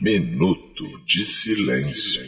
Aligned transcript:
Minuto 0.00 0.84
de 1.04 1.24
Silêncio. 1.24 2.22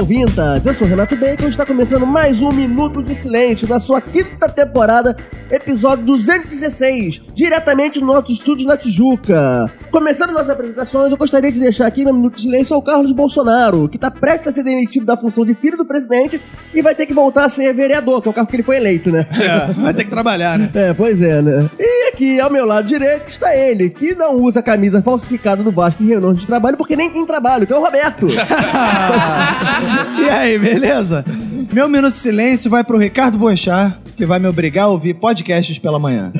Ouvintas! 0.00 0.64
Eu 0.64 0.72
sou 0.72 0.88
Renato 0.88 1.14
Bacon 1.14 1.44
e 1.44 1.48
está 1.50 1.66
começando 1.66 2.06
mais 2.06 2.40
um 2.40 2.50
Minuto 2.50 3.02
de 3.02 3.14
Silêncio 3.14 3.68
da 3.68 3.78
sua 3.78 4.00
quinta 4.00 4.48
temporada, 4.48 5.14
episódio 5.50 6.06
216, 6.06 7.20
diretamente 7.34 8.00
no 8.00 8.06
nosso 8.06 8.32
estúdio 8.32 8.66
na 8.66 8.78
Tijuca. 8.78 9.70
Começando 9.90 10.30
nossas 10.30 10.48
apresentações, 10.48 11.12
eu 11.12 11.18
gostaria 11.18 11.52
de 11.52 11.60
deixar 11.60 11.86
aqui 11.86 12.02
meu 12.02 12.14
Minuto 12.14 12.36
de 12.36 12.42
Silêncio 12.42 12.74
ao 12.74 12.80
Carlos 12.80 13.12
Bolsonaro, 13.12 13.90
que 13.90 13.96
está 13.96 14.10
prestes 14.10 14.48
a 14.48 14.52
ser 14.52 14.62
demitido 14.62 15.04
da 15.04 15.18
função 15.18 15.44
de 15.44 15.52
filho 15.52 15.76
do 15.76 15.84
presidente 15.84 16.40
e 16.72 16.80
vai 16.80 16.94
ter 16.94 17.04
que 17.04 17.12
voltar 17.12 17.44
a 17.44 17.48
ser 17.50 17.70
vereador, 17.74 18.22
que 18.22 18.28
é 18.28 18.30
o 18.30 18.34
cargo 18.34 18.48
que 18.48 18.56
ele 18.56 18.62
foi 18.62 18.76
eleito, 18.76 19.10
né? 19.10 19.26
É, 19.38 19.72
vai 19.74 19.92
ter 19.92 20.04
que 20.04 20.10
trabalhar, 20.10 20.58
né? 20.58 20.70
É, 20.72 20.94
pois 20.94 21.20
é, 21.20 21.42
né? 21.42 21.68
E 21.78 22.08
aqui, 22.08 22.40
ao 22.40 22.50
meu 22.50 22.64
lado 22.64 22.86
direito, 22.86 23.28
está 23.28 23.54
ele, 23.54 23.90
que 23.90 24.14
não 24.14 24.36
usa 24.36 24.62
camisa 24.62 25.02
falsificada 25.02 25.62
do 25.62 25.70
Vasco 25.70 26.02
em 26.02 26.06
reuniões 26.06 26.38
de 26.38 26.46
trabalho, 26.46 26.78
porque 26.78 26.96
nem 26.96 27.10
tem 27.10 27.26
trabalho, 27.26 27.66
que 27.66 27.72
é 27.72 27.76
o 27.76 27.84
Roberto. 27.84 28.28
e 30.18 30.28
aí, 30.28 30.58
beleza? 30.58 31.24
Meu 31.72 31.88
minuto 31.88 32.12
de 32.12 32.18
silêncio 32.18 32.70
vai 32.70 32.82
pro 32.82 32.98
Ricardo 32.98 33.38
Boechat, 33.38 33.96
que 34.16 34.26
vai 34.26 34.38
me 34.38 34.48
obrigar 34.48 34.84
a 34.84 34.88
ouvir 34.88 35.14
podcasts 35.14 35.78
pela 35.78 35.98
manhã. 35.98 36.32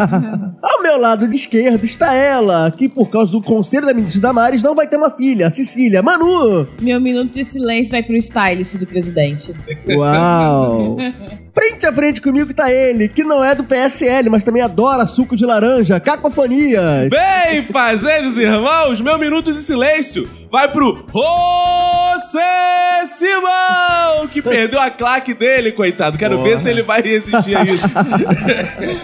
Ao 0.62 0.82
meu 0.82 0.98
lado 0.98 1.28
de 1.28 1.36
esquerdo 1.36 1.84
está 1.84 2.12
ela, 2.14 2.70
que 2.70 2.88
por 2.88 3.08
causa 3.08 3.32
do 3.32 3.42
conselho 3.42 3.86
da 3.86 3.94
ministra 3.94 4.20
Damares 4.20 4.62
não 4.62 4.74
vai 4.74 4.86
ter 4.86 4.96
uma 4.96 5.10
filha, 5.10 5.50
Cecília. 5.50 6.02
Manu! 6.02 6.66
Meu 6.80 7.00
minuto 7.00 7.32
de 7.32 7.44
silêncio 7.44 7.92
vai 7.92 8.02
pro 8.02 8.16
stylist 8.16 8.76
do 8.76 8.86
presidente. 8.86 9.54
Uau! 9.88 10.96
frente 11.54 11.86
a 11.86 11.92
frente 11.92 12.20
comigo 12.20 12.50
está 12.50 12.72
ele, 12.72 13.08
que 13.08 13.22
não 13.22 13.42
é 13.42 13.54
do 13.54 13.62
PSL, 13.64 14.28
mas 14.28 14.42
também 14.42 14.60
adora 14.60 15.06
suco 15.06 15.36
de 15.36 15.46
laranja, 15.46 16.00
cacofonias. 16.00 17.08
Bem, 17.08 17.62
fazejos 17.62 18.36
irmãos, 18.36 19.00
meu 19.00 19.16
minuto 19.16 19.52
de 19.52 19.62
silêncio 19.62 20.28
vai 20.50 20.70
pro 20.70 21.06
José 21.12 23.04
Simão, 23.06 24.26
que 24.30 24.42
perdeu 24.42 24.80
a 24.80 24.90
claque 24.90 25.32
dele, 25.32 25.70
coitado. 25.72 26.18
Quero 26.18 26.42
ver 26.42 26.58
se 26.58 26.68
ele 26.68 26.82
vai 26.82 27.00
resistir 27.00 27.56
a 27.56 27.64
isso. 27.64 27.84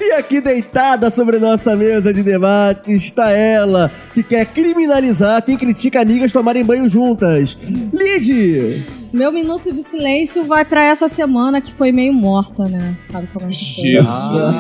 E 0.01 0.13
aqui 0.13 0.41
deitada 0.41 1.11
sobre 1.11 1.39
nossa 1.39 1.77
mesa 1.77 2.13
de 2.13 2.23
debate 2.23 2.93
está 2.93 3.31
ela, 3.31 3.91
que 4.13 4.23
quer 4.23 4.45
criminalizar 4.47 5.43
quem 5.43 5.57
critica 5.57 6.01
amigas 6.01 6.33
tomarem 6.33 6.65
banho 6.65 6.89
juntas. 6.89 7.57
Lid! 7.93 9.00
Meu 9.13 9.33
minuto 9.33 9.73
de 9.73 9.83
silêncio 9.83 10.45
vai 10.45 10.65
pra 10.65 10.85
essa 10.85 11.09
semana 11.09 11.61
que 11.61 11.73
foi 11.73 11.91
meio 11.91 12.13
morta, 12.13 12.69
né? 12.69 12.97
Sabe 13.05 13.27
como 13.33 13.47
é 13.47 13.49
que 13.51 13.75
foi? 13.75 13.85
Jesus. 13.91 14.59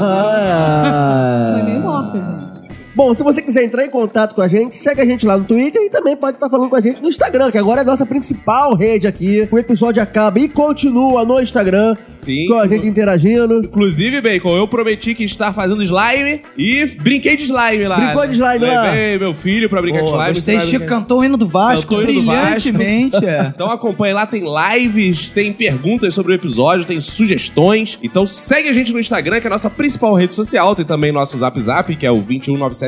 Foi 1.54 1.62
meio 1.62 1.80
morta, 1.80 2.18
gente. 2.18 2.59
Bom, 2.94 3.14
se 3.14 3.22
você 3.22 3.40
quiser 3.40 3.64
entrar 3.64 3.84
em 3.84 3.90
contato 3.90 4.34
com 4.34 4.42
a 4.42 4.48
gente, 4.48 4.76
segue 4.76 5.00
a 5.00 5.04
gente 5.04 5.24
lá 5.26 5.36
no 5.38 5.44
Twitter 5.44 5.80
e 5.82 5.90
também 5.90 6.16
pode 6.16 6.36
estar 6.36 6.48
falando 6.50 6.68
com 6.68 6.76
a 6.76 6.80
gente 6.80 7.02
no 7.02 7.08
Instagram, 7.08 7.50
que 7.50 7.58
agora 7.58 7.80
é 7.80 7.82
a 7.82 7.86
nossa 7.86 8.04
principal 8.04 8.74
rede 8.74 9.06
aqui. 9.06 9.48
O 9.50 9.58
episódio 9.58 10.02
acaba 10.02 10.38
e 10.38 10.48
continua 10.48 11.24
no 11.24 11.40
Instagram, 11.40 11.94
Sim. 12.10 12.46
com 12.48 12.54
a 12.54 12.66
gente 12.66 12.86
interagindo. 12.86 13.60
Inclusive, 13.64 14.20
Bacon, 14.20 14.56
eu 14.56 14.66
prometi 14.68 15.14
que 15.14 15.24
estar 15.24 15.52
fazendo 15.52 15.82
slime 15.82 16.42
e 16.56 16.84
brinquei 16.86 17.36
de 17.36 17.44
slime 17.44 17.86
lá. 17.86 17.96
Brincou 17.98 18.26
de 18.26 18.32
slime 18.32 18.66
lá? 18.66 18.82
Levei 18.90 19.18
meu 19.18 19.34
filho 19.34 19.68
pra 19.68 19.80
brincar 19.80 20.02
de 20.02 20.08
slime. 20.10 20.34
Você 20.40 20.60
Chico 20.60 20.78
brincar- 20.78 20.86
cantou 21.00 21.20
o 21.20 21.24
hino 21.24 21.36
do 21.36 21.46
Vasco, 21.46 21.94
hino 22.02 22.12
do 22.12 22.24
Vasco. 22.24 22.42
brilhantemente, 22.72 23.24
é. 23.24 23.52
Então 23.54 23.70
acompanhe 23.70 24.14
lá, 24.14 24.26
tem 24.26 24.42
lives, 24.44 25.30
tem 25.30 25.52
perguntas 25.52 26.14
sobre 26.14 26.32
o 26.32 26.34
episódio, 26.34 26.84
tem 26.84 27.00
sugestões. 27.00 27.98
Então 28.02 28.26
segue 28.26 28.68
a 28.68 28.72
gente 28.72 28.92
no 28.92 28.98
Instagram, 29.00 29.40
que 29.40 29.46
é 29.46 29.48
a 29.48 29.50
nossa 29.50 29.70
principal 29.70 30.14
rede 30.14 30.34
social. 30.34 30.74
Tem 30.74 30.84
também 30.84 31.12
nosso 31.12 31.36
Zap 31.38 31.60
Zap, 31.60 31.94
que 31.96 32.04
é 32.06 32.10
o 32.10 32.20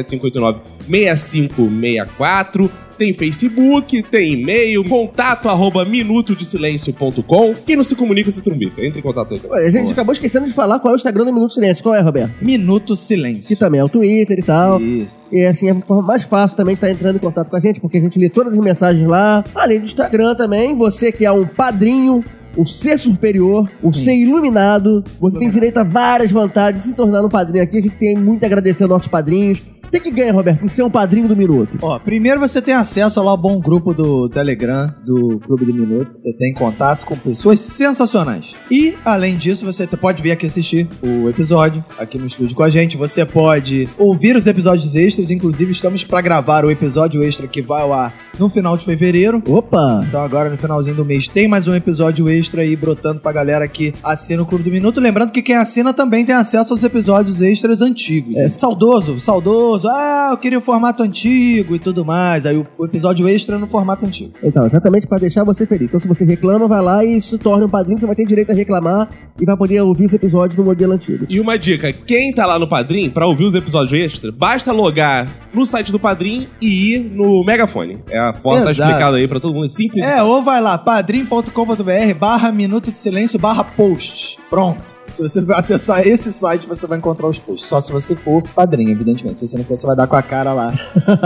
21975896564. 0.03 2.71
Tem 2.99 3.13
Facebook, 3.15 4.03
tem 4.03 4.35
e-mail, 4.35 4.85
contato 4.85 5.49
arroba 5.49 5.85
minutodesilencio.com. 5.85 7.55
Quem 7.67 7.75
não 7.75 7.83
se 7.83 7.97
comunica 7.97 8.31
se 8.31 8.43
trumbica. 8.43 8.85
Entre 8.85 9.01
em 9.01 9.03
contato 9.03 9.35
aí. 9.35 9.41
Ué, 9.49 9.67
A 9.67 9.71
gente 9.71 9.93
acabou 9.93 10.13
esquecendo 10.13 10.47
de 10.47 10.53
falar 10.53 10.79
qual 10.79 10.93
é 10.93 10.95
o 10.95 10.97
Instagram 10.97 11.25
do 11.25 11.33
Minuto 11.33 11.55
Silêncio. 11.55 11.83
Qual 11.83 11.95
é, 11.95 12.01
Roberto? 12.01 12.33
Minuto 12.41 12.93
Que 12.93 12.99
silêncio. 12.99 13.57
também 13.57 13.81
é 13.81 13.85
o 13.85 13.89
Twitter 13.89 14.39
e 14.39 14.43
tal. 14.43 14.81
Isso. 14.81 15.27
E 15.33 15.43
assim, 15.45 15.69
é 15.69 15.73
a 15.73 15.81
forma 15.81 16.03
mais 16.03 16.25
fácil 16.25 16.57
também 16.57 16.75
de 16.75 16.77
estar 16.77 16.91
entrando 16.91 17.17
em 17.17 17.19
contato 17.19 17.49
com 17.49 17.57
a 17.57 17.61
gente, 17.61 17.81
porque 17.81 17.97
a 17.97 18.01
gente 18.01 18.19
lê 18.19 18.29
todas 18.29 18.53
as 18.53 18.61
mensagens 18.61 19.09
lá. 19.09 19.43
Além 19.55 19.81
do 19.81 19.87
Instagram 19.87 20.35
também, 20.35 20.77
você 20.77 21.11
que 21.11 21.25
é 21.25 21.33
um 21.33 21.47
padrinho, 21.47 22.23
o 22.57 22.67
ser 22.67 22.99
superior, 22.99 23.69
o 23.83 23.93
ser 23.93 24.15
iluminado, 24.15 25.03
você 25.19 25.39
tem 25.39 25.49
direito 25.49 25.79
a 25.79 25.83
várias 25.83 26.31
vantagens 26.31 26.83
de 26.85 26.91
se 26.91 26.95
tornar 26.95 27.25
um 27.25 27.29
padrinho 27.29 27.65
aqui. 27.65 27.79
A 27.79 27.83
gente 27.83 27.97
tem 27.97 28.15
muito 28.17 28.45
a 28.45 28.47
agradecer 28.47 28.85
aos 28.85 28.91
nossos 28.91 29.09
padrinhos. 29.09 29.63
O 29.93 29.95
que, 29.95 30.01
que 30.01 30.11
ganha, 30.11 30.33
Roberto, 30.33 30.65
em 30.65 30.69
ser 30.69 30.83
um 30.83 30.89
padrinho 30.89 31.29
do 31.29 31.37
Minuto? 31.37 31.77
Ó, 31.83 31.99
primeiro 31.99 32.41
você 32.41 32.63
tem 32.63 32.73
acesso 32.73 33.23
lá 33.23 33.31
ao 33.31 33.37
bom 33.37 33.61
grupo 33.61 33.93
do 33.93 34.27
Telegram, 34.27 34.91
do 35.05 35.39
Clube 35.41 35.67
do 35.67 35.75
Minuto, 35.75 36.15
que 36.15 36.19
você 36.19 36.33
tem 36.33 36.55
contato 36.55 37.05
com 37.05 37.15
pessoas 37.15 37.61
sensacionais. 37.61 38.57
E, 38.71 38.95
além 39.05 39.37
disso, 39.37 39.67
você 39.67 39.87
pode 39.87 40.23
vir 40.23 40.31
aqui 40.31 40.47
assistir 40.47 40.89
o 41.03 41.29
episódio 41.29 41.85
aqui 41.99 42.17
no 42.17 42.25
estúdio 42.25 42.57
com 42.57 42.63
a 42.63 42.71
gente. 42.71 42.97
Você 42.97 43.27
pode 43.27 43.87
ouvir 43.99 44.35
os 44.35 44.47
episódios 44.47 44.97
extras, 44.97 45.31
inclusive 45.31 45.73
estamos 45.73 46.03
pra 46.05 46.23
gravar 46.23 46.65
o 46.65 46.71
episódio 46.71 47.23
extra 47.23 47.47
que 47.47 47.61
vai 47.61 47.83
ao 47.83 47.93
ar 47.93 48.15
no 48.39 48.49
final 48.49 48.79
de 48.79 48.87
fevereiro. 48.87 49.43
Opa! 49.47 50.07
Então 50.09 50.23
agora 50.23 50.49
no 50.49 50.57
finalzinho 50.57 50.97
do 50.97 51.05
mês 51.05 51.29
tem 51.29 51.47
mais 51.47 51.69
um 51.69 51.75
episódio 51.75 52.31
extra 52.31 52.63
aí 52.63 52.75
brotando 52.77 53.21
pra 53.21 53.31
galera 53.31 53.69
que 53.69 53.93
assina 54.03 54.43
o 54.43 54.47
Clube 54.47 54.65
do 54.65 54.71
Minuto. 54.71 55.03
Lembrando 55.03 55.33
que 55.33 55.43
quem 55.43 55.57
assina 55.57 55.93
também 55.93 56.25
tem 56.25 56.35
acesso 56.35 56.73
aos 56.73 56.83
episódios 56.83 57.43
extras 57.43 57.83
antigos. 57.83 58.35
É. 58.39 58.49
Saudoso, 58.49 59.21
saudoso. 59.21 59.82
Ah, 59.89 60.29
eu 60.33 60.37
queria 60.37 60.59
o 60.59 60.63
formato 60.63 61.03
antigo 61.03 61.75
e 61.75 61.79
tudo 61.79 62.05
mais. 62.05 62.47
Aí 62.47 62.57
o, 62.57 62.85
episódio 62.85 63.29
extra 63.29 63.59
no 63.59 63.67
formato 63.67 64.07
antigo. 64.07 64.33
Então, 64.43 64.67
exatamente 64.67 65.07
para 65.07 65.19
deixar 65.19 65.45
você 65.45 65.67
feliz. 65.67 65.89
Então, 65.89 66.01
se 66.01 66.09
você 66.09 66.25
reclama, 66.25 66.67
vai 66.67 66.83
lá 66.83 67.05
e 67.05 67.21
se 67.21 67.39
torne 67.39 67.65
um 67.65 67.69
padrinho, 67.69 67.99
você 67.99 68.07
vai 68.07 68.17
ter 68.17 68.25
direito 68.25 68.51
a 68.51 68.55
reclamar 68.55 69.09
e 69.41 69.45
vai 69.45 69.57
poder 69.57 69.81
ouvir 69.81 70.05
os 70.05 70.13
episódios 70.13 70.57
no 70.57 70.65
modelo 70.65 70.93
antigo. 70.93 71.27
E 71.29 71.41
uma 71.41 71.59
dica, 71.59 71.93
quem 71.93 72.33
tá 72.33 72.47
lá 72.47 72.59
no 72.59 72.69
Padrim, 72.69 73.11
pra 73.11 73.27
ouvir 73.27 73.45
os 73.45 73.55
episódios 73.55 73.93
extra, 73.93 74.31
basta 74.31 74.73
logar 74.73 75.29
no 75.53 75.65
site 75.65 75.91
do 75.91 75.99
Padrim 75.99 76.47
e 76.61 76.95
ir 76.95 76.99
no 77.01 77.45
Megafone. 77.45 77.99
É 78.09 78.19
a 78.19 78.33
forma 78.33 78.65
tá 78.65 78.71
Exato. 78.71 78.89
explicada 78.89 79.17
aí 79.17 79.29
pra 79.29 79.41
todo 79.41 79.55
mundo, 79.55 79.67
é 79.67 79.69
simples. 79.69 80.05
É, 80.05 80.23
ou 80.23 80.43
vai 80.43 80.61
lá, 80.61 80.79
padrim.com.br 80.79 82.15
barra 82.19 82.53
minuto 82.53 82.91
de 82.91 82.99
silêncio 82.99 83.39
barra 83.39 83.65
post. 83.65 84.39
Pronto. 84.49 84.97
Se 85.09 85.23
você 85.23 85.45
acessar 85.53 86.07
esse 86.07 86.33
site, 86.33 86.67
você 86.67 86.87
vai 86.87 86.99
encontrar 86.99 87.27
os 87.27 87.39
posts. 87.39 87.69
Só 87.69 87.81
se 87.81 87.93
você 87.93 88.17
for 88.17 88.43
padrinho, 88.43 88.91
evidentemente. 88.91 89.41
Se 89.41 89.49
você 89.49 89.59
não 89.59 89.65
for, 89.65 89.72
você 89.77 89.87
vai 89.87 89.97
dar 89.97 90.07
com 90.07 90.17
a 90.17 90.23
cara 90.23 90.53
lá 90.53 90.73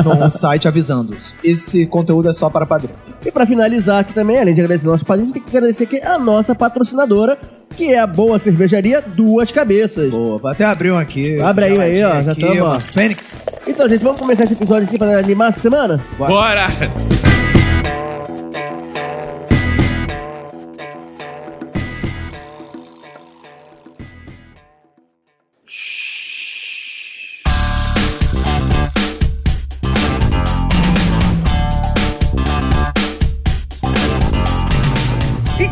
no 0.04 0.30
site 0.32 0.68
avisando. 0.68 1.16
Esse 1.42 1.86
conteúdo 1.86 2.28
é 2.28 2.32
só 2.32 2.48
para 2.50 2.66
padrinho. 2.66 2.94
E 3.24 3.30
pra 3.30 3.46
finalizar 3.46 4.00
aqui 4.00 4.12
também, 4.12 4.38
além 4.38 4.54
de 4.54 4.60
agradecer 4.60 4.86
nossos 4.86 5.02
padrinhos, 5.04 5.32
tem 5.32 5.42
que 5.42 5.56
agradecer 5.56 5.84
aqui 5.84 6.00
a 6.00 6.18
nossa 6.18 6.54
patrocinadora, 6.54 7.36
que 7.76 7.92
é 7.92 7.98
a 7.98 8.06
boa 8.06 8.38
cervejaria 8.38 9.02
Duas 9.02 9.50
Cabeças. 9.50 10.10
Boa, 10.10 10.38
vou 10.38 10.50
até 10.50 10.64
abrir 10.64 10.92
um 10.92 10.98
aqui. 10.98 11.40
Abre 11.40 11.64
aí, 11.66 11.80
aí, 11.80 12.04
ó, 12.04 12.22
já 12.22 12.32
Aqui, 12.32 12.40
tamo, 12.40 12.64
ó. 12.64 12.80
Fênix. 12.80 13.46
Então, 13.66 13.88
gente, 13.88 14.04
vamos 14.04 14.20
começar 14.20 14.44
esse 14.44 14.52
episódio 14.52 14.84
aqui 14.86 14.98
pra 14.98 15.18
animar 15.18 15.50
essa 15.50 15.60
semana? 15.60 16.00
Bora! 16.18 16.68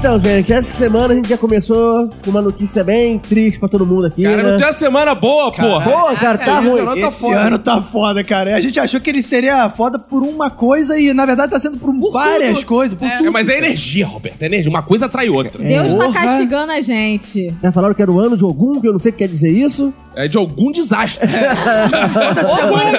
Então, 0.05 0.21
gente, 0.21 0.53
essa 0.53 0.77
semana 0.77 1.15
a 1.15 1.17
gente 1.17 1.31
já 1.31 1.39
começou 1.39 2.11
com 2.23 2.29
uma 2.31 2.43
notícia 2.43 2.85
bem 2.85 3.19
triste 3.19 3.59
pra 3.59 3.71
todo 3.71 3.87
mundo 3.87 4.06
aqui, 4.06 4.23
Cara, 4.23 4.37
né? 4.43 4.51
não 4.51 4.56
tem 4.59 4.67
uma 4.67 4.73
semana 4.75 5.15
boa, 5.15 5.51
porra! 5.51 5.91
Pô, 5.91 6.15
cara, 6.17 6.37
tá 6.37 6.59
Esse 6.59 6.69
ruim. 6.69 6.79
ano 6.81 6.91
tá 7.01 7.06
Esse 7.09 7.21
foda. 7.23 7.39
ano 7.41 7.59
tá 7.59 7.81
foda, 7.81 8.23
cara. 8.23 8.55
A 8.55 8.61
gente 8.61 8.79
achou 8.79 9.01
que 9.01 9.09
ele 9.09 9.23
seria 9.23 9.67
foda 9.71 9.99
por 9.99 10.23
uma 10.23 10.51
coisa 10.51 10.99
e, 10.99 11.15
na 11.15 11.25
verdade, 11.25 11.53
tá 11.53 11.59
sendo 11.59 11.79
por, 11.79 11.91
várias 12.12 12.59
tudo. 12.59 12.67
coisas, 12.67 12.93
por 12.99 13.09
É. 13.09 13.17
tudo. 13.17 13.29
É, 13.29 13.31
mas 13.31 13.49
é 13.49 13.56
energia, 13.56 14.06
Roberto, 14.06 14.43
é 14.43 14.45
energia. 14.45 14.69
Uma 14.69 14.83
coisa 14.83 15.06
atrai 15.06 15.31
outra. 15.31 15.65
Deus 15.65 15.95
tá 15.95 16.05
Porra. 16.05 16.21
castigando 16.21 16.73
a 16.73 16.83
gente. 16.83 17.55
Já 17.62 17.73
falaram 17.73 17.95
que 17.95 18.03
era 18.03 18.12
o 18.12 18.21
ano 18.21 18.37
de 18.37 18.45
Ogum, 18.45 18.83
que 18.83 18.87
eu 18.87 18.93
não 18.93 19.00
sei 19.00 19.09
o 19.09 19.12
que 19.15 19.21
quer 19.21 19.29
dizer 19.29 19.53
isso. 19.53 19.91
É 20.15 20.29
de 20.29 20.37
algum 20.37 20.71
desastre. 20.71 21.27
Toda 22.12 22.45
semana, 22.45 22.99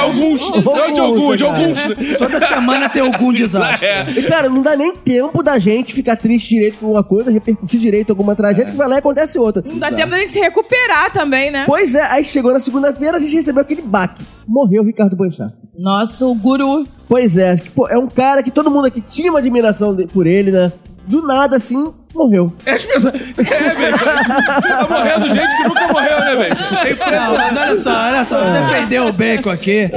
alguns. 0.00 0.50
Não 0.64 0.92
de 0.92 1.00
algum, 1.00 1.36
de 1.36 1.44
alguns. 1.44 1.78
toda 2.18 2.40
semana 2.44 2.88
tem 2.88 3.02
algum 3.02 3.30
desastre. 3.32 3.86
É. 3.86 4.10
E, 4.16 4.22
cara, 4.24 4.48
não 4.48 4.62
dá 4.62 4.74
nem 4.74 4.92
tempo 4.96 5.44
da 5.44 5.56
gente 5.56 5.94
ficar 5.94 6.16
triste 6.16 6.39
direito 6.48 6.78
com 6.78 6.86
uma 6.92 7.04
coisa, 7.04 7.30
repercutir 7.30 7.78
direito 7.80 8.10
alguma 8.10 8.34
tragédia, 8.34 8.70
que 8.72 8.76
vai 8.76 8.88
lá 8.88 8.96
e 8.96 8.98
acontece 8.98 9.38
outra. 9.38 9.62
Não 9.66 9.78
dá 9.78 9.90
tempo 9.92 10.10
da 10.10 10.18
gente 10.18 10.32
se 10.32 10.40
recuperar 10.40 11.12
também, 11.12 11.50
né? 11.50 11.64
Pois 11.66 11.94
é, 11.94 12.02
aí 12.02 12.24
chegou 12.24 12.52
na 12.52 12.60
segunda-feira, 12.60 13.16
a 13.16 13.20
gente 13.20 13.34
recebeu 13.34 13.62
aquele 13.62 13.82
baque. 13.82 14.22
Morreu 14.46 14.82
o 14.82 14.86
Ricardo 14.86 15.16
Boechat. 15.16 15.52
Nosso 15.78 16.34
guru. 16.34 16.84
Pois 17.08 17.36
é, 17.36 17.56
que, 17.56 17.70
pô, 17.70 17.88
é 17.88 17.98
um 17.98 18.06
cara 18.08 18.42
que 18.42 18.50
todo 18.50 18.70
mundo 18.70 18.86
aqui 18.86 19.00
tinha 19.00 19.30
uma 19.30 19.38
admiração 19.40 19.94
de- 19.94 20.06
por 20.06 20.26
ele, 20.26 20.50
né? 20.52 20.72
Do 21.10 21.26
nada 21.26 21.56
assim, 21.56 21.92
morreu. 22.14 22.52
É 22.64 22.72
as 22.72 22.84
pessoas. 22.84 23.14
É, 23.38 23.74
velho. 23.74 23.98
Tá 23.98 24.86
morrendo 24.88 25.28
gente 25.28 25.56
que 25.56 25.62
nunca 25.64 25.88
morreu, 25.88 26.20
né, 26.20 26.36
velho? 26.36 26.54
É 26.54 26.84
Não, 26.84 26.90
impressionante. 26.92 27.54
mas 27.54 27.56
olha 27.58 27.76
só, 27.76 27.90
olha 28.06 28.24
só, 28.24 28.38
eu 28.38 28.52
defender 28.52 29.00
o 29.00 29.12
bacon 29.12 29.50
aqui. 29.50 29.90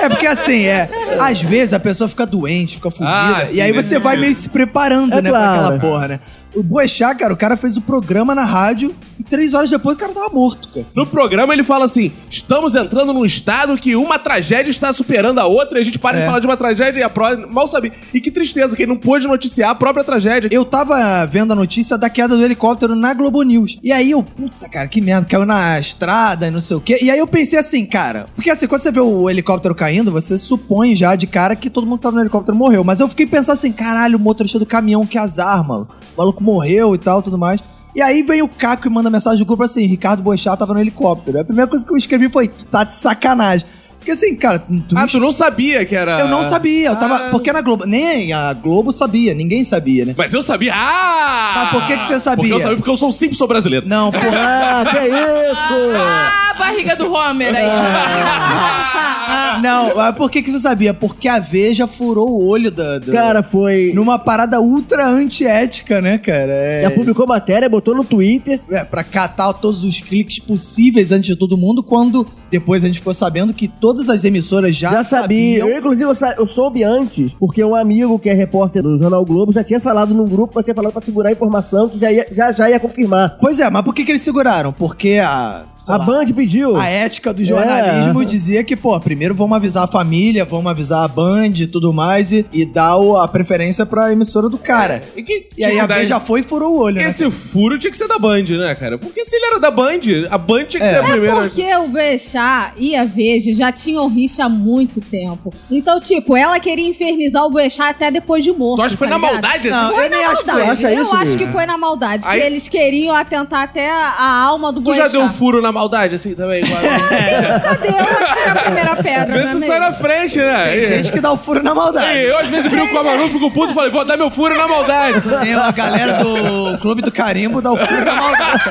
É 0.00 0.08
porque 0.08 0.26
assim, 0.26 0.64
é. 0.66 0.88
Às 1.20 1.40
vezes 1.42 1.72
a 1.74 1.80
pessoa 1.80 2.08
fica 2.08 2.26
doente, 2.26 2.76
fica 2.76 2.90
fudida. 2.90 3.10
Ah, 3.10 3.44
e 3.52 3.60
aí 3.60 3.72
você 3.72 3.98
vai 3.98 4.16
meio 4.16 4.34
se 4.34 4.48
preparando, 4.48 5.12
É 5.14 5.22
né, 5.22 5.30
claro. 5.30 5.52
pra 5.52 5.60
aquela 5.76 5.78
porra, 5.80 6.08
né? 6.08 6.20
O 6.54 6.62
Boechat, 6.62 7.16
cara, 7.18 7.32
o 7.32 7.36
cara 7.36 7.56
fez 7.56 7.76
o 7.76 7.80
programa 7.80 8.34
na 8.34 8.44
rádio 8.44 8.94
e 9.18 9.22
três 9.22 9.54
horas 9.54 9.70
depois 9.70 9.96
o 9.96 9.98
cara 9.98 10.12
tava 10.12 10.28
morto, 10.32 10.68
cara. 10.68 10.86
No 10.94 11.06
programa 11.06 11.52
ele 11.54 11.64
fala 11.64 11.84
assim: 11.86 12.12
estamos 12.28 12.74
entrando 12.74 13.12
num 13.12 13.24
estado 13.24 13.76
que 13.76 13.96
uma 13.96 14.18
tragédia 14.18 14.70
está 14.70 14.92
superando 14.92 15.38
a 15.38 15.46
outra, 15.46 15.78
e 15.78 15.80
a 15.80 15.84
gente 15.84 15.98
para 15.98 16.18
de 16.18 16.22
É. 16.24 16.26
falar 16.26 16.40
de 16.40 16.46
uma 16.46 16.56
tragédia 16.56 17.00
e 17.00 17.02
a 17.02 17.08
próxima. 17.10 17.46
Mal 17.46 17.66
sabia. 17.66 17.92
E 18.12 18.20
que 18.20 18.30
tristeza, 18.30 18.76
que 18.76 18.82
ele 18.82 18.92
não 18.92 18.98
pôde 18.98 19.26
noticiar 19.26 19.70
a 19.70 19.74
própria 19.74 20.04
tragédia. 20.04 20.48
Eu 20.52 20.64
tava 20.64 21.24
vendo 21.26 21.52
a 21.52 21.56
notícia 21.56 21.96
da 21.96 22.10
queda 22.10 22.36
do 22.36 22.42
helicóptero 22.44 22.94
na 22.94 23.14
Globo 23.14 23.42
News. 23.42 23.78
E 23.82 23.90
aí 23.90 24.10
eu, 24.10 24.22
puta, 24.22 24.68
cara, 24.68 24.86
que 24.88 25.00
merda, 25.00 25.26
caiu 25.28 25.46
na 25.46 25.80
estrada 25.80 26.46
e 26.46 26.50
não 26.50 26.60
sei 26.60 26.76
o 26.76 26.80
quê. 26.80 26.98
E 27.00 27.10
aí 27.10 27.18
eu 27.18 27.26
pensei 27.26 27.58
assim, 27.58 27.86
cara, 27.86 28.26
porque 28.34 28.50
assim, 28.50 28.66
quando 28.66 28.82
você 28.82 28.90
vê 28.90 29.00
o 29.00 29.30
helicóptero 29.30 29.74
caindo, 29.74 30.12
você 30.12 30.36
supõe 30.36 30.94
já 30.94 31.16
de 31.16 31.26
cara 31.26 31.56
que 31.56 31.70
todo 31.70 31.86
mundo 31.86 31.98
que 31.98 32.02
tava 32.02 32.16
no 32.16 32.22
helicóptero 32.22 32.56
morreu. 32.56 32.84
Mas 32.84 33.00
eu 33.00 33.08
fiquei 33.08 33.26
pensando 33.26 33.54
assim, 33.54 33.72
caralho, 33.72 34.18
o 34.18 34.20
motorista 34.20 34.58
do 34.58 34.66
caminhão, 34.66 35.06
que 35.06 35.16
azar, 35.16 35.66
mano. 35.66 35.88
O 36.14 36.20
maluco 36.20 36.41
morreu 36.42 36.94
e 36.94 36.98
tal, 36.98 37.22
tudo 37.22 37.38
mais. 37.38 37.60
E 37.94 38.00
aí 38.00 38.22
vem 38.22 38.42
o 38.42 38.48
Caco 38.48 38.86
e 38.86 38.90
manda 38.90 39.10
mensagem 39.10 39.38
do 39.38 39.46
grupo 39.46 39.62
assim, 39.62 39.86
Ricardo 39.86 40.22
Boechat 40.22 40.58
tava 40.58 40.72
no 40.74 40.80
helicóptero. 40.80 41.40
A 41.40 41.44
primeira 41.44 41.68
coisa 41.70 41.84
que 41.84 41.92
eu 41.92 41.96
escrevi 41.96 42.28
foi, 42.28 42.48
tu 42.48 42.64
tá 42.66 42.84
de 42.84 42.94
sacanagem. 42.94 43.66
Porque 43.98 44.10
assim, 44.10 44.34
cara, 44.34 44.58
tu 44.58 44.66
Ah, 44.96 45.00
não 45.02 45.06
tu 45.06 45.20
não 45.20 45.30
sabia 45.30 45.84
que 45.84 45.94
era. 45.94 46.18
eu 46.18 46.28
não 46.28 46.44
sabia, 46.48 46.88
eu 46.88 46.96
tava. 46.96 47.16
Ah. 47.16 47.30
Porque 47.30 47.52
na 47.52 47.60
Globo. 47.60 47.84
Nem 47.86 48.32
a 48.32 48.52
Globo 48.52 48.90
sabia, 48.90 49.32
ninguém 49.32 49.62
sabia, 49.62 50.04
né? 50.04 50.14
Mas 50.18 50.32
eu 50.34 50.42
sabia. 50.42 50.72
Ah! 50.74 51.52
Mas 51.54 51.70
por 51.70 51.86
que 51.86 51.96
que 51.98 52.04
você 52.06 52.18
sabia? 52.18 52.36
Porque 52.42 52.52
eu 52.52 52.60
sabia 52.60 52.76
porque 52.78 52.90
eu 52.90 52.96
sou 52.96 53.10
um 53.10 53.12
Simpson 53.12 53.46
brasileiro. 53.46 53.86
Não, 53.86 54.10
porra. 54.10 54.26
Ah, 54.34 54.84
que 54.90 54.98
isso? 55.06 56.41
A 56.54 56.58
barriga 56.58 56.94
do 56.96 57.12
Homer 57.12 57.54
aí. 57.54 57.66
Não, 59.62 59.94
mas 59.96 60.14
por 60.16 60.30
que, 60.30 60.42
que 60.42 60.50
você 60.50 60.58
sabia? 60.58 60.92
Porque 60.92 61.28
a 61.28 61.38
Veja 61.38 61.86
furou 61.86 62.28
o 62.30 62.48
olho 62.48 62.70
da. 62.70 62.98
da- 62.98 63.12
Cara, 63.12 63.42
foi. 63.42 63.92
Numa 63.94 64.18
parada 64.18 64.60
ultra 64.60 65.06
antiética, 65.08 66.00
né, 66.00 66.18
cara? 66.18 66.52
É, 66.52 66.82
Já 66.82 66.90
publicou 66.90 67.26
matéria, 67.26 67.68
botou 67.68 67.94
no 67.94 68.04
Twitter. 68.04 68.60
é, 68.70 68.82
pra 68.84 69.04
catar 69.04 69.52
todos 69.54 69.84
os 69.84 70.00
cliques 70.00 70.38
possíveis 70.38 71.12
antes 71.12 71.26
de 71.28 71.36
todo 71.36 71.56
mundo, 71.56 71.82
quando 71.82 72.26
depois 72.50 72.82
a 72.82 72.86
gente 72.86 72.98
ficou 72.98 73.14
sabendo 73.14 73.54
que 73.54 73.68
todas 73.68 74.08
as 74.10 74.24
emissoras 74.24 74.74
já, 74.76 74.90
Já 74.90 75.04
sabia. 75.04 75.60
sabiam. 75.60 75.68
Eu, 75.68 75.78
inclusive, 75.78 76.04
eu, 76.10 76.14
sa- 76.14 76.34
eu 76.36 76.46
soube 76.46 76.82
antes, 76.82 77.32
porque 77.38 77.62
um 77.64 77.74
amigo 77.74 78.18
que 78.18 78.28
é 78.28 78.34
repórter 78.34 78.82
do 78.82 78.98
Jornal 78.98 79.24
Globo 79.24 79.52
já 79.52 79.62
tinha 79.64 79.80
falado 79.80 80.12
no 80.14 80.24
grupo, 80.24 80.52
mas 80.56 80.64
tinha 80.64 80.74
falado 80.74 80.92
pra 80.92 81.02
segurar 81.02 81.28
a 81.28 81.32
informação 81.32 81.88
que 81.88 81.98
já 81.98 82.10
ia, 82.10 82.26
já, 82.32 82.52
já 82.52 82.68
ia 82.70 82.80
confirmar. 82.80 83.36
Pois 83.40 83.60
é, 83.60 83.70
mas 83.70 83.82
por 83.82 83.94
que, 83.94 84.04
que 84.04 84.10
eles 84.12 84.22
seguraram? 84.22 84.72
Porque 84.72 85.20
a. 85.22 85.62
A 85.88 85.96
lá, 85.96 86.04
Band 86.04 86.26
pediu. 86.42 86.76
A 86.76 86.86
ética 86.88 87.32
do 87.32 87.44
jornalismo 87.44 88.22
É. 88.22 88.24
dizia 88.24 88.64
que, 88.64 88.76
pô, 88.76 88.98
primeiro 89.00 89.34
vamos 89.34 89.56
avisar 89.56 89.84
a 89.84 89.86
família, 89.86 90.44
vamos 90.44 90.70
avisar 90.70 91.04
a 91.04 91.08
Band 91.08 91.52
e 91.56 91.66
tudo 91.66 91.92
mais, 91.92 92.32
e, 92.32 92.44
e 92.52 92.64
dar 92.64 92.96
o- 92.96 93.16
a 93.16 93.28
preferência 93.28 93.86
pra 93.86 94.10
emissora 94.12 94.48
do 94.48 94.58
cara. 94.58 95.02
E, 95.16 95.22
que, 95.22 95.48
E 95.56 95.64
aí 95.64 95.72
tinha 95.72 95.84
a 95.84 95.86
dar- 95.86 95.98
Veja 95.98 96.18
foi 96.20 96.40
e 96.40 96.42
furou 96.42 96.74
o 96.74 96.80
olho, 96.80 96.96
né? 96.96 97.04
Esse 97.06 97.30
furo 97.30 97.78
tinha 97.78 97.90
que 97.90 97.96
ser 97.96 98.08
da 98.08 98.18
Band, 98.18 98.42
né, 98.44 98.74
cara? 98.74 98.98
Porque 98.98 99.24
se 99.24 99.36
ele 99.36 99.46
era 99.46 99.60
da 99.60 99.70
Band, 99.70 100.00
a 100.30 100.38
Band 100.38 100.64
tinha 100.64 100.80
que 100.80 100.86
É. 100.86 100.90
ser 100.90 100.96
a 100.96 101.08
É 101.08 101.10
primeira. 101.12 101.36
porque 101.42 101.74
o 101.76 101.88
Bechá 101.88 102.72
e 102.76 102.96
a 102.96 103.04
Veja 103.04 103.52
já 103.54 103.70
tinham 103.72 104.08
rixa 104.08 104.44
há 104.44 104.48
muito 104.48 105.00
tempo. 105.00 105.52
Então, 105.70 106.00
tipo, 106.00 106.36
ela 106.36 106.58
queria 106.58 106.88
infernizar 106.88 107.44
o 107.44 107.50
Bechá 107.50 107.88
até 107.90 108.10
depois 108.10 108.42
de 108.42 108.52
morto. 108.52 108.76
Tu 108.76 108.82
acha 108.82 108.94
que 108.94 108.98
foi 108.98 109.08
tá 109.08 109.18
na 109.18 109.26
ligado? 109.26 109.32
maldade 109.42 109.68
assim? 109.68 109.76
Não, 109.82 109.94
Foi 109.94 110.06
eu 110.06 110.10
nem 110.10 110.22
na 110.22 110.28
acho 110.32 110.36
que 110.44 110.50
foi. 110.50 110.52
maldade. 110.54 110.70
acha 110.86 110.92
Eu 110.92 111.02
isso, 111.02 111.14
acho 111.14 111.24
Luiz? 111.24 111.36
que 111.36 111.46
foi 111.46 111.66
na 111.66 111.78
maldade. 111.78 112.22
Aí- 112.26 112.40
Que 112.40 112.46
eles 112.46 112.68
queriam 112.68 113.14
atentar 113.14 113.62
até 113.62 113.90
a, 113.90 114.42
alma 114.42 114.72
do 114.72 114.80
Tu 114.80 114.94
já 114.94 115.02
Boechat. 115.04 115.12
deu 115.12 115.20
um 115.22 115.30
furo 115.30 115.60
na 115.62 115.70
maldade, 115.70 116.14
assim, 116.14 116.31
também? 116.34 116.64
Igual- 116.64 116.80
Cadê? 117.62 117.88
Eu 117.88 117.94
atiro 117.94 118.50
a 118.50 118.54
primeira 118.62 118.96
pedra, 118.96 119.36
Vê 119.38 119.44
não 119.44 119.50
se 119.58 119.64
é 119.64 119.66
sai 119.68 119.78
na 119.80 119.92
frente, 119.92 120.38
né? 120.38 120.72
Tem 120.72 120.84
gente 120.86 121.12
que 121.12 121.20
dá 121.20 121.32
o 121.32 121.36
furo 121.36 121.62
na 121.62 121.74
maldade. 121.74 122.18
Eu 122.18 122.38
às 122.38 122.48
vezes 122.48 122.70
brinco 122.70 122.92
com 122.92 122.98
a 122.98 123.04
Manu, 123.04 123.28
fico 123.28 123.50
puto 123.50 123.72
e 123.72 123.74
falei, 123.74 123.90
vou 123.90 124.04
dar 124.04 124.16
meu 124.16 124.30
furo 124.30 124.56
na 124.56 124.66
maldade. 124.68 125.20
Tem 125.42 125.54
a 125.54 125.70
galera 125.70 126.14
do 126.14 126.78
Clube 126.78 127.02
do 127.02 127.10
Carimbo 127.12 127.60
dá 127.60 127.72
o 127.72 127.76
furo 127.76 128.04
na 128.04 128.14
maldade. 128.14 128.62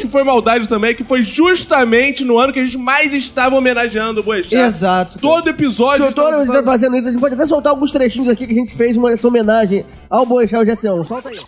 que 0.00 0.08
foi 0.08 0.22
maldade 0.24 0.68
também, 0.68 0.94
que 0.94 1.04
foi 1.04 1.22
justamente 1.22 2.24
no 2.24 2.38
ano 2.38 2.52
que 2.52 2.60
a 2.60 2.64
gente 2.64 2.78
mais 2.78 3.12
estava 3.12 3.56
homenageando 3.56 4.20
o 4.20 4.22
Boechat. 4.22 4.54
Exato. 4.54 5.18
cara. 5.18 5.34
Todo 5.34 5.48
episódio... 5.48 6.04
Doutor, 6.04 6.34
a 6.34 6.38
gente 6.44 6.52
tá 6.52 6.62
fazendo 6.62 6.96
isso, 6.96 7.08
a 7.08 7.10
gente 7.10 7.20
pode 7.20 7.34
até 7.34 7.46
soltar 7.46 7.70
alguns 7.70 7.92
trechinhos 7.92 8.28
aqui 8.28 8.46
que 8.46 8.52
a 8.52 8.56
gente 8.56 8.74
fez 8.76 8.96
uma, 8.96 9.12
essa 9.12 9.26
homenagem 9.26 9.84
ao 10.08 10.24
Boechat 10.24 10.62
o 10.62 10.66
Gessião. 10.66 11.04
Solta 11.04 11.28
aí. 11.28 11.38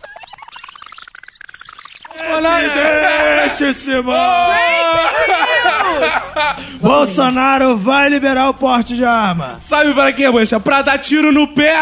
Presidente 2.21 3.75
Simão! 3.75 4.51
Bolsonaro 6.81 7.77
vai 7.77 8.09
liberar 8.09 8.49
o 8.49 8.55
porte 8.55 8.95
de 8.95 9.05
arma. 9.05 9.59
Sabe 9.61 9.95
para 9.95 10.13
quê, 10.13 10.31
Boechat? 10.31 10.63
Pra 10.63 10.83
dar 10.83 10.99
tiro 10.99 11.33
no 11.33 11.49
pé. 11.49 11.77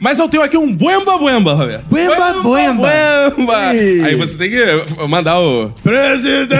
Mas 0.00 0.18
eu 0.18 0.28
tenho 0.28 0.42
aqui 0.42 0.56
um 0.56 0.72
buemba 0.72 1.18
buemba, 1.18 1.54
Roberto. 1.54 1.84
Buemba, 1.86 2.32
buemba. 2.34 2.88
buemba. 3.36 3.68
Aí 3.70 4.14
você 4.14 4.38
tem 4.38 4.50
que 4.50 5.06
mandar 5.08 5.40
o... 5.40 5.70
Presidente 5.82 6.54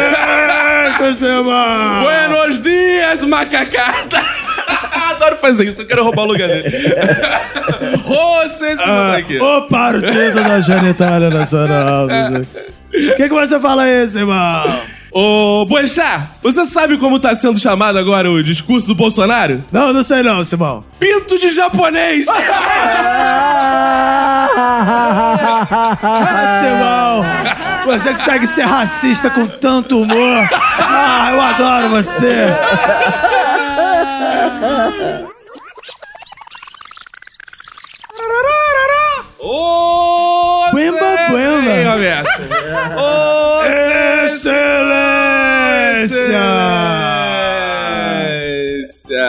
Simão! 1.15 2.03
Buenos 2.03 2.61
dias, 2.61 3.23
macacada! 3.25 4.38
Adoro 5.11 5.37
fazer 5.39 5.69
isso, 5.69 5.83
eu 5.83 5.87
quero 5.87 6.05
roubar 6.05 6.23
o 6.23 6.27
lugar 6.27 6.49
dele. 6.49 6.71
Você 8.07 8.77
se 8.77 8.83
Ah, 8.83 9.17
aqui. 9.19 9.39
o 9.41 9.63
Partido 9.63 10.43
da 10.43 10.61
Genitália 10.61 11.31
Nacional. 11.31 12.07
O 12.07 13.15
que, 13.17 13.29
que 13.29 13.35
você 13.35 13.61
fala 13.61 13.83
aí, 13.83 14.07
Simão? 14.09 14.81
Ô, 15.13 15.65
Boechat, 15.67 16.29
você 16.43 16.65
sabe 16.65 16.97
como 16.99 17.19
tá 17.19 17.35
sendo 17.35 17.59
chamado 17.59 17.99
agora 17.99 18.31
o 18.31 18.43
discurso 18.43 18.87
do 18.89 18.95
Bolsonaro? 18.95 19.63
Não, 19.73 19.93
não 19.93 20.03
sei 20.03 20.23
não, 20.23 20.43
Simão. 20.45 20.85
Pinto 20.99 21.39
de 21.39 21.51
japonês! 21.51 22.27
Ah, 25.31 26.61
Simão! 26.61 27.25
Você 27.87 28.11
consegue 28.11 28.47
ser 28.47 28.63
racista 28.65 29.31
com 29.31 29.47
tanto 29.47 30.03
humor? 30.03 30.49
Ah, 30.81 31.31
eu 31.33 31.41
adoro 31.41 31.89
você! 31.91 32.47
Ô, 39.41 40.71
Buemba, 40.73 41.17
buemba. 41.31 41.71
Ei, 41.71 41.85
Roberto. 41.85 42.43
Ô, 42.99 43.63
Excelência! 44.27 44.59
Excelência. 48.83 49.27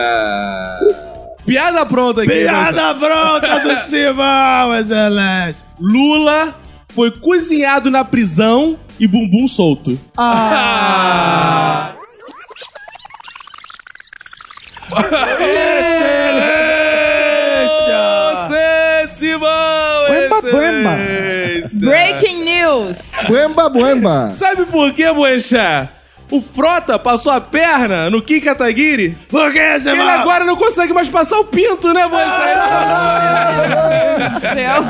Piada 1.46 1.86
pronta 1.86 2.22
aqui. 2.22 2.30
Piada 2.30 2.94
pronta 2.94 3.60
do 3.60 3.76
Simão, 3.86 4.74
Excelência! 4.76 5.64
Lula 5.78 6.54
foi 6.88 7.10
cozinhado 7.10 7.90
na 7.90 8.04
prisão 8.04 8.78
e 8.98 9.06
bumbum 9.06 9.46
solto. 9.46 9.98
Ah! 10.16 11.92
Excelência! 14.90 16.80
Você, 18.34 19.06
Simão! 19.16 20.06
Buemba, 20.08 20.40
buemba. 20.42 20.96
Excelência. 20.98 21.88
Breaking 21.88 22.44
news. 22.44 22.96
Buemba, 23.26 23.68
buemba. 23.68 24.32
Sabe 24.34 24.66
por 24.66 24.92
quê, 24.92 25.12
Boechat? 25.12 25.88
O 26.30 26.40
Frota 26.40 26.96
passou 26.98 27.32
a 27.32 27.40
perna 27.40 28.08
no 28.08 28.22
Kim 28.22 28.40
Kataguiri. 28.40 29.18
Por 29.28 29.52
que, 29.52 29.80
Simão? 29.80 30.00
Ele 30.00 30.10
agora 30.10 30.44
não 30.44 30.56
consegue 30.56 30.92
mais 30.92 31.08
passar 31.08 31.38
o 31.38 31.44
pinto, 31.44 31.92
né, 31.92 32.08
Boechat? 32.08 32.58
Céu. 34.54 34.84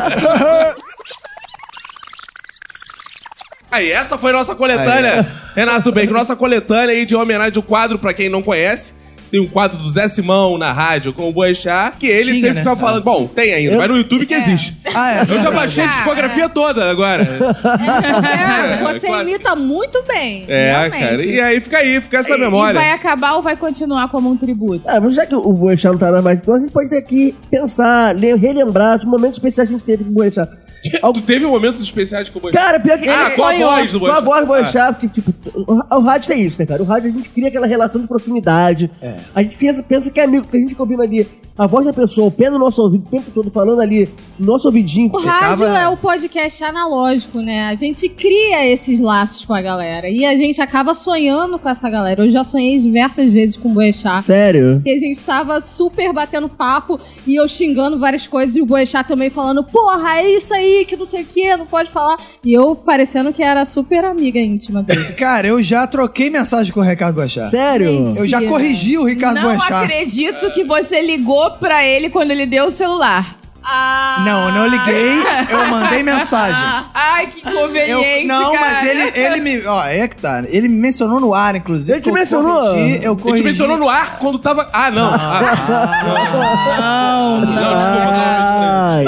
Aí, 3.73 3.91
essa 3.93 4.19
foi 4.19 4.33
nossa 4.33 4.55
coletânea, 4.55 5.27
Renato 5.55 5.93
Bacon. 5.93 6.13
Nossa 6.13 6.35
coletânea 6.35 6.95
aí 6.95 7.07
de 7.07 7.15
homenagem 7.15 7.57
ao 7.57 7.63
quadro, 7.63 7.99
pra 7.99 8.13
quem 8.13 8.29
não 8.29 8.43
conhece. 8.43 8.93
Tem 9.31 9.41
um 9.41 9.47
quadro 9.47 9.79
do 9.79 9.89
Zé 9.91 10.09
Simão 10.09 10.59
na 10.59 10.73
rádio 10.73 11.13
com 11.13 11.29
o 11.29 11.33
Boechat, 11.33 11.97
que 11.99 12.07
ele 12.07 12.25
Tinha, 12.25 12.35
sempre 12.35 12.51
né? 12.55 12.61
ficava 12.61 12.81
falando. 12.81 13.05
Bom, 13.05 13.27
tem 13.29 13.55
ainda, 13.55 13.77
mas 13.77 13.89
no 13.89 13.97
YouTube 13.97 14.27
que 14.27 14.35
existe. 14.35 14.77
Ah, 14.93 15.19
é. 15.19 15.23
Eu 15.23 15.41
já 15.41 15.51
baixei 15.53 15.85
a 15.85 15.87
discografia 15.87 16.49
toda 16.49 16.91
agora. 16.91 17.23
É, 17.23 18.77
você 18.93 19.07
clássico. 19.07 19.29
imita 19.31 19.55
muito 19.57 20.03
bem. 20.03 20.45
É, 20.49 20.71
realmente. 20.73 21.01
cara. 21.01 21.23
E 21.25 21.41
aí 21.41 21.61
fica 21.61 21.79
aí, 21.79 22.01
fica 22.01 22.17
essa 22.19 22.35
E 22.35 22.39
vai 22.39 22.41
memória. 22.41 22.95
acabar 22.95 23.35
ou 23.35 23.43
vai 23.43 23.57
continuar 23.57 24.09
como 24.09 24.29
um 24.31 24.37
tributo? 24.37 24.83
Ah, 24.89 25.01
mas 25.01 25.15
já 25.15 25.25
que 25.27 25.35
o 25.35 25.53
Boechat 25.53 25.93
não 25.93 25.99
tá 25.99 26.21
mais, 26.23 26.41
então 26.41 26.55
a 26.55 26.59
gente 26.61 26.73
pode 26.73 26.91
ter 26.91 27.03
que 27.03 27.35
pensar, 27.51 28.15
le- 28.17 28.35
relembrar 28.35 28.99
os 28.99 29.05
momentos 29.05 29.37
especiais 29.37 29.69
que 29.69 29.75
a 29.77 29.79
gente 29.79 29.87
teve 29.87 30.03
com 30.05 30.11
o 30.11 30.15
Boechat. 30.15 30.51
Tu 31.15 31.23
teve 31.23 31.47
momentos 31.47 31.83
especiais 31.83 32.29
com 32.29 32.39
o 32.39 32.43
Boechat? 32.43 32.63
Cara, 32.63 32.81
pior 32.81 32.99
que. 32.99 33.09
Ah, 33.09 33.27
ele 33.27 33.37
com 33.37 33.45
a 33.45 33.53
sonhou. 33.53 33.71
voz 33.71 33.93
do 33.93 34.01
Com 34.01 34.07
a 34.07 34.21
voz 34.21 34.41
do 34.41 34.47
Boechat, 34.47 35.09
tipo, 35.09 35.33
tipo, 35.33 35.33
o, 35.55 35.97
o 35.97 36.01
rádio 36.01 36.29
tem 36.29 36.43
isso, 36.43 36.59
né, 36.61 36.67
cara? 36.67 36.83
O 36.83 36.87
rádio 36.87 37.11
a 37.11 37.13
gente 37.13 37.29
cria 37.29 37.49
aquela 37.49 37.67
relação 37.67 38.01
de 38.01 38.07
proximidade. 38.07 38.91
A 39.35 39.43
gente 39.43 39.59
pensa, 39.59 39.83
pensa 39.83 40.11
que 40.11 40.21
é 40.21 40.25
amigo, 40.25 40.47
que 40.47 40.57
a 40.57 40.61
gente 40.61 40.75
ouvindo 40.79 41.03
ali. 41.03 41.27
A 41.59 41.67
voz 41.67 41.85
da 41.85 41.93
pessoa, 41.93 42.29
o 42.29 42.31
pé 42.31 42.49
no 42.49 42.59
nosso 42.59 42.81
ouvido 42.81 43.05
o 43.07 43.11
tempo 43.11 43.31
todo, 43.35 43.51
falando 43.51 43.83
ali, 43.83 44.09
no 44.39 44.47
nosso 44.47 44.67
ouvidinho. 44.69 45.11
O 45.13 45.19
rádio 45.21 45.67
é 45.67 45.87
o 45.89 45.97
podcast 45.97 46.65
analógico, 46.65 47.39
né? 47.41 47.67
A 47.67 47.75
gente 47.75 48.09
cria 48.09 48.67
esses 48.67 48.99
laços 48.99 49.45
com 49.45 49.53
a 49.53 49.61
galera. 49.61 50.09
E 50.09 50.25
a 50.25 50.35
gente 50.37 50.61
acaba 50.63 50.95
sonhando 50.95 51.59
com 51.59 51.69
essa 51.69 51.91
galera. 51.91 52.25
Eu 52.25 52.31
já 52.33 52.45
sonhei 52.45 52.79
diversas 52.79 53.31
vezes 53.31 53.57
com 53.57 53.69
o 53.69 53.73
Boechat. 53.73 54.25
Sério? 54.25 54.81
Que 54.83 54.91
a 54.91 54.99
gente 54.99 55.23
tava 55.23 55.61
super 55.61 56.15
batendo 56.15 56.49
papo 56.49 56.99
e 57.27 57.37
eu 57.37 57.47
xingando 57.47 57.99
várias 57.99 58.27
coisas 58.27 58.57
e 58.57 58.63
o 58.63 58.67
Boechat 58.67 59.07
também 59.07 59.29
falando, 59.29 59.63
porra, 59.63 60.21
é 60.21 60.37
isso 60.37 60.55
aí, 60.55 60.70
que 60.87 60.97
não 60.97 61.07
sei 61.07 61.23
o 61.23 61.27
que, 61.27 61.57
não 61.57 61.67
pode 61.67 61.91
falar. 61.91 62.17
E 62.45 62.53
eu 62.53 62.75
parecendo 62.75 63.33
que 63.33 63.43
era 63.43 63.65
super 63.67 64.05
amiga 64.05 64.39
íntima 64.39 64.83
dele. 64.83 65.13
Cara, 65.15 65.47
eu 65.47 65.63
já 65.63 65.87
troquei 65.87 66.31
mensagem 66.31 66.73
com 66.73 66.81
o 66.81 66.83
Ricardo 66.83 67.15
Boechat. 67.15 67.51
Sério? 67.51 68.13
Eu 68.17 68.27
já 68.27 68.43
corrigi 68.43 68.97
o 68.99 69.05
Ricardo 69.05 69.41
Não 69.41 69.57
Boechat. 69.57 69.73
acredito 69.85 70.51
que 70.53 70.65
você 70.65 71.01
ligou 71.01 71.53
pra 71.53 71.87
ele 71.87 72.11
quando 72.11 72.31
ele 72.31 72.47
deu 72.47 72.67
o 72.67 72.71
celular. 72.71 73.40
Ah, 73.63 74.23
Não, 74.25 74.51
não 74.53 74.67
liguei, 74.67 75.19
eu 75.51 75.67
mandei 75.67 76.03
mensagem. 76.03 76.57
Ai, 76.95 77.27
que 77.27 77.47
Eu- 77.47 77.53
conveniente, 77.53 78.27
não, 78.27 78.53
cara. 78.53 78.67
mas 78.67 78.89
ele, 78.89 79.13
ele 79.15 79.41
me. 79.41 79.67
Ó, 79.67 79.85
é 79.85 80.09
que 80.09 80.17
tá. 80.17 80.43
Ele 80.49 80.67
me 80.69 80.77
mencionou 80.77 81.21
no 81.21 81.35
ar, 81.35 81.55
inclusive. 81.55 81.93
Ele 81.93 82.01
te 82.01 82.09
Eu 82.09 82.15
mencionou? 82.15 82.53
corrigi, 82.71 83.01
eu 83.05 83.17
corrigi. 83.17 83.37
gente 83.39 83.47
mencionou 83.47 83.77
no 83.77 83.89
ar 83.89 84.19
quando 84.19 84.39
tava. 84.39 84.69
Ah, 84.73 84.91
não. 84.91 85.11
Ah, 85.13 86.71
Não. 86.81 87.41
não, 87.41 87.79
desculpa, 87.79 88.11
Ai. 88.15 89.05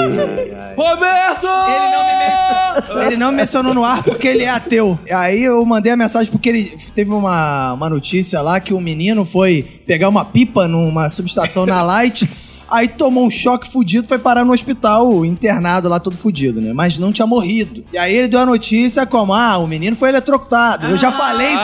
Roberto! 0.75 1.47
Ele 1.47 1.89
não, 1.91 2.05
me 2.05 2.15
men- 2.17 3.05
ele 3.07 3.17
não 3.17 3.31
me 3.31 3.37
mencionou 3.37 3.73
no 3.73 3.83
ar 3.85 4.03
porque 4.03 4.27
ele 4.27 4.43
é 4.43 4.49
ateu. 4.49 4.97
Aí 5.11 5.43
eu 5.43 5.63
mandei 5.65 5.91
a 5.91 5.97
mensagem 5.97 6.31
porque 6.31 6.49
ele 6.49 6.77
teve 6.95 7.11
uma, 7.11 7.73
uma 7.73 7.89
notícia 7.89 8.41
lá 8.41 8.59
que 8.59 8.73
um 8.73 8.79
menino 8.81 9.23
foi 9.25 9.61
pegar 9.85 10.09
uma 10.09 10.25
pipa 10.25 10.67
numa 10.67 11.09
subestação 11.09 11.65
na 11.65 11.81
Light. 11.83 12.27
Aí 12.73 12.87
tomou 12.87 13.25
um 13.25 13.29
choque 13.29 13.69
fudido, 13.71 14.07
foi 14.07 14.17
parar 14.17 14.43
no 14.43 14.51
hospital, 14.51 15.23
internado 15.23 15.87
lá, 15.87 15.99
todo 15.99 16.17
fudido, 16.17 16.59
né? 16.59 16.73
Mas 16.73 16.97
não 16.97 17.11
tinha 17.13 17.27
morrido. 17.27 17.83
E 17.93 17.97
aí 17.97 18.15
ele 18.15 18.27
deu 18.27 18.39
a 18.39 18.45
notícia 18.47 19.05
como, 19.05 19.31
ah, 19.33 19.57
o 19.59 19.67
menino 19.67 19.95
foi 19.95 20.09
eletrocutado. 20.09 20.87
Eu 20.87 20.97
já 20.97 21.11
falei 21.11 21.47
isso 21.49 21.59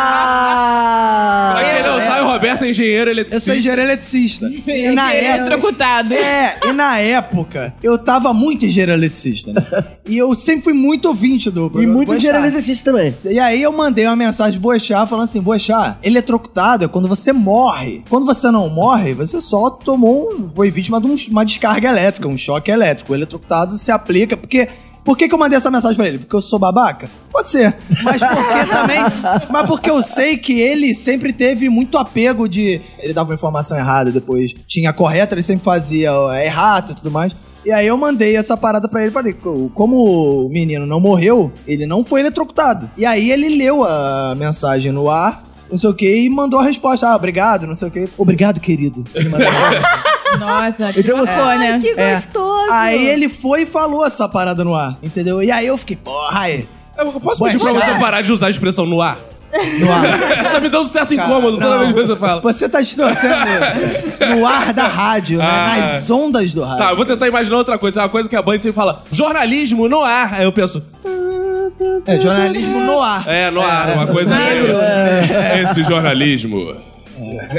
Ah. 0.00 1.54
Pra 1.54 1.64
quem 1.74 1.82
não 1.82 2.00
sabe, 2.00 2.20
o 2.20 2.28
Roberto 2.30 2.62
é 2.64 2.70
engenheiro 2.70 3.10
aqui. 3.10 3.34
Eu 3.34 3.40
sou 3.40 3.54
engenheiro 3.54 3.82
eletricista. 3.82 4.48
E 4.68 4.94
na 4.94 5.14
Ele 5.14 5.26
é 5.26 5.30
época... 5.30 5.50
trocutado. 5.50 6.14
É, 6.14 6.56
e 6.64 6.72
na 6.72 6.98
época, 6.98 7.74
eu 7.82 7.98
tava 7.98 8.32
muito 8.32 8.64
engenheiro 8.64 8.92
eletricista, 8.92 9.52
né? 9.52 9.64
E 10.06 10.16
eu 10.16 10.34
sempre 10.34 10.62
fui 10.64 10.72
muito 10.72 11.08
ouvinte 11.08 11.50
do 11.50 11.66
E 11.66 11.70
programa 11.70 11.94
muito 11.94 12.14
engenheiro 12.14 12.38
eletricista 12.38 12.90
também. 12.90 13.14
E 13.24 13.38
aí 13.38 13.62
eu 13.62 13.72
mandei 13.72 14.06
uma 14.06 14.16
mensagem 14.16 14.60
pro 14.60 14.70
Boechat 14.70 15.08
falando 15.08 15.24
assim, 15.24 15.40
Boechat, 15.40 15.96
eletrocutado 16.02 16.84
é 16.84 16.88
quando 16.88 17.08
você 17.08 17.32
morre. 17.32 18.02
Quando 18.08 18.24
você 18.26 18.50
não 18.50 18.68
morre, 18.68 19.14
você 19.14 19.40
só 19.40 19.57
tomou 19.70 20.32
um... 20.32 20.50
Foi 20.54 20.70
vítima 20.70 21.00
de 21.00 21.06
um- 21.06 21.16
uma 21.30 21.44
descarga 21.44 21.88
elétrica, 21.88 22.26
um 22.28 22.36
choque 22.36 22.70
elétrico. 22.70 23.12
O 23.12 23.16
eletrocutado 23.16 23.76
se 23.76 23.90
aplica 23.90 24.36
porque... 24.36 24.68
Por 25.04 25.16
que, 25.16 25.26
que 25.26 25.34
eu 25.34 25.38
mandei 25.38 25.56
essa 25.56 25.70
mensagem 25.70 25.96
pra 25.96 26.06
ele? 26.06 26.18
Porque 26.18 26.36
eu 26.36 26.40
sou 26.40 26.58
babaca? 26.58 27.08
Pode 27.32 27.48
ser. 27.48 27.74
Mas 28.02 28.20
porque 28.22 28.66
também... 28.70 28.98
Mas 29.50 29.66
porque 29.66 29.88
eu 29.88 30.02
sei 30.02 30.36
que 30.36 30.60
ele 30.60 30.94
sempre 30.94 31.32
teve 31.32 31.68
muito 31.70 31.96
apego 31.96 32.46
de... 32.46 32.80
Ele 32.98 33.14
dava 33.14 33.30
uma 33.30 33.34
informação 33.34 33.76
errada, 33.78 34.12
depois 34.12 34.52
tinha 34.66 34.90
a 34.90 34.92
correta, 34.92 35.34
ele 35.34 35.42
sempre 35.42 35.64
fazia 35.64 36.12
ó, 36.12 36.34
errado 36.34 36.92
e 36.92 36.94
tudo 36.96 37.10
mais. 37.10 37.34
E 37.64 37.72
aí 37.72 37.86
eu 37.86 37.96
mandei 37.96 38.36
essa 38.36 38.56
parada 38.56 38.88
pra 38.88 39.02
ele, 39.02 39.10
falei, 39.10 39.32
"Co- 39.32 39.70
como 39.74 40.44
o 40.46 40.48
menino 40.50 40.86
não 40.86 41.00
morreu, 41.00 41.50
ele 41.66 41.86
não 41.86 42.04
foi 42.04 42.20
eletrocutado. 42.20 42.88
E 42.96 43.04
aí 43.06 43.30
ele 43.30 43.48
leu 43.48 43.84
a 43.84 44.34
mensagem 44.36 44.92
no 44.92 45.08
ar, 45.10 45.47
não 45.70 45.76
sei 45.76 45.90
o 45.90 45.94
que, 45.94 46.24
e 46.24 46.30
mandou 46.30 46.60
a 46.60 46.64
resposta, 46.64 47.08
ah, 47.08 47.16
obrigado, 47.16 47.66
não 47.66 47.74
sei 47.74 47.88
o 47.88 47.90
que. 47.90 48.08
Obrigado, 48.16 48.60
querido. 48.60 49.04
Ele 49.14 49.28
mandou. 49.28 49.48
Nossa, 50.38 50.92
que 50.92 51.00
Então 51.00 51.24
bacana. 51.24 51.80
que 51.80 51.88
É. 51.96 52.14
gostoso. 52.16 52.70
aí 52.72 53.06
ele 53.06 53.28
foi 53.28 53.62
e 53.62 53.66
falou 53.66 54.04
essa 54.04 54.28
parada 54.28 54.62
no 54.62 54.74
ar, 54.74 54.96
entendeu? 55.02 55.42
E 55.42 55.50
aí 55.50 55.66
eu 55.66 55.78
fiquei, 55.78 55.96
porra, 55.96 56.40
aí, 56.40 56.68
Eu 56.96 57.12
posso 57.12 57.42
pedir 57.44 57.58
pra 57.58 57.72
você 57.72 57.98
parar 57.98 58.22
de 58.22 58.32
usar 58.32 58.48
a 58.48 58.50
expressão 58.50 58.84
no 58.86 59.00
ar? 59.00 59.16
no 59.80 59.90
ar. 59.90 60.02
tá 60.52 60.60
me 60.60 60.68
dando 60.68 60.86
certo 60.86 61.14
incômodo 61.14 61.56
toda 61.58 61.78
vez 61.78 61.92
que 61.94 62.02
você 62.02 62.16
fala. 62.16 62.42
Você 62.42 62.68
tá 62.68 62.82
distorcendo 62.82 63.34
isso. 63.34 64.18
cara. 64.18 64.36
No 64.36 64.46
ar 64.46 64.74
da 64.74 64.86
rádio, 64.86 65.38
né? 65.38 65.46
Ah. 65.46 65.76
nas 65.78 66.10
ondas 66.10 66.52
do 66.52 66.62
rádio. 66.62 66.78
Tá, 66.84 66.90
eu 66.90 66.96
vou 66.96 67.06
tentar 67.06 67.26
imaginar 67.26 67.56
outra 67.56 67.78
coisa. 67.78 68.00
Uma 68.02 68.08
coisa 68.10 68.28
que 68.28 68.36
a 68.36 68.42
Band 68.42 68.54
sempre 68.60 68.72
fala: 68.72 69.02
jornalismo 69.10 69.88
no 69.88 70.02
ar. 70.04 70.34
Aí 70.34 70.44
eu 70.44 70.52
penso, 70.52 70.82
É 72.06 72.18
jornalismo 72.20 72.80
no 72.80 73.00
ar. 73.00 73.28
é, 73.28 73.50
no 73.50 73.60
ar, 73.60 73.94
uma 73.94 74.06
coisa 74.06 74.34
é, 74.34 74.54
Negro. 74.54 74.72
esse. 74.72 75.32
É 75.34 75.62
esse 75.62 75.82
jornalismo. 75.84 76.76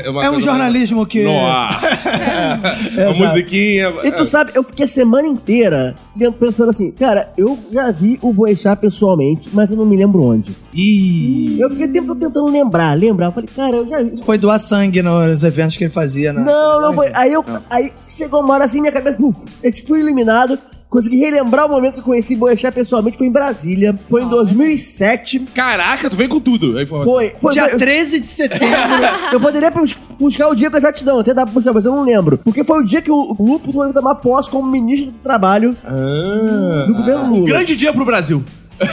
uma 0.07 0.23
É 0.23 0.29
um 0.29 0.33
coisa 0.33 0.41
jornalismo 0.41 1.05
que... 1.05 1.23
No 1.23 1.45
ar. 1.45 1.81
a 3.09 3.13
musiquinha. 3.13 3.93
E 4.03 4.11
tu 4.11 4.25
sabe, 4.25 4.51
eu 4.55 4.63
fiquei 4.63 4.85
a 4.85 4.87
semana 4.87 5.27
inteira 5.27 5.95
pensando 6.39 6.69
assim, 6.69 6.91
cara, 6.91 7.31
eu 7.37 7.57
já 7.71 7.91
vi 7.91 8.17
o 8.21 8.31
Boechat 8.31 8.79
pessoalmente, 8.79 9.49
mas 9.51 9.69
eu 9.69 9.77
não 9.77 9.85
me 9.85 9.97
lembro 9.97 10.23
onde. 10.23 10.55
Ih... 10.73 11.59
Eu 11.59 11.69
fiquei 11.69 11.87
tempo 11.87 12.15
tentando 12.15 12.47
lembrar, 12.47 12.97
lembrar. 12.97 13.27
Eu 13.27 13.31
falei, 13.31 13.49
cara, 13.53 13.75
eu 13.75 13.87
já 13.87 14.01
vi. 14.01 14.23
Foi 14.23 14.37
doar 14.37 14.59
sangue 14.59 15.01
nos 15.01 15.43
eventos 15.43 15.77
que 15.77 15.83
ele 15.83 15.91
fazia, 15.91 16.31
né? 16.31 16.41
Não, 16.41 16.81
não 16.81 16.93
foi. 16.93 17.09
Aí 17.13 17.33
eu. 17.33 17.43
Aí 17.69 17.91
chegou 18.07 18.41
uma 18.41 18.53
hora 18.53 18.65
assim, 18.65 18.79
minha 18.79 18.93
cabeça. 18.93 19.17
Uf, 19.19 19.45
eu 19.63 19.71
fui 19.85 19.99
eliminado. 19.99 20.57
Consegui 20.89 21.17
relembrar 21.17 21.67
o 21.67 21.69
momento 21.69 21.93
que 21.93 21.99
eu 21.99 22.03
conheci 22.03 22.35
Boechat 22.35 22.73
pessoalmente. 22.73 23.15
Foi 23.17 23.27
em 23.27 23.31
Brasília. 23.31 23.95
Foi 24.09 24.23
em 24.23 24.27
2007. 24.27 25.39
Caraca, 25.53 26.09
tu 26.09 26.15
vem 26.17 26.27
com 26.27 26.39
tudo. 26.39 26.77
a 26.77 26.81
informação. 26.83 27.13
Foi. 27.13 27.33
foi 27.39 27.53
Dia 27.53 27.69
eu, 27.69 27.77
13 27.77 28.19
de 28.19 28.27
setembro. 28.27 28.65
eu 29.31 29.39
poderia 29.39 29.69
bus- 29.69 29.95
buscar 30.19 30.47
o 30.47 30.55
dia 30.55 30.69
com 30.71 30.77
exatidão, 30.77 31.19
até 31.19 31.31
dar 31.33 31.45
pra 31.45 31.53
buscar, 31.53 31.73
mas 31.73 31.85
eu 31.85 31.95
não 31.95 32.03
lembro. 32.03 32.39
Porque 32.39 32.63
foi 32.63 32.79
o 32.81 32.83
dia 32.85 33.01
que 33.03 33.11
o 33.11 33.35
Lupus 33.39 33.75
foi 33.75 33.93
tomar 33.93 34.15
posse 34.15 34.49
como 34.49 34.67
ministro 34.71 35.11
do 35.11 35.17
trabalho 35.19 35.75
Ah. 35.85 36.85
do 36.87 36.95
governo 36.95 37.29
Lula. 37.35 37.45
Grande 37.47 37.75
dia 37.75 37.93
pro 37.93 38.03
Brasil. 38.05 38.43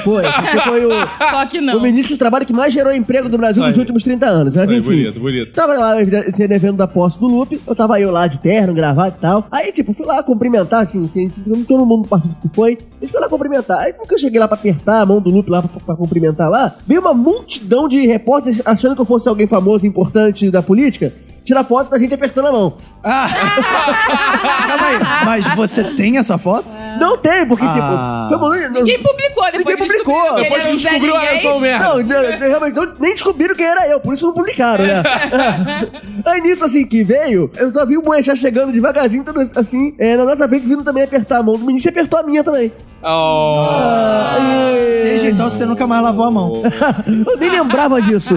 Foi, 0.02 0.22
porque 0.22 0.60
foi 0.60 0.86
o, 0.86 0.90
Só 1.30 1.46
que 1.46 1.60
não. 1.60 1.78
o 1.78 1.82
ministro 1.82 2.16
do 2.16 2.18
trabalho 2.18 2.46
que 2.46 2.52
mais 2.52 2.72
gerou 2.72 2.92
emprego 2.92 3.28
do 3.28 3.38
Brasil 3.38 3.62
Isso 3.62 3.70
nos 3.70 3.78
últimos 3.78 4.02
30 4.02 4.26
anos. 4.26 4.54
Mas 4.54 4.68
aí, 4.68 4.78
enfim. 4.78 4.88
bonito, 4.88 5.20
bonito. 5.20 5.52
Tava 5.52 5.74
lá 5.74 5.96
tendo 6.36 6.52
evento 6.52 6.76
da 6.76 6.86
posse 6.86 7.18
do 7.20 7.26
Lupe, 7.26 7.60
eu 7.66 7.74
tava 7.74 8.00
eu 8.00 8.10
lá 8.10 8.26
de 8.26 8.40
terno, 8.40 8.74
gravado 8.74 9.14
e 9.16 9.20
tal. 9.20 9.46
Aí, 9.50 9.72
tipo, 9.72 9.92
fui 9.92 10.06
lá 10.06 10.22
cumprimentar, 10.22 10.84
assim, 10.84 11.02
assim 11.02 11.28
todo 11.66 11.86
mundo 11.86 12.02
do 12.02 12.08
partido 12.08 12.36
que 12.40 12.48
foi. 12.54 12.78
Eu 13.00 13.08
fui 13.08 13.20
lá 13.20 13.28
cumprimentar. 13.28 13.80
Aí, 13.80 13.92
nunca 13.92 14.14
eu 14.14 14.18
cheguei 14.18 14.40
lá 14.40 14.48
pra 14.48 14.56
apertar 14.56 15.00
a 15.00 15.06
mão 15.06 15.20
do 15.20 15.30
Lupe 15.30 15.50
lá 15.50 15.62
pra, 15.62 15.80
pra 15.80 15.96
cumprimentar 15.96 16.50
lá, 16.50 16.74
veio 16.86 17.00
uma 17.00 17.14
multidão 17.14 17.88
de 17.88 18.06
repórteres 18.06 18.62
achando 18.64 18.94
que 18.94 19.00
eu 19.00 19.06
fosse 19.06 19.28
alguém 19.28 19.46
famoso, 19.46 19.86
importante 19.86 20.50
da 20.50 20.62
política, 20.62 21.12
tirar 21.46 21.64
foto 21.64 21.90
da 21.90 21.98
gente 21.98 22.12
apertando 22.12 22.48
a 22.48 22.52
mão. 22.52 22.74
Ah. 23.02 23.28
Calma 24.68 24.86
aí. 24.88 24.98
Mas 25.24 25.46
você 25.54 25.84
tem 25.94 26.18
essa 26.18 26.36
foto? 26.36 26.76
Não 27.00 27.16
tem, 27.16 27.46
porque, 27.46 27.64
Ah. 27.66 28.26
tipo, 28.30 28.40
foi 28.40 28.68
Ninguém 28.68 29.02
publicou 29.02 29.44
depois 29.44 29.58
Ninguém 29.64 29.76
que 29.76 29.82
publicou. 29.82 30.26
ele 30.38 30.42
Depois 30.42 30.64
era 30.66 30.72
que 30.74 30.78
Zé 30.82 30.88
descobriu 30.90 31.14
a 31.16 31.20
Ninguém. 31.20 31.38
ação 31.38 31.60
merda. 31.60 31.84
Não, 31.84 32.02
não, 32.02 32.38
realmente 32.48 32.74
não- 32.74 32.94
nem 32.98 33.12
descobriram 33.12 33.54
quem 33.54 33.66
era 33.66 33.86
eu, 33.88 34.00
por 34.00 34.14
isso 34.14 34.26
não 34.26 34.34
publicaram, 34.34 34.84
né? 34.84 35.02
Aí 36.26 36.40
nisso, 36.40 36.64
assim, 36.64 36.84
que 36.86 37.04
veio, 37.04 37.50
eu 37.56 37.72
só 37.72 37.86
vi 37.86 37.96
o 37.96 38.02
Boechat 38.02 38.36
chegando 38.38 38.72
devagarzinho, 38.72 39.22
todo 39.24 39.48
assim, 39.54 39.94
é, 39.98 40.16
na 40.16 40.24
nossa 40.24 40.48
frente, 40.48 40.66
vindo 40.66 40.82
também 40.82 41.04
apertar 41.04 41.38
a 41.38 41.42
mão 41.42 41.56
do 41.56 41.64
ministro 41.64 41.90
e 41.90 41.92
apertou 41.92 42.18
a 42.18 42.22
minha 42.24 42.42
também. 42.42 42.72
Oh. 43.02 43.66
Desde 45.04 45.28
então 45.28 45.48
você 45.48 45.64
nunca 45.64 45.86
mais 45.86 46.02
lavou 46.02 46.24
a 46.26 46.30
mão. 46.30 46.62
Eu 47.06 47.36
nem 47.38 47.50
lembrava 47.50 48.02
disso. 48.02 48.34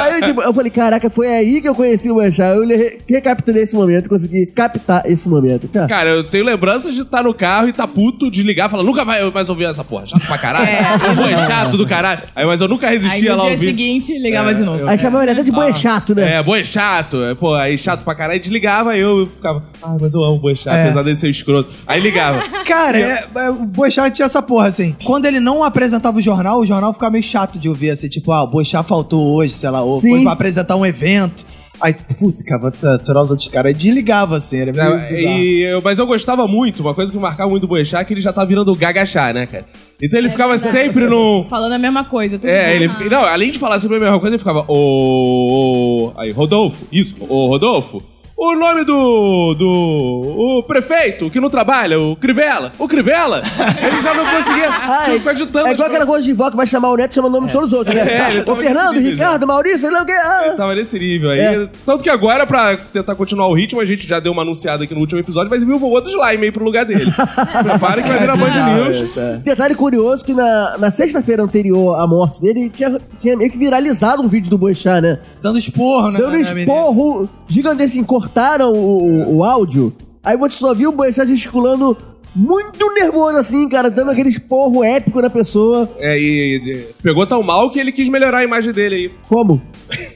aí 0.00 0.20
eu, 0.20 0.26
tipo, 0.28 0.42
eu 0.42 0.52
falei, 0.54 0.70
caraca, 0.70 1.10
foi 1.10 1.26
aí 1.28 1.55
que 1.60 1.68
eu 1.68 1.74
conheci 1.74 2.10
o 2.10 2.14
Boechat. 2.14 2.56
Eu 2.56 2.62
le- 2.64 2.98
recapitulei 3.08 3.62
esse 3.64 3.74
momento, 3.74 4.08
consegui 4.08 4.46
captar 4.46 5.02
esse 5.10 5.28
momento. 5.28 5.68
Tá? 5.68 5.86
Cara, 5.86 6.10
eu 6.10 6.24
tenho 6.24 6.44
lembranças 6.44 6.94
de 6.94 7.02
estar 7.02 7.22
no 7.22 7.32
carro 7.34 7.68
e 7.68 7.72
tá 7.72 7.86
puto, 7.86 8.30
desligar, 8.30 8.68
falar, 8.70 8.82
nunca 8.82 9.04
vai 9.04 9.28
mais 9.30 9.48
ouvir 9.48 9.64
essa 9.64 9.82
porra. 9.84 10.06
Chato 10.06 10.26
pra 10.26 10.38
caralho. 10.38 10.66
É 10.68 11.46
chato 11.46 11.76
do 11.76 11.86
caralho. 11.86 12.22
Aí, 12.34 12.44
mas 12.46 12.60
eu 12.60 12.68
nunca 12.68 12.88
Aí 12.88 12.98
resistia 12.98 13.32
no 13.32 13.38
lá 13.38 13.44
dia 13.44 13.52
ouvir. 13.52 13.66
seguinte 13.68 14.18
ligava 14.18 14.54
de 14.54 14.62
novo. 14.62 14.86
Aí 14.88 14.98
chamava 14.98 15.24
ele 15.24 15.32
até 15.32 15.42
de 15.42 15.52
Boechato, 15.52 16.14
né? 16.14 16.34
É, 16.36 16.42
boi 16.42 16.64
chato. 16.64 17.22
É, 17.22 17.34
Pô, 17.34 17.54
aí 17.54 17.76
chato 17.78 18.02
pra 18.04 18.14
caralho. 18.14 18.40
Desligava, 18.40 18.96
eu, 18.96 19.20
eu 19.20 19.26
ficava, 19.26 19.62
ai, 19.82 19.96
mas 20.00 20.14
eu 20.14 20.22
amo 20.24 20.38
boi 20.38 20.54
chato, 20.54 20.74
É. 20.74 20.84
apesar 20.84 21.02
dele 21.02 21.16
ser 21.16 21.28
escroto. 21.28 21.70
Aí 21.86 22.00
ligava. 22.00 22.42
Cara, 22.66 22.98
é, 22.98 23.24
é, 23.36 23.50
o 23.50 23.64
Boechat 23.66 24.14
tinha 24.14 24.26
essa 24.26 24.42
porra, 24.42 24.66
assim. 24.68 24.94
Quando 25.04 25.26
ele 25.26 25.40
não 25.40 25.62
apresentava 25.62 26.18
o 26.18 26.22
jornal, 26.22 26.60
o 26.60 26.66
jornal 26.66 26.92
ficava 26.92 27.12
meio 27.12 27.22
chato 27.24 27.58
de 27.58 27.68
ouvir, 27.68 27.90
assim. 27.90 28.08
Tipo, 28.08 28.32
ah, 28.32 28.42
o 28.42 28.46
Boechat 28.48 28.86
faltou 28.86 29.34
hoje, 29.36 29.52
sei 29.52 29.70
lá. 29.70 29.82
Ou 29.82 30.00
Sim. 30.00 30.10
foi 30.10 30.22
pra 30.22 30.32
apresentar 30.32 30.76
um 30.76 30.84
evento. 30.84 31.45
Aí, 31.80 31.94
putz, 32.18 32.42
cara, 32.42 32.60
vou 32.60 32.68
aturar 32.68 33.22
os 33.22 33.30
outros 33.30 33.48
caras. 33.48 33.68
Aí 33.72 33.74
desligava, 33.74 34.36
assim. 34.36 34.58
Era 34.58 34.72
meio 34.72 34.90
bizarro. 35.08 35.38
E 35.38 35.62
eu- 35.62 35.82
mas 35.82 35.98
eu 35.98 36.06
gostava 36.06 36.46
muito, 36.48 36.80
uma 36.80 36.94
coisa 36.94 37.12
que 37.12 37.18
marcava 37.18 37.50
muito 37.50 37.62
do 37.62 37.68
Boechat 37.68 38.00
é 38.00 38.04
que 38.04 38.14
ele 38.14 38.20
já 38.20 38.32
tá 38.32 38.44
virando 38.44 38.74
gagachá, 38.74 39.32
né, 39.32 39.46
cara? 39.46 39.64
Então 40.02 40.18
ele 40.18 40.30
ficava 40.30 40.56
sempre 40.58 41.06
num. 41.06 41.44
Falando 41.50 41.72
a 41.72 41.78
mesma 41.78 42.04
coisa. 42.04 42.38
tudo 42.38 42.48
É, 42.48 42.74
ele 42.76 42.88
fica- 42.88 43.10
Não, 43.10 43.24
além 43.24 43.50
de 43.50 43.58
falar 43.58 43.78
sempre 43.80 43.96
a 43.96 44.00
mesma 44.00 44.18
coisa, 44.20 44.34
ele 44.34 44.38
ficava. 44.38 44.64
Ô. 44.68 46.08
ô- 46.08 46.12
Aí, 46.16 46.30
Rodolfo, 46.30 46.86
isso, 46.90 47.14
ô 47.28 47.48
Rodolfo. 47.48 48.02
O 48.36 48.54
nome 48.54 48.84
do. 48.84 49.54
do. 49.54 50.58
o 50.58 50.62
prefeito 50.62 51.30
que 51.30 51.40
não 51.40 51.48
trabalha, 51.48 51.98
o 51.98 52.14
Crivella. 52.16 52.72
O 52.78 52.86
Crivella, 52.86 53.42
ele 53.82 54.02
já 54.02 54.12
não 54.12 54.26
conseguia. 54.26 54.66
Ah, 54.86 55.04
tinha 55.04 55.14
que 55.14 55.20
ficar 55.20 55.32
ditando 55.32 55.68
é 55.68 55.72
igual 55.72 55.88
aquela 55.88 56.06
coisa 56.06 56.24
de 56.24 56.32
vó 56.32 56.50
que 56.50 56.56
vai 56.56 56.66
chamar 56.66 56.90
o 56.90 56.96
neto 56.96 57.14
chamando 57.14 57.32
o 57.32 57.36
nome 57.36 57.46
de 57.48 57.52
todos 57.52 57.72
os 57.72 57.78
outros, 57.78 57.94
né? 57.94 58.04
É, 58.36 58.42
tava 58.42 58.58
Fernando, 58.58 58.98
Ricardo, 58.98 59.46
Maurício, 59.46 59.80
sei 59.80 59.90
lá 59.90 60.02
o 60.02 60.06
que. 60.06 60.12
Ah. 60.12 60.54
Tava 60.56 60.74
nesse 60.74 60.98
nível 60.98 61.30
aí. 61.30 61.40
É. 61.40 61.68
Tanto 61.84 62.04
que 62.04 62.10
agora, 62.10 62.46
pra 62.46 62.76
tentar 62.76 63.14
continuar 63.14 63.48
o 63.48 63.54
ritmo, 63.54 63.80
a 63.80 63.84
gente 63.84 64.06
já 64.06 64.20
deu 64.20 64.32
uma 64.32 64.42
anunciada 64.42 64.84
aqui 64.84 64.94
no 64.94 65.00
último 65.00 65.20
episódio, 65.20 65.48
vai 65.50 65.58
vir 65.58 65.66
o 65.66 65.82
outro 65.84 66.10
slime 66.10 66.44
aí 66.44 66.52
pro 66.52 66.64
lugar 66.64 66.84
dele. 66.84 67.10
Prepara 67.62 68.02
que 68.02 68.08
vai 68.08 68.18
virar 68.18 68.36
Band 68.36 68.84
News. 68.84 69.16
é. 69.16 69.36
Detalhe 69.38 69.74
curioso 69.74 70.24
que 70.24 70.34
na, 70.34 70.76
na 70.78 70.90
sexta-feira 70.90 71.42
anterior 71.42 71.98
à 71.98 72.06
morte 72.06 72.40
dele, 72.40 72.70
tinha, 72.70 72.98
tinha 73.20 73.36
meio 73.36 73.50
que 73.50 73.58
viralizado 73.58 74.22
um 74.22 74.28
vídeo 74.28 74.50
do 74.50 74.58
Boechat, 74.58 75.00
né? 75.00 75.18
Dando 75.42 75.58
esporro, 75.58 76.10
né? 76.10 76.18
Dando 76.18 76.34
um 76.34 76.38
menina. 76.38 76.60
esporro 76.60 77.28
gigantesco, 77.48 77.98
assim, 77.98 78.04
cortaram 78.30 78.72
o, 78.72 79.02
o- 79.02 79.36
o 79.36 79.44
áudio, 79.44 79.92
aí 80.22 80.36
você 80.36 80.56
só 80.58 80.74
viu 80.74 80.90
o 80.90 80.92
Boechat 80.92 81.28
gesticulando 81.28 81.96
muito 82.34 82.92
nervoso, 82.92 83.38
assim, 83.38 83.66
cara, 83.68 83.88
dando 83.88 84.10
aquele 84.10 84.28
esporro 84.28 84.84
épico 84.84 85.22
na 85.22 85.30
pessoa. 85.30 85.88
É, 85.98 86.18
e, 86.18 86.56
e- 86.56 86.86
pegou 87.02 87.26
tão 87.26 87.42
mal 87.42 87.70
que 87.70 87.78
ele 87.78 87.90
quis 87.92 88.08
melhorar 88.10 88.38
a 88.40 88.44
imagem 88.44 88.72
dele 88.72 88.94
aí. 88.96 89.10
Como? 89.28 89.62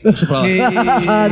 Deixa 0.02 0.26
pra 0.26 0.40
lá. 0.40 0.46
Que 0.46 0.58
Ah, 1.08 1.28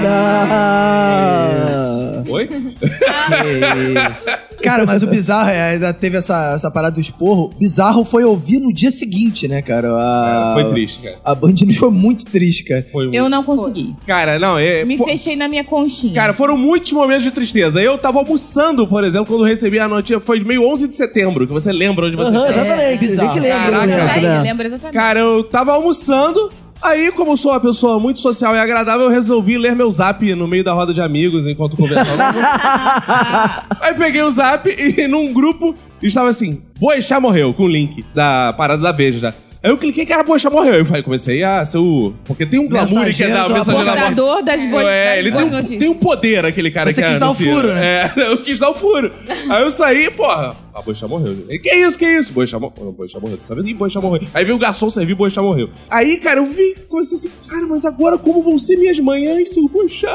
não. 2.25 2.33
Oi? 2.33 2.47
Que 2.47 2.57
isso. 2.57 4.27
Cara, 4.63 4.85
mas 4.85 5.03
o 5.03 5.07
bizarro 5.07 5.51
é, 5.51 5.73
ainda 5.73 5.93
teve 5.93 6.17
essa, 6.17 6.53
essa 6.55 6.71
parada 6.71 6.95
do 6.95 7.01
esporro. 7.01 7.51
Bizarro 7.59 8.05
foi 8.05 8.25
ouvir 8.25 8.61
no 8.61 8.73
dia 8.73 8.91
seguinte, 8.91 9.47
né, 9.49 9.63
cara? 9.63 9.89
A, 9.93 10.53
Foi 10.55 10.69
triste, 10.71 11.01
cara. 11.01 11.19
A 11.25 11.35
Band 11.35 11.55
News 11.63 11.77
foi 11.77 11.91
muito 11.91 12.25
triste, 12.27 12.65
cara. 12.65 12.85
Foi 12.91 13.05
muito. 13.05 13.17
Eu 13.17 13.29
não 13.29 13.43
consegui. 13.45 13.95
Cara, 14.07 14.39
não, 14.39 14.59
é. 14.59 14.85
Me 14.85 14.97
pô, 14.99 15.05
fechei 15.07 15.37
na 15.37 15.49
minha 15.49 15.65
conchinha. 15.65 16.15
Cara, 16.15 16.33
foram 16.33 16.57
muitos 16.57 16.93
momentos 16.93 17.23
de 17.25 17.31
tristeza. 17.31 17.81
Eu 17.81 17.97
tava 17.99 18.19
almoçando, 18.19 18.87
por 18.87 19.05
exemplo, 19.05 19.27
quando 19.27 19.45
recebi 19.45 19.79
a 19.79 19.89
notícia. 19.89 20.21
Foi 20.21 20.41
meio 20.41 20.67
11 20.69 20.89
de 20.89 20.97
setembro, 20.97 21.47
que 21.47 21.53
você 21.53 21.73
lembra 21.73 22.07
onde 22.07 22.17
você 22.17 22.31
Aham, 22.37 22.47
estava. 22.49 22.61
exatamente, 22.67 22.95
É, 22.95 22.97
bizarro. 22.97 23.31
a 23.31 23.33
gente 23.35 23.43
lembra. 23.43 23.59
Caraca. 23.59 23.87
né, 23.87 24.21
né? 24.21 24.39
eu 24.39 24.43
lembro 24.43 24.67
exatamente. 24.67 24.95
Cara, 24.95 25.21
eu 25.21 25.45
tava 25.45 25.73
almoçando. 25.73 26.51
Aí, 26.81 27.11
como 27.13 27.37
sou 27.37 27.53
uma 27.53 27.61
pessoa 27.61 27.99
muito 27.99 28.21
social 28.21 28.55
e 28.55 28.59
agradável, 28.59 29.07
eu 29.07 29.11
resolvi 29.11 29.59
ler 29.59 29.75
meu 29.75 29.91
zap 29.91 30.35
no 30.35 30.47
meio 30.47 30.63
da 30.63 30.73
roda 30.73 30.95
de 30.95 31.01
amigos 31.01 31.47
enquanto 31.47 31.77
conversava. 31.77 33.67
aí 33.81 33.95
peguei 33.95 34.23
o 34.23 34.31
zap 34.31 34.69
e 34.69 35.09
num 35.09 35.33
grupo 35.33 35.75
estava 36.03 36.29
assim: 36.29 36.63
Boixá 36.79 37.21
morreu, 37.21 37.53
com 37.53 37.65
o 37.65 37.69
link 37.69 38.05
da 38.15 38.53
parada 38.57 38.81
da 38.81 38.93
Veja 38.93 39.19
já. 39.19 39.35
Aí 39.61 39.73
eu 39.73 39.77
cliquei 39.77 40.07
que 40.07 40.13
era 40.13 40.23
Boixá 40.23 40.49
morreu. 40.49 40.75
Eu 40.75 40.87
falei, 40.87 41.03
comecei 41.03 41.43
a 41.43 41.65
ser 41.65 41.79
o. 41.79 42.15
Porque 42.25 42.47
tem 42.47 42.61
um 42.61 42.69
glamour 42.69 43.13
que 43.13 43.25
é 43.25 43.29
da 43.29 43.49
do 43.49 43.55
mensageiro 43.55 43.85
da 43.85 43.97
morte. 43.97 44.15
Portador 44.15 44.43
das 44.45 44.71
boas 44.71 44.87
É, 44.87 45.19
ele 45.19 45.33
tem 45.33 45.45
um, 45.45 45.65
tem 45.65 45.89
um 45.89 45.95
poder, 45.95 46.45
aquele 46.45 46.71
cara 46.71 46.93
Você 46.93 47.03
que 47.03 47.09
quis 47.09 47.19
dar 47.19 47.31
o 47.31 47.35
furo, 47.35 47.75
né? 47.75 48.05
É, 48.05 48.13
eu 48.31 48.39
quis 48.39 48.59
dar 48.61 48.71
o 48.71 48.75
furo. 48.75 49.11
Aí 49.51 49.63
eu 49.63 49.71
saí, 49.71 50.11
porra, 50.11 50.55
a 50.79 50.83
Boixá 50.83 51.09
morreu. 51.09 51.37
Ele, 51.49 51.59
que 51.59 51.75
isso, 51.75 51.99
que 51.99 52.07
isso? 52.07 52.33
Boixá 52.33 52.59
morreu. 52.59 52.93
Boixá 52.93 53.19
morreu. 53.21 53.37
Sabe? 53.41 53.63
Ih, 53.69 53.75
Boixá 53.75 54.01
morreu. 54.01 54.27
Aí 54.33 54.45
veio 54.45 54.57
o 54.57 54.59
garçom 54.59 54.89
servir, 54.91 55.15
Boixá 55.15 55.43
morreu. 55.43 55.71
Aí, 55.91 56.17
cara, 56.19 56.41
eu 56.41 56.47
vi, 56.47 56.75
comecei 56.89 57.17
assim, 57.17 57.31
cara, 57.49 57.67
mas 57.67 57.85
agora 57.85 58.17
como 58.19 58.43
vão 58.43 58.59
ser 58.59 58.77
minhas 58.77 58.99
manhãs 59.01 59.51
se 59.55 59.61
o 59.61 59.69
Boixá? 59.69 60.09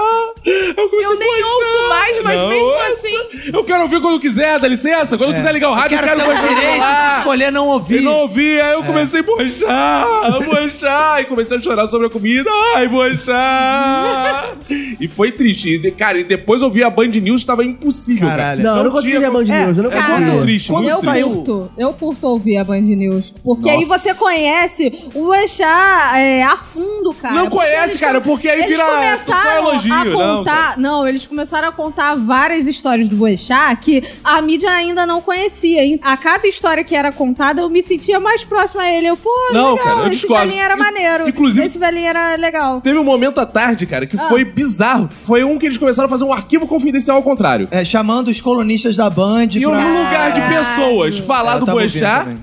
Eu, 0.46 0.90
comecei, 0.90 1.14
Eu 1.16 1.20
nem 1.20 1.28
"Boixá." 1.42 1.48
ouço 1.56 1.90
mais, 1.90 2.24
mas 2.24 2.38
Não 2.40 2.50
mesmo 2.50 2.66
ouço. 2.66 2.84
assim. 2.88 3.50
Eu 3.54 3.64
quero 3.64 3.84
ouvir 3.84 4.02
quando 4.02 4.20
quiser, 4.20 4.60
dá 4.60 4.68
licença. 4.68 5.18
Quando 5.18 5.34
quiser 5.34 5.52
ligar 5.54 5.70
o 5.70 5.74
rádio, 5.74 5.98
eu 5.98 6.04
quero, 6.04 6.18
ter 6.20 6.24
o 6.24 6.26
Boixá 6.26 6.48
direito 6.48 6.84
escolher 7.20 7.52
não 7.52 7.68
ouvir. 7.68 8.00
E 8.02 8.04
não 8.04 8.14
ouvi, 8.22 8.60
aí 8.62 8.74
eu 8.74 8.84
comecei 8.84 9.20
a 9.20 9.24
bochar, 9.24 10.40
bochar, 10.46 11.22
e 11.22 11.26
comecei 11.26 11.58
a 11.58 11.62
chorar 11.62 11.88
sobre 11.88 12.08
a 12.08 12.10
comida, 12.10 12.50
ai, 12.76 12.88
bochar. 12.88 14.58
e 15.00 15.08
foi 15.08 15.32
triste. 15.32 15.76
E, 15.84 15.92
cara, 15.92 16.20
e 16.20 16.24
depois 16.24 16.62
eu 16.62 16.70
vi 16.70 16.84
a 16.84 16.90
Band 16.90 17.08
News, 17.08 17.44
tava 17.44 17.64
impossível. 17.64 18.28
Caralho. 18.28 18.62
Cara. 18.62 18.72
Não, 18.74 18.78
eu 18.80 18.84
não 18.86 18.92
consegui 18.92 19.18
ver 19.18 19.26
a 19.26 19.32
Band 19.32 19.44
É, 19.50 19.66
News, 19.66 19.78
eu 19.78 19.84
não 19.84 19.92
É 19.92 19.96
consegui. 19.96 20.26
Triste, 20.54 20.72
quando 20.72 20.84
muito 20.84 20.90
Eu 20.96 21.00
triste. 21.02 21.12
saiu- 21.14 21.30
curto, 21.30 21.72
eu 21.78 21.94
curto 21.94 22.28
ouvir 22.28 22.58
a 22.58 22.64
Band 22.64 22.82
News. 22.82 23.34
Porque 23.44 23.70
aí 23.70 23.86
Nossa. 23.86 23.98
você 23.98 24.14
conhece 24.16 25.10
o 25.14 25.34
Eixá 25.34 26.18
é, 26.18 26.44
a 26.44 26.58
fundo, 26.58 27.14
cara. 27.14 27.36
Não 27.36 27.50
conhece, 27.50 27.92
eles 27.92 28.00
cara, 28.00 28.22
com- 28.22 28.30
porque 28.30 28.48
aí 28.50 28.60
eles 28.60 28.70
vira 28.72 28.84
começaram 28.86 29.64
só 29.64 29.70
elogio, 29.72 29.94
a 29.94 30.06
não, 30.06 30.38
contar, 30.38 30.78
não, 30.78 31.08
eles 31.08 31.26
começaram 31.26 31.68
a 31.68 31.72
contar 31.72 32.16
várias 32.16 32.68
histórias 32.68 33.08
do 33.10 33.16
Boechat 33.16 33.76
que 33.82 34.04
a 34.24 34.42
mídia 34.42 34.70
ainda 34.72 35.06
não 35.06 35.22
conhecia. 35.22 35.84
E 35.86 36.00
A 36.04 36.18
cada 36.18 36.48
história 36.48 36.84
que 36.84 36.96
era 36.96 37.12
contada, 37.12 37.62
eu 37.62 37.70
me 37.70 37.82
sentia 37.82 38.20
mais 38.20 38.44
próxima 38.44 38.84
a 38.84 38.92
ele. 38.92 39.08
Eu, 39.08 39.18
pô, 39.18 39.30
Não, 39.52 39.72
legal, 39.74 39.78
cara, 39.86 40.00
eu 40.02 40.08
esse 40.08 40.22
discordo. 40.22 40.46
velhinho 40.46 40.64
era 40.64 40.76
maneiro. 40.76 41.28
inclusive- 41.30 41.66
Esse 41.66 41.78
velhinho 41.80 42.08
era 42.08 42.36
legal. 42.36 42.82
Teve 42.82 42.98
um 42.98 43.04
momento 43.04 43.40
à 43.40 43.46
tarde, 43.46 43.86
cara, 43.86 44.06
que 44.06 44.18
Ah. 44.20 44.28
foi 44.30 44.44
bizarro. 44.44 45.10
Foi 45.24 45.44
um 45.44 45.58
que 45.58 45.66
eles 45.66 45.78
começaram 45.78 46.08
a 46.08 46.10
fazer 46.10 46.24
um 46.24 46.34
arquivo 46.34 46.68
confidencial 46.68 47.18
ao 47.18 47.24
contrário. 47.24 47.68
É, 47.72 47.84
chamando 47.86 48.28
os 48.30 48.40
colunistas 48.42 48.96
da 48.96 49.10
Band 49.10 49.48
E 49.56 49.62
pra... 49.62 49.70
no 49.80 49.98
lugar 50.04 50.32
de 50.34 50.42
pessoas 50.50 51.20
falar 51.20 51.60
do 51.60 51.66
Boechat, 51.66 52.38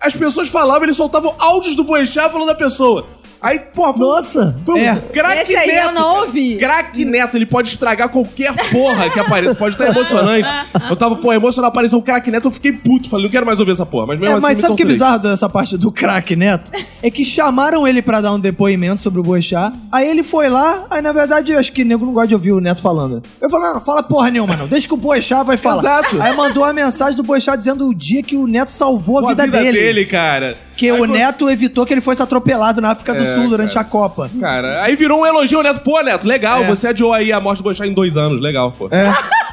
as 0.00 0.14
pessoas 0.14 0.48
falavam, 0.48 0.84
eles 0.84 0.96
soltavam 0.96 1.34
áudios 1.38 1.74
do 1.74 1.84
Boechat 1.84 2.30
falando 2.30 2.48
da 2.48 2.54
pessoa. 2.54 3.06
Aí, 3.40 3.58
pô, 3.60 3.92
foi, 3.92 4.06
um- 4.06 4.10
Nossa! 4.10 4.56
foi 4.64 4.74
um 4.80 4.84
É. 4.84 4.96
craque 5.12 5.40
Esse 5.52 5.56
aí 5.56 5.66
neto. 5.68 5.86
eu 5.88 5.92
não 5.92 6.16
ouvi. 6.22 6.56
Craque 6.56 7.04
neto, 7.04 7.36
ele 7.36 7.46
pode 7.46 7.68
estragar 7.68 8.08
qualquer 8.08 8.52
porra 8.70 9.10
que 9.10 9.20
apareça. 9.20 9.54
Pode 9.54 9.74
estar 9.74 9.86
emocionante. 9.90 10.48
Eu 10.88 10.96
tava, 10.96 11.16
pô, 11.16 11.32
emocionado, 11.32 11.70
apareceu 11.70 11.98
um 11.98 12.02
craque 12.02 12.30
neto, 12.30 12.46
eu 12.46 12.50
fiquei 12.50 12.72
puto. 12.72 13.08
Falei, 13.08 13.24
não 13.26 13.30
quero 13.30 13.46
mais 13.46 13.60
ouvir 13.60 13.72
essa 13.72 13.86
porra. 13.86 14.06
Mas 14.06 14.18
mesmo 14.18 14.34
É, 14.34 14.38
assim, 14.38 14.46
mas 14.46 14.56
me 14.56 14.60
sabe 14.62 14.72
o 14.74 14.76
que 14.76 14.82
é 14.82 14.86
bizarro 14.86 15.18
dessa 15.18 15.48
parte 15.48 15.76
do 15.76 15.92
craque 15.92 16.34
Neto? 16.36 16.72
É 17.02 17.10
que 17.10 17.24
chamaram 17.24 17.86
ele 17.86 18.00
pra 18.02 18.20
dar 18.20 18.32
um 18.32 18.40
depoimento 18.40 19.00
sobre 19.00 19.20
o 19.20 19.22
Boechat. 19.22 19.72
Aí 19.92 20.08
ele 20.08 20.22
foi 20.22 20.48
lá, 20.48 20.84
aí 20.90 21.00
na 21.02 21.12
verdade 21.12 21.52
eu 21.52 21.58
acho 21.58 21.72
que 21.72 21.82
o 21.82 21.84
nego 21.86 22.04
não 22.06 22.12
gosta 22.12 22.28
de 22.28 22.34
ouvir 22.34 22.52
o 22.52 22.60
Neto 22.60 22.80
falando. 22.80 23.22
Eu 23.40 23.50
falei, 23.50 23.66
não, 23.68 23.74
não 23.74 23.80
fala 23.80 24.02
porra 24.02 24.30
nenhuma 24.30 24.56
não, 24.56 24.66
deixa 24.66 24.88
que 24.88 24.94
o 24.94 24.96
Boechat 24.96 25.44
vai 25.44 25.56
falar. 25.56 25.78
Exato. 25.80 26.20
Aí 26.22 26.34
mandou 26.34 26.64
a 26.64 26.72
mensagem 26.72 27.16
do 27.16 27.22
Boechat 27.22 27.56
dizendo 27.56 27.86
o 27.88 27.94
dia 27.94 28.22
que 28.22 28.36
o 28.36 28.46
Neto 28.46 28.70
salvou 28.70 29.18
a 29.18 29.22
Pô, 29.22 29.28
vida, 29.28 29.46
dele. 29.46 30.04
cara. 30.06 30.56
Que 30.76 30.86
Aí, 30.90 30.92
o 30.92 30.98
pô, 30.98 31.06
Neto 31.06 31.48
evitou 31.48 31.86
que 31.86 31.94
ele 31.94 32.02
fosse 32.02 32.20
atropelado 32.22 32.80
na 32.82 32.90
África 32.90 33.14
do 33.14 33.24
É, 33.26 33.34
Sul 33.34 33.48
durante 33.48 33.74
cara. 33.74 33.86
a 33.86 33.90
Copa. 33.90 34.30
Cara, 34.40 34.82
aí 34.82 34.96
virou 34.96 35.20
um 35.20 35.26
elogio 35.26 35.62
Neto. 35.62 35.80
Pô, 35.80 36.00
Neto, 36.02 36.26
legal, 36.26 36.62
É. 36.62 36.66
você 36.66 36.88
adiou 36.88 37.12
aí 37.12 37.32
a 37.32 37.40
morte 37.40 37.58
do 37.58 37.64
Boechat 37.64 37.88
em 37.88 37.94
dois 37.94 38.16
anos. 38.16 38.40
Legal, 38.40 38.72
pô. 38.72 38.88
É. 38.90 39.12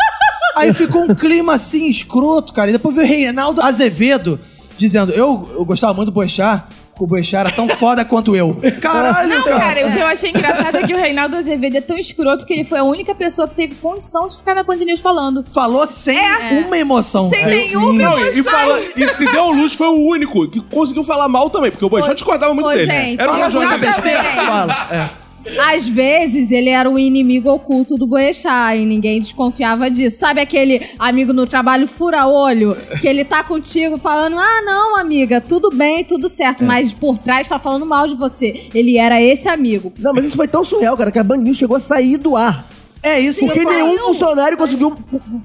Aí 0.55 0.71
ficou 0.71 1.01
um 1.01 1.15
clima 1.15 1.55
assim, 1.55 1.89
escroto, 1.89 2.53
cara. 2.53 2.69
E 2.69 2.73
depois 2.73 2.95
veio 2.95 3.07
o 3.07 3.09
Reinaldo 3.09 3.59
Azevedo 3.59 4.39
dizendo: 4.77 5.11
Eu, 5.11 5.49
eu 5.53 5.65
gostava 5.65 5.95
muito 5.95 6.09
do 6.09 6.13
Boechat, 6.13 6.61
porque 6.61 6.82
o 6.99 7.07
Boechat 7.07 7.35
era 7.35 7.51
tão 7.51 7.67
foda 7.67 8.05
quanto 8.05 8.35
eu. 8.35 8.55
Caralho, 8.81 9.29
Não, 9.29 9.43
cara. 9.43 9.59
cara, 9.59 9.87
o 9.87 9.91
que 9.93 9.99
eu 9.99 10.05
achei 10.05 10.29
engraçado 10.29 10.77
é 10.77 10.83
que 10.83 10.93
o 10.93 10.97
Reinaldo 10.97 11.35
Azevedo 11.37 11.77
é 11.77 11.81
tão 11.81 11.97
escroto 11.97 12.45
que 12.45 12.53
ele 12.53 12.65
foi 12.65 12.79
a 12.79 12.83
única 12.83 13.15
pessoa 13.15 13.47
que 13.47 13.55
teve 13.55 13.75
condição 13.75 14.27
de 14.27 14.37
ficar 14.37 14.55
na 14.55 14.63
Band 14.63 14.77
News 14.77 15.01
falando. 15.01 15.43
Falou 15.51 15.87
sem 15.87 16.19
uma 16.65 16.77
emoção. 16.77 17.29
Sem 17.29 17.45
nenhuma 17.45 17.93
Não, 17.93 18.19
e, 18.19 18.23
e, 18.23 18.39
emoção. 18.39 18.53
fala, 18.53 18.79
e 18.95 19.13
se 19.13 19.25
deu 19.31 19.51
luz, 19.51 19.73
foi 19.73 19.87
o 19.87 20.07
único 20.07 20.47
que 20.49 20.61
conseguiu 20.61 21.03
falar 21.03 21.27
mal 21.27 21.49
também, 21.49 21.71
porque 21.71 21.85
o 21.85 21.89
Boechat 21.89 22.13
discordava 22.15 22.53
muito 22.53 22.67
ô, 22.67 22.71
dele. 22.71 22.91
gente, 22.91 23.21
Era 23.21 23.31
um 23.31 23.79
besteira, 23.79 24.23
fala. 24.23 24.87
É. 24.91 25.22
Às 25.59 25.87
vezes 25.87 26.51
ele 26.51 26.69
era 26.69 26.89
o 26.89 26.97
inimigo 26.97 27.49
oculto 27.49 27.95
do 27.95 28.07
Boechat 28.07 28.77
e 28.77 28.85
ninguém 28.85 29.19
desconfiava 29.19 29.89
disso. 29.89 30.19
Sabe 30.19 30.41
aquele 30.41 30.89
amigo 30.97 31.33
no 31.33 31.45
trabalho 31.45 31.87
fura-olho 31.87 32.75
que 33.01 33.07
ele 33.07 33.25
tá 33.25 33.43
contigo 33.43 33.97
falando: 33.97 34.37
ah, 34.39 34.61
não, 34.63 34.97
amiga, 34.97 35.41
tudo 35.41 35.69
bem, 35.69 36.03
tudo 36.03 36.29
certo, 36.29 36.63
mas 36.63 36.93
por 36.93 37.17
trás 37.17 37.47
tá 37.47 37.59
falando 37.59 37.85
mal 37.85 38.07
de 38.07 38.15
você. 38.15 38.67
Ele 38.73 38.97
era 38.97 39.21
esse 39.21 39.47
amigo. 39.47 39.91
Não, 39.99 40.13
mas 40.13 40.25
isso 40.25 40.35
foi 40.35 40.47
tão 40.47 40.63
surreal, 40.63 40.97
cara, 40.97 41.11
que 41.11 41.19
a 41.19 41.23
News 41.23 41.57
chegou 41.57 41.77
a 41.77 41.79
sair 41.79 42.17
do 42.17 42.35
ar. 42.35 42.72
É 43.03 43.19
isso 43.19 43.39
que 43.39 43.45
Porque 43.45 43.65
nenhum 43.65 43.97
funcionário 43.99 44.57
conseguiu, 44.57 44.95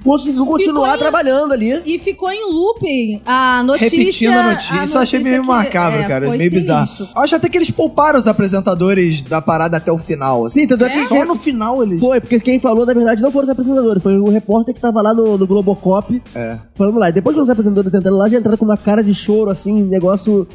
conseguiu 0.05 0.47
continuar 0.47 0.95
em- 0.95 0.99
trabalhando 0.99 1.53
ali. 1.53 1.83
E 1.85 1.99
ficou 1.99 2.31
em 2.31 2.45
looping 2.53 3.21
a 3.27 3.63
notícia. 3.65 3.99
Repetindo 3.99 4.37
a 4.37 4.43
notícia. 4.53 4.85
Isso 4.85 4.97
eu 4.97 5.01
achei 5.03 5.21
meio 5.21 5.41
que- 5.43 5.47
macabro, 5.49 5.99
é, 6.01 6.07
cara. 6.09 6.31
Meio 6.31 6.51
bizarro. 6.51 6.87
sinistro. 6.87 7.09
Eu 7.17 7.23
acho 7.23 7.35
até 7.35 7.49
que 7.49 7.59
eles 7.59 7.71
pouparam 7.71 8.19
os 8.19 8.29
apresentadores 8.29 9.23
da 9.23 9.43
parada 9.43 9.77
até 9.77 9.91
o 9.91 9.99
final. 9.99 10.47
Assim. 10.47 10.61
Sim, 10.61 10.67
tanto 10.69 10.85
é 10.85 10.89
Só 11.05 11.25
no 11.25 11.35
final 11.35 11.83
eles. 11.83 12.01
Foi, 12.01 12.21
porque 12.21 12.39
quem 12.41 12.59
falou, 12.61 12.87
na 12.87 12.93
verdade, 12.95 13.21
não 13.23 13.31
foram 13.31 13.47
os 13.47 13.51
apresentadores, 13.51 14.03
foi 14.03 14.17
o 14.19 14.29
repórter 14.29 14.75
que 14.75 14.81
tava 14.81 15.03
lá 15.03 15.13
no, 15.13 15.37
no 15.37 15.47
Globocop 15.47 16.23
É. 16.35 16.59
falando 16.77 16.99
lá. 16.99 17.09
E 17.09 17.13
depois 17.13 17.35
que 17.35 17.43
os 17.43 17.51
apresentadores 17.51 17.93
entraram 17.95 18.17
lá, 18.19 18.29
já 18.29 18.39
entraram 18.39 18.57
com 18.59 18.65
uma 18.65 18.77
cara 18.77 19.03
de 19.03 19.15
choro, 19.15 19.51
assim, 19.51 19.83
negócio 19.85 20.47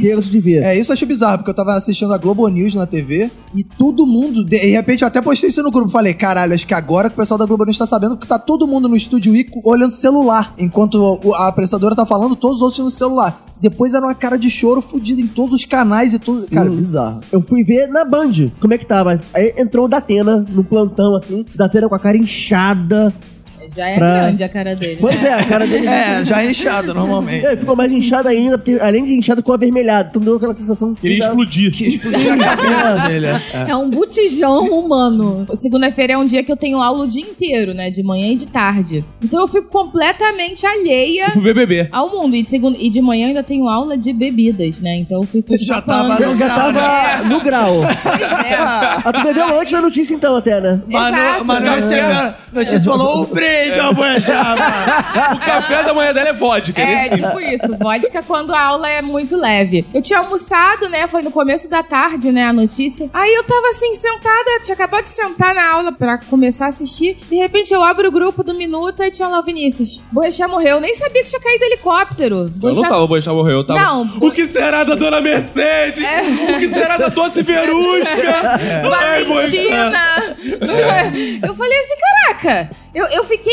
tenso 0.00 0.30
de 0.30 0.38
ver. 0.40 0.62
É, 0.62 0.78
isso 0.78 0.90
eu 0.90 0.94
achei 0.94 1.06
bizarro, 1.08 1.38
porque 1.38 1.50
eu 1.50 1.54
tava 1.54 1.74
assistindo 1.74 2.12
a 2.14 2.18
Globo 2.18 2.46
News 2.48 2.74
na 2.74 2.86
TV 2.86 3.30
e 3.54 3.64
todo 3.64 4.06
mundo, 4.06 4.44
de 4.44 4.56
repente 4.56 5.02
eu 5.02 5.08
até 5.08 5.20
postei 5.20 5.48
isso 5.48 5.62
no 5.62 5.70
grupo, 5.70 5.90
falei, 5.90 6.14
caralho, 6.44 6.54
acho 6.54 6.66
que 6.66 6.74
agora 6.74 7.08
que 7.08 7.14
o 7.14 7.16
pessoal 7.16 7.38
da 7.38 7.46
Globo 7.46 7.64
News 7.64 7.78
tá 7.78 7.86
sabendo 7.86 8.16
que 8.16 8.26
tá 8.26 8.38
todo 8.38 8.66
mundo 8.66 8.88
no 8.88 8.96
estúdio 8.96 9.34
I 9.34 9.46
olhando 9.64 9.90
celular, 9.90 10.54
enquanto 10.58 11.20
a 11.34 11.48
apresentadora 11.48 11.94
tá 11.94 12.06
falando, 12.06 12.36
todos 12.36 12.58
os 12.58 12.62
outros 12.62 12.80
no 12.80 12.90
celular. 12.90 13.42
Depois 13.60 13.94
era 13.94 14.04
uma 14.04 14.14
cara 14.14 14.36
de 14.36 14.50
choro 14.50 14.82
fudida 14.82 15.20
em 15.20 15.26
todos 15.26 15.54
os 15.54 15.64
canais 15.64 16.12
e 16.12 16.18
tudo. 16.18 16.46
Cara, 16.48 16.68
bizarro. 16.68 17.20
Eu 17.32 17.40
fui 17.40 17.64
ver 17.64 17.88
na 17.88 18.04
Band 18.04 18.50
como 18.60 18.74
é 18.74 18.78
que 18.78 18.84
tava. 18.84 19.20
Aí 19.32 19.54
entrou 19.56 19.86
o 19.86 19.88
Datena 19.88 20.44
no 20.50 20.62
plantão, 20.62 21.16
assim, 21.16 21.44
Datena 21.54 21.88
com 21.88 21.94
a 21.94 21.98
cara 21.98 22.16
inchada. 22.16 23.12
Já 23.76 23.88
é 23.88 23.98
Pra- 23.98 24.14
grande 24.20 24.44
a 24.44 24.48
cara 24.48 24.74
dele. 24.76 24.98
Pois 25.00 25.22
é, 25.24 25.32
a 25.34 25.44
cara 25.44 25.66
dele. 25.66 25.84
É, 25.94 26.24
já 26.24 26.42
é 26.42 26.50
inchado 26.50 26.92
normalmente. 26.94 27.44
Ele 27.46 27.56
ficou 27.56 27.76
mais 27.76 27.92
inchado 27.92 28.28
ainda, 28.28 28.58
porque 28.58 28.78
além 28.80 29.04
de 29.04 29.14
inchado, 29.14 29.40
ficou 29.40 29.54
avermelhado. 29.54 30.08
Então 30.10 30.22
deu 30.22 30.36
aquela 30.36 30.54
sensação. 30.54 30.94
Queria 30.94 31.18
explodir. 31.18 31.70
Que 31.72 31.86
explodiu 31.88 32.32
a 32.34 32.36
cabeça 32.38 33.08
dele. 33.08 33.26
é. 33.26 33.70
É 33.70 33.76
um 33.76 33.88
botijão 33.90 34.64
humano. 34.70 35.46
Segunda-feira 35.56 36.14
é 36.14 36.18
um 36.18 36.26
dia 36.26 36.42
que 36.42 36.50
eu 36.50 36.56
tenho 36.56 36.80
aula 36.80 37.04
o 37.04 37.08
dia 37.08 37.22
inteiro, 37.22 37.72
né? 37.74 37.90
De 37.90 38.02
manhã 38.02 38.28
e 38.32 38.36
de 38.36 38.46
tarde. 38.46 39.04
Então 39.22 39.40
eu 39.40 39.48
fico 39.48 39.68
completamente 39.68 40.66
alheia 40.66 41.30
Pro 41.30 41.40
BBB. 41.40 41.88
ao 41.92 42.10
mundo. 42.10 42.34
E 42.36 42.42
de, 42.42 42.48
segunda, 42.50 42.76
e 42.78 42.88
de 42.90 43.00
manhã 43.00 43.24
eu 43.24 43.28
ainda 43.28 43.42
tenho 43.42 43.68
aula 43.68 43.96
de 43.96 44.12
bebidas, 44.12 44.80
né? 44.80 44.96
Então 44.96 45.20
eu 45.20 45.26
fico. 45.26 45.56
Já 45.58 45.80
tava 45.80 46.16
Já, 46.18 46.26
no 46.28 46.36
já 46.36 46.46
grau, 46.46 46.72
tava 46.72 47.24
no 47.28 47.40
grau. 47.40 47.74
Pois 48.04 48.20
é. 48.44 48.54
Ah, 48.58 49.12
tu 49.12 49.22
bebeu 49.22 49.60
antes 49.60 49.72
da 49.72 49.80
notícia, 49.80 50.14
então, 50.14 50.36
até, 50.36 50.60
né? 50.60 50.80
Mas 50.88 51.12
não, 51.12 51.18
Exato. 51.20 51.44
mas 51.44 51.64
não 51.64 51.74
recebeu. 51.74 52.04
A 52.10 52.34
notícia 52.52 52.80
falou 52.80 53.22
o 53.22 53.26
brinde, 53.26 53.48
ó, 53.80 53.92
boiajava. 53.92 54.60
O 55.34 55.38
café 55.38 55.82
da 55.82 55.94
manhã 55.94 56.12
dela 56.12 56.28
é 56.30 56.32
vodka. 56.32 56.80
É, 56.80 57.08
nesse- 57.10 57.22
tipo 57.22 57.40
isso, 57.40 57.76
vodka 57.78 58.22
quando 58.22 58.54
a 58.54 58.60
aula 58.60 58.88
é 58.88 59.00
muito 59.02 59.36
leve. 59.36 59.86
Eu 59.94 60.02
tinha 60.02 60.18
almoçado, 60.20 60.88
né? 60.88 61.06
Foi 61.08 61.22
no 61.22 61.30
começo 61.30 61.68
da 61.68 61.82
tarde, 61.82 62.30
né? 62.32 62.44
A 62.44 62.52
notícia. 62.52 63.08
Aí 63.12 63.32
eu 63.34 63.44
tava 63.44 63.68
assim, 63.68 63.94
sentada, 63.94 64.60
tinha 64.62 64.74
acabado 64.74 65.02
de 65.02 65.08
sentar 65.10 65.54
na 65.54 65.72
aula 65.72 65.92
pra 65.92 66.18
começar 66.18 66.66
a 66.66 66.68
assistir. 66.68 67.18
De 67.28 67.36
repente 67.36 67.72
eu 67.72 67.82
abro 67.82 68.08
o 68.08 68.12
grupo 68.12 68.42
do 68.42 68.54
Minuto 68.54 69.02
e 69.02 69.10
tinha 69.10 69.28
lá 69.28 69.40
o 69.40 69.42
Vinícius. 69.44 70.02
Boechat 70.12 70.48
morreu. 70.50 70.76
Eu 70.76 70.80
nem 70.80 70.94
sabia 70.94 71.22
que 71.22 71.28
tinha 71.30 71.40
caído 71.40 71.64
helicóptero. 71.64 72.34
Eu 72.36 72.42
não 72.44 72.50
Boechat- 72.58 72.88
tava, 72.88 73.00
o 73.02 73.08
Boechat 73.08 73.34
morreu, 73.34 73.58
eu 73.58 73.66
tava... 73.66 73.80
Não, 73.80 74.02
O 74.20 74.30
que 74.30 74.46
será 74.46 74.84
da 74.84 74.94
Dona 74.94 75.20
Mercedes? 75.20 76.04
O 76.54 76.58
que 76.58 76.68
será 76.68 76.96
da 76.96 77.08
Doce 77.08 77.42
Verusca? 77.44 78.14
Boechat. 78.82 79.24
Valentina! 79.24 80.36
É? 80.62 81.46
Eu 81.48 81.54
falei 81.54 81.78
assim, 81.78 81.94
caraca! 82.00 82.70
Eu, 82.94 83.06
eu 83.06 83.24
fiquei. 83.24 83.43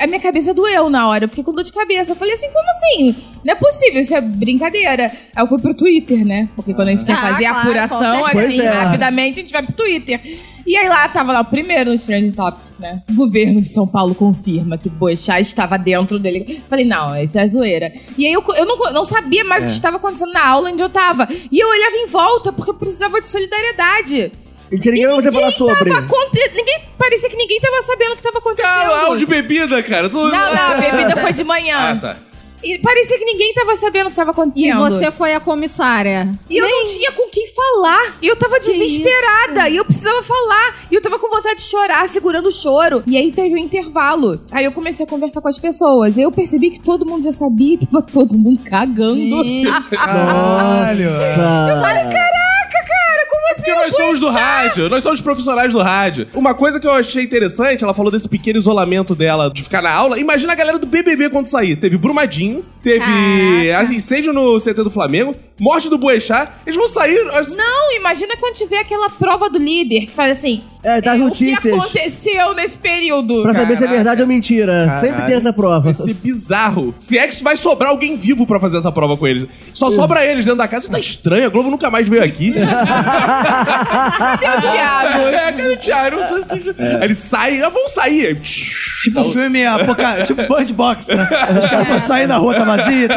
A 0.00 0.06
minha 0.06 0.20
cabeça 0.20 0.52
doeu 0.52 0.90
na 0.90 1.08
hora, 1.08 1.24
eu 1.24 1.28
fiquei 1.28 1.44
com 1.44 1.52
dor 1.52 1.64
de 1.64 1.72
cabeça. 1.72 2.12
Eu 2.12 2.16
falei 2.16 2.34
assim, 2.34 2.48
como 2.48 2.70
assim? 2.70 3.16
Não 3.44 3.52
é 3.52 3.56
possível, 3.56 4.00
isso 4.00 4.14
é 4.14 4.20
brincadeira. 4.20 5.10
Aí 5.34 5.42
eu 5.42 5.46
fui 5.48 5.58
pro 5.60 5.74
Twitter, 5.74 6.24
né? 6.26 6.48
Porque 6.56 6.74
quando 6.74 6.88
a 6.88 6.90
gente 6.90 7.04
quer 7.04 7.12
Ah, 7.14 7.32
fazer 7.32 7.44
a 7.46 7.50
claro, 7.50 7.68
apuração, 7.68 8.20
com 8.20 8.26
assim, 8.38 8.50
certeza. 8.56 8.72
rapidamente, 8.74 9.38
a 9.38 9.42
gente 9.42 9.52
vai 9.52 9.62
pro 9.62 9.72
Twitter. 9.72 10.20
E 10.66 10.76
aí 10.76 10.88
lá 10.88 11.08
tava 11.08 11.32
lá 11.32 11.40
o 11.40 11.44
primeiro 11.44 11.90
nos 11.90 12.04
Trending 12.04 12.32
Topics, 12.32 12.78
né? 12.78 13.02
O 13.08 13.14
governo 13.14 13.60
de 13.60 13.66
São 13.68 13.86
Paulo 13.86 14.14
confirma 14.14 14.76
que 14.76 14.88
o 14.88 14.90
Boechat 14.90 15.40
estava 15.40 15.78
dentro 15.78 16.18
dele. 16.18 16.62
Falei, 16.68 16.84
não, 16.84 17.16
isso 17.20 17.38
é 17.38 17.46
zoeira. 17.46 17.90
E 18.16 18.26
aí 18.26 18.32
eu, 18.32 18.44
eu 18.54 18.66
não, 18.66 18.76
não 18.92 19.04
sabia 19.04 19.42
mais 19.42 19.64
o 19.64 19.68
que 19.68 19.72
estava 19.72 19.96
acontecendo 19.96 20.32
na 20.32 20.46
aula 20.46 20.70
onde 20.70 20.82
eu 20.82 20.90
tava. 20.90 21.26
E 21.50 21.58
eu 21.58 21.66
olhava 21.68 21.96
em 21.96 22.06
volta 22.06 22.52
porque 22.52 22.70
eu 22.70 22.74
precisava 22.74 23.20
de 23.20 23.28
solidariedade. 23.28 24.32
E 24.70 24.74
não 24.74 24.80
tinha 24.80 24.92
ninguém 24.94 25.06
pra 25.08 25.16
você 25.16 25.32
falar 25.32 25.52
sobre. 25.52 25.90
Tava 25.90 26.06
aconte- 26.06 26.50
Ninguém, 26.54 26.80
parecia 26.98 27.28
que 27.30 27.36
ninguém 27.36 27.60
tava 27.60 27.82
sabendo 27.82 28.12
o 28.12 28.16
que 28.16 28.22
tava 28.22 28.38
acontecendo. 28.38 28.72
Cara, 28.72 29.00
aula 29.02 29.18
de 29.18 29.26
bebida, 29.26 29.82
cara. 29.82 30.08
Tu- 30.08 30.16
Não, 30.16 30.30
não, 30.30 30.72
a 30.72 30.74
bebida 30.74 31.16
foi 31.20 31.32
de 31.32 31.44
manhã. 31.44 31.76
Ah, 31.78 31.96
tá. 31.96 32.16
E 32.62 32.78
parecia 32.78 33.16
que 33.18 33.24
ninguém 33.24 33.54
tava 33.54 33.74
sabendo 33.74 34.08
o 34.08 34.10
que 34.10 34.16
tava 34.16 34.32
E 34.32 34.32
acontecendo. 34.32 34.80
você 34.90 35.10
foi 35.10 35.32
a 35.32 35.40
comissária. 35.40 36.30
E 36.48 36.58
eu 36.58 36.68
não 36.68 36.84
tinha 36.84 37.10
com 37.12 37.26
quem 37.30 37.46
falar. 37.54 38.16
E 38.20 38.26
eu 38.26 38.36
tava 38.36 38.60
desesperada. 38.60 39.66
E 39.70 39.76
eu 39.78 39.84
precisava 39.84 40.22
falar. 40.22 40.76
E 40.90 40.94
eu 40.94 41.00
tava 41.00 41.18
com 41.18 41.30
vontade 41.30 41.54
de 41.56 41.62
chorar, 41.62 42.06
segurando 42.06 42.48
o 42.48 42.52
choro. 42.52 43.02
E 43.06 43.16
aí 43.16 43.32
teve 43.32 43.54
um 43.54 43.56
intervalo. 43.56 44.42
Aí 44.50 44.66
eu 44.66 44.72
comecei 44.72 45.06
a 45.06 45.08
conversar 45.08 45.40
com 45.40 45.48
as 45.48 45.58
pessoas. 45.58 46.18
E 46.18 46.20
eu 46.20 46.30
percebi 46.30 46.70
que 46.72 46.80
todo 46.80 47.06
mundo 47.06 47.24
já 47.24 47.32
sabia 47.32 47.76
e 47.76 47.78
tava 47.86 48.02
todo 48.02 48.36
mundo 48.36 48.60
cagando. 48.62 49.14
Gente, 49.42 49.96
Caralho. 49.96 51.10
Nossa. 51.38 51.80
Caraca, 51.82 52.10
cara, 52.10 52.30
como 52.30 52.34
assim? 52.34 52.49
Porque 53.60 53.74
nós 53.74 53.92
somos 53.94 54.20
do 54.20 54.28
rádio, 54.30 54.88
nós 54.88 55.02
somos 55.02 55.20
profissionais 55.20 55.72
do 55.72 55.80
rádio. 55.80 56.26
Uma 56.34 56.54
coisa 56.54 56.80
que 56.80 56.86
eu 56.86 56.92
achei 56.92 57.24
interessante, 57.24 57.84
ela 57.84 57.94
falou 57.94 58.10
desse 58.10 58.28
pequeno 58.28 58.58
isolamento 58.58 59.14
dela 59.14 59.50
de 59.50 59.62
ficar 59.62 59.82
na 59.82 59.90
aula. 59.92 60.18
Imagina 60.18 60.52
a 60.52 60.56
galera 60.56 60.78
do 60.78 60.86
BBB 60.86 61.30
quando 61.30 61.46
sair. 61.46 61.76
Teve 61.76 61.96
Brumadinho, 61.96 62.64
teve 62.82 62.98
Caraca. 63.70 63.94
incêndio 63.94 64.32
no 64.32 64.58
CT 64.58 64.82
do 64.82 64.90
Flamengo, 64.90 65.34
morte 65.58 65.88
do 65.88 65.98
Boechat. 65.98 66.50
Eles 66.66 66.76
vão 66.76 66.88
sair... 66.88 67.20
as- 67.34 67.56
Não, 67.56 67.96
imagina 67.96 68.34
quando 68.38 68.54
tiver 68.54 68.78
aquela 68.78 69.08
prova 69.10 69.48
do 69.50 69.58
líder 69.58 70.06
que 70.06 70.12
faz 70.12 70.38
assim. 70.38 70.62
É, 70.82 70.98
das 70.98 71.14
é, 71.14 71.22
O 71.22 71.26
notícias. 71.26 71.60
que 71.60 71.68
aconteceu 71.70 72.54
nesse 72.54 72.78
período? 72.78 73.42
Pra 73.42 73.52
saber 73.52 73.76
se 73.76 73.84
é 73.84 73.86
Caraca. 73.86 73.94
verdade 73.96 74.22
ou 74.22 74.26
mentira. 74.28 74.98
Sempre 75.00 75.22
tem 75.26 75.34
essa 75.34 75.52
prova. 75.52 75.80
Vai 75.80 75.92
ser 75.94 76.14
bizarro. 76.14 76.94
Se 76.98 77.18
é 77.18 77.28
que 77.28 77.42
vai 77.44 77.54
sobrar 77.54 77.90
alguém 77.90 78.16
vivo 78.16 78.46
pra 78.46 78.58
fazer 78.58 78.78
essa 78.78 78.90
prova 78.90 79.14
com 79.14 79.26
eles. 79.26 79.46
Só 79.74 79.90
sobra 79.90 80.24
eles 80.24 80.46
dentro 80.46 80.56
da 80.56 80.66
casa. 80.66 80.84
Isso 80.84 80.90
tá 80.92 80.98
estranho. 80.98 81.44
A 81.46 81.48
Globo 81.50 81.70
nunca 81.70 81.90
mais 81.90 82.08
veio 82.08 82.24
aqui. 82.24 82.54
Cadê 84.40 84.66
o 84.66 84.70
Thiago? 84.70 85.18
É, 85.28 85.52
cadê 85.52 85.68
o 85.72 85.76
Thiago? 85.76 86.16
Aí 86.78 87.04
eles 87.04 87.18
saem. 87.18 87.62
Ah, 87.62 87.68
vão 87.68 87.88
sair. 87.88 88.26
Aí, 88.26 88.34
Tipo 89.02 89.30
filme 89.32 89.64
apoca... 89.64 90.24
tipo 90.24 90.42
Bird 90.42 90.72
Box. 90.74 91.08
Né? 91.08 91.22
Os 91.58 91.70
caras 91.70 91.88
vão 91.88 92.00
sair 92.00 92.26
na 92.26 92.36
rua, 92.36 92.54
tá 92.54 92.64
vazia. 92.64 93.08
Tá... 93.08 93.16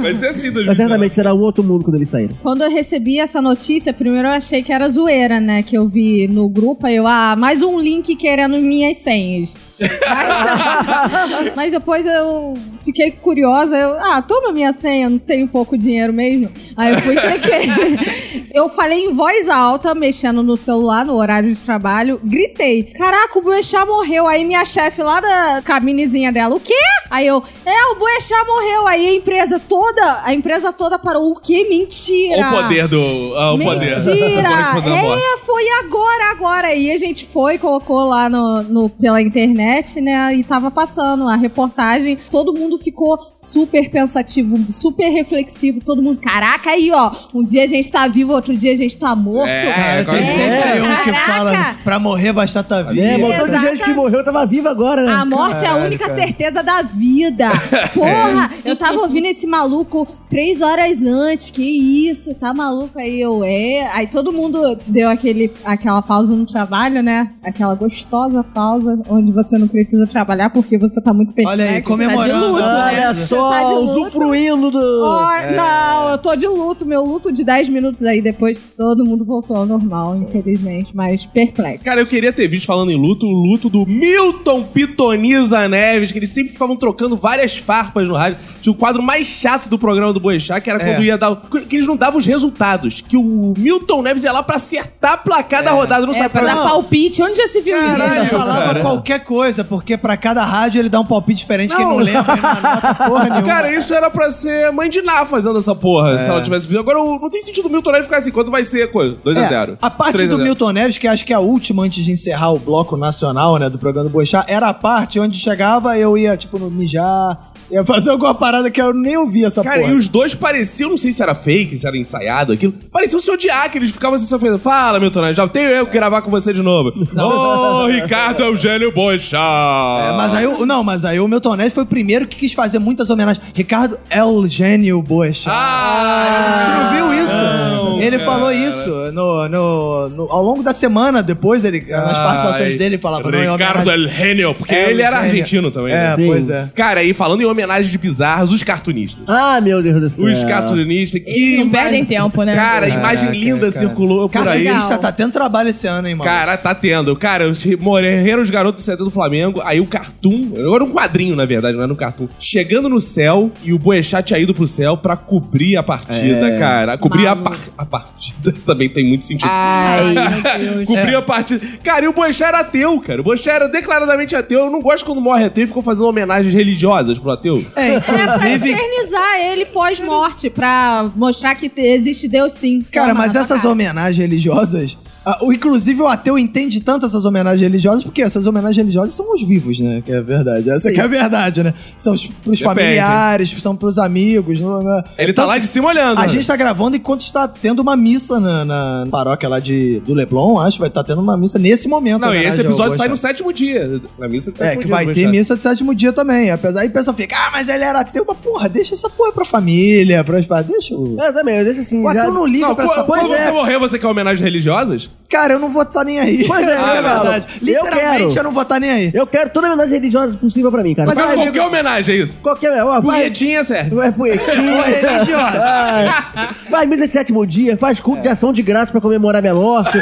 Vai 0.00 0.14
ser 0.14 0.28
assim. 0.28 0.50
Mas 0.50 0.76
certamente 0.76 1.14
será 1.14 1.34
um 1.34 1.40
outro 1.40 1.64
mundo 1.64 1.84
quando 1.84 1.96
eles 1.96 2.08
saírem. 2.08 2.36
Quando 2.42 2.62
eu 2.62 2.70
recebi 2.70 3.18
essa 3.18 3.42
notícia, 3.42 3.92
primeiro 3.92 4.28
eu 4.28 4.32
achei 4.32 4.62
que 4.62 4.72
era 4.72 4.88
zoeira, 4.88 5.40
né? 5.40 5.62
Que 5.62 5.76
eu 5.76 5.88
vi 5.88 6.28
no 6.28 6.48
grupo, 6.48 6.86
aí 6.86 6.96
eu, 6.96 7.06
ah, 7.06 7.34
mais 7.36 7.62
um 7.62 7.78
link 7.78 8.14
querendo 8.16 8.56
minhas 8.58 8.98
senhas. 8.98 9.56
Mas, 10.08 11.54
mas 11.56 11.72
depois 11.72 12.06
eu 12.06 12.54
fiquei 12.84 13.10
curiosa, 13.12 13.76
eu, 13.76 13.94
ah, 14.00 14.22
toma 14.22 14.52
minha 14.52 14.72
senha, 14.72 15.08
não 15.08 15.18
tenho 15.18 15.48
pouco 15.48 15.76
dinheiro 15.76 16.12
mesmo. 16.12 16.50
Aí 16.76 16.92
eu 16.94 17.00
fui 17.00 17.18
chequei. 17.18 18.44
Eu 18.54 18.68
falei 18.68 19.04
em 19.06 19.12
voz 19.12 19.48
alta, 19.48 19.96
mexendo 19.96 20.40
no 20.40 20.56
celular, 20.56 21.04
no 21.04 21.14
horário 21.16 21.52
de 21.52 21.60
trabalho, 21.60 22.20
gritei, 22.22 22.84
caraca, 22.84 23.36
o 23.36 23.42
Boechat 23.42 23.84
morreu. 23.84 24.28
Aí 24.28 24.44
minha 24.44 24.64
chefe 24.64 25.02
lá 25.02 25.20
da 25.20 25.60
cabinezinha 25.60 26.30
dela, 26.30 26.54
o 26.54 26.60
quê? 26.60 26.72
Aí 27.10 27.26
eu, 27.26 27.42
é, 27.66 27.86
o 27.90 27.96
Boechat 27.96 28.46
morreu. 28.46 28.86
Aí 28.86 29.08
a 29.08 29.14
empresa 29.16 29.58
toda, 29.58 30.20
a 30.22 30.32
empresa 30.32 30.72
toda 30.72 31.00
parou, 31.00 31.32
o 31.32 31.40
quê? 31.40 31.66
Mentira! 31.68 32.48
O 32.48 32.62
poder 32.62 32.86
do. 32.86 33.34
ah, 33.36 33.54
o 33.54 33.58
poder. 33.58 33.98
Mentira! 33.98 34.72
Morte. 35.02 35.22
é, 35.24 35.38
foi 35.38 35.68
agora, 35.84 36.30
agora. 36.30 36.66
aí 36.68 36.92
a 36.92 36.96
gente 36.96 37.26
foi, 37.26 37.58
colocou 37.58 38.04
lá 38.04 38.28
no, 38.28 38.62
no- 38.62 38.88
pela 38.88 39.20
internet, 39.20 40.00
né? 40.00 40.32
E 40.32 40.44
tava 40.44 40.70
passando 40.70 41.28
a 41.28 41.34
reportagem. 41.34 42.16
Todo 42.30 42.54
mundo 42.54 42.73
ficou 42.78 43.33
super 43.54 43.88
pensativo, 43.88 44.58
super 44.72 45.08
reflexivo. 45.08 45.80
Todo 45.80 46.02
mundo, 46.02 46.20
caraca, 46.20 46.70
aí, 46.70 46.90
ó. 46.90 47.12
Um 47.32 47.44
dia 47.44 47.62
a 47.62 47.66
gente 47.68 47.90
tá 47.90 48.08
vivo, 48.08 48.32
outro 48.32 48.56
dia 48.56 48.72
a 48.72 48.76
gente 48.76 48.98
tá 48.98 49.14
morto. 49.14 49.48
É, 49.48 49.72
Cara, 49.72 50.04
tem 50.04 50.20
é, 50.20 50.24
sempre 50.24 50.80
um 50.80 50.96
que 50.96 51.12
Caraca. 51.12 51.32
fala 51.32 51.76
pra 51.84 51.98
morrer 52.00 52.32
basta 52.32 52.64
tá 52.64 52.82
vivo. 52.82 53.00
É, 53.00 53.16
montão 53.16 53.48
de 53.48 53.60
gente 53.60 53.84
que 53.84 53.94
morreu 53.94 54.24
tava 54.24 54.44
viva 54.44 54.70
agora, 54.70 55.04
né? 55.04 55.12
A 55.12 55.24
morte 55.24 55.64
é 55.64 55.68
a 55.68 55.76
única 55.76 56.12
certeza 56.16 56.64
da 56.64 56.82
vida. 56.82 57.48
Porra, 57.94 58.50
eu 58.64 58.74
tava 58.74 58.98
ouvindo 58.98 59.26
esse 59.26 59.46
maluco 59.46 60.06
três 60.28 60.60
horas 60.60 61.00
antes. 61.00 61.50
Que 61.50 62.08
isso, 62.10 62.34
tá 62.34 62.52
maluco 62.52 62.98
aí? 62.98 63.20
Eu, 63.20 63.44
é. 63.44 63.88
Aí 63.92 64.08
todo 64.08 64.32
mundo 64.32 64.76
deu 64.86 65.08
aquele, 65.08 65.52
aquela 65.64 66.02
pausa 66.02 66.34
no 66.34 66.44
trabalho, 66.44 67.02
né? 67.02 67.28
Aquela 67.44 67.76
gostosa 67.76 68.42
pausa, 68.42 68.98
onde 69.08 69.30
você 69.30 69.56
não 69.56 69.68
precisa 69.68 70.06
trabalhar 70.08 70.50
porque 70.50 70.76
você 70.76 71.00
tá 71.00 71.14
muito 71.14 71.32
perplexo. 71.32 71.62
Olha 71.62 71.70
aí, 71.70 71.82
comemorando. 71.82 72.48
luto, 72.48 72.60
né? 72.60 72.84
Olha 72.84 73.14
só, 73.14 73.43
Você 73.43 73.43
tá 73.50 73.62
de 73.64 73.74
luto? 73.74 74.00
usufruindo 74.02 74.70
do. 74.70 75.04
Ó, 75.04 75.28
Não, 75.54 76.10
eu 76.10 76.18
tô 76.18 76.34
de 76.36 76.46
luto. 76.46 76.84
Meu 76.86 77.02
luto 77.04 77.32
de 77.32 77.44
10 77.44 77.68
minutos 77.68 78.06
aí, 78.06 78.20
depois 78.20 78.58
todo 78.76 79.04
mundo 79.04 79.24
voltou 79.24 79.56
ao 79.56 79.66
normal, 79.66 80.16
infelizmente, 80.16 80.90
mas 80.94 81.24
perplexo. 81.26 81.84
Cara, 81.84 82.00
eu 82.00 82.06
queria 82.06 82.32
ter 82.32 82.46
visto 82.48 82.66
falando 82.66 82.90
em 82.90 82.96
luto, 83.00 83.26
o 83.26 83.30
luto 83.32 83.68
do 83.68 83.84
Milton 83.86 84.62
Pitoniza 84.64 85.68
Neves, 85.68 86.12
que 86.12 86.18
eles 86.18 86.30
sempre 86.30 86.52
ficavam 86.52 86.76
trocando 86.76 87.16
várias 87.16 87.56
farpas 87.56 88.06
no 88.08 88.14
rádio. 88.14 88.38
Tinha 88.62 88.72
o 88.72 88.76
quadro 88.76 89.02
mais 89.02 89.26
chato 89.26 89.68
do 89.68 89.78
programa 89.78 90.12
do 90.12 90.20
Boechat, 90.20 90.60
que 90.62 90.70
era 90.70 90.82
É. 90.82 90.86
quando 90.92 91.04
ia 91.04 91.18
dar. 91.18 91.36
Que 91.68 91.76
eles 91.76 91.86
não 91.86 91.96
davam 91.96 92.18
os 92.18 92.26
resultados. 92.26 93.00
Que 93.00 93.16
o 93.16 93.54
Milton 93.56 94.02
Neves 94.02 94.24
ia 94.24 94.32
lá 94.32 94.42
pra 94.42 94.56
acertar 94.56 95.12
a 95.14 95.16
placar 95.16 95.62
da 95.62 95.70
rodada. 95.72 96.06
Não 96.06 96.14
É, 96.14 96.18
sabe 96.18 96.30
pra 96.30 96.44
dar 96.44 96.56
palpite. 96.62 97.22
Onde 97.22 97.36
já 97.36 97.46
se 97.48 97.60
viu 97.60 97.76
isso? 97.76 98.02
Ele 98.02 98.26
falava 98.30 98.64
cara. 98.66 98.80
qualquer 98.80 99.20
coisa, 99.24 99.64
porque 99.64 99.96
pra 99.96 100.16
cada 100.16 100.44
rádio 100.44 100.80
ele 100.80 100.88
dá 100.88 101.00
um 101.00 101.04
palpite 101.04 101.38
diferente 101.38 101.74
que 101.74 101.80
ele 101.82 101.90
não 101.90 101.98
lembra, 101.98 102.32
ele 102.32 102.40
não 102.42 102.48
anota 102.50 102.94
porra 102.94 103.23
nenhuma. 103.30 103.48
Cara, 103.48 103.74
isso 103.74 103.94
era 103.94 104.10
pra 104.10 104.30
ser 104.30 104.70
mãe 104.72 104.88
de 104.90 105.02
Ná 105.02 105.24
fazendo 105.24 105.58
essa 105.58 105.74
porra, 105.74 106.12
É. 106.14 106.18
se 106.18 106.28
ela 106.28 106.42
tivesse 106.42 106.66
visto. 106.66 106.80
Agora, 106.80 106.98
não 106.98 107.28
tem 107.30 107.40
sentido 107.40 107.66
o 107.66 107.70
Milton 107.70 107.90
Neves 107.92 108.06
ficar 108.06 108.18
assim, 108.18 108.30
quanto 108.30 108.50
vai 108.50 108.64
ser 108.64 108.90
coisa? 108.90 109.16
2x0. 109.24 109.72
É, 109.72 109.76
a 109.80 109.90
parte 109.90 110.12
3 110.12 110.28
a 110.28 110.32
do 110.32 110.36
0. 110.36 110.44
Milton 110.44 110.70
Neves, 110.72 110.98
que 110.98 111.06
acho 111.08 111.24
que 111.24 111.32
é 111.32 111.36
a 111.36 111.40
última 111.40 111.82
antes 111.84 112.04
de 112.04 112.10
encerrar 112.12 112.50
o 112.52 112.58
bloco 112.58 112.96
nacional, 112.96 113.56
né, 113.58 113.68
do 113.68 113.78
programa 113.78 114.08
do 114.08 114.12
Boechat, 114.12 114.44
era 114.50 114.68
a 114.68 114.74
parte 114.74 115.18
onde 115.20 115.38
chegava 115.38 115.96
eu 115.98 116.16
ia, 116.18 116.36
tipo, 116.36 116.58
no 116.58 116.70
mijar, 116.70 117.38
ia 117.70 117.84
fazer 117.84 118.10
alguma 118.10 118.34
parada 118.34 118.70
que 118.70 118.80
eu 118.80 118.92
nem 118.92 119.16
ouvi 119.16 119.44
essa 119.44 119.62
Cara, 119.62 119.80
porra. 119.80 119.92
e 119.92 119.96
os 119.96 120.08
dois 120.08 120.34
pareciam, 120.34 120.90
não 120.90 120.96
sei 120.96 121.12
se 121.12 121.22
era 121.22 121.34
fake, 121.34 121.78
se 121.78 121.86
era 121.86 121.96
ensaiado 121.96 122.52
aquilo, 122.52 122.72
pareciam 122.92 123.20
se 123.20 123.30
odiar, 123.30 123.70
que 123.70 123.78
eles 123.78 123.90
ficavam 123.90 124.16
assim 124.16 124.26
só 124.26 124.38
fazendo, 124.38 124.58
fala, 124.58 125.00
Milton 125.00 125.32
já 125.32 125.46
tenho 125.48 125.70
eu 125.70 125.86
que 125.86 125.92
gravar 125.92 126.22
com 126.22 126.30
você 126.30 126.52
de 126.52 126.62
novo. 126.62 126.92
Ô, 127.16 127.86
Ricardo 127.86 128.42
Eugênio 128.44 128.92
Boechat. 128.92 129.34
É, 129.38 130.16
mas 130.16 130.34
aí, 130.34 130.46
o- 130.46 130.66
não, 130.66 130.82
mas 130.84 131.04
aí 131.04 131.18
o 131.20 131.26
Milton 131.28 131.56
Neves 131.56 131.72
foi 131.74 131.82
o 131.84 131.86
primeiro 131.86 132.26
que 132.26 132.36
quis 132.36 132.52
fazer 132.52 132.78
muitas 132.78 133.08
homenagens. 133.10 133.44
Ricardo 133.54 133.98
Eugênio 134.10 135.00
Boechat. 135.02 135.48
Ah! 135.50 136.66
Tu 136.66 136.80
não 136.82 136.90
viu 137.12 137.22
isso? 137.24 137.83
Ele 138.06 138.18
cara. 138.18 138.30
falou 138.30 138.52
isso 138.52 138.90
no, 139.12 139.48
no- 139.48 140.08
no- 140.10 140.28
ao 140.30 140.42
longo 140.42 140.62
da 140.62 140.72
semana, 140.72 141.22
depois, 141.22 141.64
ele, 141.64 141.84
nas 141.88 142.18
participações 142.18 142.72
Ai, 142.72 142.78
dele, 142.78 142.84
ele 142.94 142.98
falava... 142.98 143.30
Ricardo 143.30 143.90
El 143.90 144.08
Genio, 144.08 144.54
porque 144.54 144.74
É, 144.74 144.90
ele 144.90 145.02
era 145.02 145.18
argentino 145.18 145.70
também, 145.70 145.92
É, 145.92 146.16
né? 146.16 146.26
Pois 146.26 146.48
é. 146.48 146.68
Cara, 146.74 147.00
aí 147.00 147.12
falando 147.14 147.40
em 147.42 147.44
homenagem 147.46 147.90
de 147.90 147.98
bizarros, 147.98 148.52
os 148.52 148.62
cartunistas. 148.62 149.22
Ah, 149.26 149.60
meu 149.60 149.82
Deus 149.82 150.00
do 150.00 150.10
céu. 150.10 150.24
Os 150.24 150.44
cartunistas 150.44 151.22
que. 151.22 151.30
Eles 151.30 151.58
não 151.60 151.70
perdem 151.70 152.04
tempo, 152.04 152.42
né? 152.42 152.54
Cara, 152.54 152.88
Caraca, 152.88 152.94
imagem 152.98 153.40
linda 153.40 153.58
cara. 153.60 153.70
circulou 153.70 154.28
por 154.28 154.48
aí. 154.48 154.64
Cartunista 154.64 154.98
tá 154.98 155.12
tendo 155.12 155.32
trabalho 155.32 155.68
esse 155.70 155.86
ano, 155.86 156.08
hein, 156.08 156.14
mano? 156.14 156.28
Cara, 156.30 156.56
tá 156.56 156.74
tendo. 156.74 157.14
Cara, 157.16 157.48
os 157.48 157.64
morreram 157.76 158.42
os 158.42 158.50
garotos 158.50 158.82
70 158.84 159.04
do 159.04 159.10
Flamengo. 159.10 159.60
Aí 159.64 159.80
o 159.80 159.86
Cartoon, 159.86 160.52
era 160.56 160.82
um 160.84 160.90
quadrinho, 160.90 161.34
na 161.36 161.44
verdade, 161.44 161.76
não 161.76 161.84
era 161.84 161.92
um 161.92 161.96
Cartoon. 161.96 162.28
Chegando 162.38 162.88
no 162.88 163.00
céu 163.00 163.50
e 163.62 163.72
o 163.72 163.78
Boechat 163.78 164.26
tinha 164.26 164.38
ido 164.38 164.54
pro 164.54 164.66
céu 164.66 164.96
pra 164.96 165.16
cobrir 165.16 165.76
a 165.76 165.82
partida, 165.82 166.48
É. 166.48 166.58
cara. 166.58 166.98
Cobrir 166.98 167.26
a, 167.26 167.36
par- 167.36 167.58
a 167.76 167.84
partida 168.00 168.52
também 168.66 168.88
tem 168.88 169.06
muito 169.06 169.24
sentido. 169.24 169.50
Ai, 169.52 170.14
meu 170.58 170.74
Deus. 170.74 170.84
Cobrir 170.84 171.14
a 171.14 171.22
partida. 171.22 171.66
Cara, 171.82 172.04
e 172.04 172.08
o 172.08 172.12
Boechat 172.12 172.42
era 172.48 172.60
ateu, 172.60 173.00
cara. 173.00 173.20
O 173.20 173.24
Boechat 173.24 173.48
era 173.50 173.68
declaradamente 173.68 174.34
ateu. 174.36 174.60
Eu 174.60 174.70
não 174.70 174.80
gosto 174.80 175.04
quando 175.04 175.20
morre 175.20 175.44
ateu 175.44 175.64
e 175.64 175.66
ficam 175.66 175.82
fazendo 175.82 176.06
homenagens 176.06 176.54
religiosas 176.54 177.18
pro 177.18 177.30
ateu. 177.30 177.64
É, 177.76 177.94
É 177.94 178.00
pra 178.00 178.24
inclusive... 178.24 178.70
eternizar 178.72 179.36
ele 179.40 179.64
pós-morte, 179.66 180.50
pra 180.50 181.10
mostrar 181.16 181.54
que 181.54 181.68
te- 181.68 181.80
existe 181.80 182.28
Deus 182.28 182.52
sim. 182.54 182.80
Cara, 182.92 183.08
Toma 183.08 183.20
mas 183.20 183.36
essas 183.36 183.60
cara. 183.62 183.72
homenagens 183.72 184.16
religiosas. 184.18 184.96
Ah, 185.24 185.38
o, 185.42 185.52
inclusive, 185.52 186.00
o 186.02 186.06
ateu 186.06 186.38
entende 186.38 186.80
tanto 186.80 187.06
essas 187.06 187.24
homenagens 187.24 187.60
religiosas, 187.62 188.04
porque 188.04 188.22
essas 188.22 188.46
homenagens 188.46 188.76
religiosas 188.76 189.14
são 189.14 189.32
os 189.34 189.42
vivos, 189.42 189.78
né? 189.78 190.02
Que 190.04 190.12
é 190.12 190.18
a 190.18 190.22
verdade. 190.22 190.70
Essa 190.70 190.90
que 190.92 191.00
é 191.00 191.04
a 191.04 191.06
verdade, 191.06 191.62
né? 191.62 191.74
São 191.96 192.14
os, 192.14 192.26
pros 192.26 192.58
Depende. 192.58 192.62
familiares, 192.64 193.50
são 193.60 193.74
pros 193.76 193.98
amigos. 193.98 194.60
não- 194.60 194.80
Ele 195.18 195.32
tá 195.32 195.42
Então, 195.42 195.46
lá 195.46 195.58
de 195.58 195.66
cima 195.66 195.88
olhando. 195.88 196.18
A 196.18 196.22
né? 196.22 196.28
gente 196.28 196.46
tá 196.46 196.56
gravando 196.56 196.96
enquanto 196.96 197.20
está 197.22 197.46
tendo 197.48 197.80
uma 197.80 197.96
missa 197.96 198.38
na, 198.40 198.64
na 198.64 199.06
paróquia 199.10 199.48
lá 199.48 199.60
de, 199.60 200.00
do 200.00 200.14
Leblon, 200.14 200.58
acho. 200.60 200.78
Vai 200.78 200.88
estar 200.88 201.04
tendo 201.04 201.20
uma 201.20 201.36
missa 201.36 201.58
nesse 201.58 201.88
momento. 201.88 202.20
Não, 202.20 202.28
e 202.28 202.30
homenagem 202.38 202.50
esse 202.52 202.60
episódio 202.66 202.96
sai 202.96 203.08
no 203.08 203.16
sétimo 203.16 203.52
dia. 203.52 204.00
Na 204.18 204.28
missa 204.28 204.50
de 204.52 204.60
É, 204.60 204.64
sétimo 204.64 204.80
que 204.82 204.86
dia. 204.86 204.94
vai 204.96 205.06
ter 205.14 205.26
missa 205.28 205.56
de 205.56 205.62
sétimo 205.62 205.94
dia 205.94 206.12
também. 206.12 206.50
Apesar 206.50 206.80
aí 206.82 206.88
o 206.88 206.92
pessoal 206.92 207.16
fica, 207.16 207.36
ah, 207.36 207.50
mas 207.52 207.68
ele 207.68 207.84
era 207.84 208.00
ateu, 208.00 208.24
mas 208.26 208.36
porra, 208.38 208.68
deixa 208.68 208.94
essa 208.94 209.08
porra 209.08 209.32
pra 209.32 209.44
família, 209.44 210.22
pras 210.24 210.44
Deixa 210.66 210.94
o. 210.94 211.20
É, 211.20 211.32
também, 211.32 211.56
eu 211.58 211.64
deixo 211.64 211.80
assim. 211.80 212.02
O 212.04 212.10
já... 212.12 212.22
ateu 212.22 212.32
não 212.34 212.46
liga 212.46 212.68
Não, 212.68 212.74
pra 212.74 212.84
essa 212.84 213.04
quando 213.04 213.26
porra. 213.26 213.36
você 213.38 213.50
morrer, 213.50 213.78
você 213.78 213.98
quer 213.98 214.06
homenagens 214.06 214.40
religiosas? 214.40 215.08
Cara, 215.26 215.54
eu 215.54 215.58
não 215.58 215.70
vou 215.72 215.82
estar 215.82 216.04
nem 216.04 216.20
aí. 216.20 216.44
Pois 216.46 216.64
é, 216.68 216.70
é 216.70 216.74
eu 216.74 216.78
falo. 216.80 216.92
verdade. 217.22 217.46
Eu 217.60 217.66
Literalmente, 217.66 218.18
quero. 218.28 218.38
eu 218.38 218.42
não 218.44 218.52
vou 218.52 218.62
estar 218.62 218.78
nem 218.78 218.90
aí. 218.90 219.10
Eu 219.12 219.26
quero 219.26 219.50
toda 219.50 219.66
a 219.66 219.70
homenagem 219.70 219.94
religiosa 219.94 220.36
possível 220.36 220.70
pra 220.70 220.82
mim, 220.82 220.94
cara. 220.94 221.06
Mas 221.08 221.16
Mas 221.18 221.26
amigo- 221.26 221.42
qualquer 221.46 221.62
homenagem, 221.62 222.14
é 222.14 222.18
isso? 222.18 222.38
Qualquer. 222.38 222.84
Ó, 222.84 223.00
vai, 223.00 223.20
Punhetinha 223.20 223.64
serve. 223.64 223.94
vai 223.96 224.12
punhetinha. 224.12 224.54
Religiosa. 224.82 225.58
Vai, 225.58 226.54
faz 226.70 226.88
missa 226.88 227.06
de 227.06 227.12
sétimo 227.12 227.44
dia, 227.46 227.76
faz 227.76 228.00
culto 228.00 228.22
de 228.22 228.28
ação 228.28 228.52
de 228.52 228.62
graça 228.62 228.92
pra 228.92 229.00
comemorar 229.00 229.42
minha 229.42 229.54
morte. 229.56 230.00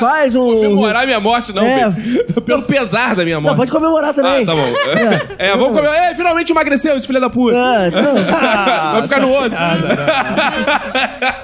Faz 0.00 0.34
um. 0.34 0.46
Comemorar 0.52 1.06
minha 1.06 1.20
morte, 1.20 1.52
não, 1.52 1.64
É. 1.64 1.88
Pelo 2.44 2.62
pesar 2.62 3.14
da 3.14 3.22
minha 3.24 3.36
Não, 3.36 3.42
morte. 3.42 3.56
pode 3.58 3.70
comemorar 3.70 4.12
também. 4.14 4.42
Ah, 4.42 4.46
tá 4.46 4.54
bom. 4.54 4.66
É, 5.38 5.50
vamos 5.50 5.68
comemorar. 5.76 6.10
É, 6.10 6.14
finalmente 6.14 6.50
emagreceu 6.50 6.96
esse 6.96 7.06
filho 7.06 7.20
da 7.20 7.30
puta. 7.30 7.56
Ah, 7.56 7.88
não. 7.90 8.14
Vai 8.94 9.02
ficar 9.02 9.20
no 9.20 9.32
osso. 9.32 9.56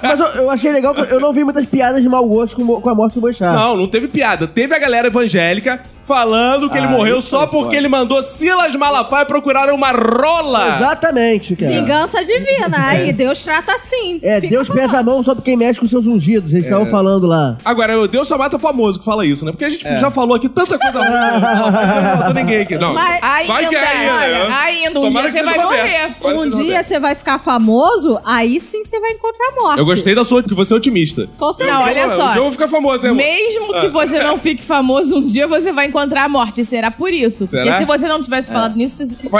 Mas 0.02 0.18
eu, 0.20 0.26
eu 0.42 0.50
achei 0.50 0.72
legal 0.72 0.92
que 0.94 1.02
eu 1.12 1.20
não 1.20 1.32
vi 1.32 1.44
muitas 1.44 1.64
piadas 1.66 2.02
de 2.02 2.08
mau 2.08 2.26
gosto 2.26 2.56
com, 2.56 2.80
com 2.80 2.90
a 2.90 2.94
morte 2.94 3.07
do 3.14 3.20
Boechat. 3.20 3.54
Não, 3.54 3.76
não 3.76 3.86
teve 3.86 4.08
piada. 4.08 4.46
Teve 4.46 4.74
a 4.74 4.78
galera 4.78 5.08
evangélica 5.08 5.82
falando 6.08 6.70
que 6.70 6.76
ele 6.78 6.86
Ah, 6.86 6.90
morreu 6.90 7.16
isso 7.18 7.28
só 7.28 7.40
foi 7.40 7.48
porque 7.48 7.64
foda. 7.66 7.76
ele 7.76 7.88
mandou 7.88 8.22
Silas 8.22 8.74
Malafaia 8.74 9.26
procurar 9.26 9.68
uma 9.72 9.92
rola. 9.92 10.76
Exatamente, 10.76 11.54
cara. 11.54 11.70
Vingança 11.70 12.24
divina. 12.24 12.88
Aí 12.88 13.12
Deus 13.12 13.42
trata 13.44 13.72
assim. 13.74 14.18
É, 14.22 14.40
Fica 14.40 14.48
Deus 14.54 14.68
pesa 14.70 14.98
a 14.98 15.02
mão 15.02 15.22
sobre 15.22 15.44
quem 15.44 15.56
mexe 15.56 15.78
com 15.78 15.86
seus 15.86 16.06
ungidos. 16.06 16.52
Eles 16.54 16.64
É. 16.66 16.70
estavam 16.70 16.86
falando 16.86 17.26
lá. 17.26 17.58
Agora, 17.64 17.98
o 18.00 18.08
Deus 18.08 18.26
só 18.26 18.38
mata 18.38 18.58
famoso 18.58 18.98
que 18.98 19.04
fala 19.04 19.26
isso, 19.26 19.44
né? 19.44 19.52
Porque 19.52 19.66
a 19.66 19.70
gente 19.70 19.86
É. 19.86 19.98
já 19.98 20.10
falou 20.10 20.34
aqui 20.34 20.48
tanta 20.48 20.78
coisa 20.78 20.98
ruim. 20.98 21.08
Não, 21.58 21.70
não 21.70 22.16
matou 22.18 22.34
ninguém 22.34 22.60
aqui. 22.62 22.76
Não. 22.78 22.94
Mas 22.94 23.18
Ainda, 23.22 23.52
Vai 23.52 23.66
que 23.68 23.74
é 23.76 23.86
ainda. 23.86 24.14
olha, 24.14 24.48
né? 24.48 24.54
ainda, 24.54 25.00
um 25.00 25.02
Tomara 25.04 25.30
dia 25.30 25.42
que 25.42 25.46
você 25.48 25.50
seja 25.50 25.56
vai 25.56 25.64
Roberto. 25.64 25.82
morrer. 25.92 26.14
Tomara 26.20 26.34
que 26.34 26.38
Um 26.38 26.42
seja 26.42 26.56
dia 26.56 26.62
Roberto. 26.72 26.86
você 26.88 27.00
vai 27.00 27.14
ficar 27.14 27.38
famoso, 27.40 28.20
aí 28.24 28.60
sim 28.60 28.84
você 28.84 28.98
vai 29.00 29.10
encontrar 29.12 29.46
a 29.48 29.60
morte. 29.62 29.78
Eu 29.78 29.84
gostei 29.84 30.14
da 30.14 30.24
sua, 30.24 30.42
que 30.42 30.54
você 30.54 30.72
é 30.72 30.76
otimista. 30.76 31.28
Com 31.38 31.52
certeza. 31.52 31.78
Não, 31.78 31.84
olha 31.86 32.08
só. 32.08 32.34
eu 32.34 32.42
vou 32.44 32.52
ficar 32.52 32.68
famoso, 32.68 33.06
amor? 33.06 33.16
Mesmo 33.16 33.74
que 33.80 33.88
você 33.88 34.22
não 34.22 34.38
fique 34.38 34.62
famoso, 34.62 35.16
um 35.18 35.24
dia 35.24 35.46
você 35.46 35.72
vai 35.72 35.86
encontrar 35.98 36.24
a 36.24 36.28
morte. 36.28 36.64
Será 36.64 36.90
por 36.90 37.12
isso. 37.12 37.46
Será? 37.46 37.64
Porque 37.64 37.78
se 37.78 37.84
você 37.84 38.06
não 38.08 38.22
tivesse 38.22 38.50
falado 38.50 38.76
nisso, 38.76 38.96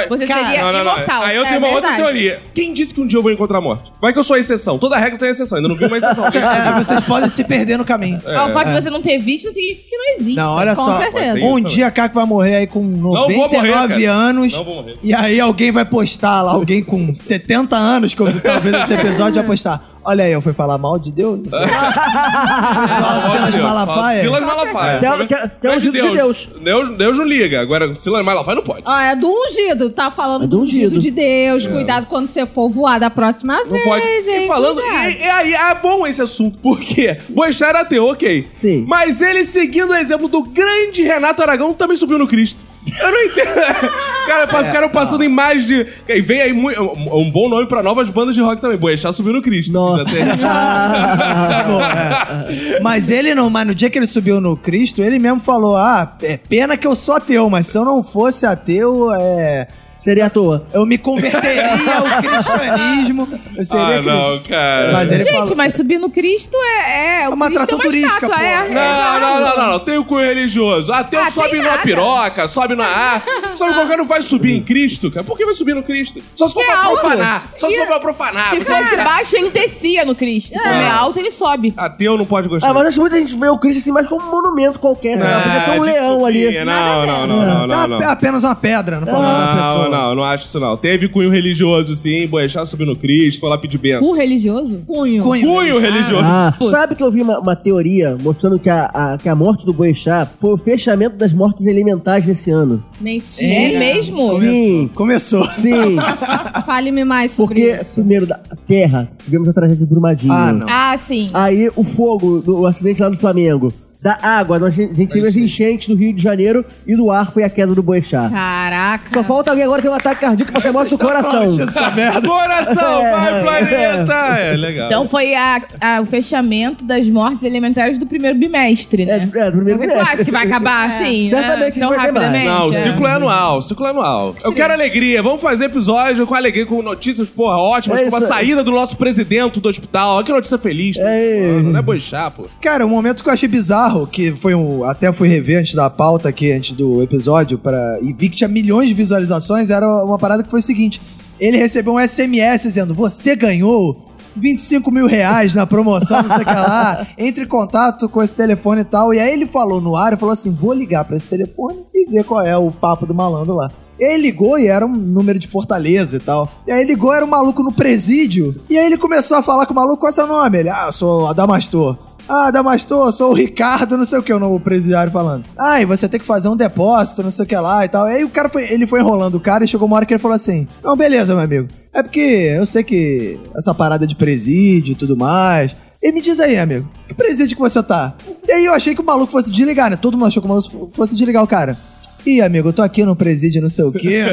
você 0.09 0.27
Cara, 0.27 0.47
seria 0.47 0.63
não, 0.65 0.73
não, 0.73 0.85
não. 0.85 0.93
imortal. 0.93 1.23
Aí 1.23 1.37
eu 1.37 1.43
É 1.45 1.49
tenho 1.49 1.59
uma 1.59 1.69
outra 1.69 1.91
verdade. 1.91 2.03
teoria. 2.03 2.43
Quem 2.55 2.73
disse 2.73 2.93
que 2.95 3.01
um 3.01 3.07
dia 3.07 3.19
eu 3.19 3.23
vou 3.23 3.33
encontrar 3.33 3.59
a 3.59 3.61
morte? 3.61 3.91
Vai 4.01 4.13
que 4.13 4.19
eu 4.19 4.23
sou 4.23 4.37
a 4.37 4.39
exceção. 4.39 4.79
Toda 4.79 4.97
regra 4.97 5.19
tem 5.19 5.29
exceção. 5.31 5.57
Ainda 5.57 5.69
não 5.69 5.77
vi 5.77 5.85
uma 5.85 5.97
exceção. 5.97 6.25
É, 6.39 6.73
vocês 6.79 7.03
podem 7.03 7.29
se 7.29 7.45
perder 7.45 7.77
no 7.79 7.85
caminho. 7.85 8.21
Ah, 8.27 8.47
O 8.49 8.53
fato 8.53 8.69
de 8.69 8.75
você 8.83 8.91
não 8.91 9.01
ter 9.03 9.19
visto 9.19 9.53
significa 9.53 9.89
que 9.91 9.97
não 9.97 10.15
existe. 10.17 10.37
Não, 10.37 10.55
olha 10.55 10.75
Com 10.75 10.85
só. 10.85 10.99
certeza. 10.99 11.39
Um 11.45 11.59
isso 11.59 11.69
dia 11.69 11.87
a 11.87 11.91
Caco 11.91 12.15
vai 12.15 12.25
morrer 12.27 12.57
aí 12.57 12.67
com 12.67 12.81
vou 12.83 13.13
morrer, 13.15 13.37
99 13.37 13.89
cara. 14.03 14.13
anos. 14.13 14.53
Não 14.53 14.65
vou 14.65 14.75
morrer. 14.77 14.97
E 15.03 15.15
aí 15.15 15.39
alguém 15.41 15.71
vai 15.73 15.85
postar 15.85 16.43
lá, 16.43 16.53
alguém 16.53 16.83
com 16.83 17.15
70 17.15 17.77
anos 17.77 18.15
que 18.15 18.23
ouviu 18.23 18.41
talvez 18.41 18.75
esse 18.83 18.95
episódio 18.95 19.35
vai 19.37 19.45
postar. 19.45 19.98
Olha 20.05 20.25
aí, 20.25 20.33
eu 20.33 20.41
fui 20.41 20.53
falar 20.53 20.79
mal 20.79 20.99
de 20.99 21.13
Deus? 21.13 21.43
Pessoal, 21.45 23.31
Silas 23.31 23.55
Deus, 23.55 23.65
Malafaia. 23.65 24.21
Silas 24.23 24.41
Malafaia. 24.43 24.99
Que 25.27 25.35
é- 25.35 25.39
é- 25.39 25.43
é 25.45 25.69
Não 25.69 25.77
ungido 25.77 25.93
de 25.93 26.01
Deus. 26.01 26.49
Deus. 26.63 26.97
Deus 26.97 27.19
não 27.19 27.25
liga. 27.25 27.61
Agora, 27.61 27.95
Silas 27.95 28.25
Malafaia 28.25 28.57
não 28.57 28.63
pode. 28.63 28.83
Ó, 28.87 28.99
é 28.99 29.15
do 29.17 29.29
ungido. 29.29 29.91
Tá 29.91 30.11
falando 30.11 30.45
É 30.45 30.47
do 30.47 30.57
do 30.59 30.63
ungido 30.63 30.99
de 30.99 31.11
Deus. 31.11 31.67
Cuidado 31.67 32.07
quando 32.07 32.29
você 32.29 32.47
for 32.47 32.69
voar 32.71 32.99
da 32.99 33.11
próxima 33.11 33.59
Não 33.65 33.69
vez. 33.71 33.85
pode. 33.85 34.07
hein? 34.07 34.45
E 34.45 34.47
falando. 34.47 34.81
Cuidado. 34.81 35.09
E, 35.11 35.19
e 35.19 35.23
aí, 35.25 35.55
é 35.55 35.75
bom 35.75 36.07
esse 36.07 36.23
assunto. 36.23 36.59
Por 36.59 36.81
quê? 36.81 37.19
Boechat 37.29 37.69
era 37.69 37.81
ateu, 37.81 38.07
ok. 38.07 38.47
Sim. 38.59 38.85
Mas 38.89 39.21
ele, 39.21 39.45
seguindo 39.45 39.91
o 39.91 39.95
exemplo 39.95 40.29
do 40.29 40.43
grande 40.43 41.03
Renato 41.03 41.43
Aragão, 41.43 41.75
também 41.75 41.97
subiu 41.97 42.19
no 42.19 42.27
Cristo. 42.27 42.65
Eu 43.01 43.11
não 43.11 43.23
entendo. 43.25 43.49
Cara, 44.29 44.47
pra 44.47 44.65
ficaram 44.65 44.89
passando 44.89 45.25
em 45.25 45.29
mais 45.29 45.65
de. 45.67 45.87
E 46.09 46.21
vem 46.21 46.41
aí 46.41 46.53
mu- 46.53 46.71
um, 46.71 47.21
um 47.23 47.31
bom 47.31 47.49
nome 47.49 47.67
pra 47.67 47.83
novas 47.83 48.11
bandas 48.11 48.35
de 48.35 48.41
rock 48.43 48.61
também. 48.61 48.77
Boechat 48.77 49.15
subiu 49.15 49.33
no 49.33 49.41
Cristo. 49.43 49.73
Nossa. 49.73 50.05
Já 50.05 50.05
tem- 50.05 50.25
bom, 51.67 51.81
é. 51.83 52.81
Mas 52.81 53.11
ele 53.11 53.35
não, 53.35 53.49
mas 53.51 53.67
no 53.67 53.75
dia 53.75 53.89
que 53.91 53.99
ele 53.99 54.07
subiu 54.07 54.41
no 54.41 54.57
Cristo, 54.57 55.03
ele 55.03 55.19
mesmo 55.19 55.41
falou: 55.41 55.77
Ah, 55.77 56.17
é 56.23 56.37
pena 56.37 56.77
que 56.77 56.87
eu 56.87 56.95
sou 56.95 57.15
ateu, 57.17 57.49
mas 57.49 57.67
se 57.67 57.77
eu 57.79 57.85
não 57.85 58.03
fosse 58.03 58.45
ateu, 58.47 59.13
é. 59.15 59.67
Seria 59.99 60.27
à 60.27 60.31
toa. 60.31 60.65
Eu 60.73 60.87
me 60.87 60.97
converteria 60.97 61.73
ao 61.99 62.05
cristianismo. 62.23 63.29
Eu 63.57 63.65
seria 63.65 63.99
Ah, 63.99 64.03
não, 64.03 64.39
cara. 64.43 64.93
Mas 64.93 65.11
ele 65.13 65.25
Gente, 65.25 65.33
falou- 65.33 65.57
mas 65.57 65.75
subir 65.75 65.99
no 65.99 66.09
Cristo 66.09 66.57
é. 66.57 67.23
é 67.25 67.29
o 67.29 67.33
uma 67.35 67.47
Cristo 67.47 67.63
atração 67.65 67.79
é 67.79 67.83
uma 67.83 67.91
turística, 67.91 68.27
estátua, 68.27 68.37
pô. 68.37 68.43
é. 68.45 68.69
Não, 68.69 69.21
não, 69.21 69.41
não, 69.41 69.57
não, 69.57 69.69
não. 69.73 69.79
Tem 69.81 69.99
o 69.99 70.05
cunho 70.05 70.25
religioso. 70.25 70.93
Ateu 70.93 71.21
Ah, 71.21 71.29
sobe 71.31 71.51
tem 71.51 71.59
numa 71.61 71.71
nada. 71.73 71.83
piroca, 71.83 72.47
sobe 72.49 72.75
na 72.77 72.85
ar. 72.87 73.23
Sobe 73.59 73.75
qualquer 73.75 73.99
não 73.99 74.05
vai 74.07 74.23
subir 74.23 74.53
em 74.57 74.63
Cristo, 74.63 75.11
cara. 75.11 75.25
Por 75.25 75.37
que 75.37 75.45
vai 75.45 75.53
subir 75.53 75.75
no 75.75 75.83
Cristo? 75.83 76.23
Só 76.37 76.47
se 76.47 76.55
for 76.55 76.65
Que 76.65 76.71
é 76.71 76.73
pra 76.73 76.85
alto. 76.85 77.01
profanar. 77.01 77.43
Só 77.57 77.67
se 77.67 77.75
E- 77.75 77.79
for 77.79 77.87
pra 77.89 77.99
profanar. 77.99 78.51
Se 78.51 78.65
fosse 78.65 78.97
baixo, 78.99 79.37
ele 79.37 79.51
descia 79.51 80.05
no 80.05 80.15
Cristo. 80.15 80.53
Como 80.53 80.65
é 80.65 80.89
alto, 80.89 81.19
ele 81.19 81.31
sobe. 81.33 81.75
Ateu 81.77 82.17
não 82.17 82.25
pode 82.25 82.49
gostar. 82.49 82.69
Ah, 82.71 82.75
mas 82.75 82.87
acho 82.87 82.95
que 82.95 83.01
muita 83.01 83.19
gente 83.19 83.37
vê 83.37 83.49
o 83.49 83.59
Cristo 83.59 83.79
assim 83.81 83.91
mais 83.91 84.07
como 84.07 84.25
um 84.25 84.31
monumento 84.31 84.79
qualquer. 84.79 85.19
sabe? 85.19 85.43
Podia 85.43 85.61
ser 85.65 85.71
um 85.73 85.83
leão 85.83 86.25
ali. 86.25 86.65
Não, 86.65 87.07
não, 87.07 87.27
não, 87.27 87.27
não, 87.27 87.67
não, 87.67 87.85
É 87.85 87.89
não. 88.05 88.11
apenas 88.11 88.45
uma 88.45 88.55
pedra 88.55 89.01
no 89.01 89.07
formato 89.09 89.39
da 89.41 89.55
Não, 89.55 89.57
pessoa. 89.57 89.88
Não, 89.91 90.15
não 90.15 90.25
acho 90.25 90.45
isso 90.47 90.59
não. 90.61 90.77
Teve 90.77 91.09
cunho 91.09 91.31
religioso, 91.31 91.95
sim. 91.95 92.27
Boechat 92.27 92.69
subiu 92.69 92.87
no 92.87 92.97
Cristo, 92.97 93.41
foi 93.41 93.49
lá 93.49 93.59
pedir 93.59 93.79
bênção. 93.79 94.09
O 94.09 94.13
religioso? 94.13 94.83
Punho. 94.87 95.23
Cunho. 95.23 95.47
Cunho 95.47 95.79
religioso. 95.79 96.23
Ah, 96.25 96.55
sabe 96.71 96.95
que 96.95 97.03
eu 97.03 97.11
vi 97.11 97.23
uma, 97.23 97.39
uma 97.39 97.57
teoria 97.57 98.17
mostrando 98.21 98.59
que 98.59 98.69
a, 98.71 98.87
a- 98.87 99.19
que 99.19 99.29
a 99.29 99.35
morte 99.35 99.65
do 99.67 99.73
Boechat 99.73 100.31
foi 100.41 100.53
o 100.53 100.57
fechamento 100.57 101.17
das 101.17 101.33
mortes 101.33 101.67
elementares 101.67 102.27
desse 102.27 102.51
ano. 102.51 102.83
Mentira. 103.01 103.47
É 103.75 103.79
mesmo? 103.79 104.39
Sim, 104.39 104.91
Começou. 104.95 105.45
sim. 105.51 105.97
Fale-me 106.67 107.05
mais 107.05 107.33
sobre 107.33 107.55
Porque, 107.55 107.81
isso. 107.83 107.95
primeiro, 107.95 108.27
da 108.27 108.39
Terra, 108.67 109.11
tivemos 109.25 109.49
a 109.49 109.53
tragédia 109.53 109.85
de 109.85 109.91
Brumadinho. 109.91 110.33
Ah, 110.33 110.53
não. 110.53 110.67
Ah, 110.69 110.97
sim. 110.99 111.31
Aí 111.33 111.71
o 111.75 111.85
fogo, 111.85 112.41
do- 112.41 112.61
o 112.61 112.67
acidente 112.67 113.01
lá 113.03 113.09
do 113.09 113.17
Flamengo. 113.17 113.73
Da 114.01 114.17
água, 114.23 114.61
nós, 114.61 114.75
a 114.79 114.83
gente 114.83 115.07
teve 115.09 115.27
as 115.27 115.35
enchentes 115.35 115.89
do 115.89 115.97
Rio 115.97 116.13
de 116.13 116.23
Janeiro 116.23 116.65
e 116.87 116.95
do 116.95 117.11
ar 117.11 117.33
foi 117.33 117.43
a 117.43 117.51
queda 117.51 117.75
do 117.75 117.83
Boechat. 117.83 118.31
Caraca. 118.31 119.11
Só 119.13 119.25
falta 119.25 119.51
alguém 119.51 119.65
agora 119.65 119.83
ter 119.83 119.89
um 119.89 119.93
ataque 119.95 120.21
cardíaco 120.21 120.53
pra 120.53 120.61
ser 120.61 120.73
morte 120.73 120.91
do 120.91 120.99
coração. 120.99 121.51
Essa 121.61 121.91
merda. 121.91 122.29
Coração, 122.29 123.03
vai 123.03 123.35
É, 123.35 123.43
planeta! 123.43 124.15
É 124.39 124.57
legal. 124.57 124.87
Então 124.87 125.09
foi 125.09 125.35
a- 125.35 125.63
a- 125.81 126.01
o 126.01 126.07
fechamento 126.07 126.85
das 126.85 127.09
mortes 127.09 127.43
elementares 127.43 127.99
do 127.99 128.07
primeiro 128.07 128.39
bimestre, 128.39 129.03
É, 129.03 129.07
né? 129.07 129.31
é, 129.35 129.51
do 129.51 129.57
primeiro 129.57 129.83
Eu 129.83 129.89
bimestre. 129.89 130.13
acho 130.15 130.25
que 130.25 130.31
vai 130.31 130.47
acabar 130.47 130.91
É. 130.91 130.95
assim, 130.95 131.29
Certamente 131.29 131.75
né? 131.81 131.87
tão 131.87 131.89
vai 131.97 131.99
acabar. 131.99 132.21
rapidamente. 132.21 132.47
Não, 132.49 132.69
o 132.69 132.73
é. 132.75 132.83
ciclo 132.85 133.07
é 133.09 133.13
anual, 133.13 133.59
o 133.59 133.63
ciclo 133.63 133.85
é 133.87 133.91
anual. 133.91 134.37
Eu 134.45 134.53
quero 134.53 134.73
alegria, 134.73 135.21
vamos 135.25 135.43
fazer 135.43 135.65
episódio 135.65 136.25
com 136.25 136.37
alegria, 136.37 136.67
com 136.67 136.81
notícias, 136.83 137.29
porra, 137.29 137.57
ótimas, 137.57 138.01
É 138.01 138.05
como 138.05 138.17
a 138.17 138.21
saída 138.21 138.63
do 138.63 138.71
nosso 138.71 138.97
presidente 138.97 139.59
do 139.59 139.69
hospital. 139.69 140.17
Olha 140.19 140.25
que 140.25 140.31
notícia 140.33 140.57
feliz. 140.57 140.97
É. 141.01 141.49
falando, 141.49 141.73
Não 141.73 141.79
é 141.81 141.83
boixá, 141.83 142.31
pô. 142.31 142.47
Cara, 142.61 142.87
um 142.87 142.89
momento 142.91 143.25
que 143.25 143.29
eu 143.29 143.33
achei 143.33 143.49
bizarro, 143.49 143.88
que 144.07 144.33
foi 144.33 144.55
um. 144.55 144.85
Até 144.85 145.13
fui 145.13 145.29
rever 145.29 145.59
antes 145.59 145.75
da 145.75 145.89
pauta 145.89 146.29
aqui, 146.29 146.53
antes 146.53 146.73
do 146.73 147.03
episódio, 147.03 147.59
pra, 147.59 147.99
e 148.03 148.13
vi 148.13 148.29
que 148.29 148.37
tinha 148.37 148.49
milhões 148.49 148.89
de 148.89 148.95
visualizações, 148.95 149.71
era 149.71 149.87
uma 150.05 150.19
parada 150.19 150.43
que 150.43 150.51
foi 150.51 150.61
o 150.61 150.63
seguinte: 150.63 151.01
ele 151.39 151.57
recebeu 151.57 151.95
um 151.95 152.01
SMS 152.01 152.63
dizendo, 152.63 152.95
você 152.95 153.37
ganhou 153.37 154.09
25 154.37 154.91
mil 154.91 155.07
reais 155.07 155.55
na 155.55 155.67
promoção, 155.67 156.23
não 156.23 156.29
sei 156.29 156.43
o 156.43 156.47
que 156.47 156.55
lá. 156.55 157.07
Entre 157.19 157.45
em 157.45 157.49
contato 157.49 158.09
com 158.09 158.23
esse 158.23 158.35
telefone 158.35 158.83
e 158.83 158.85
tal. 158.85 159.13
E 159.13 159.19
aí 159.19 159.33
ele 159.33 159.47
falou 159.47 159.81
no 159.81 159.97
ar, 159.97 160.13
e 160.13 160.17
falou 160.17 160.33
assim, 160.33 160.51
vou 160.51 160.73
ligar 160.73 161.05
pra 161.05 161.17
esse 161.17 161.29
telefone 161.29 161.85
e 161.95 162.11
ver 162.11 162.25
qual 162.25 162.43
é 162.43 162.57
o 162.57 162.71
papo 162.71 163.07
do 163.07 163.15
malandro 163.15 163.55
lá. 163.55 163.71
E 163.99 164.05
aí 164.05 164.15
ele 164.15 164.23
ligou 164.23 164.59
e 164.59 164.69
era 164.69 164.87
um 164.87 164.95
número 164.95 165.39
de 165.39 165.49
Fortaleza 165.49 166.17
e 166.17 166.21
tal. 166.21 166.49
E 166.67 166.71
aí 166.71 166.85
ligou, 166.85 167.13
era 167.13 167.25
um 167.25 167.29
maluco 167.29 167.63
no 167.65 167.73
presídio. 167.73 168.61
E 168.71 168.79
aí 168.79 168.87
ele 168.87 168.97
começou 168.97 169.37
a 169.37 169.43
falar 169.43 169.67
com 169.67 169.73
o 169.73 169.77
maluco, 169.77 169.99
qual 169.99 170.11
é 170.11 170.13
seu 170.13 170.27
nome? 170.27 170.59
Ele, 170.59 170.69
ah, 170.69 170.85
eu 170.87 170.93
sou 170.93 171.27
Adamastor. 171.27 171.97
Ah, 172.29 172.51
Damastor, 172.51 173.11
sou 173.11 173.31
o 173.31 173.35
Ricardo, 173.35 173.97
não 173.97 174.05
sei 174.05 174.19
o 174.19 174.23
que, 174.23 174.33
o 174.33 174.39
novo 174.39 174.61
presidiário 174.61 175.11
falando. 175.11 175.45
Ah, 175.57 175.81
e 175.81 175.87
você 175.87 176.07
tem 176.07 176.21
que 176.21 176.27
fazer 176.27 176.49
um 176.49 176.57
depósito, 176.57 177.23
não 177.23 177.31
sei 177.31 177.45
o 177.45 177.49
que 177.49 177.57
lá 177.57 177.85
e 177.85 177.89
tal. 177.89 178.05
Aí 178.05 178.23
o 178.23 178.29
cara 178.29 178.51
foi, 178.51 178.65
ele 178.71 178.87
foi 178.87 179.01
enrolando 179.01 179.37
o 179.37 179.41
cara 179.41 179.65
e 179.65 179.69
chegou 179.69 179.87
uma 179.87 179.97
hora 179.97 180.05
que 180.05 180.13
ele 180.13 180.21
falou 180.21 180.35
assim: 180.35 180.69
Não, 180.85 180.95
beleza, 180.95 181.35
meu 181.35 181.43
amigo. 181.43 181.69
É 181.93 182.03
porque 182.03 182.21
eu 182.21 182.67
sei 182.67 182.85
que 182.85 183.41
essa 183.57 183.75
parada 183.75 184.07
de 184.07 184.15
presídio 184.15 184.93
e 184.93 184.95
tudo 184.95 185.17
mais. 185.17 185.75
E 186.01 186.13
me 186.13 186.21
diz 186.21 186.39
aí, 186.39 186.57
amigo, 186.57 186.89
que 187.09 187.15
presídio 187.15 187.57
que 187.57 187.63
você 187.63 187.83
tá? 187.83 188.15
E 188.47 188.53
aí 188.53 188.65
eu 188.65 188.73
achei 188.73 188.95
que 188.95 189.01
o 189.01 189.05
maluco 189.05 189.33
fosse 189.33 189.51
desligar, 189.51 189.91
né? 189.91 189.97
Todo 189.97 190.17
mundo 190.17 190.29
achou 190.29 190.41
que 190.41 190.47
o 190.47 190.49
maluco 190.49 190.91
fosse 190.95 191.17
desligar 191.17 191.43
o 191.43 191.47
cara. 191.47 191.77
Ih, 192.27 192.41
amigo, 192.41 192.69
eu 192.69 192.73
tô 192.73 192.83
aqui 192.83 193.05
no 193.05 193.17
presídio, 193.17 193.63
não 193.63 193.69
sei 193.69 193.85
o 193.85 193.93
quê. 193.93 194.25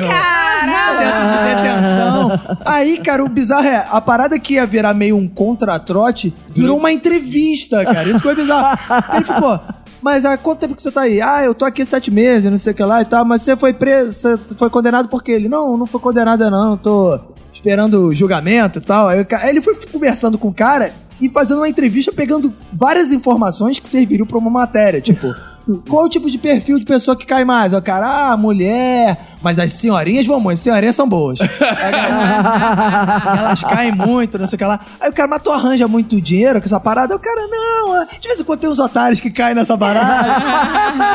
no 0.66 0.98
centro 0.98 1.28
de 1.28 1.56
detenção. 1.56 2.58
Aí, 2.66 2.98
cara, 2.98 3.24
o 3.24 3.30
bizarro 3.30 3.68
é, 3.68 3.86
a 3.90 4.02
parada 4.02 4.38
que 4.40 4.56
ia 4.56 4.66
virar 4.66 4.94
meio 4.94 5.16
um 5.16 5.28
contratrote 5.28 6.34
virou 6.50 6.78
uma 6.78 6.92
entrevista, 6.92 7.84
cara. 7.86 8.10
Isso 8.10 8.22
foi 8.22 8.36
bizarro. 8.36 8.78
Ele 9.14 9.26
ficou. 9.26 9.60
Mas 10.02 10.26
há 10.26 10.38
quanto 10.38 10.60
tempo 10.60 10.76
que 10.76 10.82
você 10.82 10.92
tá 10.92 11.02
aí? 11.02 11.22
Ah, 11.22 11.44
eu 11.44 11.56
tô 11.56 11.66
aqui 11.66 11.84
sete 11.86 12.12
meses, 12.12 12.50
não 12.50 12.58
sei 12.58 12.74
o 12.74 12.76
que 12.76 12.84
lá 12.84 13.02
e 13.02 13.06
tal, 13.06 13.26
mas 13.26 13.42
você 13.42 13.58
foi 13.58 13.74
preso, 13.74 14.12
você 14.12 14.38
foi 14.56 14.70
condenado 14.70 15.10
por 15.10 15.24
quê? 15.24 15.32
Ele, 15.32 15.50
não, 15.50 15.76
não 15.78 15.88
foi 15.88 16.00
condenado 16.00 16.48
não, 16.52 16.78
tô 16.78 17.20
esperando 17.52 18.08
o 18.08 18.14
julgamento 18.14 18.78
e 18.78 18.82
tal. 18.82 19.08
Aí, 19.08 19.26
ele 19.46 19.62
foi 19.62 19.76
conversando 19.92 20.38
com 20.38 20.50
o 20.50 20.54
cara 20.54 20.94
e 21.20 21.30
fazendo 21.30 21.58
uma 21.58 21.70
entrevista 21.70 22.12
pegando 22.12 22.54
várias 22.72 23.12
informações 23.12 23.80
que 23.80 23.90
serviriam 23.90 24.28
pra 24.28 24.38
uma 24.38 24.52
matéria, 24.52 25.02
tipo... 25.02 25.34
Qual 25.90 26.06
o 26.06 26.10
tipo 26.10 26.30
de 26.30 26.38
perfil 26.38 26.78
de 26.78 26.86
pessoa 26.86 27.16
que 27.18 27.26
cai 27.26 27.44
mais? 27.44 27.74
O 27.74 27.82
cara, 27.82 28.32
ah, 28.32 28.38
mulher. 28.38 29.18
Mas 29.42 29.58
as 29.60 29.74
senhorinhas 29.74 30.26
vão 30.26 30.40
muito, 30.40 30.54
as 30.58 30.60
senhorinhas 30.60 30.96
são 30.96 31.08
boas. 31.10 31.40
Elas 33.38 33.64
caem 33.64 33.92
muito, 33.92 34.38
não 34.38 34.48
sei 34.48 34.56
o 34.56 34.60
que 34.60 34.66
lá. 34.66 34.80
Aí 35.00 35.10
o 35.10 35.14
cara, 35.14 35.28
mas 35.28 35.42
tu 35.42 35.52
arranja 35.52 35.88
muito 35.88 36.20
dinheiro 36.22 36.60
com 36.60 36.66
essa 36.66 36.80
parada? 36.80 37.14
Aí 37.14 37.18
o 37.18 37.20
cara, 37.20 37.48
não, 37.48 38.02
é, 38.02 38.08
de 38.20 38.28
vez 38.28 38.40
em 38.40 38.44
quando 38.44 38.60
tem 38.60 38.70
uns 38.70 38.80
otários 38.80 39.20
que 39.20 39.30
caem 39.30 39.56
nessa 39.56 39.76
barragem. 39.78 40.32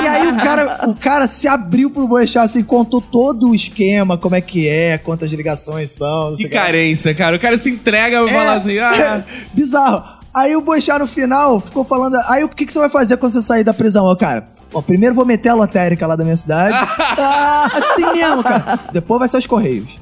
e 0.04 0.06
aí 0.08 0.28
o 0.28 0.36
cara, 0.36 0.80
o 0.88 0.94
cara 0.94 1.26
se 1.26 1.48
abriu 1.48 1.90
pro 1.90 2.06
Boechat, 2.06 2.38
assim, 2.44 2.62
contou 2.62 3.00
todo 3.00 3.50
o 3.50 3.54
esquema, 3.54 4.16
como 4.16 4.34
é 4.34 4.40
que 4.40 4.68
é, 4.68 4.98
quantas 4.98 5.30
ligações 5.32 5.90
são, 5.90 6.30
não 6.30 6.36
sei 6.36 6.44
Que 6.46 6.50
que 6.52 6.56
lá. 6.56 6.64
carência, 6.64 7.14
cara. 7.14 7.36
O 7.36 7.40
cara 7.40 7.56
se 7.56 7.70
entrega 7.70 8.20
e 8.20 8.28
É, 8.28 8.32
fala 8.32 8.52
assim, 8.54 8.78
ah... 8.78 9.22
Bizarro. 9.54 10.19
Aí 10.32 10.56
o 10.56 10.60
Boixá 10.60 10.98
no 10.98 11.06
final 11.06 11.60
ficou 11.60 11.84
falando. 11.84 12.16
Aí 12.28 12.44
o 12.44 12.48
que, 12.48 12.64
que 12.64 12.72
você 12.72 12.78
vai 12.78 12.88
fazer 12.88 13.16
quando 13.16 13.32
você 13.32 13.42
sair 13.42 13.64
da 13.64 13.74
prisão? 13.74 14.04
Ó, 14.04 14.14
cara. 14.14 14.44
Bom, 14.72 14.80
primeiro 14.80 15.14
vou 15.14 15.26
meter 15.26 15.48
a 15.48 15.54
lotérica 15.54 16.06
lá 16.06 16.14
da 16.14 16.22
minha 16.22 16.36
cidade. 16.36 16.76
assim 17.74 18.12
mesmo, 18.12 18.42
cara. 18.42 18.78
Depois 18.92 19.18
vai 19.18 19.28
ser 19.28 19.38
os 19.38 19.46
Correios. 19.46 19.98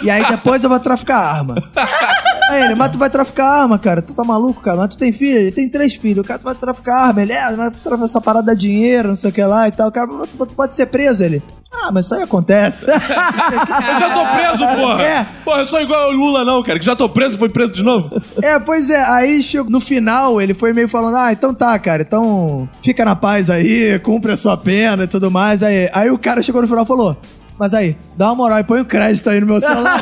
E 0.00 0.10
aí 0.10 0.24
depois 0.28 0.62
eu 0.62 0.70
vou 0.70 0.78
traficar 0.78 1.18
arma. 1.18 1.56
Aí 2.52 2.62
ele, 2.62 2.74
mas 2.74 2.90
tu 2.90 2.98
vai 2.98 3.08
traficar 3.08 3.62
arma, 3.62 3.78
cara. 3.78 4.02
Tu 4.02 4.12
tá 4.12 4.22
maluco, 4.22 4.60
cara? 4.60 4.76
Mas 4.76 4.88
tu 4.88 4.98
tem 4.98 5.12
filho? 5.12 5.38
Ele 5.38 5.50
tem 5.50 5.68
três 5.68 5.94
filhos. 5.94 6.22
O 6.22 6.26
cara, 6.26 6.38
tu 6.38 6.44
vai 6.44 6.54
traficar 6.54 7.08
arma. 7.08 7.22
Ele, 7.22 7.32
é, 7.32 7.56
vai 7.56 7.70
traficar 7.70 8.04
essa 8.04 8.20
parada 8.20 8.46
dá 8.46 8.54
dinheiro, 8.54 9.08
não 9.08 9.16
sei 9.16 9.30
o 9.30 9.32
que 9.32 9.42
lá 9.42 9.68
e 9.68 9.72
tal. 9.72 9.88
O 9.88 9.92
cara, 9.92 10.06
mas 10.06 10.28
tu 10.30 10.46
pode 10.54 10.72
ser 10.72 10.86
preso. 10.86 11.24
Ele, 11.24 11.42
ah, 11.72 11.90
mas 11.90 12.04
isso 12.04 12.14
aí 12.14 12.22
acontece. 12.22 12.90
Eu 12.92 13.98
já 13.98 14.10
tô 14.10 14.24
preso, 14.36 14.66
porra! 14.76 15.02
É. 15.02 15.26
Porra, 15.44 15.58
eu 15.60 15.66
sou 15.66 15.80
igual 15.80 16.10
o 16.10 16.12
Lula, 16.12 16.44
não, 16.44 16.62
cara, 16.62 16.78
que 16.78 16.84
já 16.84 16.94
tô 16.94 17.08
preso 17.08 17.36
e 17.36 17.38
foi 17.38 17.48
preso 17.48 17.72
de 17.72 17.82
novo. 17.82 18.22
É, 18.42 18.58
pois 18.58 18.90
é, 18.90 19.02
aí 19.02 19.40
no 19.68 19.80
final 19.80 20.40
ele 20.40 20.54
foi 20.54 20.72
meio 20.72 20.88
falando, 20.88 21.16
ah, 21.16 21.32
então 21.32 21.54
tá, 21.54 21.76
cara, 21.78 22.02
então 22.02 22.68
fica 22.82 23.04
na 23.04 23.16
paz 23.16 23.50
aí, 23.50 23.98
cumpre 24.00 24.32
a 24.32 24.36
sua 24.36 24.56
pena 24.56 25.04
e 25.04 25.06
tudo 25.06 25.30
mais. 25.30 25.62
Aí, 25.62 25.88
aí 25.92 26.10
o 26.10 26.18
cara 26.18 26.42
chegou 26.42 26.60
no 26.60 26.68
final 26.68 26.84
e 26.84 26.86
falou, 26.86 27.16
mas 27.58 27.74
aí, 27.74 27.96
dá 28.16 28.26
uma 28.26 28.34
moral 28.34 28.58
e 28.58 28.64
põe 28.64 28.80
um 28.80 28.84
crédito 28.84 29.28
aí 29.30 29.40
no 29.40 29.46
meu 29.46 29.60
celular. 29.60 30.00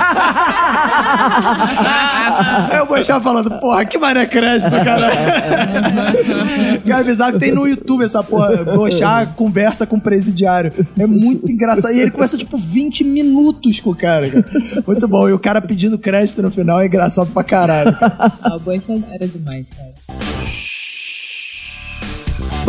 aí 2.71 2.77
eu 2.79 2.87
vou 2.87 2.97
deixar 2.97 3.21
falando, 3.21 3.51
porra, 3.61 3.85
que 3.85 3.99
mané 3.99 4.27
crédito, 4.27 4.71
cara. 4.71 5.11
cara, 6.87 7.05
bizarro 7.05 7.33
que 7.35 7.39
tem 7.39 7.53
no 7.53 7.67
YouTube 7.67 8.05
essa 8.05 8.23
porra, 8.23 8.65
Bochá 8.65 9.27
conversa 9.27 9.87
com 9.87 9.97
o 9.97 10.01
presidiário. 10.01 10.73
É 10.99 11.07
muito 11.07 11.51
engraçado. 11.51 11.93
E 11.93 12.01
ele 12.01 12.11
conversa, 12.11 12.37
tipo, 12.37 12.57
20 12.57 13.05
minutos 13.05 13.81
com 13.81 13.91
o 13.91 13.97
cara, 13.97 14.31
cara. 14.31 14.45
Muito 14.87 15.09
bom. 15.09 15.29
E 15.29 15.33
o 15.33 15.39
cara 15.39 15.61
pedindo 15.61 15.99
crédito 15.99 16.43
no 16.43 16.51
final 16.51 16.81
é 16.81 16.87
engraçado 16.87 17.31
pra 17.31 17.43
caralho. 17.43 17.97
A 18.43 18.59
Boiça 18.59 18.93
era 19.13 19.27
demais, 19.27 19.69
cara. 19.71 20.30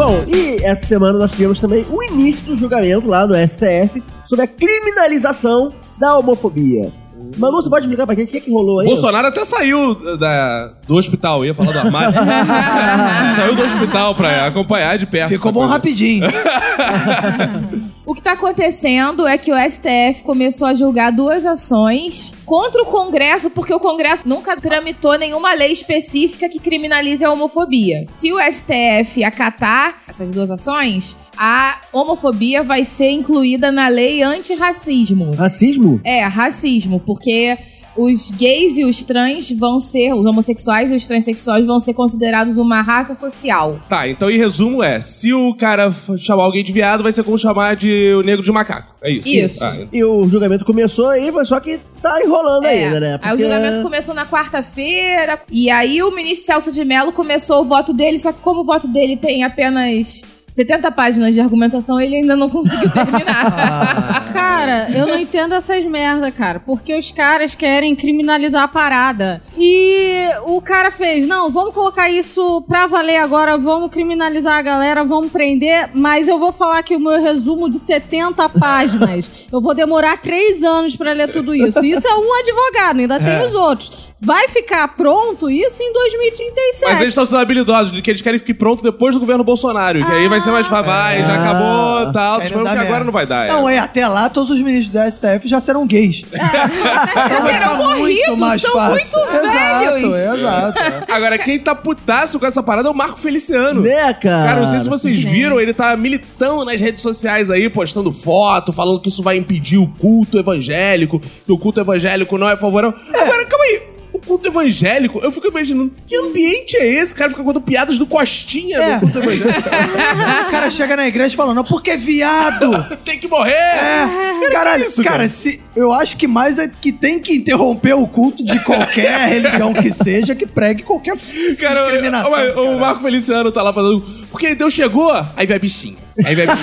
Bom, 0.04 0.26
e 0.28 0.56
essa 0.64 0.84
semana 0.88 1.20
nós 1.20 1.32
tivemos 1.32 1.60
também 1.60 1.86
o 1.88 2.02
início 2.02 2.44
do 2.44 2.56
julgamento 2.56 3.08
lá 3.08 3.28
no 3.28 3.36
STF 3.36 4.02
sobre 4.26 4.46
a 4.46 4.48
criminalização 4.48 5.72
da 6.00 6.18
homofobia. 6.18 6.92
Manu, 7.38 7.58
você 7.58 7.70
pode 7.70 7.86
explicar 7.86 8.06
pra 8.06 8.16
gente 8.16 8.30
o 8.30 8.32
que, 8.32 8.42
que 8.42 8.52
rolou 8.52 8.80
aí? 8.80 8.88
Bolsonaro 8.88 9.28
até 9.28 9.44
saiu 9.46 10.18
da, 10.18 10.74
do 10.88 10.96
hospital, 10.96 11.46
ia 11.46 11.54
falar 11.54 11.72
do 11.72 11.80
armário. 11.80 12.14
saiu 13.36 13.56
do 13.56 13.64
hospital 13.64 14.16
pra 14.16 14.48
acompanhar 14.48 14.98
de 14.98 15.06
perto. 15.06 15.30
Ficou 15.30 15.52
bom 15.52 15.62
coisa. 15.62 15.74
rapidinho. 15.74 16.28
O 18.04 18.16
que 18.16 18.22
tá 18.22 18.34
acontecendo 18.34 19.26
é 19.26 19.38
que 19.38 19.54
o 19.54 19.56
STF 19.56 20.24
começou 20.24 20.68
a 20.68 20.74
julgar 20.74 21.12
duas 21.12 21.46
ações 21.46 22.34
contra 22.46 22.82
o 22.82 22.86
Congresso, 22.86 23.50
porque 23.50 23.74
o 23.74 23.80
Congresso 23.80 24.28
nunca 24.28 24.58
tramitou 24.58 25.18
nenhuma 25.18 25.54
lei 25.54 25.72
específica 25.72 26.50
que 26.50 26.60
criminalize 26.60 27.24
a 27.24 27.32
homofobia. 27.32 28.06
Se 28.18 28.34
o 28.34 28.38
STF 28.38 29.24
acatar 29.24 30.02
essas 30.10 30.30
duas 30.32 30.52
ações, 30.52 31.16
a 31.38 31.80
homofobia 31.94 32.64
vai 32.64 32.84
ser 32.84 33.12
incluída 33.12 33.72
na 33.72 33.88
lei 33.88 34.22
antirracismo. 34.22 35.32
Racismo? 35.32 36.02
É, 36.04 36.26
racismo, 36.26 37.00
porque 37.16 37.58
os 37.98 38.32
gays 38.32 38.78
e 38.78 38.86
os 38.86 39.04
trans 39.04 39.52
vão 39.52 39.78
ser, 39.78 40.14
os 40.14 40.26
homossexuais 40.26 40.90
e 40.90 40.96
os 40.96 41.06
transexuais 41.06 41.66
vão 41.66 41.78
ser 41.78 41.94
considerados 41.94 42.58
uma 42.58 42.82
raça 42.82 43.14
social. 43.16 43.82
Tá, 43.90 44.08
então 44.08 44.30
em 44.32 44.38
resumo 44.38 44.82
é: 44.82 45.02
se 45.02 45.34
o 45.34 45.54
cara 45.56 45.94
chamar 46.18 46.44
alguém 46.44 46.64
de 46.64 46.72
viado, 46.72 47.04
vai 47.04 47.12
ser 47.12 47.22
como 47.24 47.38
chamar 47.38 47.76
de 47.76 48.14
o 48.14 48.22
negro 48.22 48.46
de 48.46 48.52
macaco. 48.52 48.96
É 49.04 49.12
isso. 49.12 49.28
Isso. 49.28 49.64
Ah, 49.66 49.76
E 49.92 50.02
o 50.06 50.26
julgamento 50.30 50.64
começou 50.64 51.10
aí, 51.10 51.30
mas 51.32 51.50
só 51.50 51.60
que 51.60 51.80
tá 52.02 52.18
enrolando 52.24 52.66
É, 52.66 52.86
ainda, 52.86 53.00
né? 53.02 53.20
Aí 53.22 53.34
o 53.34 53.38
Porque- 53.38 53.44
julgamento 53.44 53.82
começou 53.84 54.16
na 54.16 54.26
quarta-feira, 54.26 55.40
e 55.52 55.70
aí 55.70 56.02
o 56.02 56.16
ministro 56.16 56.46
Celso 56.46 56.72
de 56.72 56.86
Mello 56.86 57.12
começou 57.12 57.62
o 57.62 57.66
voto 57.66 57.92
dele, 57.94 58.18
só 58.18 58.32
que 58.32 58.40
como 58.40 58.62
o 58.62 58.66
voto 58.66 58.88
dele 58.88 59.18
tem 59.18 59.44
apenas 59.44 60.22
70 60.52 60.92
páginas 60.92 61.34
de 61.34 61.40
argumentação, 61.40 62.00
ele 62.00 62.18
ainda 62.18 62.36
não 62.36 62.50
conseguiu 62.50 62.90
terminar. 62.92 64.34
Cara, 64.34 64.92
eu 64.92 65.08
não 65.08 65.18
entendo 65.18 65.54
essas 65.54 65.84
merda, 65.86 66.30
cara. 66.30 66.60
Porque 66.60 66.94
os 66.94 67.10
caras 67.10 67.56
querem 67.56 67.96
criminalizar 67.96 68.64
a 68.64 68.68
parada. 68.68 69.42
E 69.58 70.26
o 70.46 70.62
cara 70.62 70.92
fez, 70.92 71.26
não, 71.26 71.50
vamos 71.50 71.74
colocar 71.74 72.10
isso 72.10 72.62
pra 72.68 72.86
valer 72.86 73.16
agora, 73.18 73.58
vamos 73.58 73.90
criminalizar 73.90 74.60
a 74.60 74.62
galera, 74.62 75.06
vamos 75.06 75.32
prender, 75.32 75.90
mas 75.94 76.28
eu 76.28 76.38
vou 76.38 76.52
falar 76.52 76.80
aqui 76.80 76.98
o 76.98 77.00
meu 77.00 77.22
resumo 77.22 77.70
de 77.70 77.80
70 77.80 78.50
páginas. 78.50 79.32
Eu 79.50 79.62
vou 79.62 79.74
demorar 79.74 80.18
três 80.22 80.64
anos 80.64 80.98
pra 80.98 81.14
ler 81.14 81.32
tudo 81.32 81.56
isso. 81.56 81.84
Isso 81.84 82.08
é 82.08 82.14
um 82.14 82.40
advogado, 82.40 83.00
ainda 83.00 83.20
tem 83.20 83.48
os 83.48 83.56
outros. 83.56 84.11
Vai 84.24 84.48
ficar 84.50 84.88
pronto 84.90 85.50
isso 85.50 85.82
em 85.82 85.92
2037. 85.92 86.84
Mas 86.86 87.02
eles 87.02 87.12
estão 87.12 87.26
sendo 87.26 87.40
habilidosos, 87.40 87.92
de 87.92 88.04
que 88.04 88.12
eles 88.12 88.22
querem 88.22 88.38
ficar 88.38 88.54
pronto 88.54 88.84
depois 88.84 89.16
do 89.16 89.20
governo 89.20 89.44
Bolsonaro. 89.44 90.06
Que 90.06 90.12
aí 90.12 90.28
vai 90.28 90.40
ser 90.40 90.52
mais 90.52 90.68
fácil, 90.68 90.86
vai, 90.86 91.26
já 91.26 91.34
acabou 91.34 92.10
e 92.10 92.14
tal. 92.14 92.40
Esperamos 92.40 92.70
dá 92.70 92.76
que 92.78 92.86
agora 92.86 93.04
não 93.04 93.12
vai 93.12 93.26
dar. 93.26 93.48
é. 93.48 93.52
Não, 93.52 93.68
é, 93.68 93.80
até 93.80 94.08
lá 94.08 94.30
todos 94.30 94.52
os 94.52 94.62
ministros 94.62 94.92
da 94.92 95.10
STF 95.10 95.48
já 95.48 95.60
serão 95.60 95.88
gays. 95.88 96.24
Então 96.32 97.42
vai 97.44 97.56
Eram 97.56 97.70
ficar 97.72 97.84
muito 97.84 98.00
morridos, 98.00 98.38
mais 98.38 98.62
são 98.62 98.74
fácil. 98.74 99.20
muito 99.20 99.36
exato, 99.36 100.10
velhos. 100.12 100.40
exato. 100.40 100.80
é. 100.80 101.06
Agora, 101.10 101.38
quem 101.38 101.60
tá 101.60 101.74
putaço 101.74 102.40
com 102.40 102.46
essa 102.46 102.62
parada 102.62 102.88
é 102.88 102.92
o 102.92 102.96
Marco 102.96 103.20
Feliciano. 103.20 103.82
Né, 103.82 104.14
cara? 104.14 104.48
Cara, 104.48 104.60
não 104.60 104.68
sei 104.68 104.82
se 104.82 104.90
vocês 104.90 105.20
viram, 105.22 105.60
ele 105.60 105.74
tá 105.74 105.96
militando 105.98 106.64
nas 106.66 106.80
redes 106.80 107.02
sociais 107.02 107.50
aí, 107.50 107.70
postando 107.70 108.12
foto, 108.12 108.72
falando 108.74 109.00
que 109.02 109.10
isso 109.10 109.24
vai 109.24 109.38
impedir 109.38 109.78
o 109.78 109.88
culto 109.88 110.38
evangélico, 110.40 111.20
que 111.20 111.52
o 111.52 111.58
culto 111.58 111.80
evangélico 111.80 112.38
não 112.38 112.50
é 112.50 112.56
favorável. 112.56 112.98
Agora, 113.10 113.46
calma 113.46 113.66
aí. 113.66 113.91
Culto 114.26 114.48
evangélico, 114.48 115.20
eu 115.24 115.32
fico 115.32 115.48
imaginando, 115.48 115.92
que 116.06 116.16
ambiente 116.16 116.78
é 116.78 116.86
esse? 116.86 117.14
O 117.14 117.18
cara 117.18 117.30
fica 117.30 117.44
contando 117.44 117.64
piadas 117.64 117.98
do 117.98 118.06
Costinha 118.06 118.78
É. 118.78 118.94
do 118.96 119.00
culto 119.02 119.20
evangélico. 119.20 119.60
O 119.60 120.52
cara 120.52 120.70
chega 120.70 120.96
na 120.96 121.08
igreja 121.08 121.36
falando, 121.36 121.64
porque 121.64 121.98
viado! 121.98 122.72
Tem 123.04 123.20
que 123.20 123.28
morrer! 123.28 123.52
É, 123.52 124.50
caralho, 124.52 124.86
isso, 124.86 125.04
cara, 125.04 125.18
cara? 125.18 125.28
se, 125.30 125.62
eu 125.76 125.92
acho 125.92 126.16
que 126.18 126.28
mais 126.28 126.58
é 126.60 126.68
que 126.68 126.92
tem 126.92 127.20
que 127.20 127.34
interromper 127.36 127.94
o 127.94 128.08
culto 128.08 128.44
de 128.44 128.60
qualquer 128.60 129.28
religião 129.30 129.74
que 129.74 129.92
seja 129.92 130.36
que 130.36 130.46
pregue 130.46 130.84
qualquer 130.84 131.18
Cara, 131.60 131.82
discriminação. 131.82 132.32
o, 132.58 132.76
o. 132.76 132.80
Marco 132.80 133.02
Feliciano 133.02 133.52
tá 133.52 133.62
lá 133.62 133.72
falando, 133.74 134.02
porque 134.30 134.54
Deus 134.56 134.74
chegou, 134.74 135.12
aí 135.36 135.46
vai 135.46 135.60
bichinho. 135.60 135.98
Aí 136.24 136.36
vai 136.36 136.46
Deus, 136.46 136.58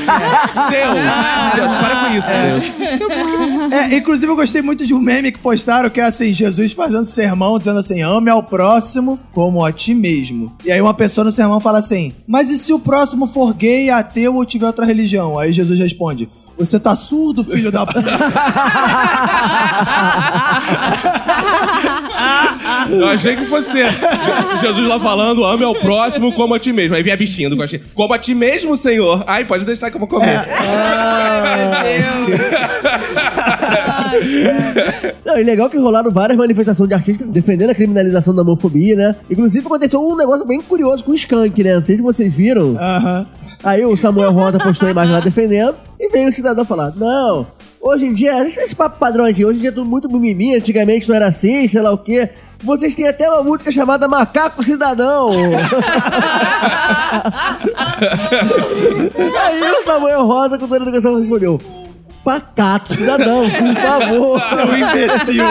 Deus, 1.54 1.74
para 1.76 2.08
com 2.08 2.14
isso, 2.14 2.28
Deus. 2.28 3.72
É, 3.72 3.96
inclusive 3.96 4.30
eu 4.30 4.36
gostei 4.36 4.62
muito 4.62 4.86
de 4.86 4.94
um 4.94 5.00
meme 5.00 5.32
que 5.32 5.38
postaram 5.38 5.90
que 5.90 6.00
é 6.00 6.04
assim, 6.04 6.32
Jesus 6.32 6.72
fazendo 6.72 7.04
sermão, 7.04 7.58
dizendo 7.58 7.78
assim, 7.78 8.02
ame 8.02 8.30
ao 8.30 8.42
próximo 8.42 9.18
como 9.32 9.64
a 9.64 9.72
ti 9.72 9.94
mesmo. 9.94 10.56
E 10.64 10.70
aí 10.70 10.80
uma 10.80 10.94
pessoa 10.94 11.24
no 11.24 11.32
sermão 11.32 11.60
fala 11.60 11.78
assim, 11.78 12.12
mas 12.26 12.50
e 12.50 12.58
se 12.58 12.72
o 12.72 12.78
próximo 12.78 13.26
for 13.26 13.54
gay, 13.54 13.90
ateu 13.90 14.34
ou 14.34 14.44
tiver 14.44 14.66
outra 14.66 14.84
religião? 14.84 15.38
Aí 15.38 15.52
Jesus 15.52 15.78
responde, 15.78 16.28
você 16.58 16.78
tá 16.80 16.94
surdo, 16.96 17.44
filho 17.44 17.70
da 17.70 17.86
puta? 17.86 18.02
Eu 22.90 23.06
achei 23.08 23.36
que 23.36 23.46
fosse 23.46 23.78
Je- 23.78 24.56
Jesus 24.60 24.86
lá 24.88 24.98
falando, 24.98 25.44
ame 25.44 25.64
ao 25.64 25.74
próximo 25.74 26.32
como 26.32 26.54
a 26.54 26.58
ti 26.58 26.72
mesmo. 26.72 26.94
Aí 26.96 27.02
vem 27.02 27.12
a 27.12 27.16
bichinha 27.16 27.48
do 27.50 27.56
gostinho. 27.56 27.82
Como 27.94 28.12
a 28.14 28.18
ti 28.18 28.34
mesmo, 28.34 28.76
Senhor. 28.76 29.22
Ai, 29.26 29.44
pode 29.44 29.64
deixar 29.64 29.90
que 29.90 29.96
eu 29.96 30.00
vou 30.00 30.08
comer. 30.08 30.40
Não, 35.24 35.38
e 35.38 35.44
legal 35.44 35.68
que 35.68 35.78
rolaram 35.78 36.10
várias 36.10 36.38
manifestações 36.38 36.88
de 36.88 36.94
artistas 36.94 37.26
defendendo 37.28 37.70
a 37.70 37.74
criminalização 37.74 38.34
da 38.34 38.42
homofobia, 38.42 38.96
né? 38.96 39.14
Inclusive 39.30 39.66
aconteceu 39.66 40.00
um 40.00 40.16
negócio 40.16 40.46
bem 40.46 40.60
curioso 40.60 41.04
com 41.04 41.12
o 41.12 41.14
Skank, 41.14 41.62
né? 41.62 41.74
Não 41.76 41.84
sei 41.84 41.96
se 41.96 42.02
vocês 42.02 42.34
viram. 42.34 42.76
Aham. 42.78 43.26
Aí 43.62 43.84
o 43.84 43.96
Samuel 43.96 44.32
Rosa 44.32 44.58
postou 44.58 44.88
a 44.88 44.90
imagem 44.90 45.12
lá 45.12 45.20
defendendo 45.20 45.76
e 45.98 46.08
veio 46.08 46.28
o 46.28 46.32
cidadão 46.32 46.64
falar: 46.64 46.92
Não, 46.94 47.46
hoje 47.80 48.06
em 48.06 48.14
dia, 48.14 48.46
esse 48.46 48.74
papo 48.74 48.98
padrão 48.98 49.24
aqui, 49.24 49.44
hoje 49.44 49.58
em 49.58 49.62
dia 49.62 49.70
é 49.70 49.72
tudo 49.72 49.88
muito 49.88 50.08
mimimi, 50.08 50.54
antigamente 50.54 51.08
não 51.08 51.16
era 51.16 51.26
assim, 51.28 51.66
sei 51.66 51.80
lá 51.80 51.90
o 51.90 51.98
quê. 51.98 52.30
Vocês 52.62 52.94
têm 52.94 53.06
até 53.06 53.28
uma 53.30 53.42
música 53.42 53.70
chamada 53.70 54.08
Macaco 54.08 54.62
Cidadão. 54.64 55.30
Aí 59.38 59.62
o 59.62 59.82
Samuel 59.82 60.26
Rosa, 60.26 60.58
com 60.58 60.66
toda 60.66 60.84
a 60.84 60.88
educação, 60.88 61.18
respondeu: 61.20 61.60
Pacato 62.24 62.94
Cidadão, 62.94 63.42
por 63.48 63.74
favor. 63.74 64.40
Seu 64.40 64.76
imbecil. 64.76 65.44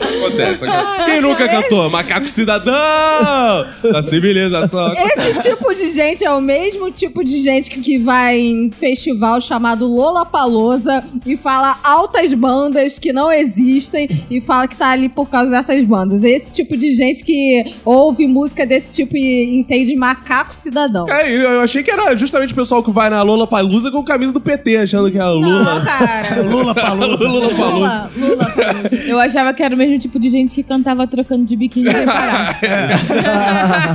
Acontece. 0.00 0.64
acontece. 0.64 1.04
Quem 1.04 1.20
nunca 1.20 1.48
cantou? 1.48 1.90
Macaco 1.90 2.28
cidadão! 2.28 3.66
Da 3.92 4.02
civilização. 4.02 4.94
Esse 5.16 5.50
tipo 5.50 5.74
de 5.74 5.92
gente 5.92 6.24
é 6.24 6.30
o 6.30 6.40
mesmo 6.40 6.90
tipo 6.90 7.24
de 7.24 7.40
gente 7.42 7.70
que, 7.70 7.98
vai 7.98 8.38
em 8.38 8.70
festival 8.70 9.40
chamado 9.40 9.86
Lollapalooza 9.86 11.04
e 11.26 11.36
fala 11.36 11.78
altas 11.82 12.32
bandas 12.32 12.98
que 12.98 13.12
não 13.12 13.30
existem 13.32 14.24
e 14.30 14.40
fala 14.40 14.66
que 14.66 14.76
tá 14.76 14.90
ali 14.90 15.08
por 15.08 15.28
causa 15.28 15.50
dessas 15.50 15.84
bandas. 15.84 16.24
É 16.24 16.30
esse 16.30 16.50
tipo 16.52 16.76
de 16.76 16.94
gente 16.94 17.22
que 17.22 17.74
ouve 17.84 18.26
música 18.26 18.64
desse 18.64 18.92
tipo 18.94 19.16
e 19.16 19.56
entende 19.56 19.94
macaco 19.96 20.54
cidadão. 20.56 21.08
É, 21.08 21.30
eu 21.30 21.60
eu 21.60 21.64
achei 21.64 21.82
que 21.82 21.90
era 21.90 22.14
justamente 22.16 22.52
o 22.52 22.56
pessoal 22.56 22.82
que 22.82 22.90
vai 22.90 23.10
na 23.10 23.22
Lola 23.22 23.46
Palusa 23.46 23.90
com 23.90 24.02
camisa 24.02 24.32
do 24.32 24.40
PT, 24.40 24.78
achando 24.78 25.10
que 25.10 25.18
é 25.20 25.24
a 25.24 25.28
Não, 25.28 25.40
Lula. 25.40 25.80
cara. 25.82 26.42
Lula 26.48 26.74
Palusa. 26.74 27.28
Lula 27.28 27.54
Palusa. 27.54 27.56
Lula, 27.56 28.10
Lula 28.16 28.36
Palusa. 28.54 28.90
Eu 29.06 29.18
achava 29.18 29.52
que 29.54 29.62
era 29.62 29.74
o 29.74 29.78
mesmo 29.78 29.98
tipo 29.98 30.18
de 30.18 30.30
gente 30.30 30.54
que 30.54 30.62
cantava 30.62 31.06
trocando 31.06 31.44
de 31.44 31.56
biquíni 31.56 31.90
sem 31.90 32.06
parar. 32.06 32.58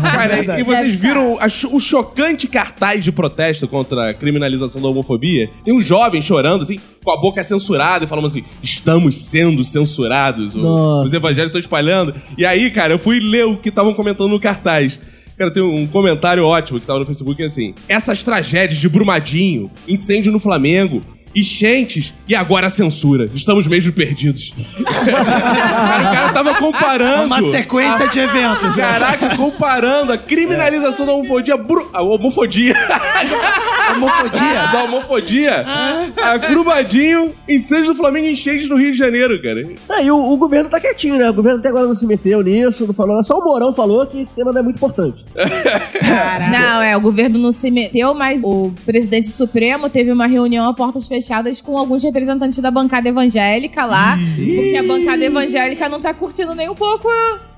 Cara, 0.02 0.60
e 0.60 0.64
vocês 0.64 0.96
viram 0.96 1.38
o 1.72 1.80
chocante 1.80 2.48
cartaz 2.48 3.04
de 3.04 3.12
protesto 3.12 3.68
contra 3.68 4.10
a 4.10 4.14
criminalização 4.14 4.82
da 4.82 4.88
homofobia? 4.88 5.50
Tem 5.64 5.74
um 5.74 5.82
jovem 5.82 6.22
chorando, 6.22 6.64
assim, 6.64 6.80
com 7.04 7.12
a 7.12 7.20
boca 7.20 7.42
censurada 7.44 8.06
e 8.06 8.08
falando 8.08 8.28
assim: 8.28 8.44
estamos 8.62 9.18
sendo 9.18 9.64
censurados. 9.64 10.56
Nossa. 10.56 11.08
Os 11.08 11.14
evangélicos 11.14 11.50
estão 11.50 11.60
espalhando. 11.60 12.14
E 12.38 12.46
aí, 12.46 12.70
cara, 12.72 12.94
eu 12.94 13.00
fui 13.00 13.20
ler 13.20 13.46
o 13.46 13.58
que 13.58 13.70
estavam 13.70 13.94
comentando 13.94 14.30
no 14.30 14.40
cartaz. 14.40 15.00
Cara, 15.38 15.52
tem 15.52 15.62
um 15.62 15.86
comentário 15.86 16.46
ótimo 16.46 16.80
que 16.80 16.86
tava 16.86 17.00
no 17.00 17.06
Facebook 17.06 17.44
assim: 17.44 17.74
essas 17.88 18.24
tragédias 18.24 18.80
de 18.80 18.88
Brumadinho, 18.88 19.70
incêndio 19.88 20.32
no 20.32 20.40
Flamengo. 20.40 21.02
Enchentes 21.36 22.14
e 22.28 22.34
agora 22.36 22.68
a 22.68 22.70
censura. 22.70 23.30
Estamos 23.34 23.68
mesmo 23.68 23.92
perdidos. 23.92 24.54
cara, 24.84 26.02
o 26.10 26.14
cara 26.14 26.34
tava 26.34 26.56
comparando. 26.56 27.26
Uma 27.26 27.52
sequência 27.52 28.08
de 28.08 28.20
eventos. 28.20 28.78
né? 28.78 28.84
Caraca, 28.84 29.36
comparando 29.36 30.12
a 30.14 30.18
criminalização 30.18 31.06
da 31.06 31.12
homofobia. 31.14 31.58
bru- 31.58 31.90
A 31.94 32.02
homofobia. 32.02 32.76
Homofodia. 33.96 34.68
da 34.72 34.84
homofodia. 34.84 35.66
A 36.18 36.38
Grubadinho, 36.38 37.32
incêndio 37.48 37.94
do 37.94 37.96
Flamengo 37.96 38.26
e 38.28 38.32
enchentes 38.32 38.68
no 38.68 38.76
Rio 38.78 38.92
de 38.92 38.98
Janeiro, 38.98 39.40
cara. 39.42 39.62
Aí 39.90 40.10
o, 40.10 40.18
o 40.18 40.38
governo 40.38 40.70
tá 40.70 40.80
quietinho, 40.80 41.18
né? 41.18 41.30
O 41.30 41.34
governo 41.34 41.60
até 41.60 41.70
agora 41.70 41.86
não 41.86 41.96
se 41.96 42.06
meteu 42.08 42.42
nisso, 42.42 42.88
não 42.88 42.94
falou. 42.96 43.24
Só 43.24 43.38
o 43.38 43.44
Mourão 43.44 43.74
falou 43.76 44.06
que 44.08 44.20
esse 44.22 44.34
tema 44.34 44.52
não 44.52 44.60
é 44.62 44.64
muito 44.64 44.78
importante. 44.78 45.24
Não, 46.52 46.82
é, 46.82 46.98
o 46.98 47.02
governo 47.02 47.38
não 47.38 47.52
se 47.52 47.70
meteu, 47.70 48.14
mas 48.16 48.42
o 48.44 48.74
presidente 48.86 49.28
supremo 49.28 49.88
teve 49.88 50.12
uma 50.12 50.26
reunião 50.26 50.68
a 50.68 50.74
portas 50.74 51.08
fechadas 51.08 51.25
com 51.64 51.78
alguns 51.78 52.04
representantes 52.04 52.60
da 52.60 52.72
bancada 52.72 53.08
evangélica 53.10 53.86
lá. 53.86 54.18
Porque 54.36 54.78
a 54.78 54.84
bancada 54.84 55.24
evangélica 55.24 55.90
não 55.90 56.02
tá 56.02 56.14
curtindo 56.14 56.54
nem 56.56 56.70
um 56.70 56.76
pouco 56.76 57.08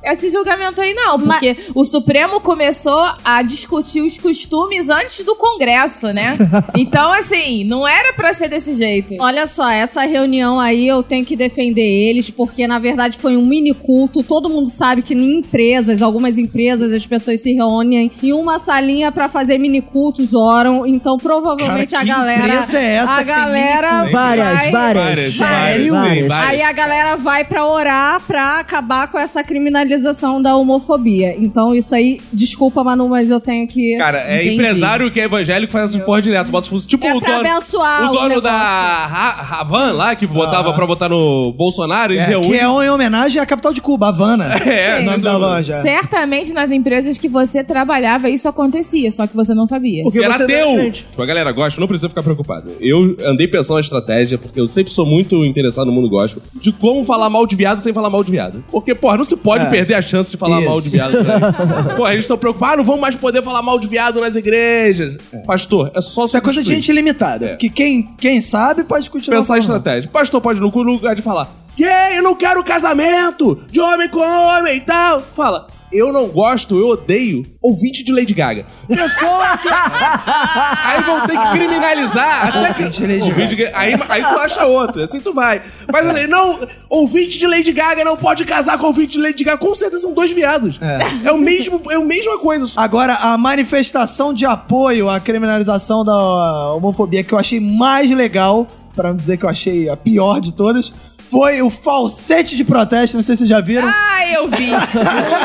esse 0.03 0.29
julgamento 0.29 0.79
aí, 0.79 0.93
não. 0.93 1.19
Porque 1.19 1.57
o 1.75 1.83
Supremo 1.83 2.39
começou 2.39 3.05
a 3.23 3.41
discutir 3.41 4.01
os 4.01 4.17
costumes 4.17 4.89
antes 4.89 5.23
do 5.25 5.35
Congresso, 5.35 6.07
né? 6.13 6.37
Então, 6.75 7.11
assim, 7.11 7.63
não 7.63 7.87
era 7.87 8.13
pra 8.13 8.33
ser 8.33 8.49
desse 8.49 8.73
jeito. 8.73 9.15
Olha 9.19 9.47
só, 9.47 9.69
essa 9.69 10.05
reunião 10.05 10.59
aí 10.59 10.87
eu 10.87 11.01
tenho 11.01 11.25
que 11.25 11.35
defender 11.35 11.81
eles, 11.81 12.29
porque 12.29 12.67
na 12.67 12.77
verdade 12.77 13.17
foi 13.17 13.35
um 13.35 13.45
mini 13.45 13.73
culto. 13.73 14.23
Todo 14.23 14.49
mundo 14.49 14.69
sabe 14.69 15.01
que 15.01 15.13
em 15.13 15.39
empresas, 15.39 16.01
algumas 16.01 16.37
empresas, 16.37 16.91
as 16.93 17.05
pessoas 17.05 17.41
se 17.41 17.53
reúnem 17.53 18.11
em 18.21 18.33
uma 18.33 18.59
salinha 18.59 19.11
pra 19.11 19.27
fazer 19.27 19.57
mini 19.57 19.81
cultos, 19.81 20.33
oram. 20.33 20.85
Então 20.85 21.17
provavelmente 21.17 21.91
Cara, 21.91 22.01
a 22.01 22.05
que 22.05 22.11
galera. 22.11 22.47
empresa 22.47 22.79
é 22.79 22.95
essa 22.95 23.13
a 23.13 23.17
tem 23.17 23.25
galera. 23.57 23.89
vai- 24.03 24.11
várias. 24.11 24.71
Várias, 24.71 25.33
Sério? 25.33 25.37
várias, 25.37 25.89
Várias. 25.91 26.27
várias. 26.27 26.49
Aí 26.49 26.61
a 26.61 26.71
galera 26.71 27.15
vai 27.15 27.43
pra 27.45 27.65
orar 27.65 28.21
pra 28.25 28.59
acabar 28.59 29.07
com 29.11 29.17
essa 29.19 29.43
criminalização 29.43 30.41
da 30.41 30.55
homofobia. 30.55 31.35
Então 31.37 31.73
isso 31.75 31.93
aí, 31.93 32.19
desculpa, 32.31 32.83
Manu, 32.83 33.07
mas 33.09 33.29
eu 33.29 33.39
tenho 33.39 33.67
que. 33.67 33.97
Cara, 33.97 34.19
é 34.21 34.41
Entendi. 34.41 34.55
empresário 34.55 35.11
que 35.11 35.19
é 35.19 35.23
evangélico 35.25 35.71
faz 35.71 35.91
essas 35.93 36.05
porra 36.05 36.21
direto. 36.21 36.49
Bota 36.51 36.63
os 36.63 36.69
fundos. 36.69 36.85
Tipo 36.85 37.05
É 37.07 37.13
o 37.13 37.19
dono, 37.19 37.33
abençoar 37.47 38.03
o 38.03 38.05
o 38.05 38.07
dono 38.13 38.21
negócio. 38.29 38.41
da 38.41 38.51
Ha- 38.51 39.59
Havan 39.61 39.91
lá, 39.93 40.15
que 40.15 40.25
botava 40.27 40.73
pra 40.73 40.85
botar 40.85 41.09
no 41.09 41.51
Bolsonaro. 41.53 42.13
É, 42.13 42.23
reúnem. 42.25 42.49
que 42.51 42.57
é 42.57 42.63
em 42.63 42.89
homenagem 42.89 43.41
à 43.41 43.45
capital 43.45 43.73
de 43.73 43.81
Cuba, 43.81 44.09
Havana. 44.09 44.45
É, 44.67 44.99
o 44.99 45.03
nome 45.05 45.23
da 45.23 45.37
loja. 45.37 45.81
Certamente 45.81 46.53
nas 46.53 46.71
empresas 46.71 47.17
que 47.17 47.27
você 47.27 47.63
trabalhava 47.63 48.29
isso 48.29 48.47
acontecia, 48.47 49.11
só 49.11 49.25
que 49.27 49.35
você 49.35 49.53
não 49.53 49.65
sabia. 49.65 50.03
Porque 50.03 50.19
Era 50.19 50.37
você 50.37 50.47
não 50.47 50.75
é 50.75 50.75
teu! 50.83 50.91
Tipo, 50.91 51.21
a 51.21 51.25
galera 51.25 51.51
gosta, 51.51 51.79
não 51.79 51.87
precisa 51.87 52.09
ficar 52.09 52.23
preocupado. 52.23 52.71
Eu 52.79 53.15
andei 53.25 53.36
pensando 53.45 53.75
na 53.75 53.81
estratégia, 53.81 54.37
porque 54.37 54.57
eu 54.57 54.65
sempre 54.67 54.93
sou 54.93 55.05
muito 55.05 55.43
interessado 55.43 55.87
no 55.87 55.91
mundo 55.91 56.07
gospel, 56.07 56.41
de 56.55 56.71
como 56.71 57.03
falar 57.03 57.29
mal 57.29 57.45
de 57.45 57.57
viado 57.57 57.81
sem 57.81 57.91
falar 57.93 58.09
mal 58.09 58.23
de 58.23 58.31
viado. 58.31 58.63
Porque, 58.71 58.95
porra, 58.95 59.17
não 59.17 59.25
se 59.25 59.35
pode 59.35 59.65
É. 59.65 59.69
perder 59.69 59.95
a 59.95 60.01
chance 60.01 60.31
de 60.31 60.37
falar 60.37 60.59
Isso. 60.61 60.69
mal 60.69 60.79
de 60.79 60.87
viado. 60.87 61.11
Né? 61.21 61.33
Porra, 61.97 62.13
eles 62.13 62.23
estão 62.23 62.37
preocupados, 62.37 62.73
ah, 62.75 62.77
não 62.77 62.83
vão 62.85 62.97
mais 62.97 63.15
poder 63.17 63.43
falar 63.43 63.61
mal 63.61 63.77
de 63.77 63.87
viado 63.89 64.21
nas 64.21 64.37
igrejas. 64.37 65.17
Pastor, 65.45 65.91
é 65.93 65.99
só 65.99 66.23
Isso 66.23 66.37
é 66.37 66.41
coisa 66.41 66.63
de 66.63 66.73
gente 66.73 66.89
limitada. 66.93 67.45
É. 67.45 67.49
Porque 67.49 67.69
quem, 67.69 68.03
quem 68.17 68.39
sabe 68.39 68.85
pode 68.85 69.09
continuar 69.09 69.39
Pensar 69.39 69.47
falando. 69.55 69.61
estratégia. 69.63 70.09
Pastor 70.09 70.39
pode 70.39 70.61
no 70.61 70.67
lugar 70.69 71.15
de 71.15 71.21
falar, 71.21 71.53
gay, 71.77 72.17
eu 72.17 72.23
não 72.23 72.35
quero 72.35 72.63
casamento 72.63 73.63
de 73.69 73.79
homem 73.79 74.09
com 74.09 74.19
homem 74.19 74.77
e 74.77 74.81
tal. 74.81 75.21
Fala, 75.35 75.67
eu 75.91 76.11
não 76.11 76.27
gosto, 76.27 76.77
eu 76.77 76.87
odeio 76.89 77.45
ouvinte 77.61 78.03
de 78.03 78.11
Lady 78.11 78.33
Gaga. 78.33 78.65
Pessoa 78.87 79.57
que... 79.57 79.69
aí 79.71 81.01
vão 81.01 81.21
ter 81.21 81.37
que 81.37 81.51
criminalizar 81.51 82.47
até 82.47 82.73
que... 82.73 82.83
Ouvinte 82.83 83.01
de 83.01 83.07
Lady 83.07 83.29
Ouvinte 83.29 83.55
de- 83.55 83.65
Aí, 83.67 83.93
aí 84.09 84.21
tu 84.21 84.39
acha 84.39 84.65
outra, 84.65 85.05
assim 85.05 85.19
tu 85.21 85.33
vai. 85.33 85.61
Mas 85.91 86.07
assim, 86.07 86.27
não, 86.27 86.59
ouvinte 86.89 87.37
de 87.37 87.47
Lady 87.47 87.71
Gaga 87.71 88.03
não 88.03 88.17
pode 88.17 88.43
casar 88.43 88.77
com 88.77 88.87
ouvinte 88.87 89.13
de 89.13 89.21
Lady 89.21 89.43
Gaga. 89.43 89.57
Com 89.57 89.73
certeza 89.75 90.01
são 90.01 90.13
dois 90.13 90.31
viados. 90.31 90.77
É. 90.81 91.27
É, 91.27 91.31
o 91.31 91.37
mesmo, 91.37 91.81
é 91.89 91.95
a 91.95 91.99
mesma 92.01 92.37
coisa. 92.39 92.65
Agora, 92.75 93.13
a 93.15 93.37
manifestação 93.37 94.33
de 94.33 94.45
apoio 94.45 95.09
à 95.09 95.19
criminalização 95.19 96.03
da 96.03 96.73
homofobia 96.73 97.23
que 97.23 97.33
eu 97.33 97.39
achei 97.39 97.59
mais 97.59 98.11
legal, 98.11 98.67
pra 98.95 99.09
não 99.09 99.15
dizer 99.15 99.37
que 99.37 99.45
eu 99.45 99.49
achei 99.49 99.87
a 99.87 99.95
pior 99.95 100.41
de 100.41 100.53
todas, 100.53 100.91
foi 101.29 101.61
o 101.61 101.69
falsete 101.69 102.55
de 102.55 102.63
protesto. 102.63 103.17
Não 103.17 103.21
sei 103.23 103.35
se 103.35 103.39
vocês 103.39 103.49
já 103.49 103.59
viram. 103.61 103.87
Ah, 103.87 104.25
eu 104.33 104.49
vi. 104.49 104.69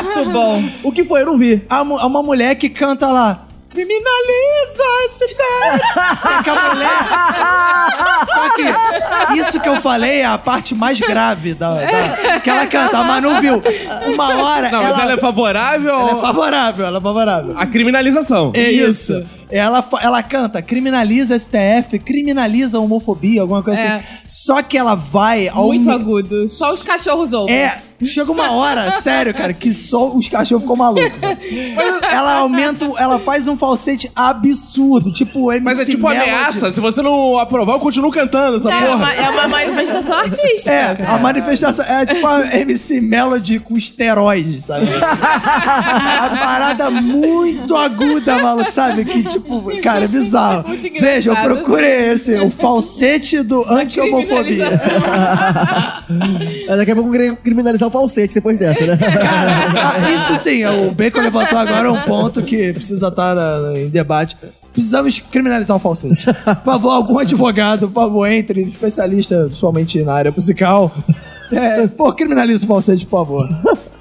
Muito 0.03 0.29
bom. 0.31 0.63
O 0.83 0.91
que 0.91 1.03
foi? 1.03 1.21
Eu 1.21 1.25
não 1.27 1.37
vi. 1.37 1.61
Há 1.69 1.83
mu- 1.83 1.97
há 1.97 2.05
uma 2.05 2.21
mulher 2.23 2.55
que 2.55 2.69
canta 2.69 3.07
lá. 3.07 3.45
Criminaliza 3.73 4.83
esse 5.05 5.27
tempo. 5.27 5.83
Só 6.21 6.43
que 6.43 6.49
a 6.49 6.73
mulher. 6.73 6.89
Só 8.27 8.49
que 8.55 9.39
isso 9.39 9.59
que 9.59 9.67
eu 9.69 9.81
falei 9.81 10.21
é 10.21 10.25
a 10.25 10.37
parte 10.37 10.75
mais 10.75 10.99
grave 10.99 11.53
da, 11.55 11.73
da- 11.75 12.39
que 12.39 12.49
ela 12.49 12.67
canta. 12.67 12.99
A 12.99 13.03
Manu 13.03 13.41
viu. 13.41 13.61
Uma 14.13 14.35
hora. 14.43 14.69
Não, 14.69 14.83
mas 14.83 14.99
ela 14.99 15.13
é 15.13 15.17
favorável 15.17 15.89
ela 15.93 16.11
é 16.17 16.21
favorável, 16.21 16.85
ela 16.85 16.97
é 16.97 17.01
favorável. 17.01 17.53
à 17.57 17.65
criminalização. 17.65 18.51
É 18.55 18.71
isso. 18.71 19.23
Ela, 19.49 19.81
fa- 19.81 19.99
ela 20.01 20.21
canta, 20.23 20.61
criminaliza 20.61 21.37
STF, 21.37 21.99
criminaliza 21.99 22.77
a 22.77 22.81
homofobia, 22.81 23.41
alguma 23.41 23.61
coisa 23.63 23.79
É. 23.81 23.95
assim. 23.97 24.05
Só 24.27 24.61
que 24.63 24.77
ela 24.77 24.95
vai 24.95 25.47
ao. 25.47 25.65
Muito 25.67 25.89
agudo. 25.91 26.47
Só 26.49 26.71
os 26.71 26.83
cachorros 26.83 27.33
ouvem. 27.33 27.55
É, 27.55 27.77
Chega 28.07 28.31
uma 28.31 28.51
hora, 28.51 28.91
sério, 29.01 29.33
cara, 29.33 29.53
que 29.53 29.73
só 29.73 30.13
os 30.15 30.27
cachorros 30.27 30.63
ficam 30.63 30.75
malucos. 30.75 31.11
Ela 32.01 32.35
aumenta, 32.39 32.85
ela 32.97 33.19
faz 33.19 33.47
um 33.47 33.55
falsete 33.57 34.09
absurdo, 34.15 35.11
tipo 35.13 35.51
MC 35.51 35.63
Mas 35.63 35.79
é 35.79 35.85
tipo 35.85 36.07
Melody. 36.07 36.29
ameaça. 36.29 36.71
Se 36.71 36.79
você 36.79 37.01
não 37.01 37.37
aprovar, 37.37 37.73
eu 37.75 37.79
continuo 37.79 38.11
cantando 38.11 38.57
essa 38.57 38.71
É 38.71 38.81
porra. 38.81 38.95
uma, 38.95 39.13
é 39.13 39.29
uma 39.29 39.47
manifestação 39.47 40.17
artística. 40.19 40.71
É, 40.71 40.95
cara. 40.95 41.11
a 41.11 41.17
manifestação 41.17 41.85
é 41.85 42.05
tipo 42.05 42.25
a 42.27 42.55
MC 42.55 42.99
Melody 43.01 43.59
com 43.59 43.75
esteroides, 43.77 44.65
sabe? 44.65 44.87
a 44.93 46.37
parada 46.39 46.89
muito 46.91 47.75
aguda, 47.75 48.37
maluco, 48.41 48.71
sabe? 48.71 49.05
Que 49.05 49.23
tipo, 49.23 49.63
cara, 49.81 50.05
é 50.05 50.07
bizarro. 50.07 50.67
Muito. 50.67 50.83
Veja, 50.99 51.31
eu 51.31 51.35
procurei 51.37 52.11
esse, 52.11 52.35
o 52.35 52.49
falsete 52.49 53.41
do 53.43 53.63
anti-homofobia. 53.69 54.69
Mas 56.67 56.77
Daqui 56.77 56.91
a 56.91 56.95
pouco 56.95 57.11
cri- 57.11 57.35
criminalizar 57.37 57.87
o 57.87 57.91
falsete 57.93 58.33
depois 58.35 58.57
dessa, 58.57 58.85
né? 58.85 58.97
Ah, 59.21 60.09
isso 60.33 60.43
sim, 60.43 60.65
o 60.65 60.91
Bacon 60.91 61.21
levantou 61.21 61.57
agora 61.57 61.91
um 61.91 62.01
ponto 62.01 62.41
que 62.43 62.73
precisa 62.73 63.07
estar 63.07 63.33
na- 63.35 63.79
em 63.79 63.87
debate. 63.89 64.35
Precisamos 64.73 65.19
criminalizar 65.19 65.77
o 65.77 65.79
falsete. 65.79 66.25
Por 66.25 66.63
favor, 66.65 66.89
algum 66.89 67.19
advogado, 67.19 67.87
por 67.87 68.01
favor, 68.01 68.27
entre, 68.27 68.63
especialista, 68.63 69.43
principalmente 69.45 70.03
na 70.03 70.13
área 70.13 70.31
musical. 70.31 70.91
É, 71.51 71.85
pô, 71.85 72.11
criminaliza 72.11 72.65
o 72.65 72.67
falsete, 72.67 73.05
por 73.05 73.19
favor. 73.23 73.47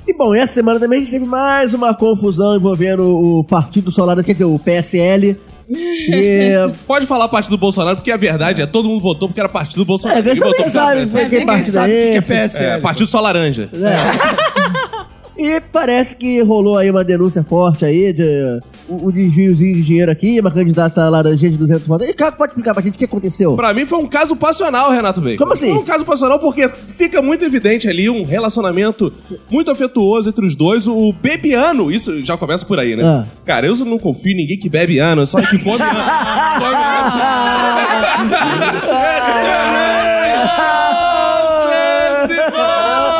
E 0.08 0.14
bom, 0.14 0.34
essa 0.34 0.54
semana 0.54 0.80
também 0.80 0.96
a 0.96 1.00
gente 1.02 1.10
teve 1.12 1.26
mais 1.26 1.74
uma 1.74 1.92
confusão 1.94 2.56
envolvendo 2.56 3.04
o 3.04 3.44
Partido 3.44 3.90
Solar, 3.90 4.24
quer 4.24 4.32
dizer, 4.32 4.46
o 4.46 4.58
PSL. 4.58 5.36
E. 5.68 6.52
Pode 6.86 7.06
falar 7.06 7.28
parte 7.28 7.48
do 7.48 7.58
Bolsonaro, 7.58 7.96
porque 7.96 8.10
a 8.10 8.16
verdade 8.16 8.62
é 8.62 8.66
todo 8.66 8.88
mundo 8.88 9.00
votou 9.00 9.28
porque 9.28 9.40
era 9.40 9.48
partido 9.48 9.78
do 9.78 9.84
Bolsonaro. 9.84 10.20
É, 10.20 10.22
também 10.22 10.40
votou 10.40 10.64
sabe 10.64 11.06
que 11.06 11.16
Ninguém 11.16 11.46
partido 11.46 11.72
sabe 11.72 11.92
o 11.92 11.96
que 11.96 12.02
é 12.02 12.16
é. 12.16 12.20
PSL. 12.20 12.64
É, 12.64 12.78
partido 12.78 13.06
só 13.06 13.20
laranja. 13.20 13.68
É. 13.72 15.11
E 15.36 15.60
parece 15.60 16.14
que 16.16 16.40
rolou 16.42 16.76
aí 16.76 16.90
uma 16.90 17.02
denúncia 17.04 17.42
forte 17.42 17.84
aí 17.84 18.12
de 18.12 18.60
um 18.88 19.02
um 19.02 19.10
desviozinho 19.10 19.74
de 19.74 19.82
dinheiro 19.82 20.10
aqui, 20.10 20.38
uma 20.40 20.50
candidata 20.50 21.08
laranjinha 21.08 21.50
de 21.50 21.58
200 21.58 21.86
votos. 21.86 22.08
E 22.08 22.12
cara, 22.12 22.32
pode 22.32 22.50
explicar 22.50 22.74
pra 22.74 22.82
gente 22.82 22.94
o 22.94 22.98
que 22.98 23.04
aconteceu? 23.04 23.56
Pra 23.56 23.72
mim 23.72 23.86
foi 23.86 23.98
um 23.98 24.06
caso 24.06 24.36
passional, 24.36 24.90
Renato 24.90 25.20
Bacon. 25.20 25.38
Como 25.38 25.52
assim? 25.52 25.70
Foi 25.72 25.80
um 25.80 25.84
caso 25.84 26.04
passional 26.04 26.38
porque 26.38 26.68
fica 26.68 27.22
muito 27.22 27.44
evidente 27.44 27.88
ali 27.88 28.08
um 28.08 28.24
relacionamento 28.24 29.12
muito 29.50 29.70
afetuoso 29.70 30.28
entre 30.28 30.46
os 30.46 30.54
dois. 30.54 30.86
O 30.86 31.12
bebiano, 31.12 31.90
isso 31.90 32.24
já 32.24 32.36
começa 32.36 32.64
por 32.64 32.78
aí, 32.78 32.94
né? 32.96 33.04
Ah. 33.04 33.24
Cara, 33.44 33.66
eu 33.66 33.76
não 33.76 33.98
confio 33.98 34.32
em 34.32 34.36
ninguém 34.36 34.58
que 34.58 34.68
bebe 34.68 34.98
ano, 34.98 35.26
só 35.26 35.40
que 35.40 35.58
come 35.58 35.82
ano. 35.82 35.92
Come 36.62 36.74
ano. 36.74 37.42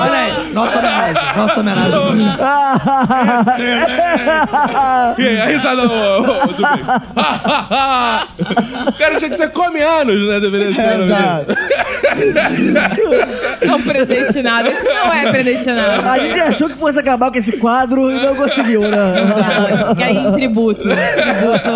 Olha 0.01 0.19
aí, 0.19 0.53
nossa 0.53 0.79
homenagem, 0.79 1.22
nossa 1.37 1.61
homenagem. 1.61 2.01
E 5.19 5.23
aí, 5.29 5.41
a 5.41 5.47
risada 5.47 5.83
do, 5.83 6.53
do 6.53 6.63
Bacon. 6.63 6.85
Cara, 8.99 9.19
tinha 9.19 9.31
que 9.31 9.37
ser 9.37 9.51
come 9.51 9.81
anos, 9.81 10.29
né? 10.29 10.41
Deveria 10.41 10.75
ser. 10.75 10.99
né? 10.99 11.05
Exato. 11.05 11.55
Não 13.67 13.83
predestinado. 13.83 14.69
Esse 14.69 14.85
não 14.85 15.13
é 15.13 15.31
predestinado. 15.31 16.09
A 16.09 16.19
gente 16.19 16.41
achou 16.41 16.69
que 16.69 16.77
fosse 16.77 16.99
acabar 16.99 17.31
com 17.31 17.39
esse 17.39 17.53
quadro 17.53 18.11
e 18.11 18.15
não 18.15 18.35
conseguiu, 18.37 18.83
né? 18.83 18.97
Não, 18.97 19.89
fica 19.95 20.05
aí 20.07 20.17
em 20.17 20.33
tributo. 20.33 20.83
Tributo. 20.83 21.73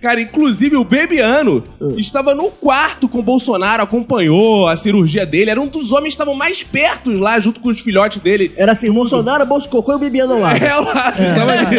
Cara, 0.00 0.20
inclusive 0.20 0.76
o 0.76 0.84
Bebiano 0.84 1.62
estava 1.96 2.34
no 2.34 2.50
quarto 2.50 3.08
com 3.08 3.18
o 3.18 3.22
Bolsonaro, 3.22 3.82
acompanhou 3.82 4.68
a 4.68 4.76
cirurgia 4.76 5.26
dele. 5.26 5.50
Era 5.50 5.60
um 5.60 5.66
dos 5.66 5.92
homens 5.92 6.08
que 6.14 6.20
estavam 6.20 6.34
mais 6.34 6.62
perto 6.62 7.10
lá, 7.12 7.38
junto 7.40 7.60
com 7.60 7.68
os 7.68 7.80
filhotes 7.80 8.07
dele. 8.16 8.52
Era 8.56 8.72
assim, 8.72 8.90
Bolsonaro, 8.90 9.44
Bolso 9.44 9.68
Cocô 9.68 9.92
e 9.92 9.96
o 9.96 9.98
Bibiano 9.98 10.38
lá. 10.38 10.56
É, 10.56 10.74
lá, 10.74 11.14
estava 11.18 11.52
ali. 11.52 11.78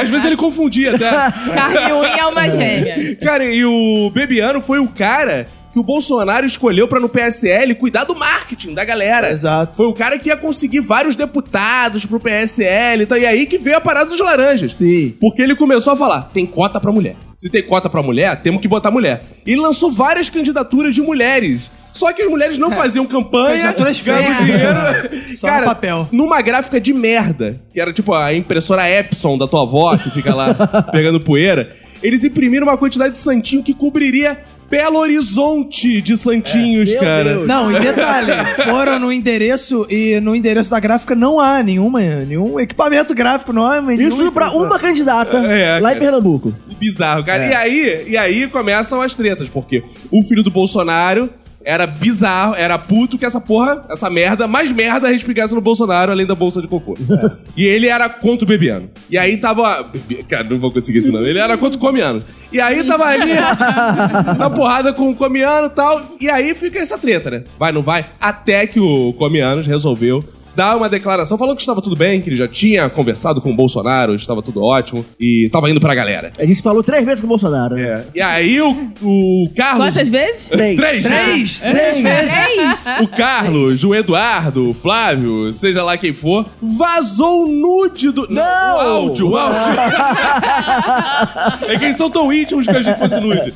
Às 0.00 0.10
vezes 0.10 0.26
ele 0.26 0.36
confundia 0.36 0.94
até. 0.94 1.10
Carne 1.54 1.90
e 1.90 1.92
unha 1.92 2.16
é 2.16 2.26
uma 2.26 2.50
gêmea. 2.50 3.16
Cara, 3.16 3.44
e 3.44 3.64
o 3.64 4.10
Bebiano 4.10 4.60
foi 4.60 4.78
o 4.78 4.88
cara 4.88 5.46
que 5.74 5.78
o 5.80 5.82
Bolsonaro 5.82 6.46
escolheu 6.46 6.86
pra 6.86 7.00
no 7.00 7.08
PSL 7.08 7.74
cuidar 7.74 8.04
do 8.04 8.14
marketing 8.14 8.74
da 8.74 8.84
galera. 8.84 9.30
Exato. 9.30 9.76
Foi 9.76 9.86
o 9.86 9.92
cara 9.92 10.16
que 10.20 10.28
ia 10.28 10.36
conseguir 10.36 10.78
vários 10.78 11.16
deputados 11.16 12.06
pro 12.06 12.20
PSL 12.20 13.02
e 13.02 13.06
tal. 13.06 13.18
E 13.18 13.26
aí 13.26 13.44
que 13.44 13.58
veio 13.58 13.76
a 13.76 13.80
parada 13.80 14.08
dos 14.08 14.20
laranjas. 14.20 14.76
Sim. 14.76 15.14
Porque 15.20 15.42
ele 15.42 15.56
começou 15.56 15.92
a 15.92 15.96
falar: 15.96 16.30
tem 16.32 16.46
cota 16.46 16.80
pra 16.80 16.92
mulher. 16.92 17.16
Se 17.36 17.50
tem 17.50 17.66
cota 17.66 17.90
pra 17.90 18.02
mulher, 18.02 18.40
temos 18.40 18.62
que 18.62 18.68
botar 18.68 18.92
mulher. 18.92 19.22
E 19.44 19.50
ele 19.50 19.60
lançou 19.60 19.90
várias 19.90 20.30
candidaturas 20.30 20.94
de 20.94 21.02
mulheres. 21.02 21.68
Só 21.94 22.12
que 22.12 22.22
as 22.22 22.28
mulheres 22.28 22.58
não 22.58 22.70
faziam 22.72 23.06
campanha, 23.06 23.54
Candidaturas 23.62 24.02
ganhavam 24.02 24.44
dinheiro. 24.44 25.24
Só 25.38 25.60
no 25.60 25.64
papel. 25.64 26.08
Numa 26.12 26.42
gráfica 26.42 26.80
de 26.80 26.92
merda, 26.92 27.60
que 27.72 27.80
era 27.80 27.92
tipo 27.92 28.12
a 28.12 28.34
impressora 28.34 28.90
Epson 28.90 29.38
da 29.38 29.46
tua 29.46 29.62
avó, 29.62 29.96
que 29.96 30.10
fica 30.10 30.34
lá 30.34 30.52
pegando 30.92 31.20
poeira, 31.20 31.74
eles 32.02 32.24
imprimiram 32.24 32.66
uma 32.66 32.76
quantidade 32.76 33.14
de 33.14 33.18
santinho 33.20 33.62
que 33.62 33.72
cobriria 33.72 34.38
Belo 34.68 34.98
Horizonte 34.98 36.02
de 36.02 36.16
santinhos, 36.16 36.90
Meu 36.90 37.00
cara. 37.00 37.34
Deus. 37.34 37.46
Não, 37.46 37.70
e 37.70 37.78
detalhe, 37.78 38.32
foram 38.64 38.98
no 38.98 39.12
endereço 39.12 39.86
e 39.88 40.18
no 40.20 40.34
endereço 40.34 40.70
da 40.70 40.80
gráfica 40.80 41.14
não 41.14 41.38
há 41.38 41.62
nenhuma, 41.62 42.00
nenhum 42.00 42.58
equipamento 42.58 43.14
gráfico, 43.14 43.52
não 43.52 43.64
há 43.64 43.80
nenhuma 43.80 44.08
Isso 44.08 44.32
pra 44.32 44.46
impressora. 44.46 44.66
uma 44.68 44.78
candidata 44.78 45.36
É, 45.38 45.78
lá 45.78 45.90
em 45.90 45.94
cara. 45.94 46.00
Pernambuco. 46.00 46.52
Bizarro, 46.78 47.22
cara. 47.24 47.44
É. 47.44 47.50
E 47.50 47.54
aí, 47.54 48.04
e 48.08 48.16
aí 48.16 48.48
começam 48.48 49.00
as 49.00 49.14
tretas, 49.14 49.48
porque 49.48 49.82
o 50.10 50.22
filho 50.24 50.42
do 50.42 50.50
Bolsonaro 50.50 51.30
era 51.64 51.86
bizarro, 51.86 52.54
era 52.54 52.78
puto 52.78 53.16
que 53.16 53.24
essa 53.24 53.40
porra, 53.40 53.82
essa 53.88 54.10
merda, 54.10 54.46
mais 54.46 54.70
merda 54.70 55.08
respigasse 55.08 55.54
no 55.54 55.60
Bolsonaro, 55.60 56.12
além 56.12 56.26
da 56.26 56.34
bolsa 56.34 56.60
de 56.60 56.68
cocô. 56.68 56.96
É. 57.14 57.30
E 57.56 57.64
ele 57.64 57.86
era 57.86 58.08
contra 58.08 58.44
o 58.44 58.48
Bebiano. 58.48 58.90
E 59.08 59.16
aí 59.16 59.36
tava. 59.36 59.88
Cara, 60.28 60.44
não 60.48 60.58
vou 60.58 60.72
conseguir 60.72 60.98
isso 60.98 61.12
não. 61.12 61.22
Ele 61.22 61.38
era 61.38 61.56
contra 61.56 61.78
o 61.78 61.80
Comiano. 61.80 62.24
E 62.52 62.60
aí 62.60 62.82
tava 62.84 63.04
ali 63.04 63.34
na 64.36 64.50
porrada 64.50 64.92
com 64.92 65.10
o 65.10 65.14
Comiano 65.14 65.68
e 65.68 65.70
tal. 65.70 66.00
E 66.20 66.28
aí 66.28 66.52
fica 66.54 66.80
essa 66.80 66.98
treta, 66.98 67.30
né? 67.30 67.44
Vai, 67.56 67.70
não 67.70 67.82
vai? 67.82 68.04
Até 68.20 68.66
que 68.66 68.80
o 68.80 69.12
Comianos 69.12 69.66
resolveu 69.66 70.24
dar 70.54 70.76
uma 70.76 70.88
declaração 70.88 71.36
falando 71.36 71.56
que 71.56 71.62
estava 71.62 71.80
tudo 71.82 71.96
bem, 71.96 72.20
que 72.20 72.28
ele 72.28 72.36
já 72.36 72.48
tinha 72.48 72.88
conversado 72.88 73.40
com 73.40 73.50
o 73.50 73.54
Bolsonaro, 73.54 74.14
estava 74.14 74.42
tudo 74.42 74.62
ótimo 74.62 75.04
e 75.18 75.48
tava 75.50 75.70
indo 75.70 75.80
pra 75.80 75.94
galera. 75.94 76.32
A 76.38 76.44
gente 76.44 76.62
falou 76.62 76.82
três 76.82 77.04
vezes 77.04 77.20
com 77.20 77.26
o 77.26 77.28
Bolsonaro. 77.28 77.74
né? 77.76 77.82
É. 77.84 78.04
E 78.14 78.20
aí 78.20 78.60
o, 78.60 78.88
o 79.02 79.48
Carlos. 79.56 79.86
Quantas 79.86 80.08
vezes? 80.08 80.46
Três. 80.46 80.76
Três! 80.76 81.02
Três, 81.04 81.60
né? 81.62 81.72
três 81.72 82.02
vezes. 82.02 82.86
O 83.00 83.08
Carlos, 83.08 83.84
o 83.84 83.94
Eduardo, 83.94 84.70
o 84.70 84.74
Flávio, 84.74 85.52
seja 85.52 85.82
lá 85.82 85.96
quem 85.96 86.12
for, 86.12 86.46
vazou 86.60 87.44
o 87.44 87.48
nude 87.48 88.10
do. 88.10 88.26
Não! 88.30 88.44
o 88.44 88.80
áudio, 88.80 89.30
o 89.30 89.36
áudio. 89.36 89.72
é 91.68 91.78
que 91.78 91.84
eles 91.84 91.96
são 91.96 92.10
tão 92.10 92.32
íntimos 92.32 92.66
que 92.66 92.76
achei 92.76 92.92
que 92.92 93.00
fosse 93.00 93.20
nude. 93.20 93.52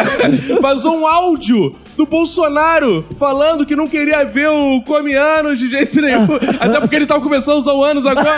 vazou 0.60 0.98
um 0.98 1.06
áudio 1.06 1.74
do 1.96 2.06
Bolsonaro 2.06 3.06
falando 3.18 3.64
que 3.64 3.76
não 3.76 3.86
queria 3.86 4.24
ver 4.24 4.48
o 4.48 4.82
Comianos 4.82 5.58
de 5.58 5.70
jeito 5.70 6.00
nenhum. 6.00 6.26
Até 6.60 6.80
porque 6.80 6.96
ele 6.96 7.06
tava 7.06 7.20
começando 7.20 7.54
a 7.56 7.58
usar 7.58 7.72
o 7.72 7.84
anos 7.84 8.06
agora. 8.06 8.34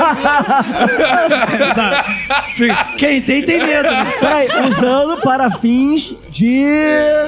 Quem 2.98 3.20
tem, 3.22 3.42
tem 3.42 3.58
medo. 3.58 3.90
né? 3.90 4.12
Peraí, 4.20 4.48
usando 4.70 5.20
para 5.20 5.50
fins 5.50 6.14
de. 6.30 6.64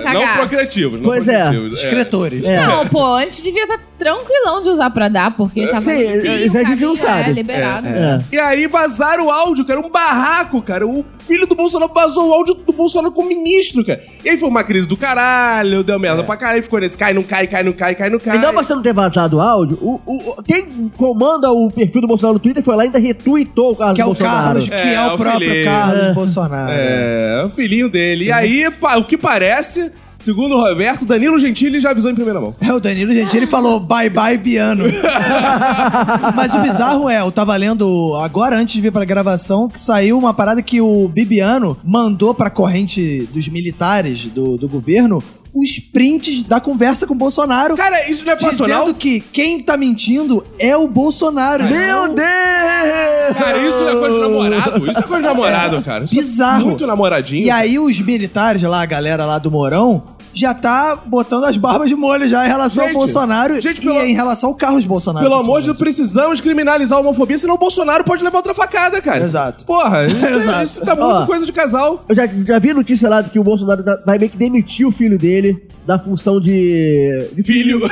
não 0.05 0.21
Cagar. 0.21 0.37
procriativos. 0.39 1.01
Não 1.01 1.09
Pois 1.09 1.29
é. 1.29 1.43
procriativos. 1.43 1.85
Escritores. 1.85 2.45
É. 2.45 2.67
Não, 2.67 2.87
pô, 2.87 3.05
antes 3.15 3.43
devia 3.43 3.63
estar 3.63 3.79
tranquilão 3.99 4.63
de 4.63 4.69
usar 4.69 4.91
pra 4.91 5.09
dar, 5.09 5.33
porque 5.33 5.67
tava 5.67 5.81
Sim, 5.81 5.97
limpinho, 6.13 6.47
isso 6.47 6.57
a 6.57 6.61
gente 6.61 6.71
não 6.71 6.95
caminho, 6.95 6.97
sabe. 6.97 7.31
É, 7.31 7.33
liberado. 7.33 7.89
É. 7.89 8.21
E 8.31 8.39
aí 8.39 8.67
vazaram 8.69 9.27
o 9.27 9.31
áudio, 9.31 9.65
cara, 9.65 9.81
um 9.81 9.91
barraco, 9.91 10.63
cara. 10.63 10.87
O 10.87 11.05
filho 11.27 11.47
do 11.47 11.55
Bolsonaro 11.57 11.93
vazou 11.93 12.29
o 12.29 12.33
áudio 12.33 12.55
do 12.55 12.73
Bolsonaro 12.73 13.13
como 13.13 13.29
ministro, 13.29 13.85
cara. 13.85 14.01
E 14.25 14.29
aí 14.29 14.39
foi 14.39 14.49
uma 14.49 14.63
crise 14.63 14.87
do 14.87 14.97
caralho, 14.97 15.83
deu 15.83 15.99
merda 15.99 16.18
pra 16.25 16.37
caralho, 16.37 16.63
ficou 16.63 16.81
nesse 16.81 16.97
cai, 16.97 17.13
não 17.13 17.23
cai, 17.23 17.47
cai, 17.47 17.63
não 17.63 17.73
cai, 17.73 17.95
cai, 17.95 18.11
não 18.11 18.19
cai. 18.19 18.37
E 18.37 18.41
não 18.41 18.55
bastando 18.55 18.83
ter 18.83 18.93
vazado 18.93 19.37
o 19.37 19.41
áudio, 19.41 19.77
o, 19.83 20.43
quem 20.43 20.89
comanda 20.97 21.51
o 21.51 21.71
perfil 21.71 22.01
do 22.01 22.07
Bolsonaro 22.09 22.35
no 22.35 22.41
Twitter 22.41 22.63
foi 22.63 22.77
lá 22.77 22.85
e 22.85 22.87
ainda 22.87 22.99
retweetou 22.99 23.73
o 23.73 23.77
Carlos 23.77 23.97
Que 23.97 24.01
é 24.03 24.05
o 24.05 24.09
Bolsonaro. 24.09 24.45
Carlos, 24.45 24.69
que 24.69 24.75
é, 24.75 24.95
É, 24.95 25.03
o 25.03 25.15
o 25.15 25.17
próprio 25.19 25.49
filhinho. 25.49 25.65
Carlos 25.65 26.03
É. 26.03 26.13
Bolsonaro. 26.15 26.73
É, 26.73 27.43
o 27.47 27.51
filhinho 27.51 27.89
dele. 27.91 28.25
E 28.27 28.33
aí, 28.33 28.65
o 28.97 29.05
que 29.05 29.17
parece, 29.17 29.91
segundo 30.19 30.55
o 30.57 30.61
Roberto, 30.61 31.05
Danilo 31.05 31.39
Gentili 31.39 31.81
já 31.81 31.91
avisou 31.91 32.11
em 32.11 32.15
primeira 32.15 32.41
mão. 32.41 32.55
É, 32.61 32.73
o 32.73 32.81
Danilo 32.81 33.13
Gentili 33.13 33.47
falou 33.47 33.79
bye 33.81 34.11
bye 34.11 34.37
Biano. 34.39 34.85
Mas 36.35 36.55
o 36.55 36.59
bizarro 36.61 37.09
é, 37.09 37.21
eu 37.21 37.31
tava 37.31 37.57
lendo 37.57 38.15
agora, 38.23 38.57
antes 38.57 38.75
de 38.75 38.81
vir 38.81 38.93
pra 38.93 39.05
gravação, 39.05 39.69
que 39.69 39.79
saiu 39.81 40.19
uma 40.19 40.33
parada 40.35 40.63
que 40.63 40.81
o 40.81 41.09
Bibiano 41.09 41.77
mandou 41.85 42.35
pra 42.35 42.51
corrente 42.51 43.29
dos 43.33 43.49
militares 43.49 44.27
do, 44.27 44.57
do 44.57 44.69
governo 44.69 45.23
os 45.55 45.79
prints 45.79 46.43
da 46.43 46.61
conversa 46.61 47.07
com 47.07 47.15
o 47.15 47.17
Bolsonaro. 47.17 47.77
Cara, 47.77 48.09
isso 48.09 48.25
não 48.25 48.33
é 48.33 48.37
passional? 48.37 48.81
Dizendo 48.83 48.99
que 48.99 49.21
quem 49.21 49.61
tá 49.61 49.77
mentindo 49.77 50.45
é 50.59 50.77
o 50.77 50.87
Bolsonaro. 50.89 51.65
Meu 51.65 52.09
Não. 52.09 52.15
Deus! 52.15 53.37
Cara, 53.37 53.59
isso 53.67 53.89
é 53.89 53.97
coisa 53.97 54.17
de 54.17 54.23
namorado. 54.23 54.91
Isso 54.91 54.99
é 54.99 55.03
coisa 55.03 55.23
de 55.23 55.29
namorado, 55.29 55.83
cara. 55.83 56.05
Isso 56.05 56.19
é 56.19 56.23
Bizarro. 56.23 56.67
muito 56.67 56.87
namoradinho. 56.87 57.45
E 57.45 57.51
aí 57.51 57.79
os 57.79 58.01
militares 58.01 58.63
lá, 58.63 58.83
a 58.83 58.87
galera 58.87 59.25
lá 59.25 59.39
do 59.39 59.51
Morão, 59.51 60.03
já 60.35 60.53
tá 60.55 60.97
botando 60.97 61.45
as 61.45 61.57
barbas 61.57 61.89
de 61.89 61.95
molho 61.97 62.29
já 62.29 62.45
em 62.45 62.49
relação 62.49 62.85
Gente, 62.85 62.95
ao 62.95 63.01
Bolsonaro 63.01 63.61
gente, 63.61 63.79
e 63.79 63.81
pelo- 63.85 64.01
em 64.01 64.15
relação 64.15 64.51
ao 64.51 64.55
Carlos 64.55 64.85
Bolsonaro. 64.85 65.25
Pelo 65.25 65.41
amor 65.41 65.61
de 65.61 65.67
Deus, 65.67 65.79
precisamos 65.79 66.41
criminalizar 66.41 66.99
a 66.99 67.01
homofobia, 67.01 67.37
senão 67.39 67.55
o 67.55 67.59
Bolsonaro 67.59 68.05
pode 68.05 68.23
levar 68.23 68.39
outra 68.39 68.55
facada, 68.55 69.01
cara. 69.01 69.25
Exato. 69.25 69.65
Porra, 69.65 70.07
isso, 70.09 70.25
Exato. 70.25 70.65
isso 70.65 70.85
tá 70.85 70.95
muito 70.95 71.23
Ó. 71.23 71.27
coisa 71.27 71.45
de 71.47 71.53
casal. 71.53 72.05
Eu 72.09 72.15
já, 72.15 72.27
já 72.27 72.59
vi 72.59 72.73
notícia 72.75 73.09
lá 73.09 73.21
de 73.23 73.31
que 73.31 73.39
o 73.39 73.43
Bolsonaro 73.45 73.83
tá- 73.83 73.99
vai 74.07 74.19
meio 74.19 74.31
que 74.31 74.37
demitir 74.37 74.87
o 74.87 74.91
filho 74.93 75.19
dele 75.19 75.67
da 75.87 75.99
função 75.99 76.39
de. 76.41 77.29
de 77.35 77.43
Filho. 77.43 77.81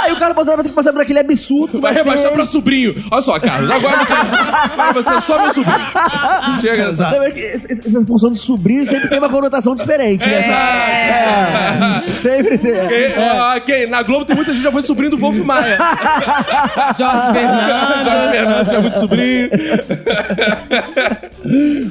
Aí 0.00 0.12
o 0.12 0.18
cara 0.18 0.32
Bolsonaro 0.34 0.56
vai 0.58 0.64
ter 0.64 0.70
que 0.70 0.74
passar 0.74 0.92
por 0.92 1.02
aquele 1.02 1.18
absurdo. 1.18 1.72
que 1.72 1.78
Vai 1.80 1.92
ser- 1.94 2.00
rebaixar 2.02 2.32
pra 2.32 2.44
sobrinho. 2.44 3.04
Olha 3.10 3.22
só, 3.22 3.38
Carlos, 3.38 3.70
agora 3.70 4.04
você, 4.04 4.12
agora 4.12 4.92
você 4.94 5.10
é 5.14 5.20
só 5.20 5.38
meu 5.42 5.52
sobrinho. 5.54 5.80
Chega 6.60 6.86
nessa. 6.86 7.30
Que 7.30 7.44
essa, 7.46 7.72
essa 7.72 8.00
função 8.06 8.30
de 8.30 8.38
sobrinho 8.38 8.86
sempre 8.86 9.08
tem 9.08 9.18
uma 9.18 9.28
conotação 9.28 9.74
diferente, 9.74 10.26
né? 10.26 10.48
É. 10.48 12.02
Sempre 12.22 12.58
tem. 12.58 12.72
Quem, 12.72 13.18
ó, 13.18 13.60
quem? 13.60 13.86
Na 13.88 14.02
Globo 14.02 14.24
tem 14.24 14.34
muita 14.36 14.52
gente 14.52 14.58
que 14.60 14.64
já 14.64 14.72
foi 14.72 14.82
sobrinho 14.82 15.10
do 15.10 15.18
Wolf 15.18 15.38
Maia. 15.38 15.78
Jorge 16.98 17.32
Fernando. 17.32 18.04
Jorge 18.04 18.30
Fernandes 18.30 18.72
já 18.72 18.78
é 18.78 18.80
muito 18.80 18.98
sobrinho. 18.98 19.48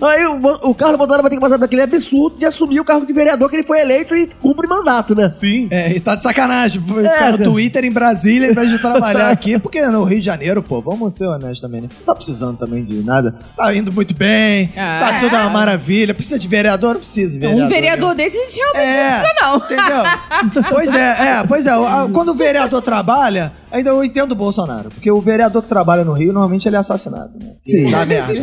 Aí 0.02 0.26
o, 0.26 0.70
o 0.70 0.76
Carlos 0.76 0.98
Bolsonaro 0.98 1.24
vai 1.24 1.30
ter 1.30 1.36
que 1.38 1.42
passar 1.42 1.58
por 1.58 1.66
aquele 1.66 1.82
absurdo 1.82 2.38
de 2.38 2.46
assumir 2.46 2.80
o 2.80 2.86
cargo 2.86 3.06
de 3.06 3.14
vereador 3.14 3.50
que 3.50 3.56
ele 3.56 3.64
foi 3.64 3.80
eleito 3.80 4.16
e 4.16 4.28
cumpre 4.40 4.68
mandato, 4.68 5.16
né? 5.16 5.30
Sim. 5.32 5.68
É, 5.72 5.92
e 5.92 6.00
tá 6.00 6.16
de 6.16 6.22
sacanagem. 6.24 6.82
Ficar 6.82 7.02
no 7.02 7.10
cara. 7.10 7.38
Twitter 7.38 7.84
em 7.86 7.92
Brasília 8.00 8.50
em 8.50 8.54
vez 8.54 8.70
de 8.70 8.80
trabalhar 8.80 9.30
aqui. 9.32 9.60
Porque 9.60 9.86
no 9.88 10.04
Rio 10.04 10.20
de 10.20 10.26
Janeiro, 10.26 10.64
pô, 10.64 10.82
vamos 10.82 11.14
ser 11.14 11.26
honestos 11.26 11.62
também, 11.62 11.82
né? 11.82 11.90
Não 12.00 12.06
tá 12.06 12.16
precisando 12.16 12.58
também 12.58 12.84
de 12.86 13.04
nada. 13.04 13.36
Tá 13.58 13.74
indo 13.76 13.92
muito 13.92 14.16
bem, 14.16 14.72
Ah. 14.78 15.00
tá 15.00 15.20
tudo 15.20 15.36
uma 15.36 15.50
maravilha. 15.50 16.14
Precisa 16.14 16.40
de 16.40 16.48
vereador? 16.48 16.94
Não 16.94 17.02
precisa 17.02 17.32
de 17.34 17.40
vereador. 17.40 17.66
Um 17.66 17.70
vereador 17.70 18.16
desse 18.16 18.38
a 18.38 18.42
gente 18.42 18.56
realmente 18.56 18.86
não 18.86 18.94
É, 18.94 19.20
precisa, 19.20 19.34
não. 19.42 19.56
entendeu? 19.58 20.64
pois 20.70 20.96
é, 20.96 21.00
é, 21.40 21.44
pois 21.48 21.68
é. 21.68 21.72
Quando 22.14 22.30
o 22.30 22.34
vereador 22.36 22.82
trabalha, 22.82 23.52
ainda 23.72 23.90
eu 23.90 24.04
entendo 24.04 24.32
o 24.32 24.36
Bolsonaro. 24.36 24.90
Porque 24.90 25.12
o 25.12 25.20
vereador 25.22 25.62
que 25.62 25.70
trabalha 25.70 26.04
no 26.04 26.14
Rio, 26.14 26.34
normalmente 26.34 26.68
ele 26.68 26.76
é 26.76 26.80
assassinado, 26.80 27.32
né? 27.40 27.54
Sim. 27.66 27.90
Dá 27.92 28.06
merda. 28.06 28.34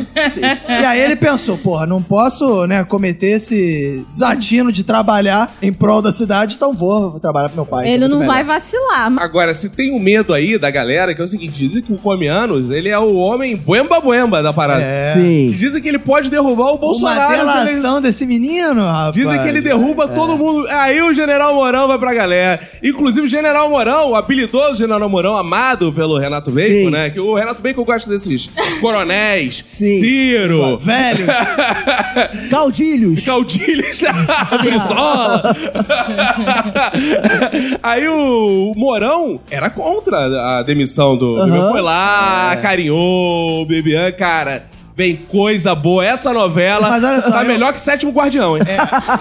E 0.68 0.84
aí 0.86 1.00
ele 1.00 1.16
pensou, 1.16 1.56
porra, 1.58 1.86
não 1.86 2.02
posso, 2.02 2.66
né, 2.66 2.84
cometer 2.84 3.28
esse 3.32 4.04
desatino 4.10 4.70
de 4.72 4.84
trabalhar 4.84 5.54
em 5.62 5.72
prol 5.72 6.00
da 6.02 6.12
cidade, 6.12 6.54
então 6.56 6.72
vou, 6.72 7.10
vou 7.12 7.20
trabalhar 7.20 7.48
pro 7.48 7.56
meu 7.56 7.66
pai. 7.66 7.86
é 7.88 7.92
Ele 7.94 8.06
muito 8.08 8.18
não 8.20 8.26
vai 8.26 8.44
vacilar. 8.44 9.10
mas- 9.10 9.24
Agora, 9.24 9.54
se 9.54 9.68
tem 9.70 9.92
um 9.94 9.98
medo 9.98 10.32
aí 10.32 10.58
da 10.58 10.70
galera, 10.70 11.14
que 11.14 11.20
é 11.20 11.24
o 11.24 11.28
seguinte, 11.28 11.56
dizem 11.56 11.82
que 11.82 11.92
o 11.92 11.98
Comianos, 11.98 12.70
ele 12.70 12.88
é 12.88 12.98
o 12.98 13.14
homem 13.16 13.56
buemba-buemba 13.56 14.42
da 14.42 14.52
parada. 14.52 14.82
É. 14.82 15.12
Sim. 15.14 15.50
Dizem 15.56 15.82
que 15.82 15.88
ele 15.88 15.98
pode 15.98 16.30
derrubar 16.30 16.72
o 16.72 16.78
Bolsonaro. 16.78 17.16
Uma 17.20 17.28
se 17.28 17.34
ele- 17.34 17.64
delação 17.72 18.00
desse 18.00 18.26
menino, 18.26 18.80
rapaz. 18.84 19.12
Dizem 19.14 19.40
que 19.42 19.48
ele 19.48 19.60
derruba 19.60 20.04
É. 20.04 20.08
todo 20.08 20.36
mundo. 20.36 20.66
Aí 20.68 21.00
o 21.02 21.12
General 21.12 21.54
Mourão 21.54 21.88
vai 21.88 21.98
pra 21.98 22.12
galera. 22.14 22.60
Inclusive 22.82 23.26
o 23.26 23.28
General 23.28 23.68
Mourão, 23.68 24.10
o 24.10 24.14
habilidoso 24.16 24.78
General 24.78 25.08
Mourão, 25.08 25.15
amado 25.36 25.92
pelo 25.92 26.18
Renato 26.18 26.50
Bacon, 26.50 26.68
Sim. 26.86 26.90
né? 26.90 27.10
Que 27.10 27.20
o 27.20 27.34
Renato 27.34 27.62
Bacon 27.62 27.84
gosta 27.84 28.10
desses 28.10 28.50
coronéis, 28.80 29.62
Sim. 29.66 30.00
Ciro, 30.00 30.78
Velho. 30.78 31.26
Caudilhos. 32.50 33.24
Caudilhos, 33.24 34.02
Brizola. 34.62 35.56
Aí 37.82 38.08
o 38.08 38.72
Mourão 38.76 39.40
era 39.50 39.70
contra 39.70 40.58
a 40.58 40.62
demissão 40.62 41.16
do. 41.16 41.36
Aham. 41.40 41.70
Foi 41.72 41.80
lá, 41.80 42.52
É. 42.52 42.56
carinhou 42.56 43.62
o 43.62 43.66
cara. 44.12 44.64
Vem 44.96 45.14
coisa 45.16 45.74
boa. 45.74 46.02
Essa 46.04 46.32
novela 46.32 46.88
Mas 46.88 47.04
olha 47.04 47.20
só, 47.20 47.30
tá 47.30 47.42
eu- 47.42 47.46
melhor 47.48 47.72
que 47.74 47.80
Sétimo 47.80 48.10
Guardião, 48.12 48.56
hein? 48.56 48.64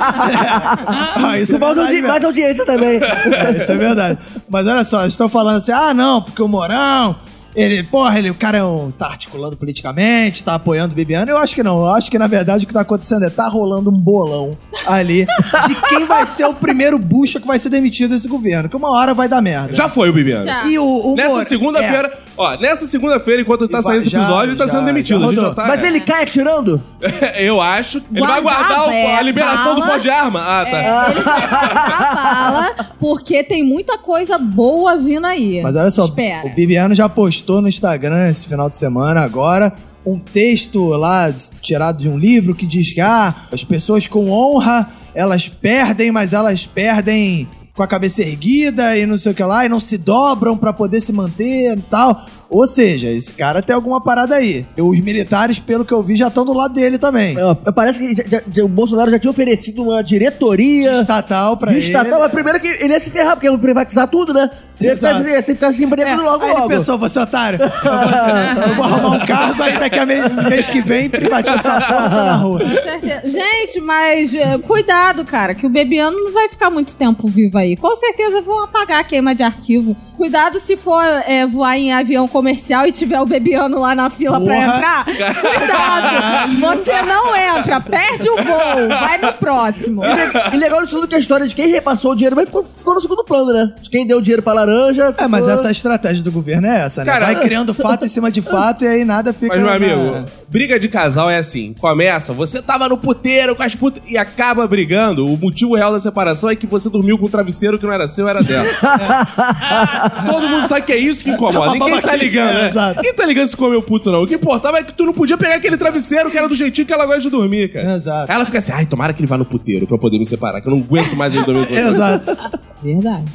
Ah, 1.17 1.37
isso 1.39 1.55
é 1.55 1.59
Mais, 1.59 1.75
verdade 1.75 1.79
audi- 1.79 1.93
mesmo. 1.93 2.07
mais 2.07 2.23
audiência 2.23 2.65
também. 2.65 2.99
É, 3.01 3.57
isso 3.61 3.71
é 3.71 3.77
verdade. 3.77 4.17
Mas 4.49 4.67
olha 4.67 4.83
só, 4.83 5.01
eles 5.01 5.13
estão 5.13 5.27
falando 5.29 5.57
assim, 5.57 5.71
ah, 5.71 5.93
não, 5.93 6.21
porque 6.21 6.41
o 6.41 6.47
Morão, 6.47 7.15
ele, 7.55 7.83
porra, 7.83 8.17
ele, 8.19 8.29
o 8.29 8.35
cara 8.35 8.57
é 8.57 8.63
um, 8.63 8.91
tá 8.91 9.07
articulando 9.07 9.55
politicamente, 9.57 10.43
tá 10.43 10.55
apoiando 10.55 10.93
o 10.93 10.95
Bibiano. 10.95 11.29
Eu 11.31 11.37
acho 11.37 11.53
que 11.55 11.63
não. 11.63 11.79
Eu 11.79 11.93
acho 11.93 12.09
que, 12.11 12.17
na 12.19 12.27
verdade, 12.27 12.65
o 12.65 12.67
que 12.67 12.73
tá 12.73 12.81
acontecendo 12.81 13.23
é 13.25 13.29
tá 13.29 13.47
rolando 13.47 13.89
um 13.89 13.97
bolão 13.99 14.57
ali 14.85 15.25
de 15.67 15.75
quem 15.89 16.05
vai 16.05 16.25
ser 16.25 16.45
o 16.45 16.53
primeiro 16.53 16.97
bucha 16.99 17.39
que 17.39 17.47
vai 17.47 17.57
ser 17.59 17.69
demitido 17.69 18.11
desse 18.11 18.27
governo. 18.27 18.67
Que 18.69 18.75
uma 18.75 18.89
hora 18.91 19.13
vai 19.13 19.27
dar 19.27 19.41
merda. 19.41 19.73
Já 19.73 19.87
foi 19.89 20.09
o 20.09 20.13
Bibiano. 20.13 20.45
Já. 20.45 20.65
E 20.65 20.77
o, 20.79 20.83
o 21.13 21.15
Nessa 21.15 21.45
segunda-feira, 21.45 22.11
ó, 22.37 22.57
nessa 22.57 22.85
segunda-feira, 22.87 23.41
enquanto 23.41 23.67
tá 23.67 23.81
saindo 23.81 24.01
esse 24.01 24.09
já- 24.09 24.19
episódio, 24.19 24.51
ele 24.51 24.57
tá 24.57 24.65
já- 24.65 24.71
sendo 24.73 24.85
demitido. 24.85 25.19
já 25.19 25.25
A 25.25 25.29
gente 25.29 25.35
rodou. 25.39 25.49
já 25.51 25.55
tá- 25.55 25.67
Mas 25.67 25.83
ele 25.83 25.99
cai 25.99 26.23
atirando? 26.23 26.81
Eu 27.37 27.61
acho. 27.61 27.97
Ele 28.11 28.19
vai 28.25 28.41
Guardar 28.41 28.67
guardar 28.67 28.87
o- 28.87 28.91
é, 28.91 29.15
a 29.15 29.21
liberação 29.21 29.75
do 29.75 29.81
pó 29.85 29.97
de 29.97 30.09
arma. 30.09 30.39
Ah, 30.41 30.65
tá. 30.65 30.77
É, 30.77 31.11
ele 31.11 31.19
a 31.19 32.15
bala, 32.15 32.75
porque 32.99 33.43
tem 33.43 33.63
muita 33.63 33.97
coisa 33.97 34.37
boa 34.37 34.97
vindo 34.97 35.25
aí. 35.25 35.61
Mas 35.61 35.75
olha 35.75 35.91
só, 35.91 36.05
Espera. 36.05 36.45
o 36.47 36.49
Bibiano 36.53 36.93
já 36.95 37.07
postou 37.09 37.61
no 37.61 37.67
Instagram 37.67 38.29
esse 38.29 38.47
final 38.47 38.69
de 38.69 38.75
semana 38.75 39.21
agora 39.21 39.73
um 40.05 40.19
texto 40.19 40.89
lá 40.89 41.33
tirado 41.61 41.97
de 41.97 42.07
um 42.07 42.17
livro 42.17 42.53
que 42.53 42.65
diz 42.65 42.93
que 42.93 43.01
ah, 43.01 43.33
as 43.51 43.63
pessoas 43.63 44.05
com 44.05 44.29
honra, 44.29 44.87
elas 45.15 45.47
perdem, 45.49 46.11
mas 46.11 46.31
elas 46.31 46.63
perdem 46.65 47.47
com 47.75 47.83
a 47.83 47.87
cabeça 47.87 48.21
erguida 48.21 48.95
e 48.97 49.05
não 49.05 49.17
sei 49.17 49.31
o 49.31 49.35
que 49.35 49.43
lá, 49.43 49.65
e 49.65 49.69
não 49.69 49.79
se 49.79 49.97
dobram 49.97 50.57
pra 50.57 50.71
poder 50.71 51.01
se 51.01 51.11
manter 51.11 51.77
e 51.77 51.81
tal. 51.81 52.25
Ou 52.47 52.65
seja, 52.67 53.09
esse 53.09 53.33
cara 53.33 53.61
tem 53.61 53.75
alguma 53.75 53.99
parada 54.01 54.35
aí. 54.35 54.65
Os 54.79 54.99
militares, 54.99 55.57
pelo 55.59 55.83
que 55.83 55.91
eu 55.91 56.01
vi, 56.01 56.15
já 56.15 56.27
estão 56.27 56.45
do 56.45 56.53
lado 56.53 56.73
dele 56.75 56.97
também. 56.97 57.35
É, 57.37 57.71
Parece 57.71 57.99
que 57.99 58.13
já- 58.29 58.41
já- 58.49 58.63
o 58.63 58.67
Bolsonaro 58.67 59.09
já 59.11 59.17
tinha 59.19 59.31
oferecido 59.31 59.81
uma 59.83 60.01
diretoria 60.03 60.99
Estatal 61.01 61.57
pra 61.57 61.71
de 61.71 61.77
ele. 61.79 61.85
estatal, 61.87 62.19
mas 62.19 62.31
primeiro 62.31 62.59
que 62.59 62.67
ele 62.67 62.93
ia 62.93 62.99
se 62.99 63.09
ferrar, 63.09 63.35
porque 63.35 63.49
ia 63.49 63.57
privatizar 63.57 64.07
tudo, 64.07 64.31
né? 64.33 64.49
Ele 64.79 64.89
ia 64.89 64.93
Exato. 64.93 65.23
ficar, 65.23 65.41
ficar 65.43 65.73
sem 65.73 65.85
emprego 65.85 66.09
É, 66.09 66.15
logo, 66.15 66.43
aí 66.43 66.49
ele 66.51 66.59
logo. 66.59 66.69
pensou, 66.69 66.97
você 66.97 67.19
otário, 67.19 67.59
eu 67.61 67.69
vou, 67.69 68.63
eu 68.67 68.75
vou 68.75 68.85
arrumar 68.85 69.09
um 69.15 69.25
cargo, 69.25 69.63
aí 69.63 69.77
daqui 69.79 69.99
a 69.99 70.05
mês, 70.05 70.33
mês 70.49 70.67
que 70.67 70.81
vem 70.81 71.09
privatiza 71.09 71.55
essa 71.55 71.81
porra 71.81 72.09
tá 72.09 72.23
na 72.25 72.35
rua. 72.35 72.59
Com 72.59 72.69
certeza. 72.83 73.21
Gente, 73.29 73.79
mas 73.81 74.33
é, 74.33 74.57
cuidado, 74.57 75.23
cara, 75.25 75.53
que 75.55 75.65
o 75.65 75.69
Bebiano 75.69 76.17
não 76.17 76.31
vai 76.31 76.49
ficar 76.49 76.69
muito 76.69 76.95
tempo 76.95 77.27
vivo 77.27 77.57
aí. 77.57 77.77
Com 77.77 77.95
certeza 77.95 78.41
vão 78.41 78.63
apagar 78.65 78.99
a 78.99 79.03
queima 79.03 79.33
de 79.33 79.43
arquivo. 79.43 79.95
Cuidado 80.17 80.59
se 80.59 80.77
for 80.77 81.03
é, 81.25 81.45
voar 81.45 81.77
em 81.77 81.91
avião 81.91 82.27
comercial 82.27 82.85
e 82.87 82.91
tiver 82.91 83.19
o 83.19 83.25
Bebiano 83.25 83.79
lá 83.81 83.93
na 83.95 84.09
fila 84.09 84.39
pra 84.39 84.53
Porra. 84.55 84.75
entrar. 84.77 85.05
Cuidado! 85.05 86.59
Você 86.59 87.01
não 87.01 87.35
entra, 87.35 87.81
perde 87.81 88.29
o 88.29 88.35
voo, 88.35 88.87
vai 88.89 89.17
no 89.17 89.33
próximo. 89.33 90.01
E 90.05 90.51
le- 90.51 90.57
legal 90.57 90.81
disso 90.83 90.95
tudo 90.95 91.07
que 91.07 91.15
a 91.15 91.19
história 91.19 91.47
de 91.47 91.53
quem 91.55 91.67
repassou 91.67 92.11
o 92.11 92.15
dinheiro, 92.15 92.35
mas 92.35 92.45
ficou, 92.49 92.63
ficou 92.63 92.93
no 92.93 93.01
segundo 93.01 93.23
plano, 93.23 93.51
né? 93.53 93.73
De 93.81 93.89
quem 93.89 94.05
deu 94.07 94.21
dinheiro 94.21 94.41
pra 94.41 94.53
laranja. 94.65 95.13
É, 95.17 95.27
mas 95.27 95.45
ficou- 95.45 95.59
essa 95.59 95.71
estratégia 95.71 96.23
do 96.23 96.31
governo 96.31 96.67
é 96.67 96.81
essa, 96.81 97.01
né? 97.03 97.11
Cara, 97.11 97.25
Vai 97.25 97.39
criando 97.41 97.73
fato 97.75 98.05
em 98.05 98.09
cima 98.09 98.31
de 98.31 98.41
fato 98.41 98.83
e 98.83 98.87
aí 98.87 99.05
nada 99.05 99.33
fica... 99.33 99.47
Mas, 99.47 99.57
meu 99.59 99.67
na- 99.67 99.75
amigo, 99.75 100.25
briga 100.49 100.79
de 100.79 100.87
casal 100.87 101.29
é 101.29 101.37
assim: 101.37 101.73
começa, 101.79 102.33
você 102.33 102.61
tava 102.61 102.87
no 102.89 102.97
puteiro 102.97 103.55
com 103.55 103.63
as 103.63 103.75
putas 103.75 104.01
e 104.07 104.17
acaba 104.17 104.67
brigando. 104.67 105.25
O 105.27 105.37
motivo 105.37 105.75
real 105.75 105.91
da 105.91 105.99
separação 105.99 106.49
é 106.49 106.55
que 106.55 106.65
você 106.67 106.89
dormiu 106.89 107.17
com 107.17 107.25
um 107.25 107.29
travesseiro 107.29 107.77
que 107.77 107.85
não 107.85 107.93
era 107.93 108.07
seu, 108.07 108.27
era 108.27 108.41
dela. 108.43 108.65
Todo 110.29 110.47
mundo 110.47 110.67
sabe 110.67 110.85
que 110.85 110.93
é 110.93 110.97
isso 110.97 111.23
que 111.23 111.29
incomoda. 111.31 111.71
Ninguém 111.71 112.01
tá 112.01 112.15
ligando, 112.15 112.53
né? 112.53 112.67
Exato. 112.69 112.95
Ninguém 112.97 113.13
tá 113.13 113.25
ligando 113.25 113.47
se 113.47 113.57
comeu 113.57 113.81
puto, 113.81 114.11
não. 114.11 114.23
O 114.23 114.27
que 114.27 114.35
importava 114.35 114.77
é 114.79 114.83
que 114.83 114.93
tu 114.93 115.05
não 115.05 115.13
podia 115.13 115.37
pegar 115.37 115.55
aquele 115.55 115.77
travesseiro 115.77 116.29
que 116.31 116.37
era 116.37 116.47
do 116.47 116.55
jeitinho 116.55 116.85
que 116.87 116.93
ela 116.93 117.05
gosta 117.05 117.21
de 117.21 117.29
dormir, 117.29 117.71
cara. 117.73 117.95
Exato. 117.95 118.31
Aí 118.31 118.35
ela 118.35 118.45
fica 118.45 118.57
assim: 118.59 118.71
ai, 118.71 118.85
tomara 118.85 119.13
que 119.13 119.19
ele 119.19 119.27
vá 119.27 119.37
no 119.37 119.45
puteiro 119.45 119.85
pra 119.87 119.95
eu 119.95 119.99
poder 119.99 120.17
me 120.17 120.25
separar, 120.25 120.61
que 120.61 120.67
eu 120.67 120.71
não 120.75 120.79
aguento 120.81 121.15
mais 121.15 121.33
ele 121.33 121.43
dormir 121.43 121.65
puteiro. 121.67 121.87
Exato. 121.89 122.37
Verdade. 122.83 123.25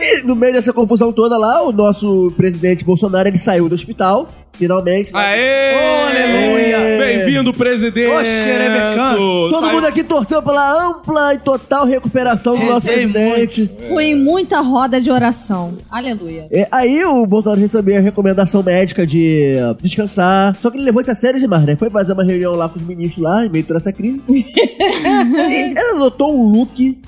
E 0.00 0.22
no 0.22 0.34
meio 0.34 0.52
dessa 0.52 0.72
confusão 0.72 1.12
toda 1.12 1.38
lá, 1.38 1.62
o 1.62 1.72
nosso 1.72 2.32
presidente 2.36 2.84
Bolsonaro, 2.84 3.28
ele 3.28 3.38
saiu 3.38 3.68
do 3.68 3.74
hospital, 3.74 4.28
finalmente. 4.52 5.10
Aê! 5.12 5.72
Oh, 5.74 6.06
aleluia! 6.06 6.98
Bem-vindo, 6.98 7.52
presidente! 7.52 8.12
Ô, 8.12 8.24
xerebecanto! 8.24 9.18
Todo 9.50 9.60
Saiu- 9.60 9.74
mundo 9.74 9.86
aqui 9.86 10.04
torceu 10.04 10.42
pela 10.42 10.86
ampla 10.88 11.34
e 11.34 11.38
total 11.38 11.86
recuperação 11.86 12.56
do 12.56 12.64
nosso 12.64 12.86
Rezei 12.88 13.08
presidente. 13.08 13.70
Fui 13.88 14.04
em 14.06 14.14
muita 14.14 14.60
roda 14.60 15.00
de 15.00 15.10
oração. 15.10 15.76
Aleluia. 15.90 16.46
É, 16.50 16.68
aí 16.70 17.04
o 17.04 17.24
Bolsonaro 17.26 17.60
recebeu 17.60 17.96
a 17.96 18.00
recomendação 18.00 18.62
médica 18.62 19.06
de 19.06 19.54
descansar. 19.80 20.56
Só 20.60 20.70
que 20.70 20.76
ele 20.76 20.84
levou 20.84 21.02
isso 21.02 21.10
a 21.10 21.14
sério 21.14 21.40
demais, 21.40 21.64
né? 21.64 21.76
Foi 21.76 21.90
fazer 21.90 22.12
uma 22.12 22.24
reunião 22.24 22.52
lá 22.52 22.68
com 22.68 22.78
os 22.78 22.84
ministros 22.84 23.22
lá, 23.22 23.44
em 23.44 23.48
meio 23.48 23.64
a 23.64 23.68
toda 23.68 23.80
essa 23.80 23.92
crise. 23.92 24.22
e 24.28 25.54
ele 25.54 25.78
adotou 25.78 26.36
um 26.36 26.44
look. 26.52 26.98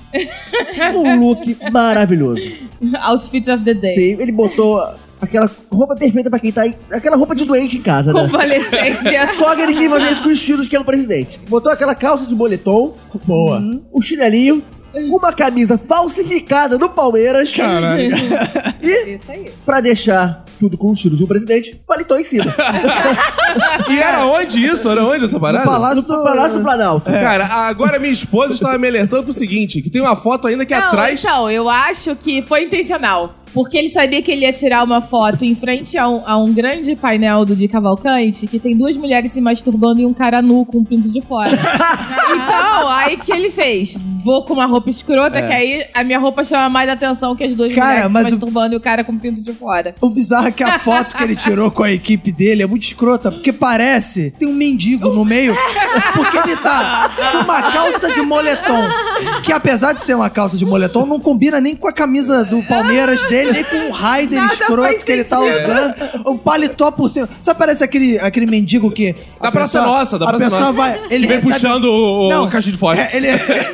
Um 0.95 1.19
look 1.19 1.57
maravilhoso. 1.71 2.41
Outfits 3.01 3.47
of 3.47 3.63
the 3.63 3.73
day. 3.73 3.93
Sim, 3.93 4.17
ele 4.19 4.31
botou 4.31 4.83
aquela 5.25 5.49
roupa 5.71 5.95
perfeita 5.95 6.29
pra 6.29 6.39
quem 6.39 6.51
tá. 6.51 6.65
Em, 6.65 6.73
aquela 6.91 7.17
roupa 7.17 7.35
de 7.35 7.45
doente 7.45 7.77
em 7.77 7.81
casa, 7.81 8.13
né? 8.13 8.21
Convalescência. 8.21 9.31
Só 9.37 9.55
que 9.55 9.61
ele 9.61 9.73
quis 9.75 9.89
fazer 9.89 10.11
isso 10.11 10.23
com 10.23 10.29
os 10.29 10.35
estilos 10.35 10.67
que 10.67 10.75
é 10.75 10.79
o 10.79 10.85
presidente. 10.85 11.39
Botou 11.49 11.71
aquela 11.71 11.93
calça 11.95 12.25
de 12.25 12.33
boletom, 12.35 12.93
Boa. 13.25 13.61
o 13.91 14.01
chinelinho, 14.01 14.63
uma 14.93 15.33
camisa 15.33 15.77
falsificada 15.77 16.77
do 16.77 16.89
Palmeiras. 16.89 17.53
Caralho. 17.53 18.15
E, 18.81 19.15
Isso 19.15 19.29
aí. 19.31 19.51
pra 19.65 19.81
deixar 19.81 20.45
tudo 20.57 20.77
com 20.77 20.91
o 20.91 20.93
estilo 20.93 21.17
de 21.17 21.23
um 21.25 21.27
presidente, 21.27 21.75
paletó 21.85 22.17
em 22.17 22.23
cima. 22.23 22.45
E 23.89 23.99
era 23.99 24.25
onde 24.25 24.65
isso? 24.65 24.89
Era 24.89 25.03
onde 25.05 25.25
essa 25.25 25.39
parada? 25.39 25.65
No 25.65 25.71
Palácio 25.71 26.01
No 26.01 26.07
do... 26.07 26.23
Palácio 26.23 26.61
Planalto. 26.61 27.05
Cara, 27.09 27.45
agora 27.45 27.97
minha 27.99 28.11
esposa 28.11 28.53
estava 28.53 28.77
me 28.77 28.87
alertando 28.87 29.23
pro 29.23 29.33
seguinte: 29.33 29.81
que 29.81 29.89
tem 29.89 30.01
uma 30.01 30.15
foto 30.15 30.47
ainda 30.47 30.65
que 30.65 30.75
Não, 30.75 30.87
atrás. 30.87 31.19
então, 31.23 31.49
eu 31.49 31.69
acho 31.69 32.15
que 32.17 32.41
foi 32.41 32.63
intencional. 32.65 33.33
Porque 33.55 33.77
ele 33.77 33.87
sabia 33.87 34.21
que 34.21 34.29
ele 34.29 34.41
ia 34.41 34.51
tirar 34.51 34.83
uma 34.83 34.99
foto 34.99 35.45
em 35.45 35.55
frente 35.55 35.97
a 35.97 36.09
um, 36.09 36.21
a 36.25 36.37
um 36.37 36.53
grande 36.53 36.93
painel 36.93 37.45
do 37.45 37.55
de 37.55 37.69
Cavalcante 37.69 38.45
que 38.47 38.59
tem 38.59 38.75
duas 38.75 38.97
mulheres 38.97 39.31
se 39.31 39.39
masturbando 39.39 40.01
e 40.01 40.05
um 40.05 40.13
cara 40.13 40.41
nu 40.41 40.65
com 40.65 40.79
um 40.79 40.83
pinto 40.83 41.07
de 41.07 41.21
fora. 41.21 41.51
então, 41.55 42.89
aí 42.89 43.15
que 43.15 43.31
ele 43.31 43.49
fez? 43.49 43.97
Vou 44.25 44.43
com 44.43 44.53
uma 44.55 44.65
roupa 44.65 44.89
escrota, 44.89 45.39
que 45.39 45.53
aí 45.53 45.85
a 45.93 46.03
minha 46.03 46.17
roupa 46.17 46.43
chama 46.43 46.67
mais 46.67 46.89
atenção 46.89 47.35
que 47.35 47.43
as 47.43 47.53
duas 47.53 47.71
Cara, 47.73 47.89
mulheres 47.91 48.11
mas 48.11 48.23
se 48.27 48.33
o- 48.33 48.35
masturbando 48.37 48.73
e 48.73 48.77
o 48.77 48.81
cara 48.81 49.03
com 49.03 49.11
o 49.11 49.19
pinto 49.19 49.39
de 49.39 49.53
fora. 49.53 49.93
O 50.01 50.09
bizarro 50.09 50.47
é 50.47 50.51
que 50.51 50.63
a 50.63 50.79
foto 50.79 51.15
que 51.15 51.23
ele 51.23 51.35
tirou 51.35 51.69
com 51.69 51.83
a 51.83 51.91
equipe 51.91 52.31
dele 52.31 52.63
é 52.63 52.67
muito 52.67 52.83
escrota, 52.83 53.31
porque 53.31 53.53
parece 53.53 54.31
tem 54.31 54.47
um 54.47 54.53
mendigo 54.53 55.09
no 55.09 55.23
meio, 55.23 55.55
porque 56.15 56.37
ele 56.37 56.57
tá 56.57 57.11
com 57.31 57.37
uma 57.43 57.71
calça 57.71 58.11
de 58.11 58.21
moletom, 58.21 58.87
que 59.43 59.51
apesar 59.51 59.93
de 59.93 60.01
ser 60.03 60.15
uma 60.15 60.29
calça 60.29 60.57
de 60.57 60.65
moletom, 60.65 61.05
não 61.05 61.19
combina 61.19 61.61
nem 61.61 61.75
com 61.75 61.87
a 61.87 61.93
camisa 61.93 62.43
do 62.43 62.63
Palmeiras 62.63 63.21
dele, 63.27 63.51
nem 63.51 63.63
com 63.63 63.89
o 63.89 63.91
Raider 63.91 64.43
escroto 64.45 65.05
que 65.05 65.11
ele 65.11 65.23
tá 65.23 65.37
sentido. 65.37 65.55
usando. 65.63 66.29
Um 66.31 66.37
paletó 66.37 66.89
por 66.91 67.09
cima. 67.09 67.29
Sabe, 67.39 67.59
parece 67.59 67.83
aquele, 67.83 68.17
aquele 68.19 68.45
mendigo 68.47 68.89
que... 68.91 69.13
Da 69.39 69.49
a 69.49 69.51
Praça 69.51 69.79
pessoa- 69.79 69.97
Nossa, 69.99 70.17
da 70.19 70.25
a 70.25 70.29
Praça 70.29 70.43
pessoa 70.45 70.61
Nossa. 70.61 70.73
vai... 70.73 70.99
Ele 71.11 71.27
vem 71.27 71.37
recebe- 71.37 71.53
puxando 71.53 71.85
o, 71.85 72.27
o 72.27 72.29
Não. 72.29 72.49
caixa 72.49 72.71
de 72.71 72.77
fora. 72.77 73.01
É, 73.01 73.15
ele, 73.15 73.27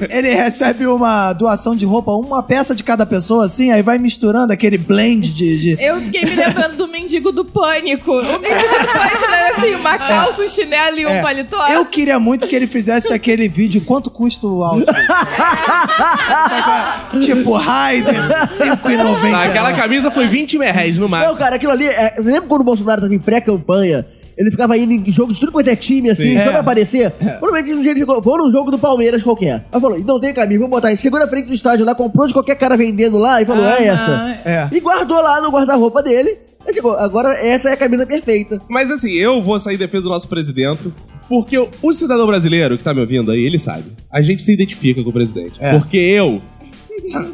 ele 0.09 0.27
recebe 0.43 0.85
uma 0.87 1.33
doação 1.33 1.75
de 1.75 1.85
roupa, 1.85 2.11
uma 2.11 2.41
peça 2.41 2.73
de 2.75 2.83
cada 2.83 3.05
pessoa, 3.05 3.45
assim, 3.45 3.71
aí 3.71 3.81
vai 3.81 3.97
misturando 3.97 4.51
aquele 4.51 4.77
blend 4.77 5.33
de. 5.33 5.75
de- 5.75 5.83
Eu 5.83 6.01
fiquei 6.01 6.21
me 6.25 6.35
lembrando 6.35 6.75
do 6.77 6.87
mendigo 6.87 7.31
do 7.31 7.45
pânico. 7.45 8.11
O 8.11 8.39
mendigo 8.39 8.79
do 8.79 8.87
pânico 8.91 9.21
não 9.27 9.33
era 9.33 9.57
assim, 9.57 9.75
uma 9.75 9.97
calça, 9.97 10.43
um 10.43 10.47
chinelo 10.47 10.97
e 10.99 11.05
um 11.05 11.09
É. 11.09 11.21
paletó. 11.21 11.67
Eu 11.67 11.85
queria 11.85 12.19
muito 12.19 12.47
que 12.47 12.55
ele 12.55 12.67
fizesse 12.67 13.13
aquele 13.13 13.47
vídeo. 13.47 13.81
Quanto 13.81 14.09
custa 14.09 14.47
o 14.47 14.63
outfit? 14.63 14.95
tipo, 17.21 17.53
Raider, 17.53 18.15
5,90. 18.47 19.33
Ah, 19.35 19.43
aquela 19.45 19.73
camisa 19.73 20.11
foi 20.11 20.27
20 20.27 20.57
reais 20.57 20.95
no 20.95 21.03
Não, 21.03 21.09
máximo. 21.09 21.37
cara, 21.37 21.55
aquilo 21.55 21.71
ali. 21.71 21.85
É, 21.87 22.13
você 22.17 22.31
lembra 22.31 22.47
quando 22.47 22.61
o 22.61 22.65
Bolsonaro 22.65 23.01
tava 23.01 23.13
em 23.13 23.19
pré-campanha? 23.19 24.05
Ele 24.41 24.51
ficava 24.51 24.75
indo 24.77 24.91
em 24.91 25.11
jogos 25.11 25.35
de 25.35 25.39
tudo 25.41 25.51
quanto 25.51 25.67
é 25.67 25.75
time, 25.75 26.09
assim, 26.09 26.31
Sim. 26.31 26.35
só 26.37 26.41
É. 26.41 26.49
pra 26.49 26.59
aparecer. 26.61 27.11
Provavelmente 27.11 27.73
um 27.73 27.81
dia 27.81 27.91
ele 27.91 27.99
chegou, 27.99 28.19
vou 28.21 28.37
num 28.39 28.51
jogo 28.51 28.71
do 28.71 28.79
Palmeiras 28.79 29.21
qualquer. 29.21 29.65
Aí 29.71 29.79
falou, 29.79 29.99
não 29.99 30.19
tem 30.19 30.33
camisa, 30.33 30.59
vou 30.59 30.67
botar. 30.67 30.89
Ele 30.91 30.99
chegou 30.99 31.19
na 31.19 31.27
frente 31.27 31.45
do 31.47 31.53
estádio 31.53 31.85
lá, 31.85 31.93
comprou 31.93 32.25
de 32.25 32.33
qualquer 32.33 32.55
cara 32.55 32.75
vendendo 32.75 33.17
lá 33.17 33.41
e 33.41 33.45
falou, 33.45 33.63
é 33.65 33.87
Aham. 33.87 33.93
essa. 33.93 34.39
É. 34.43 34.67
E 34.71 34.79
guardou 34.79 35.21
lá 35.21 35.39
no 35.41 35.49
guarda-roupa 35.51 36.01
dele. 36.01 36.37
Aí 36.67 36.73
chegou, 36.73 36.95
agora 36.97 37.33
essa 37.35 37.69
é 37.69 37.73
a 37.73 37.77
camisa 37.77 38.05
perfeita. 38.05 38.59
Mas 38.67 38.89
assim, 38.91 39.11
eu 39.13 39.41
vou 39.41 39.59
sair 39.59 39.75
em 39.75 39.79
defesa 39.79 40.03
do 40.03 40.09
nosso 40.09 40.27
presidente, 40.27 40.91
porque 41.29 41.57
o, 41.57 41.69
o 41.81 41.91
cidadão 41.93 42.25
brasileiro 42.27 42.77
que 42.77 42.83
tá 42.83 42.93
me 42.93 43.01
ouvindo 43.01 43.31
aí, 43.31 43.43
ele 43.45 43.57
sabe. 43.59 43.83
A 44.11 44.21
gente 44.21 44.41
se 44.41 44.53
identifica 44.53 45.03
com 45.03 45.09
o 45.09 45.13
presidente. 45.13 45.53
É. 45.59 45.71
Porque 45.77 45.97
eu 45.97 46.41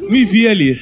me 0.08 0.24
vi 0.24 0.48
ali. 0.48 0.78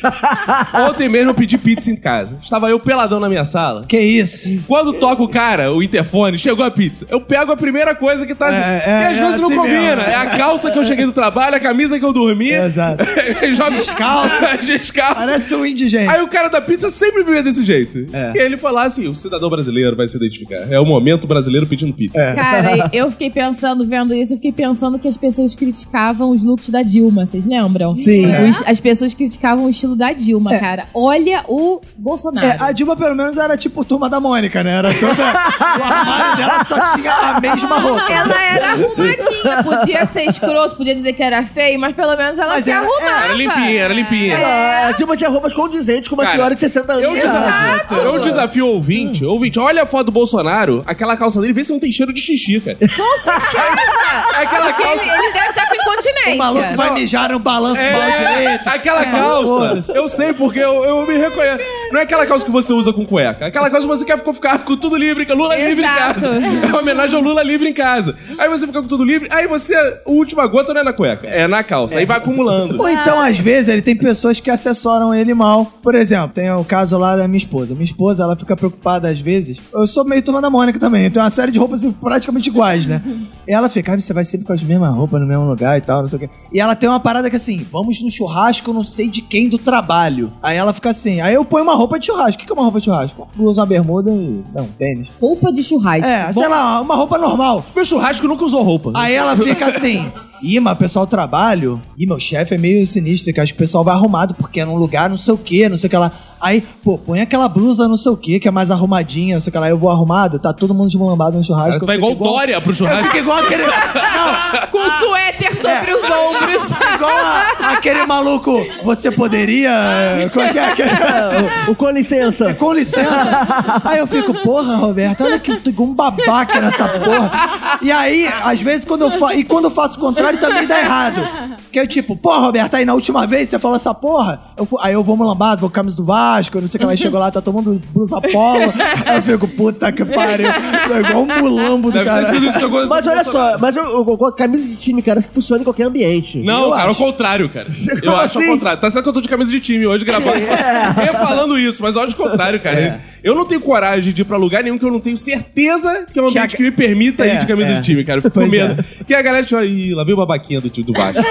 Ontem 0.89 1.09
mesmo 1.09 1.30
eu 1.30 1.34
pedi 1.34 1.59
pizza 1.59 1.91
em 1.91 1.97
casa. 1.97 2.39
Estava 2.43 2.68
eu 2.70 2.78
peladão 2.78 3.18
na 3.18 3.28
minha 3.28 3.45
sala. 3.45 3.84
Que 3.87 3.99
isso? 3.99 4.49
Quando 4.66 4.93
toca 4.95 5.22
o 5.22 5.28
cara, 5.28 5.72
o 5.72 5.82
interfone, 5.82 6.39
chegou 6.39 6.64
a 6.64 6.70
pizza. 6.70 7.07
Eu 7.09 7.20
pego 7.20 7.53
a 7.53 7.57
primeira 7.57 7.95
coisa 7.95 8.26
que 8.26 8.34
tá 8.34 8.49
assim. 8.49 8.61
É, 8.61 8.80
que 8.80 8.91
é, 8.91 9.07
às 9.07 9.18
é 9.18 9.24
vezes 9.24 9.41
não 9.41 9.49
assim 9.49 9.57
combina. 9.57 9.97
mesmo. 9.97 10.03
É 10.03 10.14
a 10.14 10.26
calça 10.37 10.70
que 10.70 10.78
eu 10.78 10.84
cheguei 10.84 11.07
do 11.07 11.12
trabalho, 11.12 11.57
a 11.57 11.61
camisa 11.61 11.99
que 11.99 12.05
eu 12.05 12.12
dormi. 12.12 12.53
Exato. 12.53 13.05
Joga 13.53 13.76
Descalço. 13.76 14.30
Descalço. 14.66 15.26
Parece 15.26 15.55
um 15.55 15.66
indigente. 15.66 16.09
Aí 16.09 16.22
o 16.22 16.28
cara 16.28 16.49
da 16.49 16.61
pizza 16.61 16.89
sempre 16.91 17.22
vivia 17.22 17.43
desse 17.43 17.64
jeito. 17.64 18.07
É. 18.12 18.32
E 18.34 18.39
ele 18.39 18.57
lá 18.70 18.84
assim: 18.84 19.07
o 19.07 19.14
cidadão 19.14 19.49
brasileiro 19.49 19.97
vai 19.97 20.09
se 20.09 20.16
identificar. 20.16 20.70
É 20.70 20.78
o 20.80 20.84
momento 20.84 21.26
brasileiro 21.26 21.66
pedindo 21.66 21.93
pizza. 21.93 22.20
É. 22.20 22.34
Cara, 22.34 22.91
eu 22.93 23.11
fiquei 23.11 23.30
pensando, 23.30 23.87
vendo 23.87 24.14
isso, 24.14 24.32
eu 24.32 24.37
fiquei 24.37 24.53
pensando 24.53 24.99
que 24.99 25.09
as 25.09 25.16
pessoas 25.16 25.55
criticavam 25.55 26.30
os 26.30 26.43
looks 26.43 26.68
da 26.68 26.82
Dilma, 26.82 27.26
vocês 27.26 27.47
lembram? 27.47 27.95
Sim. 27.97 28.26
Os- 28.49 28.62
as 28.66 28.75
pessoas 28.80 29.14
criticavam 29.14 29.64
o 29.66 29.70
estilo 29.70 29.94
da 29.96 30.12
Dilma, 30.12 30.58
cara. 30.58 30.86
Olha 30.94 31.44
o 31.48 31.80
Bolsonaro. 31.96 32.46
É, 32.46 32.56
a 32.60 32.72
Dilma 32.72 32.96
pelo 32.96 33.14
menos 33.14 33.36
era 33.36 33.56
tipo 33.56 33.84
turma 33.84 34.08
da 34.08 34.20
Mônica, 34.20 34.62
né? 34.62 34.72
Era 34.78 34.94
toda. 34.94 35.22
o 35.22 35.84
armário 35.84 36.36
dela 36.36 36.64
só 36.64 36.94
tinha 36.96 37.12
a 37.12 37.40
mesma 37.40 37.78
roupa. 37.78 38.12
Ela 38.12 38.42
era 38.42 38.70
arrumadinha, 38.72 39.62
podia 39.62 40.06
ser 40.06 40.22
escroto, 40.28 40.76
podia 40.76 40.94
dizer 40.94 41.12
que 41.12 41.22
era 41.22 41.44
feio, 41.44 41.78
mas 41.80 41.94
pelo 41.94 42.16
menos 42.16 42.38
ela 42.38 42.54
Mas 42.54 42.64
se 42.64 42.70
era- 42.70 42.80
arrumava. 42.86 43.24
Era 43.24 43.34
limpinha, 43.34 43.80
era 43.82 43.94
limpinha. 43.94 44.34
Ela- 44.36 44.88
A 44.88 44.92
Dilma 44.92 45.16
tinha 45.16 45.30
roupas 45.30 45.52
condizentes 45.54 46.08
com 46.08 46.14
uma 46.14 46.24
Cara, 46.24 46.36
senhora 46.36 46.54
de 46.54 46.60
60 46.60 46.92
anos. 46.92 47.04
Eu, 47.04 47.10
de 47.14 47.20
desafio, 47.20 47.96
eu 47.98 48.20
desafio 48.20 48.66
o 48.66 48.68
ouvinte. 48.70 49.24
Ouvinte, 49.24 49.58
olha 49.58 49.82
a 49.82 49.86
foto 49.86 50.06
do 50.06 50.12
Bolsonaro, 50.12 50.82
aquela 50.86 51.16
calça 51.16 51.40
dele, 51.40 51.52
vê 51.52 51.64
se 51.64 51.72
não 51.72 51.78
tem 51.80 51.90
cheiro 51.92 52.12
de 52.12 52.20
xixi, 52.20 52.60
cara. 52.60 52.78
É 52.80 54.42
aquela 54.42 54.66
Porque 54.66 54.82
calça. 54.82 55.02
ele, 55.04 55.10
ele 55.12 55.32
deve 55.32 55.48
estar 55.50 55.65
com 55.65 55.65
incontinência. 55.93 56.34
O 56.34 56.39
maluco 56.39 56.76
vai 56.76 56.91
mijar 56.93 57.30
no 57.30 57.39
balanço 57.39 57.82
do 57.82 57.91
mal 57.93 58.03
É, 58.03 58.16
direito. 58.41 58.68
aquela 58.68 59.05
calça, 59.07 59.47
foda-se. 59.47 59.97
eu 59.97 60.09
sei 60.09 60.32
porque 60.32 60.59
eu, 60.59 60.84
eu 60.84 61.07
me 61.07 61.16
reconheço. 61.16 61.64
Não 61.93 62.01
é 62.01 62.03
aquela 62.03 62.26
calça 62.26 62.45
que 62.45 62.51
você 62.51 62.72
usa 62.72 62.93
com 62.93 63.05
cueca. 63.05 63.45
É 63.45 63.49
aquela 63.49 63.70
calça 63.70 63.87
que 63.87 63.97
você 63.97 64.05
quer 64.05 64.18
ficar 64.18 64.59
com 64.61 64.76
tudo 64.76 64.97
livre, 64.97 65.24
Lula 65.32 65.57
livre 65.57 65.82
em 65.82 65.87
Exato. 65.87 66.14
casa. 66.14 66.28
É 66.37 66.66
uma 66.66 66.80
homenagem 66.80 67.16
ao 67.16 67.22
Lula 67.22 67.43
livre 67.43 67.68
em 67.68 67.72
casa. 67.72 68.16
Aí 68.39 68.49
você 68.49 68.66
fica 68.66 68.82
com 68.82 68.89
tudo 68.89 69.05
livre, 69.05 69.28
aí 69.30 69.47
você, 69.47 69.74
a 69.74 70.01
última 70.07 70.47
gota 70.47 70.72
não 70.72 70.80
é 70.80 70.84
na 70.84 70.93
cueca, 70.93 71.26
é 71.26 71.47
na 71.47 71.62
calça. 71.62 71.99
Aí 71.99 72.07
vai 72.07 72.18
acumulando. 72.18 72.80
Ou 72.80 72.89
então, 72.89 73.20
às 73.20 73.39
vezes, 73.39 73.68
ele 73.68 73.82
tem 73.82 73.97
pessoas 73.97 74.41
que 74.41 74.51
assessoram 74.51 75.14
ele 75.14 75.34
mal. 75.34 75.66
Por 75.82 75.95
exemplo, 75.95 76.30
tem 76.34 76.51
o 76.51 76.64
caso 76.64 76.99
lá 76.99 77.16
da 77.16 77.26
minha 77.28 77.39
esposa. 77.39 77.74
Minha 77.74 77.84
esposa, 77.84 78.22
ela 78.22 78.37
fica 78.37 78.57
preocupada 78.57 79.09
às 79.09 79.20
vezes. 79.20 79.59
Eu 79.72 79.87
sou 79.87 80.05
meio 80.05 80.22
turma 80.22 80.41
da 80.41 80.51
Mônica 80.51 80.78
também. 80.78 81.05
Eu 81.05 81.11
tenho 81.11 81.24
uma 81.24 81.30
série 81.30 81.53
de 81.53 81.59
roupas 81.59 81.84
praticamente 82.01 82.49
iguais, 82.49 82.87
né? 82.87 83.03
E 83.47 83.53
ela 83.53 83.68
fica, 83.68 83.93
ah, 83.95 84.01
você 84.01 84.12
vai 84.12 84.24
sempre 84.24 84.47
com 84.47 84.53
as 84.53 84.62
mesmas 84.62 84.93
roupas 84.95 85.20
no 85.20 85.26
mesmo 85.26 85.45
lugar 85.45 85.78
e 85.78 85.80
tal, 85.80 86.01
não 86.01 86.09
sei 86.09 86.16
o 86.16 86.20
quê. 86.20 86.30
E 86.53 86.61
ela 86.61 86.74
tem 86.74 86.89
uma 86.89 86.99
parada 87.01 87.30
que 87.30 87.37
assim, 87.37 87.64
vamos 87.70 88.03
no 88.03 88.11
churrasco, 88.11 88.72
não 88.72 88.82
sei 88.82 89.09
de 89.09 89.22
quem 89.22 89.49
do 89.49 89.59
trabalho. 89.59 90.32
Aí 90.43 90.57
ela 90.57 90.72
fica 90.72 90.91
assim, 90.91 91.20
aí 91.20 91.34
eu 91.34 91.45
ponho 91.45 91.64
uma 91.64 91.75
roupa 91.76 91.98
de 91.98 92.06
churrasco. 92.06 92.42
O 92.42 92.46
que 92.46 92.50
é 92.50 92.54
uma 92.54 92.62
roupa 92.62 92.78
de 92.78 92.86
churrasco? 92.86 93.28
Blusa, 93.34 93.60
uma 93.60 93.66
bermuda 93.66 94.10
e. 94.10 94.42
Não, 94.54 94.66
tênis. 94.78 95.08
Roupa 95.20 95.52
de 95.52 95.62
churrasco. 95.62 96.06
É, 96.06 96.32
sei 96.32 96.48
lá, 96.48 96.80
uma 96.80 96.94
roupa 96.94 97.18
normal. 97.18 97.64
Meu 97.74 97.84
churrasco 97.84 98.26
nunca 98.26 98.44
usou 98.44 98.62
roupa. 98.62 98.92
Aí 98.94 99.14
ela 99.14 99.36
fica 99.36 99.66
assim. 99.66 100.10
Ih, 100.42 100.60
mas 100.60 100.74
o 100.74 100.76
pessoal 100.76 101.06
trabalho. 101.06 101.80
Ih, 101.96 102.06
meu 102.06 102.20
chefe 102.20 102.54
é 102.54 102.58
meio 102.58 102.86
sinistro, 102.86 103.32
que 103.32 103.40
acho 103.40 103.52
que 103.52 103.58
o 103.58 103.62
pessoal 103.62 103.82
vai 103.82 103.94
arrumado 103.94 104.34
porque 104.34 104.60
é 104.60 104.64
num 104.64 104.76
lugar 104.76 105.08
não 105.08 105.16
sei 105.16 105.32
o 105.34 105.38
que, 105.38 105.68
não 105.68 105.76
sei 105.76 105.86
o 105.88 105.90
que 105.90 105.96
lá. 105.96 106.12
Aí, 106.47 106.61
pô, 106.84 106.97
põe 106.97 107.20
aquela 107.20 107.49
blusa 107.49 107.88
não 107.88 107.97
sei 107.97 108.12
o 108.12 108.16
que, 108.16 108.38
que 108.38 108.47
é 108.47 108.51
mais 108.53 108.70
arrumadinha, 108.70 109.34
não 109.34 109.40
sei 109.40 109.51
o 109.51 109.53
que 109.53 109.59
lá. 109.59 109.68
Eu 109.68 109.76
vou 109.78 109.90
arrumado, 109.90 110.38
tá 110.38 110.53
todo 110.53 110.72
mundo 110.72 110.86
desmulambado 110.86 111.36
no 111.36 111.42
churrasco. 111.42 111.80
Tu 111.80 111.86
vai 111.86 111.97
igual 111.97 112.14
Dória 112.14 112.61
pro 112.61 112.72
churrasco. 112.74 113.05
fico 113.05 113.16
igual 113.18 113.38
aquele. 113.38 113.64
Não, 113.66 114.66
Com 114.70 114.90
suéter 115.01 115.55
sobre 115.57 115.92
os 115.94 116.05
ombros. 116.05 116.70
igual 116.94 117.16
a- 117.16 117.72
aquele 117.72 118.07
maluco. 118.07 118.64
Você 118.84 119.11
poderia. 119.11 119.70
é, 119.70 120.28
Como 120.28 120.44
é 120.44 120.53
que 120.53 120.59
é 120.59 120.70
aquele. 120.70 120.90
É, 120.90 121.66
o, 121.68 121.72
o 121.72 121.74
com 121.76 121.90
licença. 121.90 122.55
Com 122.55 122.72
licença. 122.72 123.80
Aí 123.84 123.99
eu 123.99 124.07
fico, 124.07 124.32
porra, 124.42 124.76
Roberto, 124.76 125.24
olha 125.24 125.38
que 125.40 125.51
eu 125.51 125.61
tô 125.61 125.70
igual 125.70 125.88
um 125.88 125.94
babaca 125.94 126.61
nessa 126.61 126.86
porra. 126.88 127.78
E 127.82 127.90
aí, 127.90 128.28
às 128.44 128.61
vezes, 128.61 128.84
quando 128.84 129.03
eu 129.03 129.11
faço. 129.12 129.34
E 129.34 129.42
quando 129.44 129.64
eu 129.64 129.70
faço 129.70 129.99
o 129.99 130.01
contrário, 130.01 130.38
também 130.38 130.66
dá 130.66 130.78
errado. 130.80 131.26
Que 131.72 131.80
é 131.80 131.86
tipo, 131.86 132.16
porra, 132.16 132.38
Roberto, 132.38 132.74
aí 132.74 132.84
na 132.84 132.94
última 132.94 133.26
vez 133.26 133.49
você 133.49 133.59
falou 133.59 133.76
essa 133.76 133.92
porra. 133.92 134.40
eu 134.57 134.66
aí 134.80 134.94
eu 134.94 135.03
vou 135.03 135.16
lambado, 135.26 135.61
vou 135.61 135.68
com 135.68 135.74
camisa 135.74 135.97
do 135.97 136.05
Vasco, 136.37 136.61
não 136.61 136.68
sei 136.68 136.78
o 136.78 136.80
que 136.80 136.87
lá. 136.87 136.97
Chegou 136.97 137.18
lá, 137.20 137.30
tá 137.30 137.41
tomando 137.41 137.80
blusa 137.95 138.20
polo. 138.20 138.72
Aí 139.07 139.16
eu 139.16 139.22
fico, 139.22 139.49
puta 139.49 139.91
que 139.93 140.05
pariu. 140.05 140.49
Tô 140.89 140.97
igual 140.99 141.22
um 141.22 141.26
mulambo 141.43 141.91
do 141.91 142.05
cara. 142.05 142.22
Mas 142.22 142.32
o 142.32 142.37
olha 142.37 142.68
Bolsonaro. 142.68 143.24
só, 143.32 143.59
mas 143.59 143.76
eu, 143.76 143.84
eu 143.84 144.05
concordo, 144.05 144.37
camisa 144.37 144.68
de 144.68 144.76
time, 144.76 145.03
cara, 145.03 145.22
que 145.22 145.28
funciona 145.32 145.61
em 145.62 145.64
qualquer 145.64 145.84
ambiente. 145.84 146.39
Não, 146.39 146.64
Eu 146.64 146.70
cara, 146.70 146.82
acho. 146.91 147.03
ao 147.03 147.11
contrário, 147.11 147.49
cara. 147.49 147.66
Eu 147.89 148.01
Como 148.01 148.16
acho 148.16 148.39
assim? 148.39 148.49
ao 148.49 148.55
contrário. 148.55 148.80
Tá 148.80 148.91
certo 148.91 149.03
que 149.05 149.09
eu 149.09 149.12
tô 149.14 149.20
de 149.20 149.28
camisa 149.28 149.51
de 149.51 149.61
time 149.61 149.87
hoje 149.87 150.05
gravando. 150.05 150.37
Eu 151.07 151.14
falando 151.14 151.59
isso, 151.59 151.82
mas 151.82 151.95
eu 151.97 152.03
acho 152.03 152.12
o 152.12 152.16
contrário, 152.16 152.61
cara. 152.61 153.01
Eu 153.26 153.34
não 153.34 153.44
tenho 153.44 153.60
coragem 153.60 154.12
de 154.12 154.22
ir 154.22 154.24
pra 154.24 154.36
lugar 154.36 154.62
nenhum 154.62 154.78
que 154.78 154.84
eu 154.84 154.90
não 154.92 155.00
tenho 155.00 155.16
certeza 155.16 156.06
que 156.12 156.18
é 156.18 156.22
um 156.22 156.30
Que 156.30 156.38
a- 156.38 156.42
ambiente 156.42 156.56
que 156.56 156.62
me 156.62 156.70
permita 156.70 157.26
É, 157.26 157.34
ir 157.34 157.38
de 157.40 157.46
camisa 157.46 157.70
é. 157.70 157.74
de 157.74 157.82
time, 157.82 158.04
cara. 158.04 158.18
Eu 158.18 158.22
fico 158.22 158.40
com 158.40 158.46
medo. 158.46 158.84
Que 159.04 159.12
a 159.14 159.20
galera 159.20 159.44
tipo, 159.44 159.60
ih, 159.62 159.94
lá 159.94 160.04
veio 160.04 160.16
o 160.16 160.20
babaquinha 160.20 160.60
do 160.60 160.70
time 160.70 160.86
do 160.86 160.92
Vasco. 160.92 161.20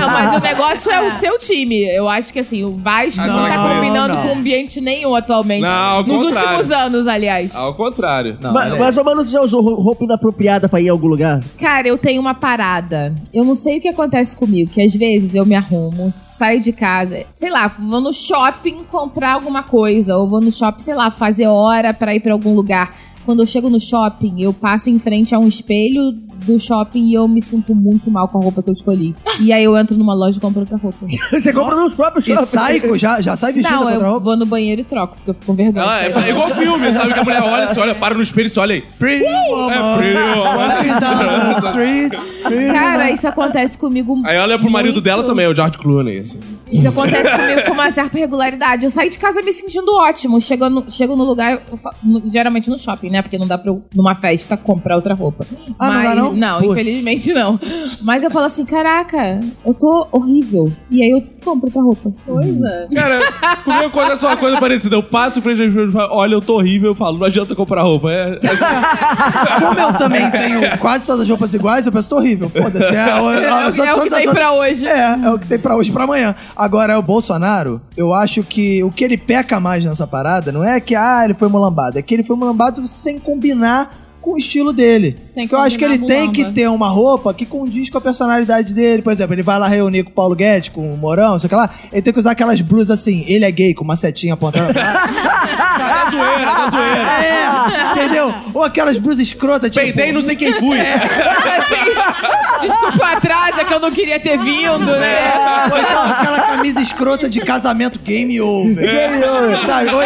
Não, 0.00 0.06
mas 0.08 0.36
o 0.36 0.40
negócio 0.40 0.90
é 0.90 1.00
o 1.06 1.10
seu 1.10 1.38
time. 1.38 1.82
Eu 1.94 2.08
acho 2.08 2.32
que 2.32 2.38
assim, 2.38 2.62
o 2.64 2.76
Vasco 2.76 3.20
não, 3.20 3.26
Não, 3.26 3.48
tá 3.48 3.74
combinando 3.74 4.14
não. 4.14 4.22
com 4.22 4.34
ambiente 4.38 4.80
nenhum 4.80 5.14
atualmente. 5.14 5.62
Não, 5.62 5.68
ao 5.68 6.04
Nos 6.04 6.22
contrário. 6.22 6.48
últimos 6.50 6.70
anos, 6.72 7.08
aliás. 7.08 7.54
Ao 7.56 7.74
contrário. 7.74 8.38
Não, 8.40 8.52
Mas, 8.52 8.72
é. 8.72 8.78
mas, 8.78 8.96
ô, 8.98 9.04
mano, 9.04 9.24
você 9.24 9.32
já 9.32 9.40
usou 9.40 9.60
roupa 9.62 10.04
inapropriada 10.04 10.68
pra 10.68 10.80
ir 10.80 10.86
em 10.86 10.90
algum 10.90 11.08
lugar? 11.08 11.42
Cara, 11.60 11.88
eu 11.88 11.98
tenho 11.98 12.20
uma 12.20 12.34
parada. 12.34 13.12
Eu 13.34 13.44
não 13.44 13.54
sei 13.54 13.78
o 13.78 13.80
que 13.80 13.88
acontece 13.88 14.36
comigo, 14.36 14.70
que 14.70 14.80
às 14.80 14.94
vezes 14.94 15.34
eu 15.34 15.44
me 15.44 15.54
arrumo, 15.54 16.12
saio 16.30 16.60
de 16.60 16.72
casa, 16.72 17.24
sei 17.36 17.50
lá, 17.50 17.66
vou 17.78 18.00
no 18.00 18.12
shopping 18.12 18.84
comprar 18.84 19.32
alguma 19.34 19.62
coisa, 19.62 20.16
ou 20.16 20.28
vou 20.28 20.40
no 20.40 20.52
shopping, 20.52 20.82
sei 20.82 20.94
lá, 20.94 20.99
fazer 21.08 21.46
hora 21.46 21.94
pra 21.94 22.16
ir 22.16 22.18
pra 22.18 22.32
algum 22.32 22.52
lugar. 22.52 22.92
Quando 23.24 23.42
eu 23.42 23.46
chego 23.46 23.70
no 23.70 23.78
shopping, 23.78 24.42
eu 24.42 24.52
passo 24.52 24.90
em 24.90 24.98
frente 24.98 25.32
a 25.34 25.38
um 25.38 25.46
espelho 25.46 26.12
do 26.44 26.58
shopping 26.60 27.06
e 27.08 27.14
eu 27.14 27.26
me 27.28 27.40
sinto 27.42 27.74
muito 27.74 28.10
mal 28.10 28.28
com 28.28 28.38
a 28.38 28.42
roupa 28.42 28.62
que 28.62 28.70
eu 28.70 28.74
escolhi. 28.74 29.14
E 29.40 29.52
aí 29.52 29.64
eu 29.64 29.76
entro 29.76 29.96
numa 29.96 30.14
loja 30.14 30.38
e 30.38 30.40
compro 30.40 30.60
outra 30.60 30.76
roupa. 30.76 30.98
Você 31.32 31.52
compra 31.52 31.76
nos 31.76 31.94
próprios 31.94 32.26
E 32.26 32.30
shoppings. 32.30 32.48
sai, 32.50 32.98
já, 32.98 33.20
já 33.20 33.36
sai 33.36 33.52
vestida 33.52 33.74
Não, 33.76 33.82
contra 33.84 33.98
eu 34.00 34.10
roupa? 34.10 34.20
vou 34.20 34.36
no 34.36 34.46
banheiro 34.46 34.80
e 34.80 34.84
troco, 34.84 35.14
porque 35.16 35.30
eu 35.30 35.34
fico 35.34 35.46
com 35.46 35.54
vergonha. 35.54 35.86
Ah, 35.88 36.02
é, 36.02 36.06
é 36.12 36.30
igual 36.30 36.48
filme, 36.54 36.92
sabe? 36.92 37.12
Que 37.14 37.20
a 37.20 37.24
mulher 37.24 37.42
olha, 37.42 37.66
você 37.66 37.80
olha, 37.80 37.94
para 37.94 38.14
no 38.14 38.22
espelho 38.22 38.50
e 38.54 38.58
olha 38.58 38.74
aí. 38.74 38.82
Pretty 38.98 39.24
woman, 39.50 40.00
É 40.02 41.00
down 41.00 41.54
the 41.60 41.68
street. 41.68 42.12
pretty 42.44 42.72
Cara, 42.72 43.10
isso 43.10 43.28
acontece 43.28 43.76
comigo. 43.78 44.16
Aí 44.24 44.38
olha 44.38 44.58
pro 44.58 44.70
marido 44.70 44.94
muito. 44.94 45.04
dela 45.04 45.22
também, 45.24 45.46
o 45.46 45.54
George 45.54 45.78
Clooney. 45.78 46.20
assim. 46.20 46.40
Isso 46.72 46.88
acontece 46.88 47.30
comigo 47.36 47.62
com 47.66 47.72
uma 47.72 47.90
certa 47.90 48.16
regularidade. 48.18 48.84
Eu 48.84 48.90
saio 48.90 49.10
de 49.10 49.18
casa 49.18 49.42
me 49.42 49.52
sentindo 49.52 49.92
ótimo. 49.94 50.40
Chego 50.40 50.68
no, 50.70 50.84
chego 50.90 51.16
no 51.16 51.24
lugar, 51.24 51.52
eu 51.70 51.78
no- 52.02 52.22
geralmente 52.30 52.68
no 52.70 52.78
shopping, 52.78 53.10
né? 53.10 53.22
Porque 53.22 53.36
não 53.38 53.46
dá 53.46 53.58
pra 53.58 53.70
eu, 53.70 53.82
numa 53.94 54.14
festa, 54.14 54.56
comprar 54.56 54.96
outra 54.96 55.14
roupa. 55.14 55.46
Ah, 55.78 55.90
não 55.90 56.02
dá 56.02 56.14
não? 56.14 56.29
Não, 56.34 56.58
Putz. 56.60 56.72
infelizmente 56.72 57.32
não. 57.32 57.58
Mas 58.02 58.22
eu 58.22 58.30
falo 58.30 58.46
assim, 58.46 58.64
caraca, 58.64 59.40
eu 59.64 59.74
tô 59.74 60.06
horrível. 60.12 60.70
E 60.90 61.02
aí 61.02 61.10
eu 61.10 61.22
compro 61.44 61.66
outra 61.66 61.82
roupa. 61.82 62.12
Coisa. 62.26 62.88
Cara, 62.94 63.32
comigo 63.64 63.84
acontece 63.86 64.26
uma 64.26 64.36
coisa 64.36 64.58
parecida. 64.60 64.96
Eu 64.96 65.02
passo 65.02 65.38
em 65.38 65.42
frente 65.42 65.60
ao 65.62 65.68
espelho 65.68 65.88
e 65.90 65.92
falo, 65.92 66.08
olha, 66.14 66.34
eu 66.34 66.40
tô 66.40 66.56
horrível. 66.56 66.90
Eu 66.90 66.94
falo, 66.94 67.18
não 67.18 67.26
adianta 67.26 67.54
comprar 67.54 67.82
roupa. 67.82 68.10
É, 68.10 68.38
é 68.42 68.48
assim. 68.50 69.60
Como 69.64 69.78
eu 69.80 69.92
também 69.94 70.30
tenho 70.30 70.78
quase 70.78 71.06
todas 71.06 71.22
as 71.22 71.28
roupas 71.28 71.52
iguais, 71.54 71.86
eu 71.86 71.92
penso, 71.92 72.08
tô 72.08 72.16
horrível. 72.16 72.48
Foda-se. 72.50 72.94
É, 72.96 73.10
eu- 73.10 73.24
eu- 73.30 73.40
É, 73.40 73.68
o- 73.68 73.72
só 73.72 73.84
é 73.84 73.94
o 73.94 74.00
que 74.02 74.08
as 74.08 74.14
tem 74.14 74.30
pra 74.30 74.52
hoje. 74.52 74.86
É, 74.86 75.18
é 75.24 75.30
o 75.30 75.38
que 75.38 75.46
tem 75.46 75.58
pra 75.58 75.76
hoje 75.76 75.90
e 75.90 75.92
pra 75.92 76.04
amanhã. 76.04 76.34
Agora, 76.56 76.98
o 76.98 77.02
Bolsonaro, 77.02 77.80
eu 77.96 78.12
acho 78.14 78.42
que 78.42 78.82
o 78.84 78.90
que 78.90 79.04
ele 79.04 79.16
peca 79.18 79.58
mais 79.60 79.84
nessa 79.84 80.06
parada 80.06 80.50
não 80.52 80.64
é 80.64 80.80
que, 80.80 80.94
ah, 80.94 81.22
ele 81.24 81.34
foi 81.34 81.48
mulambado, 81.48 81.98
é 81.98 82.02
que 82.02 82.14
ele 82.14 82.22
foi 82.22 82.36
mulambado 82.36 82.86
sem 82.86 83.18
combinar 83.18 83.90
com 84.20 84.34
o 84.34 84.38
estilo 84.38 84.72
dele. 84.72 85.16
Sem 85.32 85.44
Porque 85.44 85.54
eu 85.54 85.58
acho 85.60 85.78
que 85.78 85.84
ele 85.84 85.98
tem 85.98 86.30
que 86.30 86.44
ter 86.52 86.68
uma 86.68 86.88
roupa 86.88 87.32
que 87.32 87.46
condiz 87.46 87.88
com 87.88 87.98
a 87.98 88.00
personalidade 88.00 88.74
dele. 88.74 89.02
Por 89.02 89.12
exemplo, 89.12 89.34
ele 89.34 89.42
vai 89.42 89.58
lá 89.58 89.66
reunir 89.66 90.04
com 90.04 90.10
o 90.10 90.12
Paulo 90.12 90.34
Guedes, 90.34 90.68
com 90.68 90.92
o 90.92 90.96
Morão, 90.96 91.38
sei 91.38 91.48
lá. 91.50 91.70
Ele 91.92 92.02
tem 92.02 92.12
que 92.12 92.18
usar 92.18 92.32
aquelas 92.32 92.60
blusas 92.60 92.98
assim, 92.98 93.24
ele 93.26 93.44
é 93.44 93.50
gay, 93.50 93.74
com 93.74 93.84
uma 93.84 93.96
setinha 93.96 94.36
pra 94.36 94.48
lá. 94.48 95.69
Tá 95.80 96.10
zoeira, 96.10 96.50
tá 96.50 96.70
zoeira. 96.70 97.10
É, 97.24 97.90
entendeu? 97.92 98.34
Ou 98.54 98.64
aquelas 98.64 98.98
blusas 98.98 99.20
escrotas, 99.20 99.70
tipo... 99.70 99.82
Peidei 99.84 100.12
não 100.12 100.20
sei 100.22 100.36
quem 100.36 100.52
fui. 100.54 100.78
Assim, 100.80 102.60
desculpa 102.68 102.98
o 102.98 103.04
atraso, 103.04 103.60
é 103.60 103.64
que 103.64 103.72
eu 103.74 103.80
não 103.80 103.90
queria 103.90 104.20
ter 104.20 104.38
vindo, 104.38 104.86
né? 104.86 105.32
Ou 105.70 105.78
então 105.78 106.02
aquela 106.04 106.40
camisa 106.40 106.80
escrota 106.80 107.28
de 107.28 107.40
casamento 107.40 107.98
game 107.98 108.40
over. 108.40 108.74
Game 108.76 109.24
over. 109.24 109.66
Sabe? 109.66 109.94
Ou, 109.94 110.00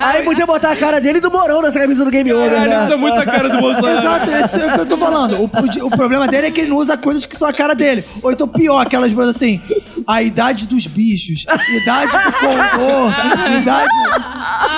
Aí 0.00 0.22
podia 0.22 0.46
botar 0.46 0.72
a 0.72 0.76
cara 0.76 1.00
dele 1.00 1.18
e 1.18 1.20
do 1.20 1.30
Morão 1.30 1.62
nessa 1.62 1.78
camisa 1.80 2.04
do 2.04 2.10
Game 2.10 2.32
Over, 2.32 2.50
Caralho, 2.50 2.70
né? 2.70 2.84
isso 2.84 2.92
é 2.92 2.96
muita 2.96 3.24
cara 3.24 3.48
do 3.48 3.58
Bolsonaro. 3.58 3.98
Exato, 3.98 4.30
esse 4.30 4.60
é 4.60 4.66
o 4.66 4.72
que 4.74 4.80
eu 4.80 4.86
tô 4.86 4.96
falando. 4.98 5.36
O, 5.36 5.44
o- 5.44 5.86
o 5.86 5.90
problema 5.90 6.26
dele 6.28 6.48
é 6.48 6.50
que 6.50 6.60
ele 6.60 6.70
não 6.70 6.76
usa 6.76 6.96
coisas 6.96 7.24
que 7.26 7.36
são 7.36 7.48
a 7.48 7.52
cara 7.52 7.74
dele. 7.74 8.04
Ou 8.22 8.30
então 8.32 8.46
pior, 8.46 8.80
aquelas 8.80 9.12
coisas 9.12 9.34
assim, 9.34 9.60
a 10.06 10.22
idade 10.22 10.66
dos 10.66 10.86
bichos, 10.86 11.44
idade 11.82 12.12
do 12.12 12.32
condor, 12.32 13.12
idade... 13.60 13.90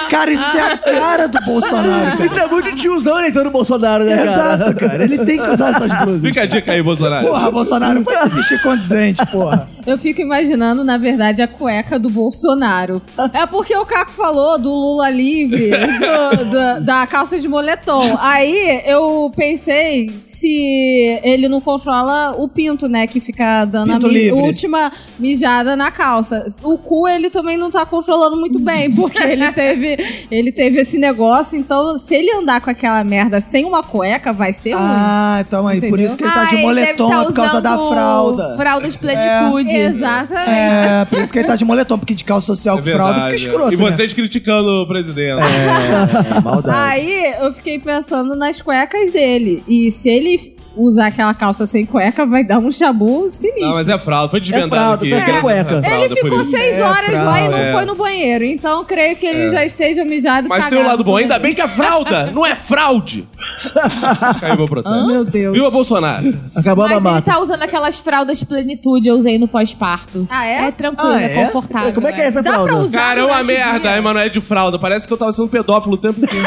Cara, 0.08 0.30
isso 0.30 0.56
é 0.56 0.72
a 0.72 0.78
cara 0.78 1.28
do 1.28 1.40
Bolsonaro, 1.44 2.12
cara. 2.12 2.26
Isso 2.26 2.38
é 2.38 2.46
muito 2.46 2.74
tiozão 2.76 3.18
eleitor 3.18 3.44
do 3.44 3.50
Bolsonaro, 3.50 4.04
né, 4.04 4.16
cara? 4.16 4.30
Exato, 4.30 4.76
cara. 4.76 5.04
Ele 5.04 5.18
tem 5.18 5.36
que 5.36 5.48
usar 5.48 5.70
essas 5.70 6.04
blusas. 6.04 6.22
Fica 6.22 6.42
a 6.42 6.46
dica 6.46 6.72
aí, 6.72 6.82
Bolsonaro. 6.82 7.26
Porra, 7.26 7.50
Bolsonaro, 7.50 8.02
vai 8.02 8.16
se 8.22 8.28
vestir 8.28 8.62
condizente, 8.62 9.26
porra. 9.26 9.68
Eu 9.86 9.96
fico 9.98 10.20
imaginando, 10.20 10.82
na 10.82 10.98
verdade, 10.98 11.40
a 11.42 11.48
cueca 11.48 11.98
do 11.98 12.10
Bolsonaro. 12.10 13.00
É 13.32 13.46
porque 13.46 13.76
o 13.76 13.84
Caco 13.86 14.10
falou 14.12 14.58
do 14.58 14.68
Lula 14.70 15.08
livre, 15.10 15.70
do- 15.70 16.44
da- 16.50 16.78
da 16.80 17.06
calça 17.06 17.38
de 17.38 17.46
moletom. 17.48 18.16
Aí 18.20 18.82
eu 18.84 19.30
pensei 19.36 20.10
se 20.26 21.20
ele 21.22 21.48
não 21.48 21.60
controla 21.60 22.34
o 22.36 22.48
pinto, 22.48 22.88
né? 22.88 23.06
Que 23.06 23.20
fica 23.20 23.64
dando 23.64 23.92
Pinto 23.92 24.06
a 24.06 24.08
mi- 24.08 24.14
livre. 24.14 24.40
última 24.40 24.92
mijada 25.18 25.76
na 25.76 25.90
calça. 25.90 26.46
O 26.62 26.76
cu 26.76 27.06
ele 27.06 27.30
também 27.30 27.56
não 27.56 27.70
tá 27.70 27.86
controlando 27.86 28.36
muito 28.36 28.58
bem, 28.58 28.92
porque 28.94 29.18
ele 29.22 29.50
teve, 29.52 29.96
ele 30.30 30.50
teve 30.52 30.80
esse 30.80 30.98
negócio. 30.98 31.58
Então, 31.58 31.96
se 31.98 32.14
ele 32.14 32.32
andar 32.32 32.60
com 32.60 32.70
aquela 32.70 33.02
merda 33.04 33.40
sem 33.40 33.64
uma 33.64 33.82
cueca, 33.82 34.32
vai 34.32 34.52
ser 34.52 34.72
ruim. 34.72 34.82
Ah, 34.84 35.38
então 35.46 35.66
aí, 35.66 35.78
por 35.80 35.86
Entendeu? 35.88 36.06
isso 36.06 36.18
que 36.18 36.24
ele 36.24 36.32
tá 36.32 36.42
Ah, 36.42 36.44
de 36.46 36.54
ele 36.56 36.62
moletom, 36.62 37.08
deve 37.08 37.12
é 37.12 37.16
tá 37.18 37.24
por 37.24 37.34
causa 37.34 37.60
da 37.62 37.78
fralda. 37.78 38.56
Fralda 38.56 38.88
de 38.88 38.98
plenitude. 38.98 39.75
Exatamente. 39.76 40.50
É, 40.50 41.04
por 41.04 41.20
isso 41.20 41.32
que 41.32 41.38
ele 41.38 41.46
tá 41.48 41.56
de 41.56 41.64
moletom, 41.64 41.98
porque 41.98 42.14
de 42.14 42.24
calça 42.24 42.46
social 42.46 42.78
É 42.78 42.82
com 42.82 42.88
fralda 42.88 43.22
fica 43.24 43.34
escroto, 43.34 43.74
E 43.74 43.76
né? 43.76 43.82
vocês 43.82 44.12
criticando 44.12 44.82
o 44.82 44.86
presidente. 44.86 45.40
É, 45.42 46.40
maldade. 46.40 46.76
Aí 46.76 47.34
eu 47.40 47.52
fiquei 47.54 47.78
pensando 47.78 48.34
nas 48.34 48.60
cuecas 48.60 49.12
dele. 49.12 49.62
E 49.68 49.90
se 49.92 50.08
ele 50.08 50.55
usar 50.76 51.06
aquela 51.06 51.32
calça 51.34 51.66
sem 51.66 51.84
cueca, 51.86 52.26
vai 52.26 52.44
dar 52.44 52.58
um 52.58 52.70
chabu 52.70 53.28
sinistro. 53.30 53.66
Não, 53.66 53.74
mas 53.74 53.88
é 53.88 53.98
fralda. 53.98 54.28
Foi 54.30 54.40
desvendado 54.40 54.66
É 54.66 54.78
fralda, 54.78 55.04
aqui. 55.04 55.10
tá 55.10 55.24
sem 55.32 55.40
cueca. 55.40 55.60
É 55.60 55.80
fralda, 55.80 56.04
ele 56.04 56.16
ficou 56.16 56.44
seis 56.44 56.74
É, 56.76 56.82
horas 56.82 57.12
lá 57.24 57.40
e 57.40 57.48
não. 57.48 57.58
É. 57.58 57.72
foi 57.72 57.84
no 57.84 57.94
banheiro. 57.94 58.44
Então 58.44 58.84
creio 58.84 59.16
que 59.16 59.26
ele 59.26 59.48
já 59.48 59.64
esteja 59.64 60.04
mijado 60.04 60.46
e 60.46 60.48
Mas 60.48 60.66
tem 60.66 60.78
um 60.78 60.86
lado 60.86 61.02
bom. 61.02 61.16
Ainda 61.16 61.38
bem 61.38 61.54
que 61.54 61.60
é 61.62 61.68
fralda, 61.68 62.30
não 62.32 62.44
é 62.44 62.54
fraude. 62.54 63.26
Caiu 64.40 64.56
meu 64.56 64.68
protesto. 64.68 65.06
Meu 65.06 65.24
Deus. 65.24 65.54
Viva 65.56 65.70
Bolsonaro. 65.70 66.34
Acabou 66.54 66.84
a 66.84 66.88
Mas 67.00 67.04
ele 67.04 67.22
tá 67.22 67.38
usando 67.38 67.62
aquelas 67.62 67.98
fraldas 67.98 68.42
plenitude, 68.44 69.08
eu 69.08 69.16
usei 69.16 69.38
no 69.38 69.48
pós-parto. 69.48 70.26
Ah, 70.30 70.46
é? 70.46 70.66
É 70.68 70.70
tranquilo, 70.72 71.10
Ah, 71.12 71.22
é, 71.22 71.38
é? 71.40 71.44
confortável. 71.46 71.92
Como 71.92 72.06
é 72.08 72.12
que 72.12 72.20
é 72.20 72.24
essa 72.26 72.42
Dá 72.42 72.52
fralda? 72.52 72.68
pra 72.72 72.80
usar 72.82 72.98
Cara, 72.98 73.20
é 73.20 73.24
uma 73.24 73.42
merda, 73.44 73.80
dia. 73.80 73.90
a 73.92 73.96
Emanuele 73.98 74.30
de 74.30 74.40
fralda. 74.40 74.78
Parece 74.78 75.06
que 75.06 75.12
eu 75.12 75.16
tava 75.16 75.32
sendo 75.32 75.48
pedófilo 75.48 75.94
o 75.94 75.96
tempo 75.98 76.20
inteiro. 76.22 76.46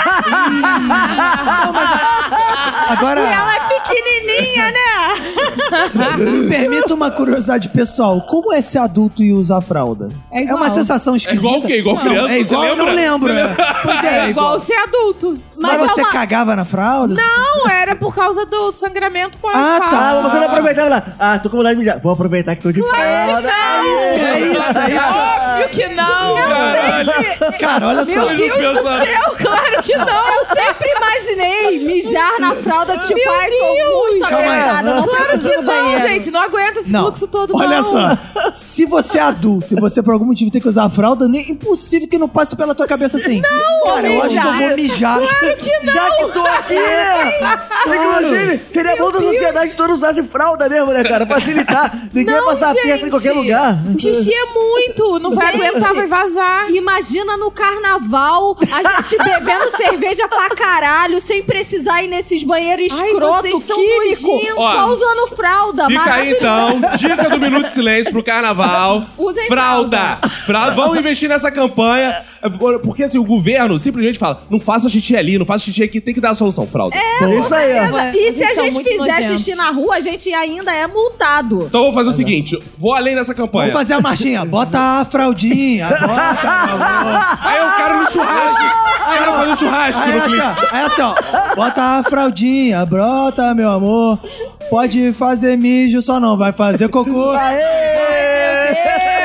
Agora, 2.89 3.19
Ela 3.21 3.55
é 3.55 3.59
pequenininha, 3.79 4.18
né? 4.25 6.15
me 6.17 6.47
permita 6.49 6.93
uma 6.93 7.11
curiosidade 7.11 7.69
pessoal. 7.69 8.21
Como 8.21 8.53
é 8.53 8.61
ser 8.61 8.79
adulto 8.79 9.23
e 9.23 9.31
usar 9.33 9.61
fralda? 9.61 10.09
É 10.31 10.39
É 10.39 10.43
igual. 10.43 10.57
uma 10.57 10.69
sensação 10.69 11.13
É 11.13 11.17
esquisita. 11.17 11.41
igual 11.45 11.59
o 11.59 11.65
quê? 11.65 11.77
Igual 11.79 11.95
Não, 11.95 12.03
criança? 12.03 12.33
É 12.33 12.39
igual, 12.39 12.75
não 12.75 12.91
lembro. 12.91 13.33
Você 13.33 13.39
é. 13.39 13.55
Pois 13.83 14.03
é, 14.03 14.19
É 14.25 14.29
igual 14.29 14.59
ser 14.59 14.73
adulto. 14.75 15.39
Mas, 15.57 15.73
Mas 15.73 15.81
é 15.81 15.93
você 15.93 16.01
uma- 16.01 16.11
cagava 16.11 16.55
na 16.55 16.63
fralda? 16.65 17.15
Não, 17.15 17.69
era 17.69 17.95
por 17.95 18.15
causa 18.15 18.45
do 18.45 18.71
sangramento 18.73 19.37
Ah, 19.45 19.79
tá. 19.81 19.87
Ah, 19.91 20.19
mas 20.23 20.31
você 20.31 20.37
não 20.39 20.45
aproveitava 20.47 20.89
lá. 20.89 21.03
Ah, 21.19 21.39
tô 21.39 21.49
com 21.49 21.57
vontade 21.57 21.75
de 21.75 21.79
mijar. 21.81 21.99
Vou 21.99 22.13
aproveitar 22.13 22.55
que 22.55 22.61
tô 22.63 22.71
de 22.71 22.81
fralda. 22.81 23.49
É 23.49 24.39
isso, 24.39 24.79
é 24.79 24.91
isso. 24.95 25.03
Óbvio 25.09 25.69
que 25.69 25.87
não. 25.93 26.35
Caralho. 26.35 27.11
Cara, 27.59 27.87
olha 27.87 28.05
só. 28.05 28.15
Não 28.15 28.35
Deus 28.35 28.77
do 28.77 28.83
céu, 28.83 29.35
claro 29.37 29.83
que 29.83 29.95
não. 29.97 30.27
Eu 30.33 30.45
sempre 30.53 30.89
imaginei 30.95 31.79
mijar 31.85 32.39
na 32.39 32.55
fralda, 32.55 32.97
tipo, 32.99 33.15
Meu 33.19 33.27
Deus. 33.49 34.08
Muito 34.11 34.27
Calma 34.27 34.37
aí. 34.51 34.59
apertada, 34.59 34.93
não 34.95 35.07
Claro 35.07 35.39
que 35.39 35.55
não, 35.55 35.63
banheiro. 35.63 36.07
gente. 36.07 36.31
Não 36.31 36.41
aguenta 36.41 36.79
esse 36.79 36.91
Não, 36.91 37.01
fluxo 37.03 37.27
todo, 37.27 37.55
olha 37.55 37.81
não. 37.81 37.91
só. 37.91 38.17
Se 38.53 38.85
você 38.85 39.17
é 39.17 39.21
adulto 39.21 39.75
e 39.75 39.79
você 39.79 40.01
por 40.03 40.13
algum 40.13 40.25
motivo 40.25 40.51
tem 40.51 40.61
que 40.61 40.67
usar 40.67 40.85
a 40.85 40.89
fralda, 40.89 41.27
nem 41.27 41.51
impossível 41.51 42.07
que 42.07 42.17
não 42.17 42.27
passe 42.29 42.55
pela 42.55 42.73
tua 42.75 42.87
cabeça 42.87 43.17
assim. 43.17 43.41
Não, 43.41 43.93
Cara, 43.93 44.07
eu 44.09 44.21
acho 44.23 44.39
que 44.41 44.47
eu 44.47 44.53
vou 44.67 44.75
mijar. 44.75 45.19
Já 45.21 45.35
que 45.35 46.31
tô 46.33 46.41
aqui, 46.45 46.73
né? 46.75 47.33
Inclusive, 47.87 48.61
seria 48.71 48.95
bom 48.95 49.11
da 49.11 49.19
sociedade 49.19 49.75
toda 49.75 49.93
usasse 49.93 50.23
fralda 50.23 50.67
mesmo, 50.69 50.91
né, 50.91 51.03
cara? 51.03 51.25
Facilitar. 51.25 52.09
Ninguém 52.13 52.33
vai 52.33 52.41
Não, 52.41 52.47
passar 52.49 52.73
gente. 52.73 52.83
perto 52.83 53.05
em 53.05 53.09
qualquer 53.09 53.33
lugar. 53.33 53.77
O 53.95 53.99
xixi 53.99 54.33
é 54.33 54.45
muito. 54.53 55.19
Não 55.19 55.31
vai 55.35 55.53
Gente. 55.53 55.65
aguentar, 55.67 55.93
vai 55.93 56.07
vazar. 56.07 56.71
Imagina 56.71 57.37
no 57.37 57.51
carnaval 57.51 58.57
a 58.71 59.01
gente 59.01 59.17
bebendo 59.17 59.71
cerveja 59.77 60.27
pra 60.27 60.49
caralho, 60.49 61.21
sem 61.21 61.43
precisar 61.43 62.03
ir 62.03 62.07
nesses 62.07 62.43
banheiros 62.43 62.91
Ai, 62.91 63.07
escroto, 63.09 63.41
vocês 63.41 63.63
são 63.63 63.77
químico, 63.89 64.27
nojentos. 64.27 64.55
só 64.55 64.85
Ó, 64.85 64.93
usando 64.93 65.35
fralda. 65.35 65.85
Fica 65.87 66.13
aí 66.13 66.31
então, 66.31 66.81
dica 66.97 67.29
do 67.29 67.39
Minuto 67.39 67.65
de 67.65 67.73
Silêncio 67.73 68.11
pro 68.11 68.23
carnaval. 68.23 69.05
Usem 69.17 69.47
fralda. 69.47 70.17
fralda. 70.45 70.75
Vamos 70.75 70.97
investir 70.97 71.29
nessa 71.29 71.51
campanha. 71.51 72.23
Porque 72.83 73.03
assim, 73.03 73.17
o 73.17 73.23
governo 73.23 73.77
simplesmente 73.79 74.17
fala: 74.19 74.43
não 74.49 74.59
faça 74.59 74.87
xixi 74.89 75.15
ali, 75.15 75.37
não 75.37 75.45
faça 75.45 75.65
xixi 75.65 75.83
aqui, 75.83 75.99
tem 75.99 76.13
que 76.13 76.21
dar 76.21 76.31
a 76.31 76.33
solução. 76.33 76.65
Fralda. 76.67 76.95
É 76.95 77.39
isso 77.39 77.53
aí. 77.53 77.89
Mas- 77.89 78.15
E 78.15 78.33
se 78.33 78.43
a 78.43 78.53
gente 78.53 78.83
fizer 78.83 78.97
nojentos. 78.97 79.27
xixi 79.41 79.55
na 79.55 79.69
rua, 79.71 79.95
a 79.95 79.99
gente 79.99 80.33
ainda 80.33 80.73
é 80.73 80.87
multado. 80.87 81.63
Então 81.63 81.81
eu 81.81 81.85
vou 81.87 81.93
fazer 81.93 82.09
o 82.09 82.13
seguinte: 82.13 82.57
vou 82.77 82.93
além 82.93 83.15
dessa 83.15 83.33
campanha. 83.33 83.71
Vamos 83.71 83.81
fazer 83.81 83.93
a 83.95 84.01
marchinha. 84.01 84.45
Bota 84.45 84.79
a 85.01 85.05
fraldinha. 85.05 85.87
Bota. 85.99 87.39
Aí 87.41 87.57
eu 87.57 87.71
quero 87.77 87.99
no 88.01 88.11
churrasco. 88.11 88.63
Eu 88.99 89.17
quero 89.17 89.31
fazer 89.33 89.51
um 89.51 89.57
churrasco 89.57 90.01
Aí 90.01 90.11
no 90.11 90.17
assim, 90.17 90.27
clipe. 90.29 90.43
ó, 90.45 90.75
aí 90.75 90.81
assim, 90.85 91.01
ó. 91.01 91.55
Bota 91.55 91.81
a 91.81 92.03
fraldinha, 92.03 92.85
brota, 92.85 93.53
meu 93.55 93.69
amor. 93.69 94.19
Pode 94.69 95.13
fazer 95.13 95.57
mijo, 95.57 96.01
só 96.01 96.19
não 96.19 96.37
vai 96.37 96.51
fazer 96.51 96.87
cocô. 96.89 97.33
Excelente. 97.35 99.18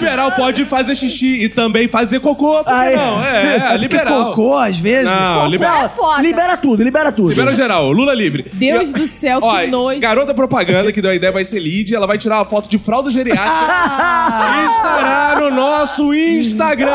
Liberal, 0.00 0.32
pode 0.32 0.64
fazer 0.64 0.94
xixi 0.94 1.44
e 1.44 1.48
também 1.48 1.86
fazer 1.88 2.20
cocô. 2.20 2.64
Que 2.64 2.70
Aí. 2.70 2.96
não? 2.96 3.24
É, 3.24 3.72
é, 3.74 3.76
liberal. 3.76 4.26
cocô, 4.26 4.56
às 4.56 4.76
vezes. 4.78 5.04
Não, 5.04 5.46
É 5.46 5.48
liberal. 5.48 5.88
foda. 5.90 6.22
Libera 6.22 6.56
tudo, 6.56 6.82
libera 6.82 7.12
tudo. 7.12 7.28
Libera 7.30 7.54
geral, 7.54 7.90
Lula 7.92 8.14
livre. 8.14 8.46
Deus 8.52 8.90
E, 8.90 8.92
do 8.94 9.06
céu, 9.06 9.40
que 9.40 9.46
ó, 9.46 9.66
nojo. 9.66 10.00
Garota 10.00 10.34
propaganda 10.34 10.92
que 10.92 11.00
deu 11.02 11.10
a 11.10 11.14
ideia 11.14 11.32
vai 11.32 11.44
ser 11.44 11.58
Lid, 11.60 11.94
ela 11.94 12.06
vai 12.06 12.18
tirar 12.18 12.36
uma 12.38 12.44
foto 12.44 12.68
de 12.68 12.78
fralda 12.78 13.10
geriátrica 13.10 13.50
Ah! 13.50 14.62
e 14.62 14.66
estará 14.76 15.40
no 15.40 15.50
nosso 15.54 16.12
Instagram. 16.14 16.90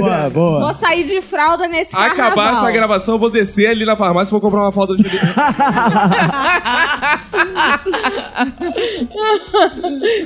Boa, 0.00 0.30
boa. 0.30 0.60
Vou 0.60 0.74
sair 0.74 1.04
de 1.04 1.20
fralda 1.20 1.66
nesse 1.68 1.94
Acabar 1.94 2.16
carnaval. 2.16 2.62
essa 2.64 2.70
gravação, 2.72 3.14
eu 3.14 3.18
vou 3.18 3.30
descer 3.30 3.68
ali 3.68 3.84
na 3.84 3.96
farmácia 3.96 4.30
e 4.30 4.32
vou 4.32 4.40
comprar 4.40 4.60
uma 4.62 4.72
falda 4.72 4.94
de 4.96 5.02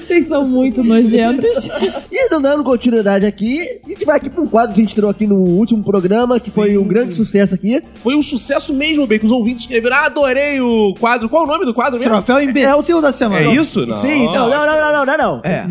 Vocês 0.01 0.27
são 0.27 0.47
muito 0.47 0.83
nojentos. 0.83 1.34
E 2.11 2.29
dando 2.29 2.65
continuidade 2.65 3.27
aqui, 3.27 3.81
a 3.85 3.89
gente 3.89 4.05
vai 4.05 4.17
aqui 4.17 4.31
pra 4.31 4.43
um 4.43 4.47
quadro 4.47 4.75
que 4.75 4.81
a 4.81 4.85
gente 4.85 4.95
tirou 4.95 5.11
aqui 5.11 5.27
no 5.27 5.37
último 5.37 5.83
programa, 5.83 6.39
que 6.39 6.51
foi 6.51 6.77
um 6.77 6.85
grande 6.85 7.15
sucesso 7.15 7.55
aqui. 7.55 7.83
Foi 7.97 8.15
um 8.15 8.23
sucesso 8.23 8.73
mesmo, 8.73 9.07
bem, 9.07 9.19
que 9.19 9.27
os 9.27 9.33
ouvintes 9.33 9.63
escreveram. 9.65 9.97
Ah, 9.97 10.07
adorei 10.07 10.61
o 10.61 10.95
quadro. 10.99 11.29
Qual 11.29 11.45
o 11.45 11.47
nome 11.47 11.65
do 11.65 11.75
quadro 11.75 11.99
mesmo? 11.99 12.13
Troféu 12.13 12.43
imbecil 12.43 13.01
da 13.01 13.13
semana. 13.13 13.47
É 13.47 13.55
isso? 13.55 13.87
Não. 13.87 13.97
Sim, 13.97 14.27
não, 14.27 14.49
não, 14.49 14.67
não, 14.67 14.67
não, 14.67 14.93
não, 14.93 15.07
não, 15.07 15.19
não. 15.19 15.41
É. 15.43 15.67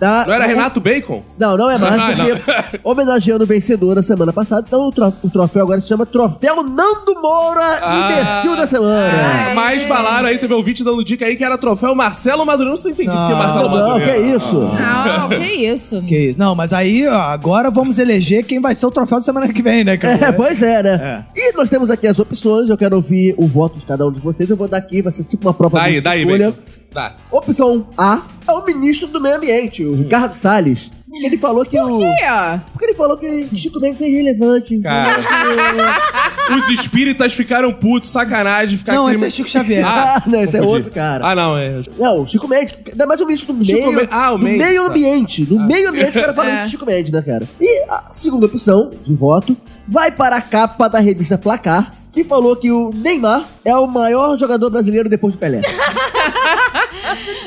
Dar- 0.00 0.24
dar- 0.24 0.26
Não 0.26 0.34
era 0.34 0.46
Renato 0.46 0.80
Bacon? 0.80 1.22
Não, 1.38 1.56
não 1.56 1.70
é 1.70 1.76
mais, 1.78 1.94
Ah, 2.00 2.14
não. 2.16 2.26
porque 2.36 2.80
homenageando 2.84 3.44
o 3.44 3.46
vencedor 3.46 3.94
da 3.94 4.02
semana 4.02 4.32
passada, 4.32 4.64
então 4.66 4.80
o, 4.80 4.90
tro- 4.90 5.12
o 5.22 5.28
troféu 5.30 5.62
agora 5.64 5.80
se 5.80 5.88
chama 5.88 6.06
Troféu 6.06 6.62
Nando 6.62 7.14
Moura, 7.20 7.78
Ah. 7.82 8.12
imbecil 8.40 8.56
da 8.56 8.66
semana. 8.66 9.54
Mas 9.54 9.84
falaram 9.84 10.28
aí, 10.28 10.38
teve 10.38 10.52
um 10.54 10.56
ouvinte 10.56 10.82
dando 10.82 11.04
dica 11.04 11.26
aí 11.26 11.36
que 11.36 11.44
era 11.44 11.58
troféu 11.58 11.94
Marcelo 11.94 12.44
Madureira. 12.46 12.70
Não 12.70 12.76
sei 12.76 12.92
entendi 12.92 13.10
porque 13.10 13.32
Não, 13.32 13.38
Marcelo 13.38 13.68
não, 13.68 13.76
Madureira. 13.88 14.12
que 14.12 14.18
isso? 14.36 14.56
Não, 14.60 15.28
que 15.28 15.46
isso. 15.46 16.02
Que 16.02 16.18
isso. 16.30 16.38
Não, 16.38 16.54
mas 16.54 16.72
aí, 16.72 17.06
ó, 17.06 17.14
agora 17.14 17.70
vamos 17.70 17.98
eleger 17.98 18.44
quem 18.44 18.60
vai 18.60 18.74
ser 18.74 18.86
o 18.86 18.90
troféu 18.90 19.18
da 19.18 19.24
semana 19.24 19.52
que 19.52 19.62
vem, 19.62 19.84
né, 19.84 19.96
cara? 19.96 20.26
É, 20.28 20.32
pois 20.32 20.62
é, 20.62 20.82
né? 20.82 21.24
E 21.36 21.52
nós 21.52 21.68
temos 21.68 21.90
aqui 21.90 22.06
as 22.06 22.18
opções, 22.18 22.68
eu 22.68 22.76
quero 22.76 22.96
ouvir 22.96 23.34
o 23.36 23.46
voto 23.46 23.78
de 23.78 23.84
cada 23.86 24.06
um 24.06 24.12
de 24.12 24.20
vocês. 24.20 24.48
Eu 24.48 24.56
vou 24.56 24.68
dar 24.68 24.78
aqui, 24.78 25.02
vai 25.02 25.12
ser 25.12 25.24
tipo 25.24 25.46
uma 25.46 25.54
prova 25.54 25.78
Daí, 25.78 25.94
de 25.94 26.00
daí, 26.00 26.20
escolha. 26.22 26.46
Bacon. 26.50 26.79
Tá. 26.90 27.14
Opção 27.30 27.86
A 27.96 28.22
é 28.48 28.52
o 28.52 28.64
ministro 28.64 29.06
do 29.06 29.20
Meio 29.20 29.36
Ambiente, 29.36 29.84
o 29.84 29.94
Ricardo 29.94 30.34
Salles. 30.34 30.90
Ele 31.12 31.36
falou 31.38 31.64
que 31.64 31.76
o. 31.78 32.02
Aí, 32.04 32.14
ó. 32.30 32.58
Porque 32.72 32.84
ele 32.84 32.94
falou 32.94 33.16
que 33.16 33.48
Chico 33.56 33.80
Mendes 33.80 34.00
é 34.00 34.08
irrelevante. 34.08 34.78
Cara. 34.78 35.18
Os 36.56 36.68
espíritas 36.70 37.32
ficaram 37.32 37.72
putos, 37.72 38.10
sacanagem. 38.10 38.78
Ficar 38.78 38.94
Não, 38.94 39.06
crime- 39.06 39.16
esse 39.18 39.26
é 39.26 39.30
Chico 39.30 39.48
Xavier. 39.48 39.84
Ah, 39.86 40.14
Ah, 40.16 40.22
não, 40.26 40.40
esse 40.42 40.56
é 40.56 40.60
confundi. 40.60 40.76
outro 40.78 40.92
cara. 40.92 41.26
Ah, 41.26 41.34
não, 41.34 41.56
é. 41.58 41.82
Não, 41.98 42.26
Chico 42.26 42.46
Mendes, 42.48 42.74
ainda 42.90 43.06
mais 43.06 43.20
o 43.20 43.26
ministro 43.26 43.52
do 43.54 43.64
Chico 43.64 43.78
meio, 43.80 43.92
Men- 43.92 44.08
ah, 44.10 44.32
o 44.32 44.38
do 44.38 44.44
Mendes, 44.44 44.66
meio 44.66 44.84
tá. 44.84 44.88
ambiente. 44.90 45.44
Do 45.44 45.58
meio 45.60 45.88
ambiente, 45.90 46.16
o 46.16 46.20
cara 46.20 46.32
falando 46.34 46.52
É. 46.58 46.64
de 46.64 46.70
Chico 46.70 46.86
Mendes, 46.86 47.12
né, 47.12 47.22
cara? 47.22 47.48
E 47.60 47.84
a 47.90 48.04
segunda 48.12 48.46
opção 48.46 48.90
de 49.04 49.14
voto 49.14 49.56
vai 49.88 50.12
para 50.12 50.36
a 50.36 50.40
capa 50.40 50.88
da 50.88 51.00
revista 51.00 51.36
Placar, 51.36 51.92
que 52.12 52.22
falou 52.22 52.54
que 52.56 52.70
o 52.70 52.90
Neymar 52.94 53.46
é 53.64 53.74
o 53.76 53.86
maior 53.86 54.36
jogador 54.38 54.70
brasileiro 54.70 55.08
depois 55.08 55.32
do 55.34 55.38
Pelé. 55.40 55.60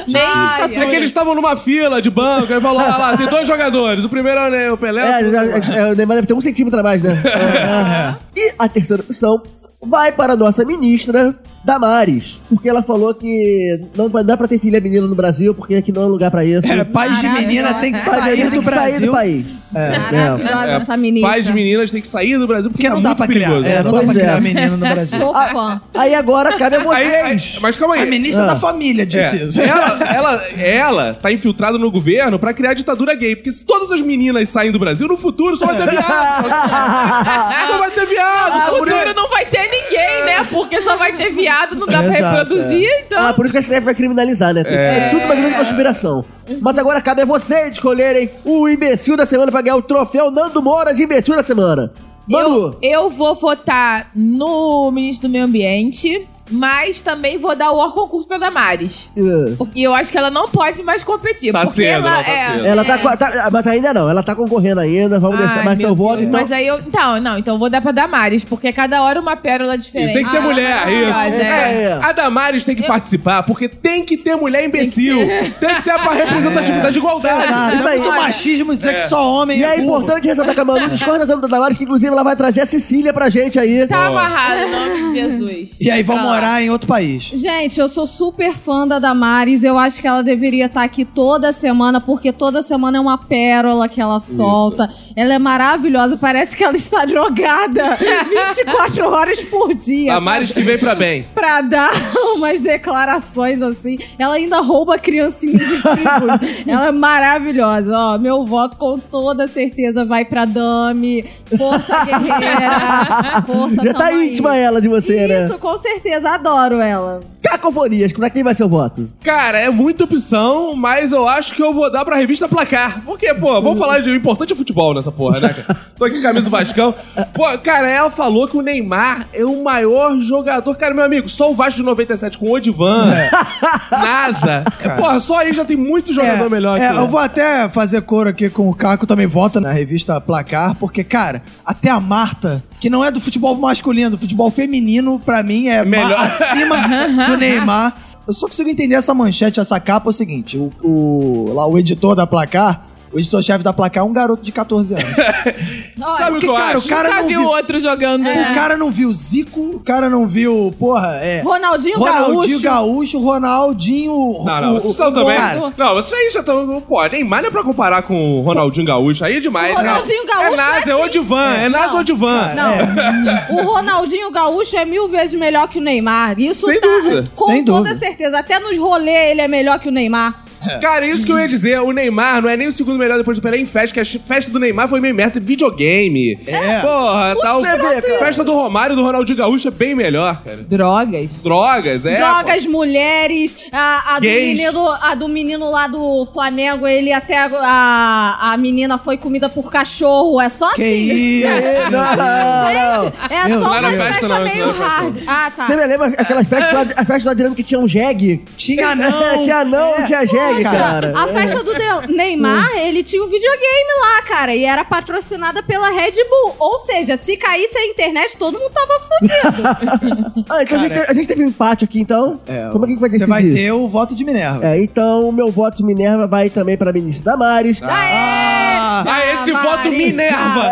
Nem 0.08 0.22
É 0.24 0.90
que 0.90 0.96
eles 0.96 1.10
estavam 1.10 1.36
numa 1.36 1.56
fila 1.56 2.02
de 2.02 2.10
banco, 2.10 2.54
aí 2.54 2.62
falou: 2.62 2.80
ah 2.80 2.98
lá, 2.98 3.18
tem 3.18 3.28
dois 3.28 3.48
jogadores. 3.48 4.04
O 4.04 4.10
primeiro 4.10 4.40
é 4.40 4.48
o 4.48 4.52
Ne- 4.52 4.72
o 4.72 4.78
Pelé. 4.78 5.02
É, 5.02 5.24
o 5.24 5.36
é, 5.36 5.78
é, 5.78 5.92
o 5.92 5.96
Neymar 5.96 6.16
deve 6.16 6.28
ter 6.28 6.34
um 6.34 6.42
centímetro 6.42 6.80
a 6.80 6.84
mais, 6.84 7.02
né? 7.02 7.22
É, 7.26 8.38
é. 8.40 8.42
E 8.48 8.54
a 8.58 8.68
terceira 8.68 9.02
opção 9.02 9.42
vai 9.82 10.12
para 10.12 10.34
a 10.34 10.36
nossa 10.36 10.64
ministra 10.64 11.36
Damares, 11.64 12.42
porque 12.50 12.68
ela 12.68 12.84
falou 12.84 13.14
que 13.14 13.80
não 13.96 14.10
dar 14.10 14.36
pra 14.38 14.48
ter 14.48 14.60
filha 14.60 14.82
menina 14.82 15.08
no 15.08 15.16
Brasil, 15.16 15.54
porque 15.56 15.76
aqui 15.76 15.92
não 15.92 16.04
é 16.04 16.06
lugar 16.06 16.30
pra 16.30 16.44
isso. 16.44 16.68
É, 16.70 16.84
pais 16.84 17.20
de 17.22 17.30
menina 17.30 17.74
tem 17.76 17.94
que 17.94 18.02
sair 18.02 18.36
tem 18.36 18.50
do 18.50 18.60
que 18.60 18.66
sair 18.66 18.76
Brasil. 18.76 19.06
do 19.08 19.12
país. 19.14 19.48
Maravilhosa 19.74 20.68
É, 20.72 20.76
essa 20.76 20.98
menina. 20.98 21.28
Pais 21.28 21.46
de 21.46 21.54
meninas 21.54 21.90
têm 21.90 22.02
que 22.02 22.08
sair 22.08 22.38
do 22.38 22.46
Brasil 22.46 22.70
porque, 22.70 22.84
Porque 22.84 22.94
não 22.96 23.02
dá 23.02 23.10
muito 23.10 23.18
pra 23.18 23.28
criar. 23.28 23.48
perigoso. 23.50 23.68
É, 23.70 23.84
não 23.84 23.92
dá 23.92 24.02
pra 24.04 24.12
é. 24.12 24.14
criar 24.14 24.42
menino 24.42 24.72
no 24.78 24.78
Brasil. 24.88 25.20
Sou 25.20 25.34
Ah, 25.36 25.48
fã. 25.48 25.82
Aí 25.96 26.14
agora 26.14 26.58
cabe 26.58 26.76
a 26.76 26.80
Aí- 26.80 27.16
aí- 27.16 27.40
vocês. 27.40 27.60
mas 27.62 27.78
calma 27.78 27.96
aí. 27.96 28.02
A 28.04 28.06
ministra 28.06 28.44
Ah. 28.44 28.48
da 28.48 28.56
família 28.56 29.06
disse 29.06 29.36
É, 29.36 29.44
isso. 29.46 29.60
ela, 29.62 29.98
ela, 30.14 30.42
ela 30.60 31.14
tá 31.16 31.32
infiltrada 31.32 31.78
no 31.80 31.90
governo 31.90 32.38
pra 32.38 32.54
criar 32.54 32.74
ditadura 32.76 33.16
gay. 33.16 33.36
Porque 33.36 33.52
se 33.52 33.66
todas 33.66 33.90
as 33.92 34.02
meninas 34.02 34.48
saem 34.50 34.72
do 34.72 34.78
Brasil, 34.78 35.08
no 35.08 35.18
futuro 35.18 35.56
só 35.56 35.66
vai 35.66 35.78
ter 35.78 35.90
viado. 35.90 36.44
só 37.68 37.78
vai 37.80 37.92
ter 37.92 38.06
viado. 38.06 38.54
No 38.54 38.60
tá 38.60 38.66
futuro 38.68 39.14
não 39.16 39.30
vai 39.30 39.46
ter 39.46 39.64
ninguém, 39.70 40.26
né? 40.26 40.48
Porque 40.52 40.82
só 40.82 40.96
vai 40.98 41.14
ter 41.18 41.32
viado, 41.34 41.53
não 41.76 41.88
dá 41.88 42.04
pra 42.04 42.18
Exato, 42.18 42.38
reproduzir, 42.54 42.90
então. 43.06 43.22
Ah, 43.22 43.34
por 43.34 43.46
isso 43.46 43.52
que 43.54 43.58
a 43.60 43.62
STF 43.62 43.80
vai 43.82 43.96
criminalizar, 43.96 44.54
né? 44.54 44.64
É, 44.66 45.10
tudo 45.10 45.26
uma 45.26 45.36
grande 45.36 45.56
conspiração. 45.56 46.26
Mas 46.62 46.78
agora 46.78 47.02
cabe 47.02 47.22
a 47.22 47.26
vocês 47.26 47.74
escolherem 47.74 48.30
o 48.44 48.68
imbecil 48.68 49.16
da 49.16 49.26
semana 49.26 49.52
pra 49.52 49.62
ganhar 49.62 49.76
o 49.76 49.82
troféu 49.82 50.30
Nando 50.32 50.62
Moura 50.62 50.94
de 50.94 51.04
imbecil 51.04 51.36
da 51.36 51.44
semana. 51.44 51.92
Manu, 52.28 52.78
Eu, 52.82 53.04
eu 53.04 53.10
vou 53.10 53.36
votar 53.36 54.08
no 54.16 54.90
ministro 54.92 55.28
do 55.28 55.32
Meio 55.32 55.44
Ambiente, 55.46 56.28
mas 56.52 57.02
também 57.02 57.38
vou 57.38 57.56
dar 57.56 57.72
o 57.72 57.92
concurso 57.92 58.28
pra 58.28 58.38
Damares. 58.38 59.10
eh, 59.18 59.54
Porque 59.58 59.80
eu 59.82 59.94
acho 59.94 60.12
que 60.12 60.18
ela 60.18 60.30
não 60.30 60.50
pode 60.50 60.84
mais 60.84 61.04
competir. 61.04 61.52
Tá 61.52 61.62
porque 61.62 61.76
cedo, 61.84 62.06
ela 62.08 62.24
tá 62.24 62.32
é, 62.32 62.52
cedo. 62.52 62.66
ela 62.66 62.86
tá, 62.86 62.98
com- 62.98 63.18
tá- 63.18 63.50
Mas 63.52 63.68
ainda 63.68 63.94
não, 63.94 64.10
ela 64.10 64.22
tá 64.24 64.36
concorrendo 64.36 64.80
ainda. 64.82 65.20
Vamos 65.20 65.40
Ai, 65.40 65.48
deixar 65.48 65.64
mais 65.64 65.78
meu 65.80 65.88
seu 65.88 65.96
voto. 65.96 66.20
Então, 66.22 66.32
Mas 66.32 66.52
aí 66.52 66.68
eu. 66.68 66.80
Então, 66.80 67.20
não, 67.22 67.38
então 67.38 67.56
eu 67.56 67.60
vou 67.60 67.70
dar 67.70 67.82
pra 67.82 67.92
Damares, 67.92 68.44
porque 68.44 68.72
cada 68.74 69.02
hora 69.04 69.20
uma 69.20 69.36
pérola 69.36 69.78
diferente. 69.78 70.14
Tem 70.14 70.26
que 70.26 70.32
ter 70.32 70.40
mulher, 70.42 70.88
isso. 70.90 71.20
é. 71.20 71.84
É, 71.84 72.00
A 72.02 72.12
Damares 72.12 72.66
tem 72.66 72.76
que 72.76 72.84
participar, 72.84 73.44
porque 73.44 73.68
tem 73.70 74.04
que 74.06 74.18
ter 74.18 74.36
mulher 74.36 74.64
imbecil. 74.66 75.18
Tem 75.60 75.76
que 75.76 75.82
ter 75.84 75.92
a 75.92 75.98
representatividade 76.14 76.94
de 76.94 77.00
igualdade. 77.00 77.44
Exato, 77.48 77.76
Isso 77.76 77.88
é 77.88 77.92
aí. 77.92 78.00
muito 78.00 78.16
machismo 78.16 78.76
dizer 78.76 78.94
que 78.96 79.08
só 79.08 79.34
homem 79.42 79.60
E 79.60 79.64
é 79.64 79.80
importante 79.80 80.28
ressaltar 80.28 80.54
que 80.56 80.62
a 80.62 80.66
Manu 80.66 80.90
discorda 80.92 81.26
tanto 81.26 81.42
da 81.42 81.48
Damares 81.48 81.78
que, 81.78 81.84
inclusive, 81.84 82.12
ela 82.12 82.24
vai 82.24 82.36
trazer 82.36 82.62
a 82.62 82.66
Cecília 82.66 83.14
pra 83.14 83.30
gente 83.30 83.58
aí. 83.60 83.88
Tá 83.88 84.08
amarrado 84.08 84.60
em 84.60 84.72
nome 84.72 85.04
de 85.04 85.20
Jesus. 85.22 85.80
E 85.82 85.90
aí 85.90 86.04
Pra 86.04 86.16
lá. 86.16 86.33
Morar 86.34 86.62
em 86.62 86.70
outro 86.70 86.88
país. 86.88 87.24
Gente, 87.24 87.80
eu 87.80 87.88
sou 87.90 88.06
super 88.08 88.54
fã 88.54 88.88
da 88.88 89.00
Damares. 89.00 89.64
Eu 89.64 89.78
acho 89.78 90.02
que 90.02 90.08
ela 90.08 90.24
deveria 90.24 90.66
estar 90.66 90.84
aqui 90.84 91.06
toda 91.06 91.52
semana, 91.54 92.00
porque 92.02 92.32
toda 92.32 92.62
semana 92.64 92.98
é 92.98 93.02
uma 93.02 93.18
pérola 93.18 93.88
que 93.88 94.02
ela 94.02 94.20
solta. 94.20 94.90
Ela 95.16 95.34
é 95.36 95.40
maravilhosa. 95.40 96.18
Parece 96.18 96.56
que 96.56 96.64
ela 96.64 96.76
está 96.76 97.06
drogada 97.06 97.98
24 98.56 99.08
horas 99.10 99.44
por 99.44 99.74
dia. 99.74 100.14
Damares 100.14 100.52
que 100.54 100.62
vem 100.62 100.78
pra 100.78 100.96
bem. 100.96 101.24
Pra 101.34 101.62
dar 101.62 101.92
umas 102.36 102.62
declarações 102.64 103.62
assim. 103.62 103.98
Ela 104.18 104.36
ainda 104.36 104.60
rouba 104.60 104.98
criancinha 104.98 105.58
de 105.60 105.82
tribo. 105.82 106.68
ela 106.68 106.88
é 106.88 106.92
maravilhosa. 106.92 107.92
Ó, 107.98 108.18
meu 108.18 108.46
voto 108.46 108.78
com 108.78 108.98
toda 108.98 109.48
certeza 109.48 110.04
vai 110.06 110.26
pra 110.26 110.46
Dami. 110.46 111.24
Força 111.58 112.06
guerreira. 112.06 113.42
Força 113.46 113.84
Já 113.84 113.94
tá 113.94 114.00
tamo 114.08 114.20
aí. 114.20 114.30
íntima 114.30 114.56
ela 114.58 114.82
de 114.82 114.88
você, 114.88 115.28
né? 115.28 115.46
Isso, 115.46 115.58
com 115.58 115.78
certeza. 115.78 116.23
Adoro 116.26 116.80
ela. 116.80 117.20
Cacofonias, 117.42 118.14
pra 118.14 118.30
quem 118.30 118.42
vai 118.42 118.56
ser 118.56 118.64
o 118.64 118.70
voto? 118.70 119.10
Cara, 119.22 119.60
é 119.60 119.70
muita 119.70 120.06
opção, 120.06 120.74
mas 120.76 121.12
eu 121.12 121.28
acho 121.28 121.54
que 121.54 121.62
eu 121.62 121.74
vou 121.74 121.92
dar 121.92 122.06
pra 122.06 122.16
revista 122.16 122.48
Placar. 122.48 123.02
Porque, 123.06 123.34
pô, 123.34 123.62
vamos 123.62 123.78
falar 123.78 124.00
de 124.00 124.10
o 124.10 124.16
importante 124.16 124.54
é 124.54 124.56
futebol 124.56 124.94
nessa 124.94 125.12
porra, 125.12 125.42
né, 125.42 125.50
cara? 125.50 125.80
Tô 125.98 126.06
aqui 126.06 126.16
com 126.16 126.22
a 126.22 126.24
camisa 126.24 126.46
do 126.46 126.50
Vascão. 126.50 126.96
Pô, 127.34 127.58
cara, 127.60 127.90
ela 127.90 128.10
falou 128.10 128.48
que 128.48 128.56
o 128.56 128.62
Neymar 128.62 129.28
é 129.34 129.44
o 129.44 129.62
maior 129.62 130.18
jogador. 130.22 130.74
Cara, 130.76 130.94
meu 130.94 131.04
amigo, 131.04 131.28
só 131.28 131.52
o 131.52 131.54
Vasco 131.54 131.78
de 131.78 131.84
97 131.84 132.38
com 132.38 132.48
o 132.48 132.54
Odivan, 132.54 133.14
NASA. 133.92 134.64
Porra, 134.98 135.20
só 135.20 135.40
aí 135.40 135.54
já 135.54 135.66
tem 135.66 135.78
muito 135.78 136.14
jogador 136.14 136.50
melhor 136.50 136.80
é, 136.80 136.90
que 136.90 136.98
eu 136.98 137.08
vou 137.08 137.20
até 137.20 137.68
fazer 137.70 138.02
coro 138.02 138.30
aqui 138.30 138.50
com 138.50 138.70
o 138.70 138.74
Caco, 138.74 139.06
também 139.06 139.28
vota 139.28 139.60
na 139.60 139.72
revista 139.72 140.20
Placar, 140.22 140.76
porque, 140.76 141.04
cara, 141.04 141.44
até 141.66 141.90
a 141.90 142.00
Marta, 142.00 142.64
que 142.84 142.90
não 142.90 143.02
é 143.02 143.10
do 143.10 143.22
futebol 143.22 143.56
masculino, 143.58 144.10
do 144.10 144.18
futebol 144.18 144.52
feminino, 144.52 145.18
pra 145.18 145.42
mim 145.42 145.70
é 145.70 145.86
Melhor. 145.86 146.10
ma- 146.10 146.26
acima 146.26 146.76
do 147.32 147.38
Neymar. 147.38 147.96
Eu 148.28 148.34
só 148.34 148.46
consigo 148.46 148.70
entender 148.70 148.96
essa 148.96 149.14
manchete, 149.14 149.58
essa 149.62 149.80
capa, 149.80 150.10
é 150.10 150.12
o 150.12 150.14
seguinte: 150.14 150.58
o, 150.58 150.70
o- 150.84 151.54
lá, 151.54 151.66
o 151.66 151.78
editor 151.78 152.14
da 152.14 152.28
Placar, 152.28 152.86
o 153.14 153.20
editor-chefe 153.20 153.64
da 153.64 153.72
Placar 153.72 154.04
é 154.04 154.06
um 154.06 154.12
garoto 154.14 154.44
de 154.44 154.52
14 154.52 154.94
anos. 154.96 155.06
Sabe 156.18 156.38
o 156.38 156.40
que 156.40 156.48
eu 156.48 156.54
cara, 156.54 156.78
acho? 156.78 156.86
o 156.86 156.90
cara 156.90 157.10
Nunca 157.10 157.22
não 157.22 157.28
viu 157.28 157.40
viu. 157.40 157.50
outro 157.50 157.80
jogando. 157.80 158.24
né? 158.24 158.52
O 158.52 158.56
cara 158.56 158.76
não 158.78 158.92
viu 158.92 159.14
Zico, 159.14 159.62
o 159.76 159.80
cara 159.80 160.10
não 160.10 160.28
viu, 160.28 160.74
porra, 160.80 161.16
é. 161.22 161.42
Ronaldinho, 161.42 161.98
Ronaldinho 161.98 162.60
Gaúcho. 162.60 163.20
Gaúcho, 163.20 163.20
Ronaldinho. 163.20 164.44
Não, 164.46 164.62
não, 164.62 164.70
o- 164.72 164.74
vocês 164.74 164.86
o- 164.86 164.92
estão 164.92 165.10
o- 165.10 165.14
também. 165.14 165.38
Não, 165.78 165.94
vocês 165.96 166.20
aí 166.22 166.30
já 166.32 166.40
estão. 166.42 166.82
Pô, 166.82 167.06
Neymar 167.06 167.42
não 167.42 167.48
é 167.50 167.52
pra 167.52 167.64
comparar 167.64 168.02
com 168.04 168.40
o 168.40 168.42
Ronaldinho 168.42 168.86
Gaúcho. 168.86 169.24
Aí 169.24 169.38
é 169.38 169.40
demais. 169.40 169.74
O 169.74 169.78
Ronaldinho 169.78 170.24
né? 170.26 170.34
Gaúcho 170.34 170.54
É 170.54 170.56
NASA, 170.58 170.74
é 170.74 170.78
é 170.78 170.82
assim. 170.94 171.04
Odivan. 171.04 171.54
É 171.56 171.70
NASA 171.70 171.94
Não. 171.94 172.00
Odivan. 172.00 172.52
Não, 172.56 173.58
o 173.58 173.64
Ronaldinho 173.74 174.32
Gaúcho 174.32 174.76
é 174.78 174.86
mil 174.86 175.08
vezes 175.08 175.40
melhor 175.40 175.68
que 175.68 175.78
o 175.78 175.82
Neymar. 175.82 176.40
Isso 176.40 176.66
Sem 176.66 176.80
tá, 176.80 176.88
dúvida. 176.88 177.24
Com 177.36 177.46
Sem 177.46 177.64
toda 177.64 177.90
dúvida. 177.90 178.00
certeza. 178.00 178.40
Até 178.40 178.60
nos 178.60 178.78
rolês 178.78 179.32
ele 179.32 179.42
é 179.42 179.48
melhor 179.48 179.80
que 179.80 179.88
o 179.88 179.92
Neymar. 179.92 180.44
Cara, 180.82 181.06
isso 181.06 181.26
que 181.26 181.32
eu 181.32 181.40
ia 181.40 181.48
dizer, 181.48 181.80
o 181.82 181.92
Neymar 181.92 182.42
não 182.42 182.50
é 182.50 182.56
nem 182.58 182.68
o 182.68 182.72
segundo 182.72 182.98
melhor 182.98 183.18
depois 183.18 183.38
do 183.38 183.42
Pelé 183.42 183.58
em 183.58 183.66
festa, 183.66 183.94
que 183.94 184.00
a 184.00 184.06
festa 184.20 184.52
do 184.52 184.60
Neymar 184.60 184.88
foi 184.88 185.00
meio 185.00 185.14
merda 185.16 185.40
de 185.40 185.46
videogame. 185.46 186.40
É. 186.48 186.80
Porra, 186.80 187.36
tal. 187.42 187.62
você 187.62 187.72
vê, 187.78 188.02
cara. 188.02 188.20
Festa 188.20 188.44
do 188.44 188.54
Romário 188.54 188.94
e 188.94 188.96
do 188.96 189.04
Ronaldinho 189.04 189.38
Gaúcho 189.38 189.68
é 189.68 189.72
bem 189.72 189.96
melhor, 189.96 190.42
cara. 190.44 190.58
Drogas. 190.68 191.42
Drogas, 191.44 192.06
é. 192.06 192.18
Drogas, 192.18 192.66
mulheres, 192.66 193.56
a, 193.72 194.16
a 194.16 194.20
do 194.20 194.22
Gays. 194.24 194.60
menino, 194.60 194.88
a 194.90 195.16
do 195.16 195.28
menino 195.28 195.70
lá 195.70 195.88
do 195.88 196.28
Flamengo, 196.34 196.88
ele 196.88 197.12
até 197.12 197.38
a, 197.38 198.52
a 198.54 198.58
menina 198.58 198.98
foi 198.98 199.18
comida 199.18 199.50
por 199.50 199.70
cachorro. 199.72 200.40
É 200.42 200.50
só 200.50 200.74
Que 200.74 200.82
assim. 200.84 201.74
isso? 201.74 201.92
Não, 201.92 202.16
não, 202.16 203.04
não. 203.04 203.14
É 203.30 203.48
Meu 203.48 203.62
só 203.62 203.70
Deus. 203.70 203.80
uma 203.80 203.82
Não 203.82 203.90
era 203.90 203.98
festa, 203.98 204.14
festa, 204.14 204.28
não, 204.28 204.46
isso 204.48 204.56
meio 204.56 204.68
não 204.68 204.74
era 204.76 204.84
festa, 204.84 205.02
hard. 205.02 205.24
Ah, 205.28 205.52
tá. 205.56 205.68
Você 205.68 205.76
me 205.76 205.86
lembra 205.86 206.08
aquelas 206.18 206.48
festas, 206.48 206.74
lá- 206.74 206.94
a 206.96 207.06
festa 207.06 207.30
do 207.30 207.32
Adriano 207.32 207.56
que 207.56 207.64
tinha 207.64 207.80
um 207.80 207.88
jegue? 207.88 208.44
Tinha 208.58 208.96
não. 208.96 209.12
tinha 209.44 209.64
não, 209.66 209.96
É. 209.96 210.04
tinha 210.06 210.26
jegue. 210.26 210.53
Cara. 210.62 211.14
A 211.16 211.28
festa 211.28 211.64
do 211.64 211.74
De- 211.74 212.14
Neymar, 212.14 212.72
ele 212.78 213.04
tinha 213.04 213.24
um 213.24 213.28
videogame 213.28 213.90
lá, 214.02 214.22
cara, 214.24 214.54
e 214.56 214.64
era 214.66 214.84
patrocinada 214.86 215.64
pela 215.64 215.90
Red 215.90 216.12
Bull. 216.30 216.56
Ou 216.60 216.86
seja, 216.86 217.18
se 217.18 217.36
caísse 217.38 217.78
a 217.78 217.86
internet, 217.86 218.38
todo 218.38 218.60
mundo 218.60 218.72
tava. 218.72 218.94
Ah, 220.50 220.62
então 220.64 220.78
a 220.80 220.82
gente, 220.84 220.94
a 221.10 221.14
gente 221.14 221.28
teve 221.28 221.44
um 221.44 221.48
empate 221.48 221.86
aqui, 221.86 222.00
então. 222.00 222.40
É, 222.48 222.68
Como 222.72 222.86
é 222.86 222.88
que 222.90 222.96
vai 222.96 223.10
Você 223.10 223.20
decidir? 223.20 223.30
vai 223.30 223.44
ter 223.54 223.72
o 223.72 223.88
voto 223.88 224.16
de 224.16 224.26
Minerva. 224.26 224.66
É, 224.66 224.78
então 224.84 225.22
o 225.22 225.32
meu 225.32 225.50
voto 225.52 225.78
de 225.78 225.84
Minerva 225.84 226.28
vai 226.28 226.50
também 226.50 226.76
pra 226.78 226.92
ministra 226.92 227.32
Damares. 227.32 227.80
Ah, 227.82 229.04
Ah, 229.08 229.34
esse 229.34 229.52
Ah, 229.52 229.62
voto 229.62 229.78
Mari. 229.86 229.98
Minerva! 229.98 230.64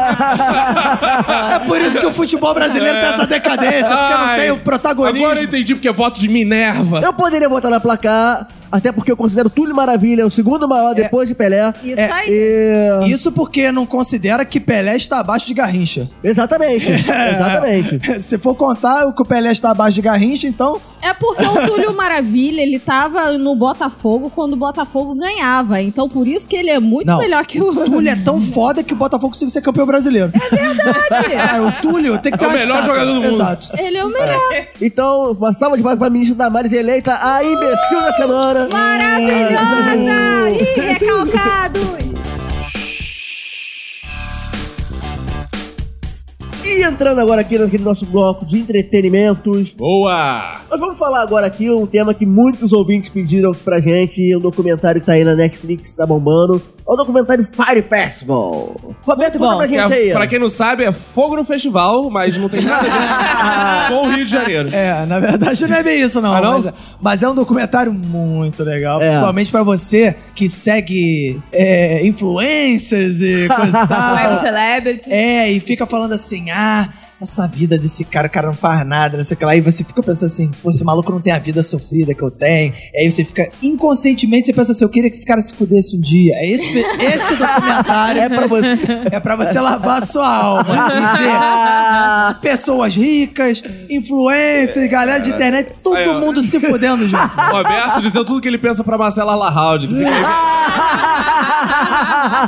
é 1.55 1.59
por 1.67 1.79
isso 1.81 1.99
que 1.99 2.05
o 2.05 2.11
futebol 2.11 2.53
brasileiro 2.53 2.99
tem 2.99 3.09
essa 3.09 3.25
decadência, 3.27 3.87
porque 3.87 4.13
não 4.13 4.25
Ai, 4.27 4.39
tem 4.39 4.51
o 4.51 4.57
protagonismo. 4.57 5.25
Agora 5.25 5.39
eu 5.39 5.43
entendi 5.45 5.73
porque 5.75 5.87
é 5.87 5.93
voto 5.93 6.19
de 6.19 6.27
Minerva. 6.27 6.99
Eu 7.01 7.13
poderia 7.13 7.47
votar 7.49 7.71
na 7.71 7.79
placar, 7.79 8.47
até 8.71 8.91
porque 8.91 9.11
eu 9.11 9.17
considero 9.17 9.49
Túlio 9.49 9.75
Maravilha 9.75 10.25
o 10.25 10.31
segundo 10.31 10.67
maior 10.67 10.93
depois 10.95 11.27
de 11.27 11.35
Pelé. 11.35 11.73
Isso 11.83 11.99
É, 11.99 12.11
aí. 12.11 12.27
E... 12.29 13.11
Isso 13.11 13.31
porque 13.31 13.71
não 13.71 13.85
considera 13.85 14.45
que 14.45 14.59
Pelé 14.59 14.95
está 14.95 15.19
abaixo 15.19 15.45
de 15.45 15.53
Garrincha. 15.53 16.09
Exatamente, 16.23 16.91
exatamente. 16.91 18.21
Se 18.21 18.37
for 18.37 18.55
contar 18.55 19.05
o 19.07 19.13
que 19.13 19.21
o 19.21 19.25
Pelé 19.25 19.51
está 19.51 19.71
abaixo 19.71 19.95
de 19.95 20.01
Garrincha, 20.01 20.47
então 20.47 20.79
É 21.01 21.13
porque 21.13 21.43
o 21.45 21.67
Túlio 21.67 21.93
Maravilha, 21.95 22.61
ele 22.61 22.79
tava 22.79 23.31
no 23.37 23.55
Botafogo 23.55 24.29
quando 24.33 24.53
o 24.53 24.57
Botafogo 24.57 25.15
ganhava. 25.15 25.81
Então, 25.81 26.07
por 26.07 26.27
isso 26.27 26.47
que 26.47 26.55
ele 26.55 26.69
é 26.69 26.79
muito 26.79 27.07
Não. 27.07 27.17
melhor 27.19 27.45
que 27.45 27.61
o... 27.61 27.73
Túlio 27.73 28.09
é 28.09 28.15
tão 28.15 28.39
foda 28.41 28.83
que 28.83 28.93
o 28.93 28.95
Botafogo 28.95 29.29
conseguiu 29.29 29.49
ser 29.49 29.61
campeão 29.61 29.85
brasileiro. 29.85 30.31
É 30.35 30.55
verdade. 30.55 31.65
o 31.65 31.81
Túlio 31.81 32.17
tem 32.19 32.31
que 32.31 32.37
ter 32.37 32.45
É 32.45 32.47
o 32.47 32.51
melhor 32.51 32.79
estátua. 32.79 32.93
jogador 32.93 33.13
do 33.13 33.21
mundo. 33.21 33.33
Exato. 33.33 33.69
Ele 33.77 33.97
é 33.97 34.05
o 34.05 34.09
melhor. 34.09 34.67
Então, 34.79 35.31
uma 35.31 35.53
salva 35.53 35.75
de 35.77 35.83
palmas 35.83 35.99
pra 35.99 36.09
ministra 36.09 36.35
Damares 36.35 36.71
eleita 36.71 37.17
a 37.21 37.43
imbecil 37.43 38.01
da 38.01 38.11
semana. 38.13 38.60
Maravilhosa! 38.69 40.49
Ih, 40.51 40.79
recalcados! 40.79 42.01
E 46.63 46.83
entrando 46.83 47.19
agora 47.19 47.41
aqui 47.41 47.57
naquele 47.57 47.83
nosso 47.83 48.05
bloco 48.05 48.45
de 48.45 48.57
entretenimentos, 48.59 49.73
Boa! 49.73 50.61
nós 50.69 50.79
vamos 50.79 50.97
falar 50.97 51.21
agora 51.21 51.45
aqui 51.47 51.69
um 51.69 51.85
tema 51.85 52.13
que 52.13 52.25
muitos 52.25 52.71
ouvintes 52.71 53.09
pediram 53.09 53.51
pra 53.51 53.79
gente, 53.79 54.35
um 54.35 54.39
documentário 54.39 55.01
que 55.01 55.07
tá 55.07 55.13
aí 55.13 55.23
na 55.23 55.35
Netflix, 55.35 55.93
tá 55.95 56.05
bombando. 56.05 56.61
É 56.91 56.93
o 56.93 56.97
documentário 56.97 57.45
Fire 57.45 57.81
Festival. 57.81 58.75
Roberto, 59.03 59.39
conta 59.39 59.51
bom. 59.51 59.57
pra 59.59 59.67
gente 59.67 59.93
aí. 59.93 60.09
é, 60.09 60.13
pra 60.13 60.27
quem 60.27 60.37
não 60.37 60.49
sabe, 60.49 60.83
é 60.83 60.91
fogo 60.91 61.37
no 61.37 61.45
festival, 61.45 62.09
mas 62.09 62.37
não 62.37 62.49
tem 62.49 62.61
nada 62.61 62.85
a 62.91 63.87
ver 63.87 63.95
com 63.95 64.07
o 64.07 64.11
Rio 64.11 64.25
de 64.25 64.31
Janeiro. 64.31 64.69
É, 64.73 65.05
na 65.05 65.17
verdade 65.21 65.65
não 65.65 65.77
é 65.77 65.83
bem 65.83 66.01
isso, 66.01 66.19
não. 66.21 66.35
Ah, 66.35 66.41
não? 66.41 66.53
Mas, 66.57 66.65
é- 66.65 66.73
mas 67.01 67.23
é 67.23 67.29
um 67.29 67.33
documentário 67.35 67.93
muito 67.93 68.61
legal. 68.63 69.01
É. 69.01 69.05
Principalmente 69.07 69.51
pra 69.51 69.63
você 69.63 70.15
que 70.35 70.49
segue 70.49 71.41
é, 71.51 72.05
influencers 72.05 73.21
e 73.21 73.47
coisa 73.47 73.77
e 73.77 73.81
Web 73.81 73.87
tal. 73.87 74.39
Celebrity. 74.41 75.11
É, 75.13 75.49
e 75.49 75.59
fica 75.61 75.87
falando 75.87 76.11
assim, 76.11 76.51
ah, 76.51 76.89
essa 77.21 77.47
vida 77.47 77.77
desse 77.77 78.03
cara, 78.03 78.27
o 78.27 78.31
cara 78.31 78.47
não 78.47 78.53
faz 78.53 78.85
nada, 78.85 79.17
não 79.17 79.23
sei 79.23 79.35
o 79.35 79.37
que 79.37 79.45
lá. 79.45 79.55
E 79.55 79.61
você 79.61 79.83
fica 79.83 80.01
pensando 80.01 80.25
assim, 80.25 80.51
pô, 80.61 80.69
esse 80.69 80.83
maluco 80.83 81.11
não 81.11 81.19
tem 81.21 81.31
a 81.31 81.39
vida 81.39 81.61
sofrida 81.61 82.13
que 82.13 82.21
eu 82.21 82.31
tenho. 82.31 82.73
E 82.93 83.03
aí 83.03 83.11
você 83.11 83.23
fica, 83.23 83.49
inconscientemente, 83.61 84.47
você 84.47 84.53
pensa 84.53 84.71
assim, 84.71 84.83
eu 84.83 84.89
queria 84.89 85.09
que 85.09 85.15
esse 85.15 85.25
cara 85.25 85.39
se 85.41 85.53
fudesse 85.53 85.95
um 85.95 86.01
dia. 86.01 86.33
É 86.35 86.49
esse, 86.49 86.79
esse 86.79 87.35
documentário 87.35 88.21
É 88.21 88.29
pra 88.29 88.47
você. 88.47 88.79
é 89.11 89.19
pra 89.19 89.35
você 89.35 89.59
lavar 89.59 90.01
a 90.01 90.05
sua 90.05 90.27
alma. 90.27 90.73
pessoas 92.41 92.95
ricas, 92.95 93.61
influencers, 93.89 94.89
galera 94.89 95.19
de 95.19 95.29
internet, 95.29 95.73
todo 95.83 95.97
Aí, 95.97 96.07
mundo 96.19 96.41
se 96.41 96.59
fudendo 96.59 97.07
junto. 97.07 97.21
Roberto 97.51 98.01
dizendo 98.01 98.25
tudo 98.25 98.41
que 98.41 98.47
ele 98.47 98.57
pensa 98.57 98.83
pra 98.83 98.97
Marcela 98.97 99.35
Lahoud. 99.35 99.87
que 99.87 99.93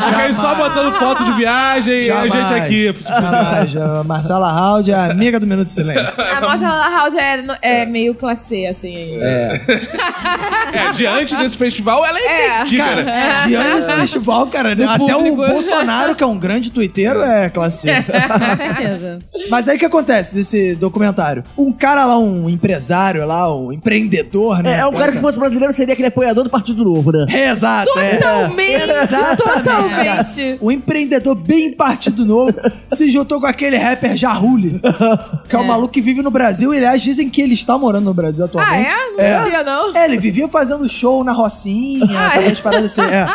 Fica 0.06 0.18
aí, 0.18 0.34
só 0.34 0.56
botando 0.56 0.94
foto 0.94 1.24
de 1.24 1.32
viagem 1.34 2.04
e 2.06 2.12
a 2.12 2.24
gente 2.28 2.54
aqui. 2.54 2.94
Jamais. 3.04 3.74
Marcela 4.06 4.52
Raud 4.64 4.92
é 4.92 4.96
amiga 4.96 5.40
do 5.40 5.46
Minuto 5.48 5.68
de 5.68 5.74
Silêncio. 5.74 6.24
A 6.24 6.42
Marcela 6.42 6.90
House 6.90 7.16
é, 7.16 7.42
no- 7.42 7.56
é 7.62 7.86
meio 7.86 8.16
classe 8.16 8.44
C, 8.50 8.66
assim. 8.68 9.18
É, 9.22 10.92
diante 10.94 11.36
desse 11.36 11.58
festival, 11.58 12.06
ela 12.06 12.20
é, 12.20 12.24
É. 12.46 12.60
mendiga, 12.60 12.96
né? 13.04 13.36
Diante 13.48 13.76
desse 13.76 13.94
festival, 13.94 14.48
cara, 14.48 14.74
até 14.74 14.98
público. 14.98 15.42
o 15.42 15.48
Bolsonaro, 15.48 16.16
que 16.16 16.24
é 16.24 16.28
um 16.28 16.38
grande 16.38 16.72
twitteiro, 16.72 17.22
é 17.22 17.50
classe 17.50 17.82
C. 17.82 17.94
Com 18.04 18.58
certeza. 18.58 19.20
Mas 19.50 19.68
aí 19.70 19.76
o 19.76 19.80
que 19.80 19.86
acontece 19.86 20.36
desse 20.36 20.76
documentário? 20.76 21.44
Um 21.58 21.72
cara 21.72 22.06
lá, 22.06 22.18
um 22.18 22.50
empresário 22.50 23.26
lá, 23.26 23.54
um 23.56 23.72
empreendedor, 23.72 24.62
né? 24.64 24.78
É, 24.78 24.80
é 24.80 24.86
um 24.86 24.94
cara 24.94 25.12
que 25.12 25.18
se 25.18 25.22
fosse 25.22 25.40
brasileiro 25.40 25.74
seria 25.74 25.94
aquele 25.94 26.08
apoiador 26.08 26.44
do 26.44 26.50
Partido 26.50 26.84
Novo, 26.84 27.12
né? 27.12 27.26
É, 27.30 27.50
Exato, 27.50 27.98
é. 28.00 28.16
Totalmente, 28.16 28.84
Exatamente, 28.84 29.38
totalmente. 29.44 30.58
O 30.62 30.72
empreendedor 30.72 31.36
bem 31.36 31.72
partido 31.74 32.26
novo 32.26 32.54
se 32.92 33.10
juntou 33.12 33.40
com 33.40 33.46
aquele 33.48 33.78
rapper 33.78 34.16
Jarruli, 34.58 34.82
que 35.50 35.56
é 35.56 35.60
um 35.60 35.66
maluco 35.68 35.94
que 35.94 36.02
vive 36.02 36.22
no 36.22 36.32
Brasil. 36.32 36.74
E, 36.74 36.78
aliás, 36.78 37.02
dizem 37.02 37.30
que 37.30 37.42
ele 37.42 37.54
está 37.54 37.78
morando 37.78 38.06
no 38.06 38.14
Brasil 38.14 38.44
Ah, 38.44 38.48
atualmente. 38.48 38.92
é? 38.92 39.12
Não 39.32 39.44
sabia, 39.44 39.64
não. 39.64 39.96
É, 39.96 40.06
ele 40.06 40.18
vivia 40.18 40.48
fazendo 40.48 40.88
show 40.90 41.24
na 41.24 41.32
Rocinha, 41.32 42.06
Ah, 42.06 42.32
fazendo 42.32 42.50
é? 42.50 42.52
as 42.52 42.62
paradas 42.62 42.98
assim. 42.98 43.02
É. 43.12 43.28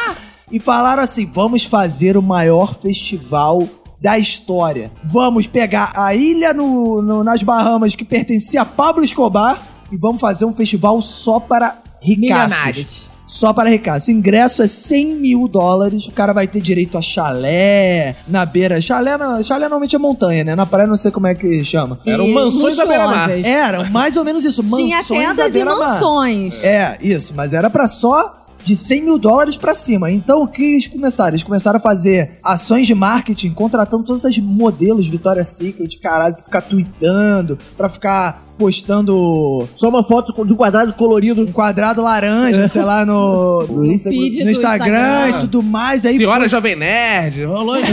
E 0.50 0.58
falaram 0.58 1.02
assim: 1.02 1.26
vamos 1.26 1.64
fazer 1.64 2.16
o 2.16 2.22
maior 2.22 2.74
festival 2.80 3.68
da 4.00 4.18
história. 4.18 4.90
Vamos 5.04 5.46
pegar 5.46 5.92
a 5.94 6.14
ilha 6.14 6.52
no, 6.54 7.02
no- 7.02 7.24
nas 7.24 7.42
Bahamas 7.42 7.94
que 7.94 8.04
pertencia 8.04 8.62
a 8.62 8.64
Pablo 8.64 9.04
Escobar 9.04 9.62
e 9.90 9.96
vamos 9.96 10.20
fazer 10.20 10.44
um 10.44 10.52
festival 10.52 11.00
só 11.02 11.40
para 11.40 11.78
ricaços. 12.00 12.56
Milionários. 12.56 13.10
Só 13.28 13.52
para 13.52 13.68
ricaços. 13.68 14.08
O 14.08 14.10
ingresso 14.10 14.62
é 14.62 14.66
100 14.66 15.14
mil 15.16 15.46
dólares. 15.46 16.06
O 16.06 16.12
cara 16.12 16.32
vai 16.32 16.48
ter 16.48 16.60
direito 16.60 16.96
a 16.96 17.02
chalé 17.02 18.16
na 18.26 18.46
beira. 18.46 18.80
Chalé, 18.80 19.16
na, 19.18 19.42
chalé 19.42 19.60
normalmente 19.60 19.94
é 19.94 19.98
montanha, 19.98 20.42
né? 20.42 20.56
Na 20.56 20.64
praia 20.64 20.86
não 20.86 20.96
sei 20.96 21.10
como 21.10 21.26
é 21.26 21.34
que 21.34 21.62
chama. 21.62 22.00
Eram 22.06 22.26
E 22.26 22.34
mansões 22.34 22.78
à 22.78 22.86
beira-mar. 22.86 23.30
Era 23.44 23.84
mais 23.90 24.16
ou 24.16 24.24
menos 24.24 24.44
isso. 24.44 24.62
Tinha 24.62 24.96
Mansões 24.96 25.38
à 25.38 25.44
tendas 25.44 25.54
e 25.54 25.64
mansões. 25.64 26.64
É, 26.64 26.98
isso, 27.02 27.34
mas 27.36 27.52
era 27.52 27.68
pra 27.68 27.86
só 27.86 28.34
de 28.68 28.76
100 28.76 29.02
mil 29.02 29.18
dólares 29.18 29.56
pra 29.56 29.72
cima. 29.72 30.10
Então, 30.10 30.42
o 30.42 30.46
que 30.46 30.62
eles 30.62 30.86
começaram? 30.86 31.30
Eles 31.30 31.42
começaram 31.42 31.78
a 31.78 31.80
fazer 31.80 32.32
ações 32.44 32.86
de 32.86 32.94
marketing, 32.94 33.50
contratando 33.50 34.04
todas 34.04 34.24
essas 34.24 34.38
modelos 34.38 35.06
Victoria's 35.08 35.48
Secret, 35.48 35.98
caralho, 36.00 36.34
pra 36.34 36.44
ficar 36.44 36.60
tweetando, 36.60 37.58
pra 37.76 37.88
ficar 37.88 38.44
postando 38.58 39.66
Só 39.76 39.88
uma 39.88 40.02
foto 40.02 40.44
de 40.44 40.52
um 40.52 40.56
quadrado 40.56 40.92
colorido. 40.92 41.42
um 41.42 41.46
quadrado 41.52 42.02
laranja, 42.02 42.66
sei 42.68 42.82
lá, 42.82 43.06
no, 43.06 43.62
no, 43.70 43.82
No 43.84 43.98
feed 43.98 44.44
no 44.44 44.50
Instagram, 44.50 44.96
Instagram. 44.96 45.36
e 45.36 45.40
tudo 45.40 45.62
mais. 45.62 46.04
Aí 46.04 46.16
Senhora 46.18 46.48
Jovem 46.48 46.76
Nerd. 46.76 47.44
rolou. 47.44 47.76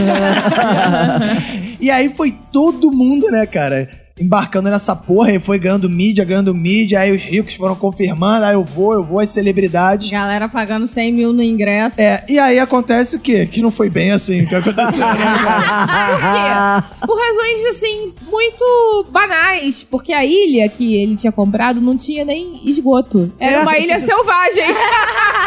E 1.80 1.90
aí 1.92 2.10
foi 2.16 2.34
todo 2.52 2.92
mundo, 2.92 3.30
né, 3.30 3.46
cara? 3.46 3.88
Embarcando 4.18 4.70
nessa 4.70 4.96
porra 4.96 5.34
e 5.34 5.40
foi 5.40 5.60
ganhando 5.60 5.90
mídia, 5.90 6.24
ganhando 6.24 6.54
mídia. 6.56 7.02
Aí 7.02 7.12
os 7.14 7.22
ricos 7.22 7.54
foram 7.56 7.76
confirmando. 7.76 8.46
Aí 8.46 8.54
eu 8.54 8.64
vou, 8.64 8.94
eu 8.94 9.04
vou, 9.04 9.20
as 9.20 9.30
celebridades. 9.30 10.10
Galera 10.10 10.48
pagando 10.48 10.88
100 10.88 11.12
mil 11.12 11.34
no 11.34 11.44
ingresso. 11.44 12.00
É, 12.00 12.24
e 12.30 12.40
aí 12.40 12.58
acontece 12.58 13.18
o 13.18 13.20
quê? 13.20 13.46
Que 13.46 13.62
não 13.62 13.70
foi 13.72 13.90
bem 13.90 14.12
assim 14.12 14.44
o 14.44 14.48
que 14.48 14.56
aconteceu, 14.56 15.00
né, 15.06 15.16
cara? 15.44 16.82
Por 17.06 17.18
razões, 17.20 17.66
assim, 17.66 18.14
muito 18.32 19.06
banais. 19.12 19.84
Porque 19.84 20.14
a 20.14 20.24
ilha 20.24 20.70
que 20.70 20.96
ele 20.96 21.18
tinha 21.18 21.32
comprado 21.32 21.82
não 21.82 21.98
tinha 21.98 22.24
nem 22.24 22.62
esgoto. 22.70 23.34
Era 23.38 23.58
É. 23.58 23.62
uma 23.64 23.78
ilha 23.78 24.00
selvagem. 24.00 24.64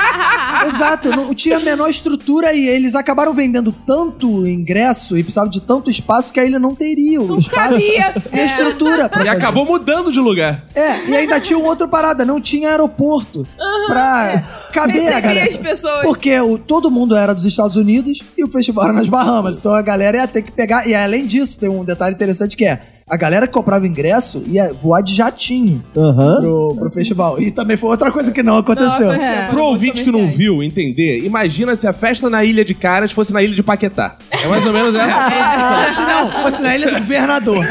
Exato, 0.66 1.10
não 1.10 1.34
tinha 1.34 1.56
a 1.56 1.60
menor 1.60 1.88
estrutura 1.88 2.52
e 2.52 2.66
eles 2.66 2.94
acabaram 2.94 3.32
vendendo 3.32 3.72
tanto 3.86 4.46
ingresso 4.46 5.16
e 5.16 5.22
precisavam 5.22 5.50
de 5.50 5.60
tanto 5.60 5.90
espaço 5.90 6.32
que 6.32 6.40
a 6.40 6.44
ilha 6.44 6.58
não 6.58 6.74
teria 6.74 7.20
o 7.20 7.38
espaço 7.38 7.70
cabia. 7.74 8.14
Estrutura 8.58 9.08
pra 9.08 9.22
E 9.22 9.26
fazer. 9.26 9.38
acabou 9.38 9.64
mudando 9.64 10.10
de 10.12 10.20
lugar. 10.20 10.64
É, 10.74 11.04
e 11.06 11.16
ainda 11.16 11.40
tinha 11.40 11.58
uma 11.58 11.68
outra 11.68 11.86
parada, 11.88 12.24
não 12.24 12.40
tinha 12.40 12.70
aeroporto 12.70 13.46
pra 13.86 14.42
caber 14.72 15.12
a 15.12 15.20
galera. 15.20 15.46
as 15.46 15.56
pessoas. 15.56 16.02
Porque 16.02 16.38
o, 16.40 16.58
todo 16.58 16.90
mundo 16.90 17.16
era 17.16 17.34
dos 17.34 17.44
Estados 17.44 17.76
Unidos 17.76 18.20
e 18.36 18.44
o 18.44 18.48
festival 18.48 18.84
era 18.84 18.92
nas 18.92 19.08
Bahamas. 19.08 19.56
Então 19.58 19.74
a 19.74 19.82
galera 19.82 20.18
ia 20.18 20.28
ter 20.28 20.42
que 20.42 20.52
pegar. 20.52 20.86
E 20.86 20.94
além 20.94 21.26
disso, 21.26 21.58
tem 21.58 21.68
um 21.68 21.84
detalhe 21.84 22.14
interessante 22.14 22.56
que 22.56 22.64
é: 22.64 22.80
a 23.10 23.16
galera 23.16 23.46
que 23.46 23.52
comprava 23.52 23.86
ingresso 23.86 24.42
ia 24.46 24.72
voar 24.72 25.02
de 25.02 25.14
jatinho 25.14 25.82
Aham. 25.96 26.40
pro, 26.42 26.74
pro 26.78 26.90
festival. 26.90 27.40
E 27.40 27.50
também 27.50 27.76
foi 27.76 27.90
outra 27.90 28.10
coisa 28.10 28.30
que 28.32 28.42
não 28.42 28.58
aconteceu. 28.58 28.88
Não, 29.06 29.10
aconteceu. 29.12 29.32
É. 29.32 29.48
Pro 29.48 29.64
ouvinte 29.64 30.02
que 30.04 30.10
não 30.12 30.26
viu 30.28 30.62
entender, 30.62 31.24
imagina 31.24 31.74
se 31.76 31.86
a 31.86 31.92
festa 31.92 32.28
na 32.30 32.44
Ilha 32.44 32.64
de 32.64 32.74
Caras 32.74 33.12
fosse 33.12 33.32
na 33.32 33.42
Ilha 33.42 33.54
de 33.54 33.62
Paquetá. 33.62 34.16
É 34.30 34.46
mais 34.46 34.64
ou 34.66 34.72
menos 34.72 34.94
essa 34.94 35.06
transição. 35.30 35.94
Se 35.94 36.12
não, 36.12 36.42
fosse 36.42 36.62
na 36.62 36.74
ilha 36.76 36.90
do 36.92 36.98
governador. 36.98 37.64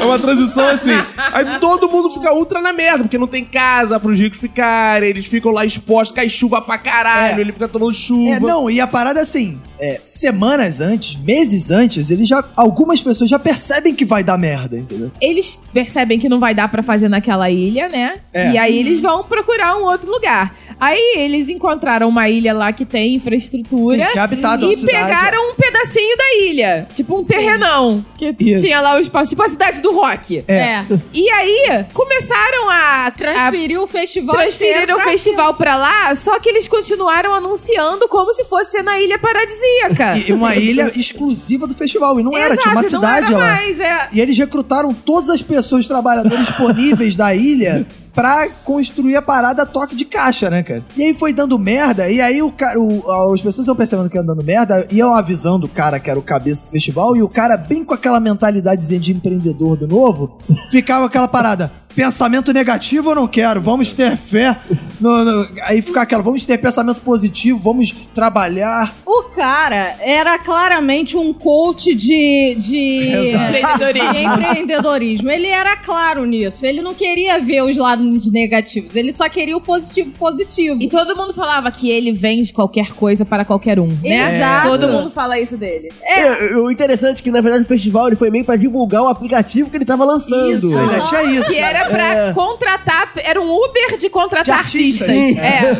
É 0.00 0.04
uma 0.04 0.18
transição 0.18 0.68
assim. 0.68 0.92
Aí 1.16 1.58
todo 1.60 1.88
mundo 1.88 2.10
fica 2.10 2.32
ultra 2.32 2.60
na 2.60 2.72
merda, 2.72 3.04
porque 3.04 3.18
não 3.18 3.26
tem 3.26 3.44
casa 3.44 3.98
pros 3.98 4.18
ricos 4.18 4.38
ficarem, 4.38 5.08
eles 5.10 5.26
ficam 5.26 5.50
lá 5.52 5.64
expostos, 5.64 6.14
cai 6.14 6.28
chuva 6.28 6.60
pra 6.60 6.78
caralho, 6.78 7.38
É. 7.38 7.40
ele 7.40 7.52
fica 7.52 7.68
tomando 7.68 7.92
chuva. 7.92 8.36
É, 8.36 8.40
não, 8.40 8.70
e 8.70 8.80
a 8.80 8.86
parada 8.86 9.20
assim, 9.20 9.58
é, 9.80 10.00
semanas 10.04 10.80
antes, 10.80 11.16
meses 11.22 11.70
antes, 11.70 12.10
eles 12.10 12.28
já. 12.28 12.44
Algumas 12.68 13.00
pessoas 13.00 13.30
já 13.30 13.38
percebem 13.38 13.94
que 13.94 14.04
vai 14.04 14.22
dar 14.22 14.38
merda, 14.38 14.78
entendeu? 14.78 15.10
Eles 15.20 15.58
percebem 15.72 16.18
que 16.18 16.28
não 16.28 16.38
vai 16.38 16.54
dar 16.54 16.68
pra 16.68 16.82
fazer 16.82 17.08
naquela 17.08 17.50
ilha, 17.50 17.88
né? 17.88 18.16
É. 18.32 18.52
E 18.52 18.58
aí 18.58 18.78
eles 18.78 19.00
vão 19.00 19.24
procurar 19.24 19.76
um 19.76 19.84
outro 19.84 20.10
lugar. 20.10 20.54
Aí 20.80 21.14
eles 21.16 21.48
encontraram 21.48 22.08
uma 22.08 22.28
ilha 22.28 22.52
lá 22.52 22.72
que 22.72 22.84
tem 22.84 23.16
infraestrutura. 23.16 24.06
Sim, 24.06 24.12
que 24.12 24.18
é 24.18 24.22
habitada 24.22 24.64
E 24.64 24.76
cidade, 24.76 24.96
pegaram 24.96 25.50
um 25.50 25.54
pedacinho 25.54 26.16
da 26.16 26.44
ilha. 26.44 26.88
Tipo 26.94 27.18
um 27.18 27.24
terrenão. 27.24 28.04
Que 28.16 28.34
Isso. 28.38 28.64
tinha 28.64 28.80
lá 28.80 28.94
o 28.94 29.00
espaço. 29.00 29.30
Tipo 29.30 29.42
a 29.42 29.48
cidade 29.48 29.80
do 29.80 29.92
rock. 29.92 30.44
É. 30.46 30.84
E 31.12 31.28
aí 31.30 31.84
começaram 31.92 32.70
a, 32.70 33.06
a 33.06 33.10
Transferiu 33.10 33.82
o 33.82 33.86
festival 33.86 34.36
transferir 34.36 34.94
o 34.94 35.00
festival 35.00 35.54
pra 35.54 35.76
lá, 35.76 36.14
só 36.14 36.38
que 36.38 36.48
eles 36.48 36.68
continuaram 36.68 37.34
anunciando 37.34 38.06
como 38.08 38.32
se 38.32 38.44
fosse 38.44 38.72
ser 38.72 38.82
na 38.82 39.00
ilha 39.00 39.18
paradisíaca. 39.18 40.16
E 40.18 40.32
uma 40.32 40.54
ilha 40.54 40.92
exclusiva 40.94 41.66
do 41.66 41.74
festival. 41.74 42.20
E 42.20 42.22
não 42.22 42.36
era, 42.38 42.56
Exato, 42.58 42.76
uma 42.76 42.82
cidade 42.82 43.32
lá. 43.32 43.38
mais, 43.38 43.80
é. 43.80 44.08
E 44.12 44.20
eles 44.20 44.36
recrutaram 44.36 44.92
todas 44.92 45.30
as 45.30 45.42
pessoas 45.42 45.86
trabalhadoras 45.86 46.46
disponíveis 46.46 47.16
da 47.16 47.34
ilha 47.34 47.86
pra 48.14 48.48
construir 48.64 49.16
a 49.16 49.22
parada 49.22 49.64
toque 49.66 49.94
de 49.96 50.04
caixa, 50.04 50.48
né, 50.50 50.62
cara? 50.62 50.84
E 50.96 51.02
aí 51.02 51.14
foi 51.14 51.32
dando 51.32 51.58
merda, 51.58 52.08
e 52.10 52.20
aí 52.20 52.42
o 52.42 52.50
cara, 52.50 52.78
o- 52.80 53.32
as 53.34 53.40
pessoas 53.40 53.66
iam 53.66 53.76
percebendo 53.76 54.08
que 54.10 54.16
ia 54.16 54.22
dando 54.22 54.42
merda, 54.44 54.86
iam 54.90 55.14
avisando 55.14 55.66
o 55.66 55.68
cara 55.68 55.98
que 56.00 56.10
era 56.10 56.18
o 56.18 56.22
cabeça 56.22 56.66
do 56.66 56.70
festival, 56.72 57.16
e 57.16 57.22
o 57.22 57.28
cara, 57.28 57.56
bem 57.56 57.84
com 57.84 57.94
aquela 57.94 58.20
mentalidadezinha 58.20 59.00
de 59.00 59.12
empreendedor 59.12 59.76
do 59.76 59.86
novo, 59.86 60.38
ficava 60.70 61.06
aquela 61.06 61.28
parada. 61.28 61.70
Pensamento 61.94 62.52
negativo 62.52 63.10
eu 63.10 63.14
não 63.14 63.26
quero, 63.26 63.60
vamos 63.60 63.92
ter 63.92 64.16
fé. 64.16 64.56
no- 65.00 65.24
no- 65.24 65.48
aí 65.62 65.80
fica 65.82 66.02
aquela, 66.02 66.22
vamos 66.22 66.44
ter 66.46 66.58
pensamento 66.58 67.00
positivo, 67.00 67.58
vamos 67.58 67.92
trabalhar. 68.14 68.94
O 69.06 69.24
cara 69.34 69.94
era 70.00 70.38
claramente 70.38 71.16
um 71.16 71.32
coach 71.32 71.94
de, 71.94 72.54
de. 72.56 73.34
Empreendedorismo. 73.34 74.12
de 74.12 74.22
empreendedorismo. 74.24 75.30
Ele 75.30 75.46
era 75.46 75.76
claro 75.76 76.24
nisso. 76.24 76.64
Ele 76.66 76.82
não 76.82 76.94
queria 76.94 77.38
ver 77.40 77.62
os 77.62 77.76
lados 77.76 78.04
negativos. 78.30 78.94
Ele 78.96 79.12
só 79.12 79.28
queria 79.28 79.56
o 79.56 79.60
positivo 79.60 80.10
positivo. 80.18 80.78
E 80.82 80.88
todo 80.88 81.16
mundo 81.16 81.32
falava 81.34 81.70
que 81.70 81.90
ele 81.90 82.12
vende 82.12 82.52
qualquer 82.52 82.92
coisa 82.92 83.24
para 83.24 83.44
qualquer 83.44 83.78
um, 83.78 83.88
né? 84.02 84.36
Exato. 84.36 84.68
Todo 84.68 84.88
mundo 84.88 85.10
fala 85.10 85.38
isso 85.38 85.56
dele. 85.56 85.90
É, 86.02 86.56
o 86.56 86.70
interessante 86.70 87.20
é 87.20 87.22
que, 87.22 87.30
na 87.30 87.40
verdade, 87.40 87.64
o 87.64 87.66
festival 87.66 88.06
ele 88.08 88.16
foi 88.16 88.30
meio 88.30 88.44
pra 88.44 88.56
divulgar 88.56 89.02
o 89.02 89.08
aplicativo 89.08 89.70
que 89.70 89.76
ele 89.76 89.84
tava 89.84 90.04
lançando. 90.04 90.50
Isso, 90.50 90.76
ainda 90.76 91.00
tinha 91.00 91.22
isso. 91.24 91.48
Que 91.50 91.58
era 91.58 91.88
pra 91.88 92.14
É. 92.28 92.32
contratar, 92.32 93.12
era 93.16 93.40
um 93.40 93.50
Uber 93.50 93.98
de 93.98 94.08
contratar 94.10 94.44
De 94.44 94.50
artistas. 94.50 95.08
artistas. 95.08 95.44
É. 95.44 95.78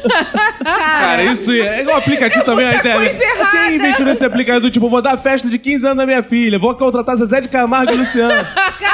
Cara, 0.64 1.22
isso 1.24 1.50
é 1.52 1.80
igual 1.80 1.96
aplicativo 1.98 2.44
também, 2.44 2.66
a 2.66 2.76
ideia. 2.76 2.96
coisa 2.96 3.22
errada. 3.24 3.50
Quem 3.50 3.76
investiu 3.76 4.04
nesse 4.06 4.24
aplicativo 4.24 4.60
do 4.60 4.70
tipo, 4.70 4.88
vou 4.88 5.02
dar 5.02 5.16
festa 5.16 5.48
de 5.48 5.58
15 5.58 5.86
anos 5.86 5.98
da 5.98 6.06
minha 6.06 6.22
filha, 6.22 6.58
vou 6.58 6.74
contratar 6.74 7.16
Zezé 7.16 7.40
de 7.40 7.48
Camargo 7.48 7.92
e 7.92 7.96
Luciano. 7.96 8.46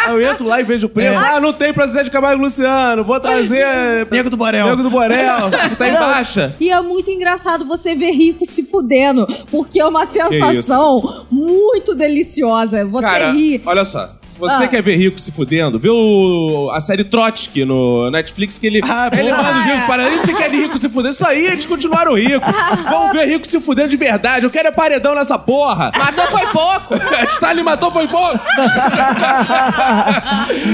Aí 0.07 0.13
eu 0.13 0.21
entro 0.31 0.47
lá 0.47 0.61
e 0.61 0.65
vejo 0.65 0.87
o 0.87 0.91
preço. 0.91 1.19
Ah, 1.19 1.41
não 1.41 1.53
tem 1.53 1.73
pra 1.73 1.87
Zezé 1.87 2.05
de 2.05 2.11
Camargo 2.11 2.41
e 2.41 2.46
Luciano, 2.47 3.05
vou 3.05 3.19
trazer. 3.19 4.07
Nego 4.11 4.31
do 4.31 4.37
Borel. 4.37 4.67
Nego 4.69 4.83
do 4.83 4.91
Borel, 4.91 5.51
tá 5.77 5.89
em 5.89 5.93
baixa. 5.93 6.55
E 6.61 6.71
é 6.71 6.81
muito 6.81 7.11
engraçado 7.11 7.65
você 7.65 7.95
ver 7.95 8.13
rico 8.13 8.47
se 8.47 8.63
fudendo, 8.63 9.27
porque 9.51 9.81
é 9.81 9.85
uma 9.85 10.07
sensação 10.07 11.27
muito 11.31 11.95
deliciosa. 11.95 12.85
Você 12.85 13.07
Cara, 13.07 13.31
ri. 13.33 13.61
olha 13.67 13.85
só. 13.85 14.11
Você 14.39 14.65
Ah. 14.65 14.69
quer 14.69 14.83
ver 14.83 14.97
rico 14.97 15.19
se 15.19 15.33
fudendo, 15.33 15.79
vê 15.79 15.89
o- 15.91 16.71
a 16.73 16.81
série 16.81 17.05
Trotsky 17.05 17.65
no 17.65 18.11
Netflix, 18.11 18.59
que 18.59 18.67
ele, 18.67 18.81
Ah, 18.85 19.09
ele 19.13 19.31
boa. 19.31 19.43
manda 19.43 19.59
os 19.61 19.65
ricos 19.65 19.85
para 19.87 20.09
isso. 20.11 20.27
Você 20.27 20.35
quer 20.35 20.51
de 20.51 20.57
rico 20.57 20.79
se 20.79 20.89
fudendo? 20.89 21.15
Isso 21.15 21.27
aí, 21.27 21.47
eles 21.47 21.67
continuaram 21.67 22.15
ricos. 22.15 22.49
Vamos 22.89 23.13
ver 23.13 23.27
rico 23.29 23.47
se 23.47 23.61
fudendo 23.61 23.89
de 23.89 23.97
verdade. 23.97 24.45
Eu 24.45 24.51
quero 24.51 24.69
é 24.69 24.73
paredão 24.73 25.15
nessa 25.15 25.39
porra. 25.39 25.91
Matou 25.97 26.27
foi 26.29 26.47
pouco. 26.49 26.95
Stalin 27.35 27.63
matou, 27.63 27.91
foi 27.91 28.07
pouco. 28.09 28.39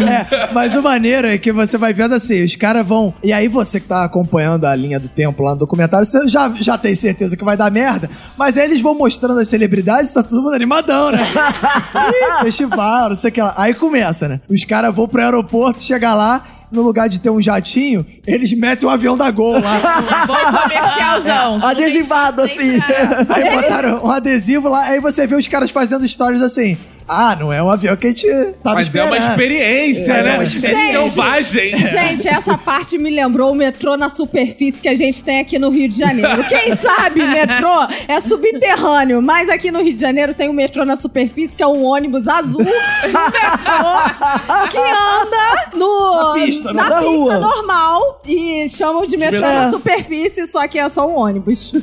É, 0.02 0.48
mas 0.52 0.74
o 0.76 0.82
maneiro 0.82 1.26
é 1.28 1.38
que 1.38 1.52
você 1.52 1.76
vai 1.78 1.92
vendo 1.92 2.14
assim, 2.14 2.44
os 2.44 2.56
caras 2.56 2.86
vão. 2.86 3.12
E 3.22 3.32
aí 3.32 3.48
você 3.48 3.78
que 3.80 3.86
tá 3.86 4.04
acompanhando 4.04 4.64
a 4.64 4.74
linha 4.74 4.98
do 4.98 5.08
tempo 5.08 5.42
lá 5.42 5.52
no 5.52 5.58
documentário, 5.58 6.06
você 6.06 6.26
já, 6.28 6.50
já 6.58 6.76
tem 6.78 6.94
certeza 6.94 7.36
que 7.36 7.44
vai 7.44 7.56
dar 7.56 7.70
merda. 7.70 8.10
Mas 8.36 8.56
aí 8.58 8.64
eles 8.64 8.80
vão 8.80 8.94
mostrando 8.94 9.38
as 9.40 9.48
celebridades, 9.48 10.12
tá 10.12 10.22
todo 10.22 10.42
mundo 10.42 10.54
animadão, 10.54 11.10
né? 11.12 11.20
Ih, 12.40 12.42
festival, 12.42 13.10
não 13.10 13.16
sei 13.16 13.30
o 13.30 13.32
que 13.32 13.42
lá. 13.42 13.51
Aí 13.56 13.74
começa, 13.74 14.28
né? 14.28 14.40
Os 14.48 14.64
caras 14.64 14.94
vão 14.94 15.08
pro 15.08 15.22
aeroporto, 15.22 15.82
chega 15.82 16.14
lá. 16.14 16.42
No 16.70 16.80
lugar 16.80 17.06
de 17.06 17.20
ter 17.20 17.28
um 17.28 17.38
jatinho, 17.38 18.06
eles 18.26 18.50
metem 18.54 18.88
um 18.88 18.90
avião 18.90 19.14
da 19.14 19.30
Gol 19.30 19.60
lá. 19.60 19.78
Bom 20.26 20.58
comercialzão. 20.58 21.60
Adesivado, 21.66 22.40
assim. 22.40 22.80
Aí 23.28 23.50
botaram 23.54 24.02
um 24.02 24.10
adesivo 24.10 24.70
lá, 24.70 24.84
aí 24.84 24.98
você 24.98 25.26
vê 25.26 25.34
os 25.34 25.46
caras 25.46 25.70
fazendo 25.70 26.08
stories 26.08 26.40
assim. 26.40 26.78
Ah, 27.14 27.36
não 27.38 27.52
é 27.52 27.62
um 27.62 27.70
avião 27.70 27.94
que 27.96 28.06
a 28.06 28.10
gente 28.10 28.26
tava 28.62 28.76
Mas 28.76 28.94
é 28.94 29.02
uma 29.04 29.16
esperando. 29.18 29.30
experiência, 29.30 30.12
É, 30.12 30.22
né? 30.22 30.30
é 30.30 30.34
uma 30.34 30.44
experiência. 30.44 31.10
selvagem. 31.10 31.78
Gente, 31.88 32.28
essa 32.28 32.56
parte 32.56 32.96
me 32.96 33.10
lembrou 33.10 33.52
o 33.52 33.54
metrô 33.54 33.96
na 33.96 34.08
superfície 34.08 34.80
que 34.80 34.88
a 34.88 34.94
gente 34.94 35.22
tem 35.22 35.40
aqui 35.40 35.58
no 35.58 35.68
Rio 35.68 35.88
de 35.88 35.98
Janeiro. 35.98 36.42
Quem 36.44 36.74
sabe 36.80 37.22
metrô 37.26 37.86
é 38.08 38.20
subterrâneo, 38.20 39.20
mas 39.20 39.50
aqui 39.50 39.70
no 39.70 39.82
Rio 39.82 39.94
de 39.94 40.00
Janeiro 40.00 40.32
tem 40.32 40.48
um 40.48 40.52
metrô 40.54 40.84
na 40.84 40.96
superfície 40.96 41.56
que 41.56 41.62
é 41.62 41.66
um 41.66 41.84
ônibus 41.84 42.26
azul, 42.26 42.62
um 42.62 42.64
metrô 42.64 44.68
que 44.70 44.78
anda 44.78 45.70
no, 45.76 46.16
Na 46.16 46.32
pista, 46.34 46.72
na 46.72 46.88
na 46.88 46.96
pista 46.96 47.00
rua. 47.10 47.38
normal 47.38 48.22
e 48.26 48.68
chamam 48.70 49.04
de 49.04 49.16
metrô 49.16 49.40
na 49.40 49.70
superfície, 49.70 50.46
só 50.46 50.66
que 50.66 50.78
é 50.78 50.88
só 50.88 51.06
um 51.06 51.16
ônibus. 51.16 51.74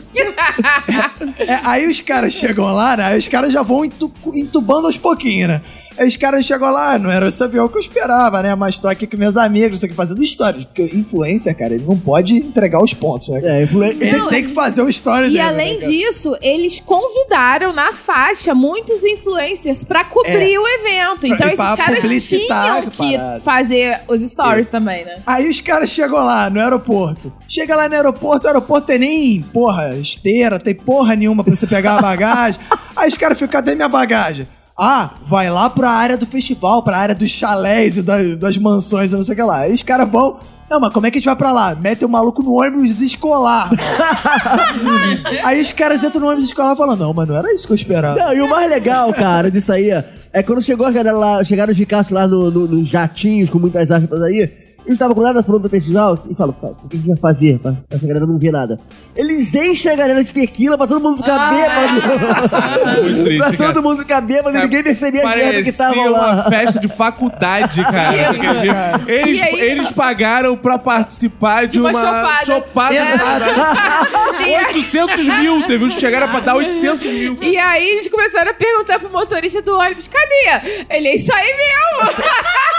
É, 1.40 1.60
aí 1.64 1.88
os 1.88 2.02
caras 2.02 2.34
chegam 2.34 2.66
lá, 2.74 2.98
né? 2.98 3.04
Aí 3.06 3.20
os 3.20 3.28
caras 3.28 3.54
já 3.54 3.62
vão 3.62 3.86
entu- 3.86 4.12
entubando 4.36 4.88
aos 4.88 4.98
pouquinhos, 4.98 5.19
né? 5.48 5.62
Aí 5.98 6.08
os 6.08 6.16
caras 6.16 6.46
chegam 6.46 6.72
lá, 6.72 6.98
não 6.98 7.12
era 7.12 7.28
esse 7.28 7.44
avião 7.44 7.68
que 7.68 7.76
eu 7.76 7.82
esperava, 7.82 8.42
né? 8.42 8.56
Mas 8.56 8.80
tô 8.80 8.88
aqui 8.88 9.06
com 9.06 9.18
meus 9.18 9.36
amigos, 9.36 9.80
isso 9.80 9.86
aqui 9.86 9.94
fazendo 9.94 10.24
histórias. 10.24 10.64
Porque 10.64 10.84
influencer, 10.84 11.54
cara, 11.58 11.74
ele 11.74 11.84
não 11.86 11.98
pode 12.00 12.38
entregar 12.38 12.82
os 12.82 12.94
pontos, 12.94 13.28
né? 13.28 13.42
É, 13.44 13.64
influen- 13.64 13.98
Ele 14.00 14.22
tem 14.30 14.44
que 14.44 14.54
fazer 14.54 14.82
o 14.82 14.88
story 14.88 15.26
E 15.26 15.32
dele. 15.32 15.42
além 15.42 15.74
né, 15.78 15.86
disso, 15.86 16.38
eles 16.42 16.80
convidaram 16.80 17.74
na 17.74 17.92
faixa 17.92 18.56
muitos 18.56 19.04
influencers 19.04 19.84
pra 19.84 20.06
cobrir 20.06 20.58
o 20.58 20.66
evento. 20.66 21.28
Então 21.28 21.50
É. 21.50 21.56
Pra 21.56 21.66
esses 21.66 21.76
caras 21.76 22.30
tinham 22.30 22.90
que 22.90 23.18
parada. 23.18 23.42
fazer 23.42 24.00
os 24.08 24.32
stories 24.32 24.70
também, 24.70 25.04
né? 25.04 25.18
Aí 25.26 25.50
os 25.50 25.60
caras 25.60 25.90
chegam 25.90 26.24
lá 26.24 26.50
no 26.50 26.62
aeroporto. 26.62 27.34
Chega 27.50 27.76
lá 27.76 27.90
no 27.90 27.96
aeroporto, 27.96 28.46
o 28.46 28.48
aeroporto 28.48 28.88
tem 28.88 29.00
nem, 29.00 29.42
porra, 29.42 29.98
esteira, 29.98 30.58
tem 30.58 30.74
porra 30.74 31.14
nenhuma 31.14 31.44
pra 31.44 31.54
você 31.54 31.68
pegar 31.68 31.98
a 31.98 32.02
bagagem. 32.02 32.62
Aí 32.96 33.10
os 33.10 33.18
caras 33.18 33.38
ficam, 33.38 33.52
cadê 33.52 33.76
minha 33.76 33.90
bagagem? 33.90 34.48
Ah, 34.80 35.12
vai 35.28 35.50
lá 35.50 35.70
pra 35.70 35.90
área 35.90 36.16
do 36.18 36.26
festival, 36.26 36.82
pra 36.84 36.98
área 36.98 37.14
dos 37.16 37.30
chalés 37.30 37.98
e 37.98 38.02
das, 38.02 38.38
das 38.38 38.58
mansões 38.58 39.12
e 39.12 39.16
não 39.16 39.24
sei 39.24 39.34
o 39.34 39.36
que 39.36 39.44
lá. 39.44 39.58
Aí 39.60 39.74
os 39.74 39.84
caras 39.84 40.10
vão. 40.10 40.38
Não, 40.70 40.80
mas 40.80 40.94
como 40.94 41.08
é 41.08 41.12
que 41.12 41.18
a 41.18 41.20
gente 41.20 41.26
vai 41.26 41.36
pra 41.36 41.52
lá? 41.52 41.74
Mete 41.76 42.06
o 42.06 42.10
maluco 42.10 42.44
no 42.44 42.54
ônibus 42.62 43.02
escolar. 43.02 43.70
aí 45.44 45.62
os 45.62 45.72
caras 45.72 46.04
entram 46.04 46.22
no 46.22 46.28
ônibus 46.28 46.46
escolar 46.46 46.76
falando, 46.76 47.00
não, 47.02 47.14
mas 47.14 47.28
não 47.28 47.36
era 47.36 47.52
isso 47.54 47.66
que 47.66 47.74
eu 47.74 47.76
esperava. 47.76 48.16
Não, 48.18 48.34
e 48.34 48.42
o 48.42 48.48
mais 48.50 48.70
legal, 48.70 49.12
cara, 49.14 49.50
disso 49.50 49.72
aí 49.74 49.90
é, 49.90 50.06
é 50.32 50.44
quando 50.44 50.62
chegou 50.62 50.86
a 50.86 50.92
galera 50.92 51.18
lá, 51.18 51.44
chegaram 51.44 51.72
os 51.72 51.78
ricaços 51.78 52.12
lá 52.12 52.28
no- 52.28 52.52
no- 52.52 52.68
nos 52.68 52.88
jatinhos 52.88 53.50
com 53.50 53.58
muitas 53.60 53.90
aspas 53.92 54.22
aí. 54.22 54.50
Eles 54.90 54.96
estavam 54.96 55.14
com 55.14 55.22
nada 55.22 55.44
pronto 55.44 55.60
do 55.62 55.70
festival 55.70 56.18
e 56.28 56.34
"Tá, 56.34 56.46
o 56.48 56.52
que 56.52 56.66
a 56.66 56.96
gente 56.98 57.08
vai 57.10 57.18
fazer 57.18 57.60
pra 57.60 57.76
essa 57.92 58.08
galera 58.08 58.26
não 58.26 58.40
ver 58.40 58.52
nada? 58.52 58.80
Eles 59.16 59.54
enchem 59.54 59.92
a 59.92 59.96
galera 59.96 60.24
de 60.24 60.34
tequila 60.34 60.76
pra 60.80 60.88
todo 60.88 61.00
mundo 61.00 61.18
ficar 61.20 61.52
bêbado. 61.54 63.00
Muito 63.04 63.24
triste, 63.24 63.38
pra 63.38 63.58
cara. 63.58 63.74
todo 63.74 63.84
mundo 63.84 64.00
ficar 64.00 64.22
bêbado 64.22 64.58
e 64.58 64.62
ninguém 64.62 64.82
percebia 64.82 65.22
as 65.30 65.36
merdas 65.36 65.64
que 65.64 65.70
estavam 65.70 66.08
uma 66.08 66.18
lá. 66.18 66.44
festa 66.50 66.80
de 66.80 66.88
faculdade, 66.88 67.84
cara. 67.84 68.32
Isso, 68.32 68.42
cara. 68.44 69.02
Eles, 69.08 69.44
aí? 69.44 69.60
eles 69.62 69.92
pagaram 69.92 70.58
pra 70.58 70.80
participar 70.80 71.68
de, 71.68 71.80
uma 71.80 71.90
uma, 71.92 72.00
chopada. 72.02 72.46
chopada. 72.46 72.96
Aí- 74.40 74.56
800 74.70 75.28
mil, 75.28 75.68
teve 75.68 75.84
uns 75.86 75.94
que 75.94 76.00
chegaram 76.02 76.28
pra 76.30 76.40
dar 76.40 76.56
800 76.56 77.06
mil. 77.06 77.38
E 77.44 77.58
aí 77.58 77.88
eles 77.90 78.08
começaram 78.08 78.50
a 78.50 78.54
perguntar 78.56 78.98
pro 79.00 79.12
motorista 79.12 79.62
do 79.62 79.78
ônibus, 79.78 80.08
cadê? 80.08 80.86
Ele, 80.90 81.10
é 81.10 81.16
isso 81.16 81.32
aí 81.32 81.56
mesmo. 81.56 82.16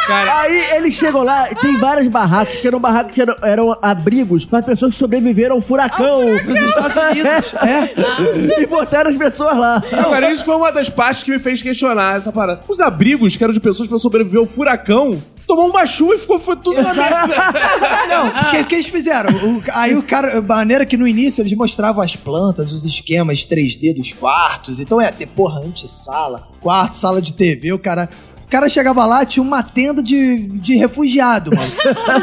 Cara, 0.07 0.41
Aí 0.41 0.77
eles 0.77 0.95
chegam 0.95 1.23
lá, 1.23 1.47
tem 1.61 1.77
várias 1.77 2.00
barracas, 2.09 2.61
que 2.61 2.67
eram 2.67 2.79
barracas 2.81 3.13
que 3.13 3.21
eram, 3.23 3.35
eram 3.43 3.77
abrigos 3.83 4.45
para 4.45 4.63
pessoas 4.63 4.93
que 4.93 4.99
sobreviveram 4.99 5.57
ao 5.57 5.61
furacão. 5.61 6.23
Nos 6.45 6.57
Estados 6.61 6.97
Unidos. 6.97 7.55
É. 7.61 8.63
e 8.63 8.67
botaram 8.67 9.11
as 9.11 9.17
pessoas 9.17 9.57
lá. 9.57 9.83
Agora, 9.93 10.31
isso 10.33 10.45
foi 10.45 10.57
uma 10.57 10.71
das 10.73 10.89
partes 10.89 11.23
que 11.23 11.31
me 11.31 11.39
fez 11.39 11.63
questionar 11.63 12.17
essa 12.17 12.33
parada. 12.33 12.61
Os 12.69 12.81
abrigos, 12.81 13.37
que 13.37 13.43
eram 13.45 13.53
de 13.53 13.61
pessoas 13.61 13.89
pra 13.89 13.99
sobreviver 13.99 14.41
ao 14.41 14.47
furacão, 14.47 15.21
tomou 15.47 15.69
uma 15.69 15.85
chuva 15.87 16.15
e 16.15 16.19
ficou 16.19 16.39
foi 16.39 16.57
tudo 16.57 16.81
na 16.83 16.95
merda. 16.95 17.27
Não, 18.09 18.61
o 18.61 18.65
que 18.67 18.75
eles 18.75 18.87
fizeram? 18.87 19.31
O- 19.33 19.63
aí 19.73 19.95
o 19.97 20.03
cara, 20.03 20.39
a 20.39 20.41
maneira 20.41 20.87
que 20.87 20.97
no 20.97 21.07
início 21.07 21.43
eles 21.43 21.53
mostravam 21.53 22.03
as 22.03 22.17
plantas, 22.17 22.73
os 22.73 22.85
esquemas 22.85 23.41
3D 23.47 23.95
dos 23.95 24.13
quartos. 24.13 24.81
Então 24.81 25.01
é 25.01 25.11
ter, 25.11 25.27
porra, 25.27 25.61
antessala, 25.61 26.49
quarto, 26.61 26.95
sala 26.97 27.21
de 27.21 27.33
TV, 27.35 27.73
o 27.73 27.79
cara. 27.79 28.09
O 28.51 28.57
cara 28.59 28.69
chegava 28.69 29.07
lá, 29.07 29.25
tinha 29.25 29.45
uma 29.45 29.63
tenda 29.63 30.03
de, 30.03 30.39
de 30.59 30.75
refugiado, 30.77 31.53
mano. 31.55 31.73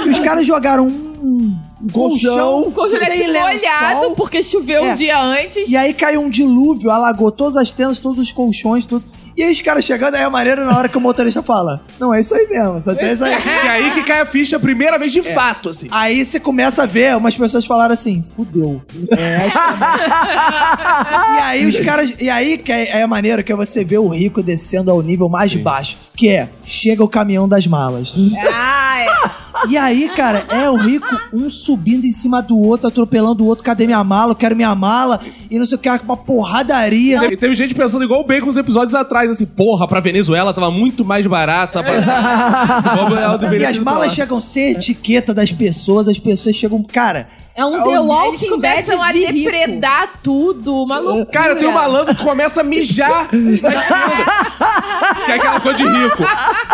e 0.07 0.09
os 0.09 0.19
caras 0.19 0.45
jogaram 0.45 0.85
um, 0.85 1.55
um 1.81 1.89
colchão, 1.89 2.63
O 2.63 2.71
colchonete 2.73 3.15
sem 3.17 3.27
molhado, 3.31 4.11
porque 4.13 4.43
choveu 4.43 4.83
É. 4.83 4.91
um 4.91 4.95
dia 4.95 5.17
antes. 5.21 5.69
E 5.69 5.77
aí 5.77 5.93
caiu 5.93 6.19
um 6.19 6.29
dilúvio, 6.29 6.91
alagou 6.91 7.31
todas 7.31 7.55
as 7.55 7.71
tendas, 7.71 8.01
todos 8.01 8.19
os 8.19 8.29
colchões, 8.29 8.85
tudo. 8.85 9.05
E 9.37 9.43
aí 9.43 9.51
os 9.51 9.61
caras 9.61 9.85
chegando, 9.85 10.15
aí 10.15 10.23
é 10.23 10.29
maneiro 10.29 10.65
na 10.65 10.75
hora 10.75 10.89
que 10.89 10.97
o 10.97 11.01
motorista 11.01 11.43
fala: 11.43 11.85
Não, 11.99 12.11
é 12.11 12.19
isso 12.19 12.33
aí 12.33 12.47
mesmo, 12.47 12.81
só 12.81 12.95
tem 12.95 13.13
isso 13.13 13.23
aí. 13.23 13.37
E 13.47 13.69
aí 13.69 13.91
que 13.91 14.03
cai 14.03 14.21
a 14.21 14.25
ficha 14.25 14.57
a 14.57 14.59
primeira 14.59 14.97
vez 14.97 15.11
de 15.11 15.21
fato, 15.21 15.69
assim. 15.69 15.87
Aí 15.91 16.25
você 16.25 16.39
começa 16.39 16.83
a 16.83 16.85
ver, 16.87 17.15
umas 17.15 17.37
pessoas 17.37 17.63
falaram 17.63 17.93
assim, 17.93 18.23
fudeu. 18.35 18.81
É, 19.17 19.47
e 21.37 21.39
aí 21.41 21.65
os 21.65 21.79
caras. 21.79 22.11
E 22.19 22.29
aí 22.29 22.57
que 22.57 22.71
é, 22.71 23.01
é 23.01 23.05
maneiro 23.05 23.43
que 23.43 23.51
é 23.51 23.55
você 23.55 23.83
ver 23.83 23.99
o 23.99 24.07
rico 24.07 24.41
descendo 24.41 24.89
ao 24.89 25.01
nível 25.01 25.29
mais 25.29 25.53
baixo. 25.55 25.97
Que 26.15 26.29
é, 26.29 26.49
chega 26.65 27.03
o 27.03 27.07
caminhão 27.07 27.47
das 27.47 27.67
malas. 27.67 28.13
Ai, 28.51 29.05
E 29.69 29.77
aí, 29.77 30.09
cara, 30.09 30.45
é 30.49 30.69
o 30.69 30.75
rico, 30.75 31.07
um 31.33 31.49
subindo 31.49 32.05
em 32.05 32.11
cima 32.11 32.41
do 32.41 32.57
outro, 32.57 32.87
atropelando 32.87 33.43
o 33.43 33.47
outro, 33.47 33.63
cadê 33.63 33.85
minha 33.85 34.03
mala? 34.03 34.31
Eu 34.31 34.35
quero 34.35 34.55
minha 34.55 34.73
mala. 34.75 35.19
E 35.49 35.57
não 35.57 35.65
sei 35.65 35.77
o 35.77 35.79
que, 35.79 35.89
uma 35.89 36.17
porradaria. 36.17 37.23
E 37.31 37.37
teve 37.37 37.55
gente 37.55 37.73
pensando 37.73 38.03
igual 38.03 38.21
o 38.21 38.23
Bacon 38.23 38.49
uns 38.49 38.57
episódios 38.57 38.93
atrás, 38.93 39.29
assim, 39.29 39.45
porra, 39.45 39.87
pra 39.87 39.99
Venezuela 39.99 40.53
tava 40.53 40.69
muito 40.69 41.03
mais 41.03 41.25
barata. 41.25 41.83
Pra... 41.83 41.97
E 43.57 43.65
as 43.65 43.79
malas 43.79 44.13
chegam 44.13 44.39
sem 44.39 44.71
etiqueta 44.71 45.33
das 45.33 45.51
pessoas, 45.51 46.07
as 46.07 46.19
pessoas 46.19 46.55
chegam. 46.55 46.83
Cara, 46.83 47.27
É 47.57 47.65
um 47.65 47.75
É 47.75 47.81
The 47.81 47.89
um- 47.89 47.91
eles 47.91 48.01
Walking 48.05 48.39
Dead 48.39 48.49
começam 48.85 49.01
a 49.01 49.11
de 49.11 49.19
rico. 49.25 49.33
depredar 49.51 50.09
tudo, 50.21 50.83
uma 50.83 50.99
loucura. 50.99 51.25
Cara, 51.25 51.55
tem 51.55 51.67
um 51.67 51.71
malandro 51.73 52.13
que 52.15 52.23
começa 52.23 52.61
a 52.61 52.63
mijar 52.63 53.29
na 53.33 53.73
esquina. 53.73 55.25
que 55.25 55.31
é 55.31 55.35
aquela 55.35 55.59
coisa 55.59 55.77
de 55.77 55.83
rico. 55.83 56.23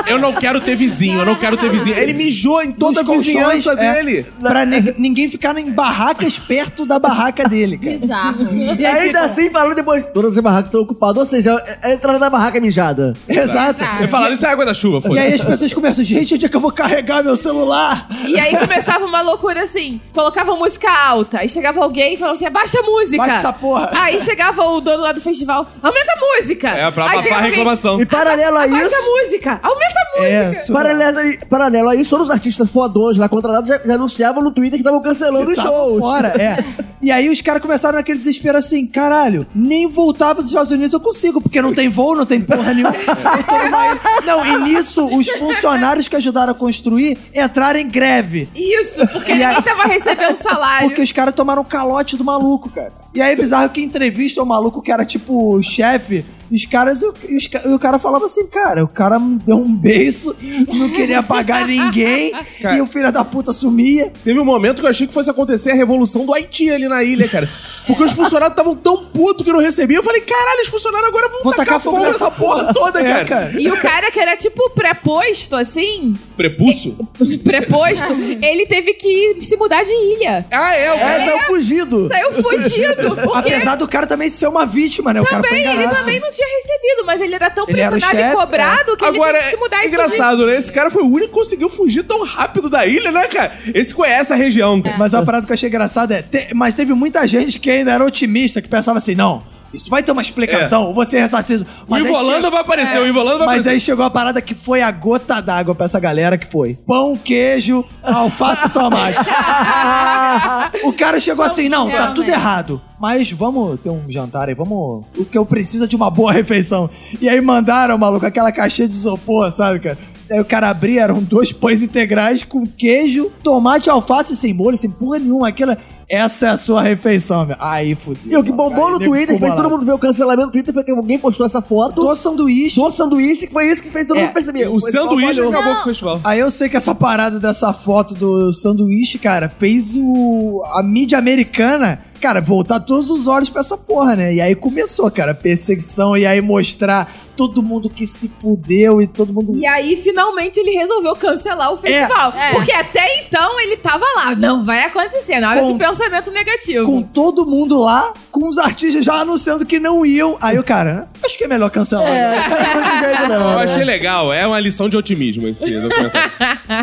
Eu 0.08 0.20
não 0.20 0.34
quero 0.34 0.60
ter 0.60 0.76
vizinho, 0.76 1.20
eu 1.20 1.26
não 1.26 1.36
quero 1.36 1.56
ter 1.56 1.70
vizinho. 1.70 1.96
Ele 1.98 2.12
mijou 2.12 2.62
em 2.62 2.74
toda 2.74 3.00
a 3.00 3.04
nos 3.04 3.14
colchões, 3.16 3.26
vizinhança 3.64 3.72
é, 3.82 3.94
dele. 3.94 4.26
Pra 4.42 4.66
ni- 4.66 4.94
ninguém 4.98 5.30
ficar 5.30 5.58
em 5.58 5.72
barracas 5.72 6.38
perto 6.38 6.86
da 6.86 7.00
barraca 7.00 7.48
dele, 7.48 7.78
cara. 7.78 7.98
Bizarro. 7.98 8.54
E 8.78 8.86
ainda 8.86 9.22
assim, 9.22 9.50
falando 9.50 9.76
depois, 9.76 10.06
todas 10.14 10.36
as 10.38 10.44
barracas 10.44 10.66
estão 10.66 10.82
ocupadas. 10.82 11.18
Ou 11.18 11.26
seja, 11.26 11.64
é 11.82 11.92
a 11.92 11.94
entrada 11.94 12.20
da 12.20 12.30
barraca 12.30 12.60
mijada. 12.60 13.14
Exato. 13.30 13.86
Eu 14.02 14.10
falaram, 14.10 14.34
isso 14.34 14.46
é 14.46 14.50
água 14.50 14.66
da 14.66 14.74
chuva, 14.74 14.98
E 14.98 15.02
foi. 15.02 15.18
aí 15.20 15.34
as 15.34 15.42
pessoas 15.42 15.72
começam, 15.72 16.04
gente, 16.04 16.34
onde 16.36 16.46
é 16.46 16.50
que 16.50 16.56
eu 16.58 16.60
vou 16.62 16.72
carregar 16.74 17.24
meu 17.24 17.38
celular? 17.38 18.06
E 18.28 18.38
aí 18.38 18.58
começava 18.58 19.06
uma 19.06 19.22
loucura 19.22 19.64
assim. 19.64 20.02
Colocava 20.14 20.54
música 20.56 20.73
alta. 20.82 21.40
Aí 21.40 21.50
chegava 21.50 21.84
alguém 21.84 22.14
e 22.14 22.18
falava 22.18 22.36
assim: 22.36 22.46
abaixa 22.46 22.80
a 22.80 22.84
música. 22.84 23.18
Baixa 23.18 23.38
essa 23.38 23.54
porra. 23.54 23.92
Aí 23.94 24.22
chegava 24.22 24.64
o 24.66 24.82
dono 24.82 25.04
lá 25.04 25.12
do 25.12 25.22
festival: 25.22 25.68
aumenta 25.82 26.12
a 26.16 26.20
música. 26.42 26.68
É, 26.70 26.92
pra 26.92 27.06
aí 27.06 27.12
abafar 27.20 27.32
a 27.34 27.36
alguém, 27.38 27.50
reclamação. 27.52 28.02
E 28.02 28.06
paralelo 28.06 28.58
a 28.58 28.64
Abaixa 28.64 28.86
isso. 28.86 28.96
a 28.96 29.02
música, 29.24 29.60
aumenta 29.64 29.94
a 30.00 30.20
música. 30.20 30.34
É, 30.34 30.56
surreal. 30.56 30.84
Paralelo, 30.84 31.20
a- 31.20 31.46
paralelo 31.46 31.90
a 31.90 31.96
isso, 31.96 32.10
todos 32.10 32.28
os 32.28 32.34
artistas 32.34 32.70
fodões 32.70 33.18
lá 33.18 33.28
contratados 33.30 33.70
já, 33.70 33.78
já 33.80 33.94
anunciavam 33.96 34.44
no 34.44 34.52
Twitter 34.52 34.74
que 34.80 34.82
estavam 34.82 35.02
cancelando 35.02 35.52
os 35.52 35.60
shows. 35.60 36.00
Fora, 36.00 36.30
é. 36.30 36.64
E 37.02 37.12
aí 37.12 37.30
os 37.30 37.42
caras 37.42 37.62
começaram 37.62 37.98
naquele 37.98 38.18
desespero 38.18 38.58
assim, 38.58 38.88
caralho, 38.88 39.46
nem 39.54 39.88
voltar 39.90 40.34
pros 40.34 40.48
Estados 40.48 40.72
Unidos 40.72 40.94
eu 40.94 41.00
consigo, 41.02 41.42
porque 41.42 41.62
não 41.62 41.74
tem 41.74 41.90
voo, 41.90 42.16
não 42.16 42.26
tem 42.26 42.40
porra 42.40 42.74
nenhuma. 42.74 42.96
Eu 42.96 43.44
tô 43.44 43.58
numa 43.58 43.88
ilha. 43.88 44.00
Não, 44.26 44.46
e 44.46 44.58
nisso 44.64 45.06
os 45.18 45.28
funcionários 45.32 46.08
que 46.08 46.16
ajudaram 46.16 46.52
a 46.52 46.56
construir 46.56 47.18
entraram 47.36 47.80
em 47.80 47.88
greve. 47.90 48.48
Isso, 48.56 49.06
porque 49.08 49.32
E 49.34 49.44
aí- 49.44 49.56
ninguém 49.56 49.62
tava 49.64 49.84
recebendo 49.84 50.38
salário. 50.64 50.90
Porque 50.90 51.02
os 51.02 51.12
caras 51.12 51.36
tomaram 51.36 51.62
um 51.62 51.66
calote 51.66 52.16
do 52.16 52.24
maluco, 52.24 52.70
cara. 52.70 52.92
E 53.14 53.22
aí, 53.22 53.36
bizarro 53.36 53.70
que 53.70 53.84
entrevista 53.84 54.42
o 54.42 54.46
maluco 54.46 54.82
que 54.82 54.92
era 54.92 55.06
tipo 55.06 55.56
o 55.56 55.62
chefe. 55.62 56.26
Os 56.52 56.66
caras, 56.66 57.02
e 57.02 57.06
o, 57.06 57.14
e 57.30 57.38
os 57.38 57.46
e 57.46 57.68
o 57.70 57.80
cara 57.80 57.98
falava 58.00 58.26
assim, 58.26 58.46
cara, 58.48 58.84
o 58.84 58.88
cara 58.88 59.18
deu 59.20 59.58
um 59.58 59.74
beijo, 59.74 60.36
não 60.68 60.90
queria 60.92 61.22
pagar 61.24 61.66
ninguém, 61.68 62.32
Cara. 62.62 62.78
e 62.78 62.82
o 62.82 62.86
filho 62.86 63.12
da 63.12 63.24
puta 63.24 63.52
sumia. 63.54 64.12
Teve 64.24 64.40
um 64.40 64.46
momento 64.46 64.80
que 64.80 64.86
eu 64.86 64.90
achei 64.90 65.08
que 65.08 65.14
fosse 65.14 65.30
acontecer 65.30 65.72
a 65.72 65.76
revolução 65.76 66.26
do 66.26 66.34
Haiti 66.34 66.70
ali 66.70 66.88
na 66.88 67.04
ilha, 67.04 67.28
cara. 67.28 67.50
Porque 67.88 68.04
os 68.04 68.12
funcionários 68.12 68.54
estavam 68.54 68.76
tão 68.76 69.06
putos 69.06 69.46
que 69.46 69.52
não 69.52 69.60
recebiam. 69.60 70.00
Eu 70.00 70.04
falei, 70.04 70.22
caralho, 70.22 70.62
os 70.62 70.68
funcionários 70.68 71.10
agora 71.10 71.28
vão, 71.30 71.44
Vou 71.44 71.54
tacar, 71.54 71.80
fogo 71.80 72.00
nessa 72.00 72.32
porra 72.32 72.74
toda, 72.74 73.02
É, 73.02 73.26
cara. 73.26 73.60
E 73.60 73.70
o 73.70 73.78
cara 73.82 74.12
que 74.12 74.20
era 74.20 74.38
tipo 74.38 74.70
preposto, 74.72 75.56
assim, 75.56 76.16
Prepúcio? 76.38 76.96
preposto, 77.44 78.14
ele 78.42 78.66
teve 78.66 78.94
que 78.94 79.38
se 79.42 79.56
mudar 79.58 79.84
de 79.84 79.92
ilha. 79.92 80.46
Ah, 80.52 80.74
é, 80.76 80.94
o 80.94 80.98
cara. 81.00 81.14
É, 81.14 81.26
saiu 81.26 81.40
fugido. 81.48 82.08
Saiu 82.08 82.34
fugido. 82.34 83.16
Porque 83.16 83.54
Apesar 83.54 83.76
do 83.76 83.88
cara 83.88 84.08
também 84.08 84.30
ser 84.30 84.48
uma 84.48 84.66
vítima, 84.66 85.14
né? 85.14 85.22
O 85.22 85.26
cara 85.26 85.42
foi 85.42 85.50
também, 85.50 85.64
ele 85.66 85.74
enganado. 85.84 85.98
também 85.98 86.20
não 86.20 86.32
tinha 86.36 86.48
recebido, 86.48 87.06
mas 87.06 87.22
ele 87.22 87.36
era 87.36 87.50
tão 87.50 87.66
Ele 87.68 87.80
era 87.82 87.92
pressionado 87.92 88.18
chefe, 88.18 88.32
e 88.32 88.36
cobrado 88.36 88.98
que 88.98 89.06
Agora, 89.06 89.30
ele 89.32 89.38
teve 89.40 89.52
que 89.52 89.56
se 89.58 89.64
mudar 89.64 89.84
é 89.84 89.88
engraçado, 89.88 90.46
né? 90.46 90.58
Esse 90.58 90.72
cara 90.72 90.90
foi 90.92 91.04
o 91.04 91.08
único 91.08 91.28
que 91.28 91.34
conseguiu 91.34 91.70
fugir 91.70 92.04
tão 92.04 92.24
rápido 92.24 92.70
da 92.70 92.86
ilha, 92.86 93.12
né, 93.12 93.28
cara? 93.28 93.54
Esse 93.74 93.94
conhece 93.94 94.34
a 94.34 94.36
região, 94.36 94.82
cara. 94.82 94.98
Mas 94.98 95.14
a 95.14 95.22
parada 95.24 95.46
que 95.46 95.52
eu 95.52 95.54
achei 95.54 95.70
engraçada 95.70 96.16
é. 96.16 96.22
te- 96.22 96.54
mas 96.54 96.76
teve 96.76 96.94
muita 96.94 97.26
gente 97.28 97.60
que 97.60 97.70
ainda 97.70 97.92
era 97.92 98.04
otimista, 98.06 98.62
que 98.62 98.68
pensava 98.70 98.98
assim, 98.98 99.16
não. 99.16 99.44
Isso 99.74 99.90
vai 99.90 100.04
ter 100.04 100.12
uma 100.12 100.22
explicação, 100.22 100.88
eu 100.88 100.94
vou 100.94 101.06
ser 101.06 101.20
ressarcido. 101.20 101.66
O 101.88 101.92
Mas 101.92 102.06
Ivolanda 102.06 102.50
vai 102.50 102.62
aparecer, 102.62 103.02
o 103.02 103.08
Ivolanda 103.08 103.40
vai 103.40 103.48
Mas 103.48 103.62
aparecer. 103.62 103.70
aí 103.72 103.80
chegou 103.80 104.06
a 104.06 104.10
parada 104.10 104.42
que 104.42 104.54
foi 104.54 104.82
a 104.82 104.92
gota 104.92 105.42
d'água 105.42 105.74
pra 105.74 105.86
essa 105.86 106.00
galera 106.00 106.38
que 106.38 106.46
foi. 106.46 106.76
Pão, 106.86 107.18
queijo, 107.18 107.84
alface 108.04 108.68
e 108.68 108.70
tomate. 108.70 109.18
o 110.84 110.94
cara 110.94 111.20
chegou 111.20 111.44
assim, 111.44 111.68
não, 111.68 111.90
tá 111.90 112.12
tudo 112.12 112.30
errado. 112.30 112.82
Mas 113.00 113.32
vamos 113.32 113.80
ter 113.80 113.90
um 113.90 114.04
jantar 114.08 114.48
aí, 114.48 114.56
vamos... 114.56 115.06
O 115.18 115.26
que 115.26 115.38
eu 115.38 115.46
preciso 115.46 115.86
é 115.86 115.88
de 115.88 115.96
uma 115.96 116.10
boa 116.10 116.32
refeição. 116.32 116.90
E 117.20 117.28
aí 117.28 117.42
mandaram, 117.42 117.98
maluco, 117.98 118.26
aquela 118.26 118.52
caixinha 118.52 118.88
de 118.88 118.94
isopor, 118.94 119.52
sabe, 119.52 119.80
cara? 119.80 119.98
Aí 120.32 120.40
o 120.40 120.46
cara 120.46 120.70
abria, 120.70 121.02
eram 121.02 121.22
dois 121.22 121.52
pães 121.52 121.84
integrais 121.84 122.44
com 122.44 122.66
queijo, 122.66 123.32
tomate, 123.44 123.90
alface 123.90 124.36
sem 124.36 124.54
molho, 124.54 124.78
sem 124.78 124.90
porra 124.90 125.20
nenhuma. 125.20 125.50
Aquela... 125.50 125.78
Essa 126.10 126.48
é 126.48 126.50
a 126.50 126.58
sua 126.58 126.82
refeição, 126.82 127.46
meu. 127.46 127.56
Aí, 127.60 127.96
fudeu. 127.96 128.32
E 128.34 128.38
o 128.38 128.44
que 128.44 128.52
bombou 128.52 128.92
no 128.92 129.00
Twitter, 129.00 129.40
fez 129.40 129.56
todo 129.56 129.70
mundo 129.70 129.86
ver 129.86 129.94
o 129.94 129.98
cancelamento 130.00 130.48
no 130.48 130.52
Twitter, 130.52 130.74
foi 130.74 130.84
que 130.84 130.92
alguém 130.92 131.18
postou 131.20 131.46
essa 131.46 131.62
foto 131.62 132.02
Do 132.02 132.16
sanduíche. 132.16 132.80
do 132.80 132.92
sanduíche, 132.92 133.48
que 133.48 133.54
foi 133.54 133.70
isso 133.72 133.82
que 133.82 133.90
fez 133.90 134.06
todo 134.08 134.18
É, 134.18 134.24
mundo 134.24 134.34
perceber. 134.34 134.68
O 134.68 134.80
sanduíche 134.80 135.42
acabou 135.42 135.76
com 135.76 135.82
o 135.82 135.84
festival. 135.86 136.22
Aí 136.24 136.40
eu 136.40 136.52
sei 136.52 136.70
que 136.70 136.78
essa 136.78 136.94
parada 136.94 137.40
dessa 137.40 137.74
foto 137.74 138.14
do 138.14 138.52
sanduíche, 138.52 139.18
cara, 139.18 139.50
fez 139.50 139.96
o 139.98 140.64
a 140.74 140.84
mídia 140.84 141.18
americana, 141.18 142.00
cara, 142.24 142.40
voltar 142.40 142.80
todos 142.80 143.10
os 143.12 143.28
olhos 143.28 143.50
pra 143.50 143.60
essa 143.60 143.78
porra, 143.78 144.16
né? 144.16 144.34
E 144.34 144.40
aí 144.40 144.56
começou, 144.56 145.12
cara, 145.12 145.34
perseguição 145.34 146.16
e 146.16 146.26
aí 146.26 146.40
mostrar 146.40 147.14
todo 147.36 147.62
mundo 147.62 147.90
que 147.90 148.08
se 148.08 148.30
fudeu 148.30 149.02
e 149.02 149.08
todo 149.08 149.34
mundo 149.34 149.58
E 149.58 149.66
aí, 149.66 150.02
finalmente, 150.02 150.58
ele 150.58 150.72
resolveu 150.72 151.16
cancelar 151.18 151.74
o 151.74 151.78
festival. 151.78 152.32
É. 152.32 152.54
Porque 152.54 152.72
até 152.72 153.20
então 153.26 153.60
ele 153.60 153.76
tava 153.76 154.06
lá. 154.16 154.34
Não 154.36 154.64
vai 154.64 154.84
acontecer, 154.86 155.42
nada 155.42 155.60
Com- 155.60 155.74
de 155.74 155.78
pensamento 155.78 156.32
negativo. 156.32 156.86
com 156.86 157.02
todo 157.02 157.46
mundo 157.46 157.78
lá, 157.78 158.14
com 158.32 158.48
os 158.48 158.58
artistas 158.58 159.04
já 159.04 159.16
anunciando 159.16 159.66
que 159.66 159.78
não 159.78 160.06
iam. 160.06 160.38
Aí 160.42 160.58
o 160.58 160.64
cara, 160.64 161.10
acho 161.26 161.38
que 161.38 161.44
é 161.44 161.48
melhor 161.50 161.70
cancelar. 161.72 162.08
É, 162.08 162.36
não 162.38 163.00
jeito 163.00 163.28
não. 163.28 163.52
Eu 163.52 163.58
né? 163.58 163.64
achei 163.66 163.84
legal, 163.84 164.32
é 164.32 164.48
uma 164.48 164.60
lição 164.62 164.88
de 164.88 164.96
otimismo 164.96 165.46
esse 165.46 165.66
documentário. 165.78 166.32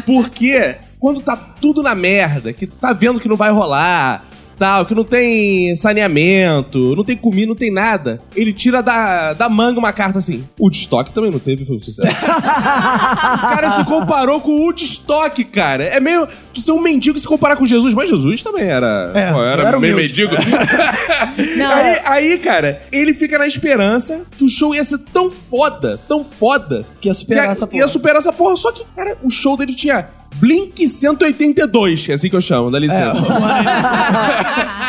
Porque 0.04 0.76
quando 0.98 1.22
tá 1.22 1.34
tudo 1.34 1.82
na 1.82 1.94
merda, 1.94 2.52
que 2.52 2.66
tá 2.66 2.92
vendo 2.92 3.18
que 3.18 3.28
não 3.28 3.36
vai 3.36 3.50
rolar, 3.50 4.24
tal, 4.60 4.84
que 4.84 4.94
não 4.94 5.04
tem 5.04 5.74
saneamento, 5.74 6.94
não 6.94 7.02
tem 7.02 7.16
comida, 7.16 7.46
não 7.48 7.54
tem 7.54 7.72
nada, 7.72 8.20
ele 8.36 8.52
tira 8.52 8.82
da, 8.82 9.32
da 9.32 9.48
manga 9.48 9.78
uma 9.78 9.90
carta 9.92 10.18
assim. 10.18 10.44
O 10.58 10.64
Woodstock 10.64 11.12
também 11.14 11.30
não 11.30 11.38
teve, 11.38 11.64
foi 11.64 11.76
um 11.76 11.80
sucesso. 11.80 12.24
o 12.24 12.28
cara 13.40 13.70
se 13.70 13.84
comparou 13.84 14.38
com 14.40 14.50
o 14.50 14.60
Woodstock, 14.66 15.42
cara. 15.44 15.84
É 15.84 15.98
meio 15.98 16.28
tu 16.52 16.60
ser 16.60 16.72
um 16.72 16.80
mendigo 16.80 17.18
se 17.18 17.26
comparar 17.26 17.56
com 17.56 17.64
Jesus, 17.64 17.94
mas 17.94 18.10
Jesus 18.10 18.42
também 18.42 18.64
era, 18.68 19.10
É, 19.14 19.32
pô, 19.32 19.42
era, 19.42 19.62
era 19.68 19.80
meio 19.80 19.94
humilde. 19.94 20.26
mendigo. 20.26 20.36
Aí, 21.72 22.00
aí, 22.04 22.38
cara, 22.38 22.80
ele 22.92 23.14
fica 23.14 23.38
na 23.38 23.46
esperança 23.46 24.22
que 24.36 24.44
o 24.44 24.48
show 24.48 24.74
ia 24.74 24.84
ser 24.84 24.98
tão 24.98 25.30
foda, 25.30 25.98
tão 26.06 26.22
foda, 26.24 26.84
Que 27.00 27.08
ia 27.08 27.14
superar 27.14 27.46
que 27.46 27.52
essa 27.52 27.64
ia 27.64 27.70
porra. 27.70 27.88
superar 27.88 28.16
essa 28.18 28.32
porra. 28.32 28.56
Só 28.56 28.72
que, 28.72 28.84
cara, 28.94 29.16
o 29.22 29.30
show 29.30 29.56
dele 29.56 29.74
tinha 29.74 30.06
Blink 30.36 30.88
182, 30.88 32.06
que 32.06 32.12
é 32.12 32.14
assim 32.14 32.30
que 32.30 32.36
eu 32.36 32.40
chamo, 32.40 32.70
dá 32.70 32.78
licença. 32.78 33.18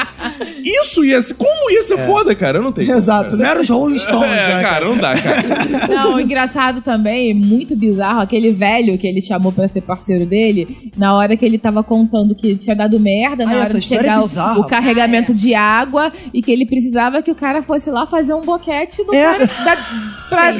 Isso 0.64 1.04
ia 1.04 1.22
ser. 1.22 1.34
Como 1.34 1.72
ia 1.72 1.82
ser 1.82 1.98
foda, 1.98 2.36
cara? 2.36 2.60
Eu 2.60 2.64
não 2.64 2.72
tenho. 2.72 2.94
Exato, 2.96 3.36
não 3.36 3.46
era 3.46 3.62
os 3.62 3.70
Rolling 3.70 3.98
Stones, 4.00 4.32
É, 4.32 4.56
né, 4.56 4.62
cara, 4.62 4.86
não 4.86 4.98
dá, 4.98 5.20
cara. 5.20 5.42
Não, 5.88 6.20
engraçado 6.20 6.82
também, 6.82 7.34
muito 7.34 7.76
bizarro, 7.76 8.22
aquele 8.22 8.52
velho 8.52 8.98
que 8.98 9.08
ele 9.08 9.22
chamou 9.22 9.52
pra 9.52 9.68
ser 9.68 9.82
parceiro 9.82 10.26
dele, 10.26 10.92
na 10.96 11.16
hora 11.16 11.36
que 11.36 11.46
ele 11.46 11.58
tava 11.58 11.84
contando 11.84 12.36
que 12.36 12.56
tinha 12.56 12.76
dado 12.76 13.00
merda, 13.00 13.46
na 13.46 13.52
Ai, 13.52 13.58
hora 13.62 13.70
de 13.70 13.78
história 13.78 14.04
chegar 14.04 14.18
é 14.18 14.20
o- 14.20 14.28
bizarra. 14.28 14.60
o, 14.60 14.68
carregamento 14.68 15.34
de 15.34 15.54
água 15.56 16.12
e 16.34 16.42
que 16.42 16.52
ele 16.52 16.66
precisava 16.66 17.22
que 17.22 17.32
o 17.32 17.36
cara 17.36 17.64
fosse 17.64 17.90
lá 17.90 18.06
fazer 18.06 18.34
um 18.34 18.42
boquete 18.42 19.04
do 19.04 19.14
É. 19.14 19.24
cara 19.24 19.46
da, 19.66 19.78
pra 20.30 20.52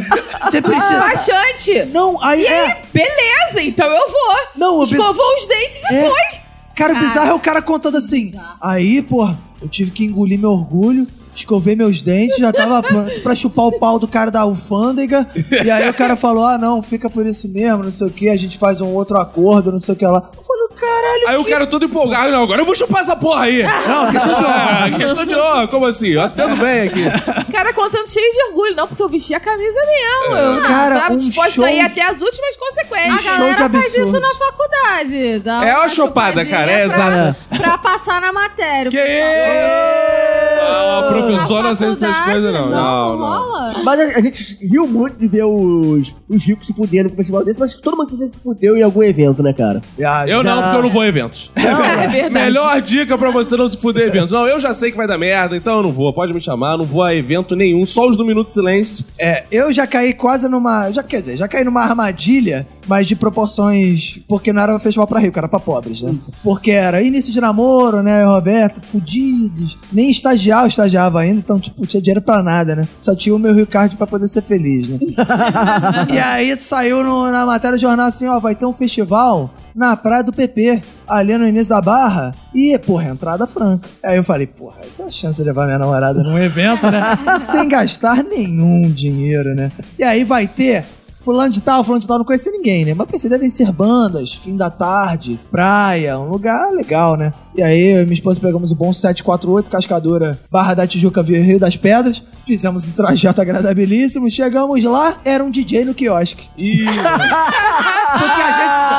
Você 0.50 0.62
precisa. 0.62 1.00
despachante. 1.12 1.86
Não, 1.94 2.22
aí 2.24 2.46
é. 2.46 2.82
Beleza, 2.94 3.62
então 3.62 3.86
eu 3.88 4.10
vou. 4.10 4.36
Não, 4.58 4.71
o 4.78 4.84
biz- 4.86 4.94
Escovou 4.94 5.36
os 5.36 5.46
dentes 5.48 5.82
e 5.92 5.96
É. 5.96 6.10
foi. 6.10 6.42
Cara, 6.76 6.94
o 6.94 7.00
bizarro 7.00 7.30
é 7.30 7.34
o 7.34 7.40
cara 7.40 7.62
contando 7.62 7.98
assim. 7.98 8.34
Aí, 8.60 9.02
porra, 9.02 9.38
eu 9.62 9.68
tive 9.68 9.92
que 9.92 10.06
engolir 10.06 10.40
meu 10.40 10.52
orgulho, 10.52 11.06
escovei 11.36 11.76
meus 11.76 12.02
dentes, 12.02 12.38
já 12.38 12.52
tava 12.52 12.82
pronto 12.84 13.20
pra 13.22 13.36
chupar 13.36 13.66
o 13.68 13.80
pau 13.80 14.00
do 14.00 14.08
cara 14.08 14.32
da 14.32 14.42
alfândega. 14.42 15.28
E 15.64 15.70
aí 15.70 15.90
o 15.90 15.94
cara 15.94 16.16
falou: 16.16 16.46
ah, 16.46 16.58
não, 16.58 16.82
fica 16.82 17.10
por 17.10 17.26
isso 17.26 17.48
mesmo, 17.50 17.84
não 17.84 17.92
sei 17.92 18.08
o 18.08 18.12
que, 18.12 18.30
a 18.30 18.38
gente 18.38 18.58
faz 18.58 18.82
um 18.82 18.94
outro 18.94 19.18
acordo, 19.18 19.72
não 19.72 19.80
sei 19.80 19.94
o 19.94 19.98
que 19.98 20.06
lá. 20.06 20.30
Eu 20.36 20.44
falei, 20.44 20.68
caralho. 20.76 21.28
Aí 21.30 21.38
o 21.38 21.46
cara 21.46 21.68
todo 21.68 21.86
empolgado, 21.86 22.32
não, 22.32 22.44
agora 22.44 22.62
eu 22.62 22.66
vou 22.66 22.76
chupar 22.76 23.02
essa 23.02 23.16
porra 23.16 23.44
aí. 23.44 23.64
Não, 23.64 24.12
questão 24.12 24.34
de 24.36 24.46
honra. 24.46 24.72
É, 24.82 24.90
questão 24.98 25.26
de 25.26 25.36
honra, 25.36 25.68
como 25.68 25.86
assim? 25.86 26.08
Eu 26.10 26.22
atendo 26.22 26.56
bem 26.58 26.82
aqui. 26.82 27.04
Cara 27.52 27.74
contando 27.74 28.08
cheio 28.10 28.32
de 28.32 28.44
orgulho, 28.50 28.76
não, 28.76 28.88
porque 28.88 29.02
eu 29.04 29.10
vesti 29.10 29.34
a 29.34 29.40
camisa 29.40 29.80
mesmo. 29.86 30.36
Eu 30.36 30.62
Cara, 30.64 31.00
tava 31.02 31.14
um 31.14 31.18
disposto 31.18 31.54
show- 31.56 31.66
a 31.66 31.72
ir 31.72 31.82
até 31.82 32.02
as 32.04 32.20
últimas 32.22 32.56
A 32.56 32.60
consequências. 32.60 33.22
show 33.22 33.32
galera 33.38 33.56
de 33.56 33.70
faz 33.72 33.86
absurdo. 33.86 34.08
isso 34.10 34.20
na 34.20 34.34
faculdade. 34.36 35.40
Dá 35.40 35.66
É 35.66 35.74
uma 35.74 35.80
uma 35.82 35.90
chupadinha 35.90 36.46
cara, 36.46 36.72
é 36.72 36.88
pra- 36.88 36.96
exato. 36.96 37.36
Pra 37.58 37.78
passar 37.78 38.22
na 38.22 38.32
matéria. 38.34 38.90
Que 38.90 38.98
isso? 38.98 41.02
Professora 41.22 41.64
não 41.64 41.70
aceita 41.72 42.06
essas 42.06 42.20
coisas, 42.22 42.54
não. 42.54 42.70
Não, 42.70 43.18
não. 43.18 43.84
Mas 43.84 44.00
a, 44.00 44.18
a 44.18 44.22
gente 44.22 44.58
riu 44.66 44.88
muito 44.88 45.18
de 45.18 45.28
ver 45.28 45.44
os, 45.46 46.16
os 46.30 46.46
ricos 46.46 46.68
se 46.68 46.74
fudendo 46.74 47.10
com 47.10 47.14
um 47.14 47.18
festival 47.18 47.44
desse, 47.44 47.60
mas 47.60 47.74
todo 47.76 47.98
mundo 47.98 48.08
que 48.08 48.28
se 48.28 48.40
fudeu 48.40 48.78
em 48.78 48.82
algum 48.84 49.04
evento, 49.04 49.42
né, 49.42 49.54
cara? 49.54 49.82
Ah, 50.06 50.28
Eu 50.28 50.44
não, 50.44 50.62
porque 50.62 50.78
eu 50.78 50.82
não 50.84 50.90
vou 50.90 51.02
a 51.02 51.08
eventos. 51.08 51.52
É 52.02 52.08
verdade. 52.08 52.34
Melhor 52.34 52.82
dica 52.82 53.18
pra 53.18 53.32
você 53.32 53.56
não 53.56 53.68
se 53.68 53.78
fuder 53.78 54.06
em 54.06 54.08
eventos. 54.08 54.32
Não, 54.32 54.48
eu 54.48 54.60
já 54.60 54.74
sei 54.74 54.92
que 54.92 54.98
vai 54.98 55.08
dar 55.08 55.18
merda, 55.18 55.56
então 55.56 55.78
eu 55.78 55.84
não 55.84 55.92
vou. 55.92 56.12
Pode 56.14 56.34
me 56.34 56.42
chamar, 56.42 56.78
não 56.78 56.86
vou 56.86 57.04
a 57.04 57.14
evento 57.14 57.56
nenhum, 57.56 57.86
só 57.86 58.08
os 58.08 58.16
do 58.18 58.26
Minuto 58.26 58.48
de 58.48 58.54
Silêncio. 58.54 59.06
É, 59.18 59.44
eu 59.52 59.72
já 59.72 59.86
caí 59.88 60.14
quase 60.14 60.48
numa. 60.48 60.92
Já, 60.92 61.04
quer 61.04 61.20
dizer, 61.20 61.38
já 61.38 61.48
caí 61.48 61.64
numa 61.64 61.82
armadilha, 61.82 62.68
mas 62.88 63.08
de 63.08 63.16
proporções. 63.16 64.20
Porque 64.28 64.52
não 64.54 64.62
era 64.62 64.76
um 64.76 64.80
festival 64.80 65.08
pra 65.08 65.20
rico, 65.20 65.38
era 65.38 65.48
pra 65.48 65.60
pobres, 65.60 66.02
né? 66.02 66.16
Porque 66.44 66.72
era 66.72 67.02
início 67.02 67.32
de 67.32 67.40
namoro, 67.42 68.02
né? 68.02 68.24
Roberto, 68.24 68.82
fudidos. 68.92 69.78
Nem 69.92 70.10
estagiar 70.10 70.64
eu 70.64 70.68
estagiava 70.68 71.20
ainda, 71.22 71.40
então, 71.40 71.60
tipo, 71.60 71.86
tinha 71.86 72.02
dinheiro 72.02 72.22
pra 72.22 72.42
nada, 72.44 72.76
né? 72.76 72.88
Só 73.00 73.16
tinha 73.16 73.36
o 73.36 73.40
meu 73.40 73.54
Rio 73.54 73.68
Card 73.68 73.96
pra 73.96 74.08
poder 74.08 74.28
ser 74.28 74.42
feliz, 74.44 74.88
né? 74.90 74.98
e 76.12 76.18
aí 76.20 76.56
saiu 76.60 77.04
no- 77.04 77.32
na 77.32 77.46
matéria 77.46 77.78
do 77.78 77.82
jornal 77.82 78.08
assim: 78.08 78.28
ó, 78.28 78.40
vai 78.40 78.56
ter 78.56 78.66
um 78.66 78.74
festival 78.74 79.54
na 79.74 79.96
praia 79.96 80.22
do 80.24 80.34
PP, 80.34 80.84
ali 81.08 81.38
no 81.38 81.48
início 81.48 81.70
da 81.74 81.82
barra, 81.82 82.36
e, 82.54 82.78
porra, 82.80 83.06
entrada 83.10 83.48
franca. 83.48 83.88
Aí 84.04 84.18
eu 84.18 84.24
falei, 84.24 84.46
porra, 84.46 84.78
essa 84.86 85.04
é 85.04 85.06
a 85.06 85.12
chance 85.12 85.38
de 85.42 85.46
levar 85.48 85.66
minha 85.66 85.80
namorada 85.80 86.22
num 86.22 86.38
evento, 86.38 86.92
né? 86.92 87.02
Sem 87.40 87.70
gastar 87.70 88.22
nenhum 88.24 88.90
dinheiro, 88.92 89.56
né? 89.56 89.72
E 89.98 90.04
aí 90.04 90.24
vai 90.26 90.46
ter. 90.48 90.84
Fulano 91.24 91.52
de 91.52 91.62
tal, 91.62 91.84
fulano 91.84 92.02
de 92.02 92.08
tal, 92.08 92.18
não 92.18 92.26
conheci 92.26 92.50
ninguém, 92.50 92.84
né? 92.84 92.94
Mas 92.94 93.10
pensei, 93.10 93.30
devem 93.30 93.50
ser 93.50 93.72
bandas, 93.72 94.34
fim 94.34 94.58
da 94.58 94.70
tarde, 94.70 95.40
praia, 95.52 96.20
um 96.20 96.30
lugar 96.30 96.72
legal, 96.72 97.16
né? 97.16 97.32
E 97.56 97.62
aí, 97.62 97.92
eu 97.92 98.02
e 98.02 98.06
minha 98.06 98.14
esposa 98.14 98.40
pegamos 98.40 98.72
o 98.72 98.76
bom 98.76 98.92
748, 98.92 99.70
Cascadora, 99.70 100.40
Barra 100.50 100.74
da 100.74 100.88
Tijuca, 100.88 101.22
via 101.22 101.44
Rio 101.44 101.60
das 101.60 101.78
Pedras, 101.78 102.24
fizemos 102.46 102.88
um 102.88 102.92
trajeto 102.92 103.42
agradabilíssimo, 103.42 104.30
chegamos 104.30 104.84
lá, 104.84 105.20
era 105.24 105.44
um 105.44 105.52
DJ 105.52 105.86
no 105.86 105.94
quiosque. 105.94 106.50
E 106.58 106.86
Porque 108.12 108.42
a 108.42 108.52
gente. 108.52 108.91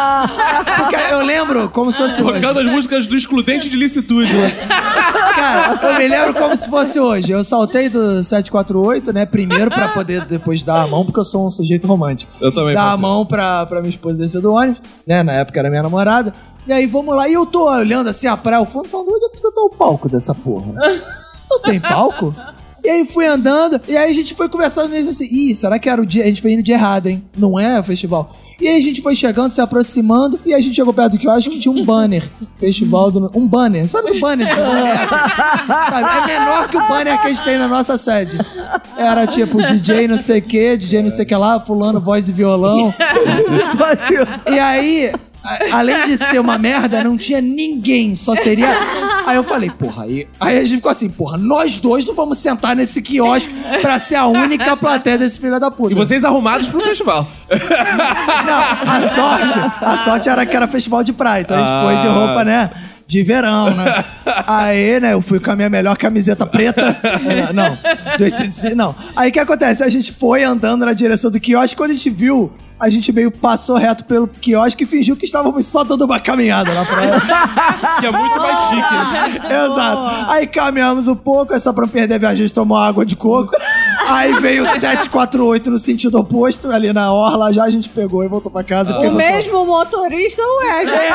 Porque 0.77 0.97
eu 1.11 1.20
lembro 1.23 1.69
como 1.70 1.93
se 1.93 1.99
fosse 1.99 2.23
hoje. 2.23 2.40
tocando 2.40 2.61
as 2.61 2.66
músicas 2.66 3.07
do 3.07 3.16
excludente 3.16 3.69
de 3.69 3.77
licitude, 3.77 4.32
né? 4.32 4.51
Cara, 4.69 5.78
eu 5.82 5.99
me 5.99 6.09
lembro 6.09 6.35
como 6.35 6.57
se 6.57 6.69
fosse 6.69 6.99
hoje. 7.01 7.32
Eu 7.32 7.43
saltei 7.44 7.89
do 7.89 8.23
748, 8.23 9.12
né? 9.12 9.27
Primeiro 9.27 9.70
pra 9.70 9.89
poder 9.89 10.24
depois 10.24 10.62
dar 10.62 10.82
a 10.82 10.86
mão, 10.86 11.05
porque 11.05 11.20
eu 11.20 11.24
sou 11.24 11.47
um 11.47 11.51
sujeito 11.51 11.86
romântico. 11.86 12.32
Eu 12.40 12.53
também 12.53 12.74
Dar 12.74 12.93
a 12.93 12.97
mão 12.97 13.24
pra, 13.27 13.66
pra 13.66 13.81
minha 13.81 13.90
esposa 13.90 14.19
descer 14.19 14.40
do 14.40 14.53
ônibus, 14.53 14.81
né? 15.07 15.23
Na 15.23 15.32
época 15.32 15.59
era 15.59 15.69
minha 15.70 15.82
namorada. 15.82 16.32
E 16.66 16.73
aí 16.73 16.86
vamos 16.86 17.15
lá. 17.15 17.28
E 17.28 17.32
eu 17.32 17.44
tô 17.44 17.69
olhando 17.69 18.09
assim 18.09 18.27
a 18.27 18.36
praia 18.36 18.59
ao 18.59 18.66
fundo, 18.66 18.89
falando, 18.89 19.09
onde 19.12 19.24
é 19.24 19.28
que 19.28 19.43
tá 19.43 19.49
o 19.57 19.70
palco 19.70 20.09
dessa 20.09 20.35
porra? 20.35 20.73
Não 21.51 21.61
tem 21.61 21.81
palco? 21.81 22.35
E 22.84 22.88
aí 22.88 23.04
fui 23.04 23.26
andando, 23.26 23.80
e 23.86 23.96
aí 23.96 24.10
a 24.10 24.14
gente 24.14 24.34
foi 24.34 24.48
conversando 24.48 24.90
nisso 24.90 25.10
assim, 25.10 25.28
ih, 25.30 25.54
será 25.54 25.78
que 25.78 25.88
era 25.88 26.02
o 26.02 26.06
dia? 26.06 26.24
A 26.24 26.26
gente 26.26 26.42
foi 26.42 26.52
indo 26.52 26.62
de 26.62 26.72
errado, 26.72 27.06
hein? 27.06 27.22
Não 27.36 27.59
é 27.59 27.78
o 27.78 27.84
festival. 27.84 28.34
E 28.60 28.68
aí 28.68 28.76
a 28.76 28.80
gente 28.80 29.00
foi 29.00 29.14
chegando, 29.14 29.50
se 29.50 29.60
aproximando, 29.60 30.38
e 30.44 30.54
a 30.54 30.60
gente 30.60 30.76
chegou 30.76 30.92
perto 30.92 31.12
do 31.12 31.18
que 31.18 31.26
eu 31.26 31.30
acho 31.32 31.50
que 31.50 31.59
tinha 31.59 31.72
um 31.72 31.84
banner. 31.84 32.28
Festival 32.59 33.10
do. 33.10 33.30
Um 33.34 33.46
banner. 33.46 33.88
Sabe 33.88 34.12
o 34.12 34.20
banner? 34.20 34.54
Sabe? 34.54 36.30
É 36.30 36.38
menor 36.38 36.68
que 36.68 36.76
o 36.76 36.88
banner 36.88 37.20
que 37.20 37.26
a 37.26 37.32
gente 37.32 37.42
tem 37.42 37.59
na 37.59 37.66
nossa 37.66 37.96
sede. 37.96 38.38
Era 38.96 39.26
tipo 39.26 39.60
DJ 39.60 40.06
não 40.06 40.18
sei 40.18 40.38
o 40.38 40.42
que, 40.42 40.76
DJ 40.76 41.02
não 41.02 41.10
sei 41.10 41.24
o 41.24 41.28
que 41.28 41.34
lá, 41.34 41.59
fulano, 41.59 42.00
voz 42.00 42.28
e 42.28 42.32
violão. 42.32 42.94
E 44.50 44.59
aí, 44.59 45.12
a- 45.44 45.59
além 45.78 46.05
de 46.05 46.16
ser 46.19 46.40
uma 46.40 46.56
merda, 46.59 47.02
não 47.05 47.16
tinha 47.16 47.40
ninguém, 47.40 48.14
só 48.14 48.35
seria. 48.35 48.69
Aí 49.24 49.36
eu 49.36 49.44
falei, 49.44 49.70
porra, 49.70 50.02
aí, 50.02 50.27
aí 50.40 50.59
a 50.59 50.64
gente 50.64 50.77
ficou 50.78 50.90
assim, 50.90 51.09
porra, 51.09 51.39
nós 51.39 51.78
dois 51.78 52.05
não 52.05 52.12
vamos 52.12 52.39
sentar 52.39 52.74
nesse 52.74 53.01
quiosque 53.01 53.55
pra 53.81 53.97
ser 54.01 54.16
a 54.16 54.27
única 54.27 54.77
plateia 54.77 55.16
desse 55.16 55.39
filho 55.39 55.60
da 55.60 55.70
puta. 55.70 55.93
E 55.93 55.94
vocês 55.94 56.24
arrumados 56.24 56.69
pro 56.69 56.81
festival. 56.81 57.28
Não, 57.48 58.93
a 58.93 59.09
sorte, 59.09 59.59
a 59.81 59.97
sorte 59.98 60.28
era 60.28 60.44
que 60.44 60.56
era 60.56 60.66
festival 60.66 61.05
de 61.05 61.12
praia, 61.12 61.43
então 61.43 61.56
a 61.56 61.60
gente 61.60 61.70
Ah. 61.70 61.82
foi 61.85 61.97
de 62.01 62.06
roupa, 62.09 62.44
né? 62.44 62.70
De 63.06 63.23
verão, 63.23 63.70
né? 63.70 64.05
Aí, 64.47 64.98
né, 64.98 65.12
eu 65.12 65.20
fui 65.23 65.39
com 65.39 65.51
a 65.51 65.56
minha 65.56 65.69
melhor 65.69 65.97
camiseta 65.97 66.44
preta. 66.47 66.97
Não, 67.55 67.78
do 68.19 68.24
ACDC, 68.24 68.74
não. 68.74 68.94
Aí 69.14 69.28
o 69.31 69.32
que 69.32 69.39
acontece? 69.39 69.85
A 69.85 69.89
gente 69.89 70.12
foi 70.12 70.43
andando 70.43 70.85
na 70.86 70.93
direção 70.94 71.31
do 71.31 71.39
quiosque, 71.39 71.77
quando 71.77 71.90
a 71.90 71.94
gente 71.94 72.10
viu, 72.10 72.52
a 72.82 72.90
gente 72.90 73.12
meio 73.12 73.30
passou 73.30 73.76
reto 73.76 74.04
pelo 74.04 74.26
quiosque 74.26 74.82
e 74.82 74.86
fingiu 74.86 75.14
que 75.16 75.24
estávamos 75.24 75.64
só 75.66 75.84
dando 75.84 76.04
uma 76.04 76.18
caminhada 76.18 76.74
na 76.74 76.84
praia. 76.84 77.12
Que 78.00 78.06
é 78.06 78.10
muito 78.10 78.36
mais 78.38 78.59
chique, 78.68 78.94
né? 78.94 79.38
Exato. 79.66 80.30
Aí 80.32 80.46
caminhamos 80.48 81.06
um 81.06 81.14
pouco, 81.14 81.54
é 81.54 81.59
só 81.60 81.72
pra 81.72 81.82
não 81.82 81.88
perder 81.88 82.14
a 82.14 82.18
viagem, 82.18 82.42
a 82.44 82.46
gente 82.46 82.54
tomou 82.54 82.76
água 82.76 83.06
de 83.06 83.14
coco. 83.14 83.52
Aí 84.09 84.32
veio 84.40 84.64
o 84.64 84.66
748 84.80 85.70
no 85.70 85.78
sentido 85.78 86.18
oposto, 86.18 86.68
ali 86.72 86.92
na 86.92 87.12
orla, 87.12 87.52
já 87.52 87.62
a 87.62 87.70
gente 87.70 87.88
pegou 87.88 88.24
e 88.24 88.28
voltou 88.28 88.50
pra 88.50 88.64
casa. 88.64 88.92
porque 88.94 89.09
O 89.09 89.14
mesmo 89.14 89.64
motorista 89.64 90.42
o 90.42 90.59
Wesley. 90.59 91.09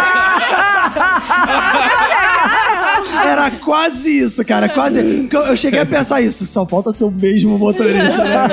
Era 3.26 3.52
quase 3.52 4.20
isso, 4.20 4.44
cara. 4.46 4.70
Quase. 4.70 5.28
Eu 5.32 5.56
cheguei 5.56 5.80
a 5.80 5.86
pensar 5.86 6.22
isso. 6.22 6.46
Só 6.48 6.66
falta 6.66 6.92
ser 6.92 7.04
o 7.06 7.12
mesmo 7.12 7.58
motorista, 7.58 8.24
né? 8.24 8.48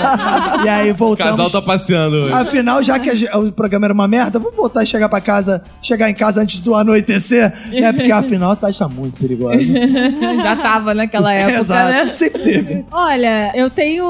E 0.65 0.69
aí 0.69 0.91
O 0.91 0.95
voltamos. 0.95 1.37
casal 1.37 1.51
tá 1.51 1.63
passeando 1.63 2.17
hoje. 2.17 2.33
Afinal, 2.35 2.83
já 2.83 2.99
que 2.99 3.11
a 3.29 3.39
o 3.39 3.51
programa 3.53 3.87
era 3.87 3.95
uma 3.95 4.07
merda, 4.09 4.39
vamos 4.39 4.57
voltar 4.57 4.83
e 4.83 4.87
chegar 4.87 5.09
pra 5.09 5.21
casa, 5.21 5.63
chegar 5.83 6.09
em 6.09 6.15
casa 6.15 6.41
antes 6.41 6.61
do 6.61 6.75
anoitecer, 6.75 7.53
né? 7.71 7.93
Porque 7.93 8.11
afinal 8.13 8.53
a 8.53 8.55
cidade 8.55 8.79
tá 8.79 8.89
muito 8.89 9.17
perigosa. 9.19 9.61
Já 10.43 10.57
tava 10.57 10.95
naquela 10.95 11.33
época, 11.35 11.59
Exato. 11.61 11.91
né? 12.07 12.13
Sempre 12.13 12.43
teve. 12.43 12.85
Olha, 12.93 13.53
eu 13.55 13.69
tenho 13.71 14.05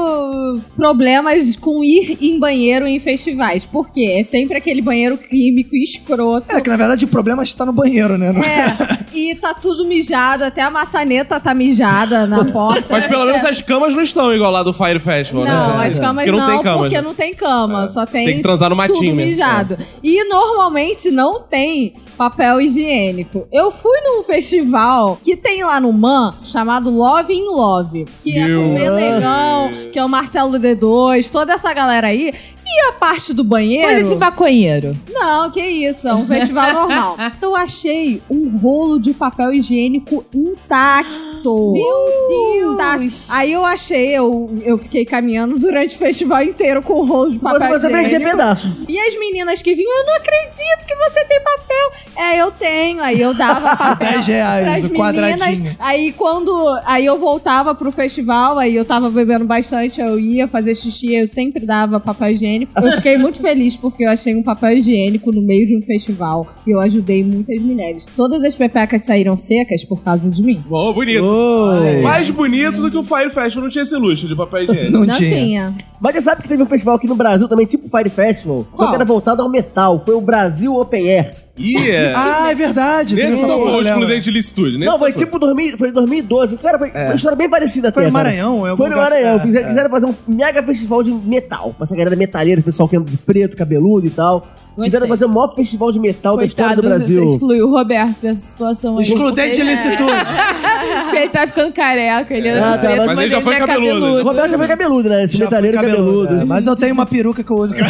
problemas 0.75 1.55
com 1.55 1.83
ir 1.83 2.17
em 2.21 2.39
banheiro 2.39 2.85
em 2.87 2.99
festivais. 2.99 3.65
Por 3.65 3.89
quê? 3.91 4.17
É 4.19 4.23
sempre 4.29 4.57
aquele 4.57 4.81
banheiro 4.81 5.17
químico 5.17 5.75
escroto. 5.75 6.45
É 6.55 6.61
que 6.61 6.69
na 6.69 6.77
verdade 6.77 7.05
o 7.05 7.07
problema 7.07 7.43
está 7.43 7.65
no 7.65 7.73
banheiro, 7.73 8.17
né? 8.17 8.27
É, 8.29 9.05
e 9.17 9.35
tá 9.35 9.53
tudo 9.53 9.85
mijado, 9.87 10.24
até 10.33 10.61
a 10.61 10.69
maçaneta 10.69 11.39
tá 11.39 11.53
mijada 11.53 12.25
na 12.25 12.43
porta. 12.45 12.87
Mas 12.89 13.05
pelo 13.05 13.25
menos 13.25 13.43
as 13.45 13.61
camas 13.61 13.93
não 13.95 14.01
estão 14.03 14.33
igual 14.33 14.51
lá 14.51 14.63
do 14.63 14.73
Fire 14.73 14.99
Festival, 14.99 15.45
Não, 15.45 15.77
né? 15.77 15.87
as 15.87 15.97
camas 15.99 16.25
Porque 16.25 16.31
não 16.31 16.47
não, 16.47 16.53
tem 16.55 16.63
camas, 16.63 16.81
porque 16.81 16.95
né? 16.95 17.01
não 17.01 17.13
tem 17.13 17.33
cama, 17.33 17.87
só 17.89 18.05
tem, 18.05 18.25
Tem 18.25 18.35
que 18.37 18.41
transar 18.41 18.69
no 18.69 18.75
matinho 18.75 18.97
tudo 18.99 19.15
mesmo. 19.15 19.31
mijado. 19.31 19.77
E 20.03 20.23
normalmente 20.27 21.11
não 21.11 21.41
tem 21.41 21.93
papel 22.17 22.61
higiênico. 22.61 23.47
Eu 23.51 23.71
fui 23.71 23.99
num 24.01 24.23
festival 24.23 25.17
que 25.23 25.35
tem 25.35 25.63
lá 25.63 25.79
no 25.79 25.91
MAN, 25.91 26.33
chamado 26.43 26.89
Love 26.89 27.33
in 27.33 27.45
Love, 27.45 28.05
que 28.23 28.37
é 28.37 28.45
Meu 28.47 28.61
com 28.61 28.69
o 28.69 28.73
Melegão, 28.73 29.71
que 29.91 29.99
é 29.99 30.05
o 30.05 30.09
Marcelo 30.09 30.53
D2, 30.57 31.29
toda 31.29 31.53
essa 31.53 31.73
galera 31.73 32.07
aí. 32.07 32.33
E 32.75 32.89
a 32.89 32.91
parte 32.93 33.33
do 33.33 33.43
banheiro... 33.43 33.87
Coisa 33.87 34.13
de 34.13 34.19
maconheiro. 34.19 34.97
Não, 35.09 35.49
que 35.49 35.61
isso, 35.61 36.07
é 36.07 36.13
um 36.13 36.27
festival 36.27 36.73
normal. 36.73 37.17
Eu 37.41 37.55
achei 37.55 38.21
um 38.29 38.57
rolo 38.57 38.99
de 38.99 39.13
papel 39.13 39.53
higiênico 39.53 40.25
intacto. 40.33 41.45
Meu 41.71 42.75
Deus! 42.75 43.29
Aí 43.29 43.51
eu 43.53 43.63
achei, 43.63 44.09
eu, 44.09 44.53
eu 44.63 44.77
fiquei 44.77 45.05
caminhando 45.05 45.57
durante 45.59 45.95
o 45.95 45.97
festival 45.99 46.43
inteiro 46.43 46.81
com 46.81 46.93
o 46.93 47.05
rolo 47.05 47.31
de 47.31 47.39
Mas 47.41 47.53
papel 47.53 47.79
você 47.79 47.87
vendia 47.87 48.05
higiênico. 48.05 48.31
pedaço. 48.31 48.77
E 48.87 48.99
as 48.99 49.17
meninas 49.17 49.61
que 49.61 49.73
vinham, 49.75 49.99
eu 49.99 50.05
não 50.05 50.15
acredito 50.15 50.85
que 50.87 50.95
você 50.95 51.23
tem 51.25 51.39
papel. 51.41 51.91
É, 52.17 52.41
eu 52.41 52.51
tenho. 52.51 53.01
Aí 53.01 53.21
eu 53.21 53.33
dava 53.33 53.75
papel. 53.77 54.11
10 54.13 54.27
reais 54.27 54.65
pras 54.65 54.85
o 54.85 54.89
quadradinho. 54.89 55.75
Aí 55.79 56.11
quando. 56.13 56.79
Aí 56.83 57.05
eu 57.05 57.17
voltava 57.17 57.75
pro 57.75 57.91
festival, 57.91 58.57
aí 58.57 58.75
eu 58.75 58.83
tava 58.85 59.09
bebendo 59.09 59.45
bastante, 59.45 60.01
eu 60.01 60.19
ia 60.19 60.47
fazer 60.47 60.75
xixi, 60.75 61.13
eu 61.13 61.27
sempre 61.27 61.65
dava 61.65 61.99
papel 61.99 62.31
higiênico. 62.31 62.64
Eu 62.81 62.91
fiquei 62.97 63.17
muito 63.17 63.39
feliz 63.41 63.75
porque 63.75 64.03
eu 64.05 64.09
achei 64.09 64.35
um 64.35 64.43
papel 64.43 64.77
higiênico 64.77 65.31
no 65.31 65.41
meio 65.41 65.67
de 65.67 65.77
um 65.77 65.81
festival 65.81 66.47
e 66.65 66.71
eu 66.71 66.79
ajudei 66.79 67.23
muitas 67.23 67.61
mulheres. 67.61 68.05
Todas 68.15 68.43
as 68.43 68.55
pepecas 68.55 69.03
saíram 69.05 69.37
secas 69.37 69.83
por 69.83 70.01
causa 70.03 70.29
de 70.29 70.41
mim. 70.41 70.59
Bom, 70.67 70.93
bonito. 70.93 71.23
Oi. 71.23 72.01
Mais 72.01 72.29
bonito 72.29 72.81
do 72.81 72.91
que 72.91 72.97
o 72.97 73.03
Fire 73.03 73.29
Festival. 73.29 73.63
Não 73.63 73.69
tinha 73.69 73.83
esse 73.83 73.95
luxo 73.95 74.27
de 74.27 74.35
papel 74.35 74.63
higiênico. 74.63 74.91
Não, 74.91 75.05
Não 75.05 75.13
tinha. 75.15 75.29
tinha. 75.29 75.75
Mas 75.99 76.15
você 76.15 76.21
sabe 76.21 76.41
que 76.41 76.47
teve 76.47 76.61
um 76.63 76.65
festival 76.67 76.95
aqui 76.95 77.07
no 77.07 77.15
Brasil 77.15 77.47
também, 77.47 77.65
tipo 77.65 77.87
Fire 77.89 78.09
Festival, 78.09 78.65
só 78.71 78.75
Qual? 78.77 78.89
que 78.89 78.95
era 78.95 79.05
voltado 79.05 79.41
ao 79.41 79.49
metal. 79.49 80.01
Foi 80.05 80.13
o 80.15 80.21
Brasil 80.21 80.75
Open 80.75 81.09
Air. 81.09 81.44
Ih, 81.57 81.89
é. 81.89 82.13
Ah, 82.17 82.51
é 82.51 82.55
verdade. 82.55 83.15
Nesse 83.15 83.45
não 83.45 83.61
foi 83.61 83.71
o 83.71 83.81
excludente 83.81 84.23
de 84.25 84.31
licitude. 84.31 84.77
Nesse 84.77 84.89
não, 84.91 84.99
foi 84.99 85.13
tipo 85.13 85.39
2000, 85.39 85.77
foi 85.77 85.91
2012. 85.91 86.57
Cara, 86.57 86.77
foi 86.77 86.91
uma 86.91 87.15
história 87.15 87.37
bem 87.37 87.49
parecida 87.49 87.91
Foi 87.91 88.03
até. 88.03 88.11
no 88.11 88.17
cara. 88.17 88.25
Maranhão? 88.29 88.67
é 88.67 88.75
Foi 88.75 88.89
no 88.89 88.95
Maranhão. 88.97 89.39
Fizeram, 89.39 89.63
É, 89.63 89.67
é. 89.67 89.69
quiseram 89.69 89.89
fazer 89.89 90.05
um 90.05 90.15
mega 90.27 90.61
festival 90.63 91.01
de 91.03 91.11
metal. 91.11 91.73
Pra 91.77 91.85
essa 91.85 91.95
galera 91.95 92.15
metalheira, 92.15 92.59
o 92.61 92.63
pessoal 92.63 92.89
que 92.89 92.97
anda 92.97 93.09
de 93.09 93.17
preto, 93.17 93.55
cabeludo 93.55 94.05
e 94.05 94.09
tal. 94.09 94.47
Quiseram 94.83 95.07
fazer 95.07 95.25
o 95.25 95.29
maior 95.29 95.55
festival 95.55 95.91
de 95.91 95.99
metal 95.99 96.35
da 96.37 96.45
história 96.45 96.75
do 96.75 96.81
Brasil. 96.81 97.25
Você 97.25 97.33
excluiu 97.33 97.67
o 97.67 97.71
Roberto 97.71 98.15
dessa 98.21 98.41
situação 98.45 98.97
aí. 98.97 99.03
Excludente 99.03 99.55
de 99.55 99.63
licitude. 99.63 100.11
Porque 101.03 101.17
ele 101.17 101.29
tá 101.29 101.47
ficando 101.47 101.71
careca, 101.73 102.33
ele 102.33 102.53
de 102.53 102.59
tá, 102.59 102.77
preto, 102.77 103.05
mas 103.05 103.19
ele 103.19 103.29
já 103.29 103.41
foi 103.41 103.55
é 103.55 103.59
cabeludo. 103.59 104.05
O 104.05 104.23
Roberto 104.23 104.51
já 104.51 104.57
foi 104.57 104.67
cabeludo, 104.67 105.09
né? 105.09 105.23
Esse 105.23 105.37
Já 105.37 105.45
fui 105.45 105.55
metaleiro 105.55 105.77
cabeludo. 105.77 106.41
é, 106.41 106.45
mas 106.45 106.67
eu 106.67 106.75
tenho 106.75 106.93
uma 106.93 107.05
peruca 107.05 107.43
que 107.43 107.51
eu 107.51 107.55
uso. 107.57 107.75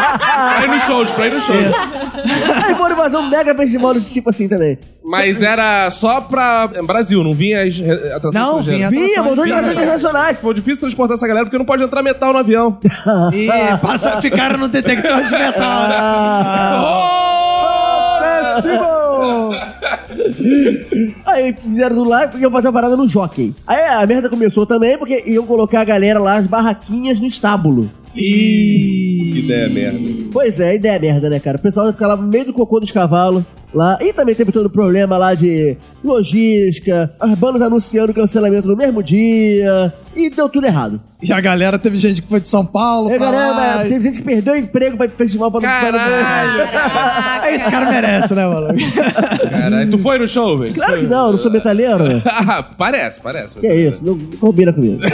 Pra 0.00 0.64
ir 0.64 0.68
nos 0.68 0.82
shows, 0.82 1.12
pra 1.12 1.26
ir 1.26 1.32
nos 1.34 1.44
shows. 1.44 1.76
Aí 2.64 2.74
foram 2.74 2.96
fazer 2.96 3.16
um 3.16 3.28
mega 3.28 3.54
festival 3.54 3.94
desse 3.94 4.12
tipo 4.12 4.30
assim 4.30 4.48
também. 4.48 4.78
Mas 5.04 5.42
era 5.42 5.90
só 5.90 6.20
pra 6.20 6.68
Brasil, 6.86 7.22
não 7.22 7.32
vinha 7.32 7.62
as 7.62 7.80
atrações 7.80 8.34
Não, 8.34 8.62
vinha. 8.62 8.88
Vinha, 8.88 9.22
voltou 9.22 9.44
de 9.44 9.52
atrações 9.52 9.76
internacionais. 9.76 10.38
Foi 10.40 10.54
difícil 10.54 10.80
transportar 10.80 11.16
essa 11.16 11.26
galera 11.26 11.46
porque 11.46 11.58
não 11.58 11.64
pode 11.64 11.82
entrar 11.82 12.02
metal 12.02 12.32
no 12.32 12.38
avião. 12.38 12.78
E 13.32 13.46
passa, 13.78 14.20
ficaram 14.20 14.58
no 14.58 14.68
detector 14.68 15.22
de 15.22 15.30
metal, 15.32 15.88
né? 15.88 15.89
Ah! 15.92 17.00
Aí 21.26 21.54
fizeram 21.54 21.96
do 21.96 22.04
lá 22.04 22.30
e 22.34 22.40
iam 22.40 22.50
fazer 22.50 22.68
a 22.68 22.72
parada 22.72 22.96
no 22.96 23.08
jockey. 23.08 23.54
Aí 23.66 23.84
a 23.84 24.06
merda 24.06 24.28
começou 24.28 24.66
também 24.66 24.98
porque 24.98 25.22
iam 25.26 25.46
colocar 25.46 25.80
a 25.80 25.84
galera 25.84 26.18
lá, 26.18 26.36
as 26.36 26.46
barraquinhas 26.46 27.20
no 27.20 27.26
estábulo. 27.26 27.88
Que 28.12 29.38
ideia 29.44 29.68
merda. 29.68 29.98
Pois 30.32 30.58
é, 30.60 30.74
ideia 30.74 30.98
merda, 30.98 31.30
né, 31.30 31.38
cara? 31.38 31.56
O 31.56 31.62
pessoal 31.62 31.86
ia 31.86 31.92
ficar 31.92 32.08
lá 32.08 32.16
no 32.16 32.24
meio 32.24 32.46
do 32.46 32.52
cocô 32.52 32.80
dos 32.80 32.90
cavalos 32.90 33.44
lá. 33.74 33.98
E 34.00 34.12
também 34.12 34.34
teve 34.34 34.52
todo 34.52 34.66
o 34.66 34.70
problema 34.70 35.16
lá 35.16 35.34
de 35.34 35.76
logística, 36.02 37.12
as 37.20 37.34
bandas 37.38 37.62
anunciando 37.62 38.12
cancelamento 38.14 38.68
no 38.68 38.76
mesmo 38.76 39.02
dia. 39.02 39.92
E 40.14 40.28
deu 40.28 40.48
tudo 40.48 40.66
errado. 40.66 41.00
Já 41.22 41.36
a 41.36 41.40
galera, 41.40 41.78
teve 41.78 41.96
gente 41.98 42.20
que 42.20 42.28
foi 42.28 42.40
de 42.40 42.48
São 42.48 42.64
Paulo 42.66 43.10
É, 43.12 43.16
pra 43.18 43.30
galera, 43.30 43.76
lá. 43.76 43.82
teve 43.82 44.00
gente 44.02 44.18
que 44.18 44.24
perdeu 44.24 44.54
o 44.54 44.56
emprego 44.56 44.96
pra 44.96 45.06
ir 45.06 45.10
pro 45.10 45.18
festival 45.18 45.50
pra 45.52 45.60
não 45.60 45.68
Caralho! 45.68 47.44
É, 47.44 47.54
Esse 47.54 47.70
cara 47.70 47.90
merece, 47.90 48.34
né, 48.34 48.44
mano? 48.46 48.68
Caralho, 49.50 49.90
tu 49.90 49.98
foi 49.98 50.18
no 50.18 50.26
show, 50.26 50.58
velho? 50.58 50.74
Claro 50.74 50.98
que 51.00 51.06
não, 51.06 51.32
não 51.32 51.38
sou 51.38 51.50
metaleiro. 51.50 52.04
Ah, 52.26 52.62
parece, 52.62 53.20
parece. 53.20 53.58
Que 53.58 53.66
é 53.66 53.80
isso, 53.88 54.04
não, 54.04 54.14
não 54.14 54.36
combina 54.38 54.72
comigo. 54.72 55.00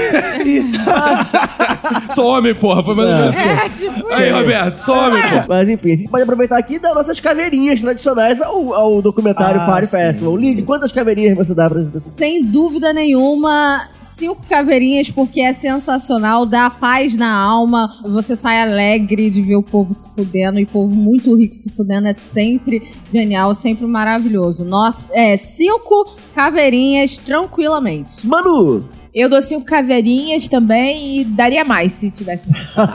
Sou 2.11 2.27
homem, 2.27 2.55
porra. 2.55 2.83
Foi 2.83 2.95
mais 2.95 3.09
ou 3.09 3.17
menos. 3.17 3.37
É, 3.37 3.69
tipo, 3.69 4.13
Aí, 4.13 4.31
Roberto, 4.31 4.79
sou 4.79 4.97
homem, 4.97 5.23
porra. 5.23 5.47
Mas 5.49 5.69
enfim, 5.69 5.93
a 5.93 5.97
gente 5.97 6.09
pode 6.09 6.23
aproveitar 6.23 6.59
aqui 6.59 6.75
e 6.75 6.79
dar 6.79 6.95
nossas 6.95 7.21
caveirinhas 7.21 7.81
tradicionais 7.81 8.41
ao, 8.47 8.75
ao 8.75 9.03
documentário 9.03 9.61
Ah, 9.61 9.75
Fire. 9.75 9.87
Festival. 9.87 10.37
Lid, 10.37 10.63
quantas 10.63 10.93
caveirinhas 10.93 11.37
você 11.37 11.55
dá 11.55 11.69
pra 11.69 11.81
gente? 11.83 12.01
sem 12.01 12.43
dúvida 12.43 12.93
nenhuma, 12.93 13.89
cinco 14.03 14.41
caveirinhas, 14.49 15.11
porque 15.11 15.41
é 15.41 15.53
sensacional, 15.53 16.47
dá 16.47 16.71
paz 16.71 17.15
na 17.15 17.33
alma, 17.35 18.01
você 18.05 18.35
sai 18.37 18.61
alegre 18.61 19.31
de 19.31 19.43
ver 19.43 19.57
o 19.57 19.63
povo 19.63 19.93
se 19.95 20.09
fudendo, 20.15 20.59
e 20.59 20.65
o 20.65 20.67
povo 20.67 20.95
muito 20.95 21.35
rico 21.37 21.55
se 21.55 21.71
fudendo 21.71 22.09
é 22.09 22.15
sempre 22.15 22.91
genial, 23.13 23.55
sempre 23.55 23.87
maravilhoso. 23.87 24.65
No, 24.65 24.95
é, 25.13 25.37
cinco 25.37 26.17
caveirinhas 26.35 27.17
tranquilamente. 27.19 28.27
Manu, 28.27 28.85
Eu 29.17 29.31
dou 29.31 29.41
cinco 29.41 29.65
caveirinhas 29.65 30.47
também 30.47 31.21
e 31.21 31.25
daria 31.25 31.65
mais 31.65 31.93
se 31.95 32.11
tivesse. 32.11 32.45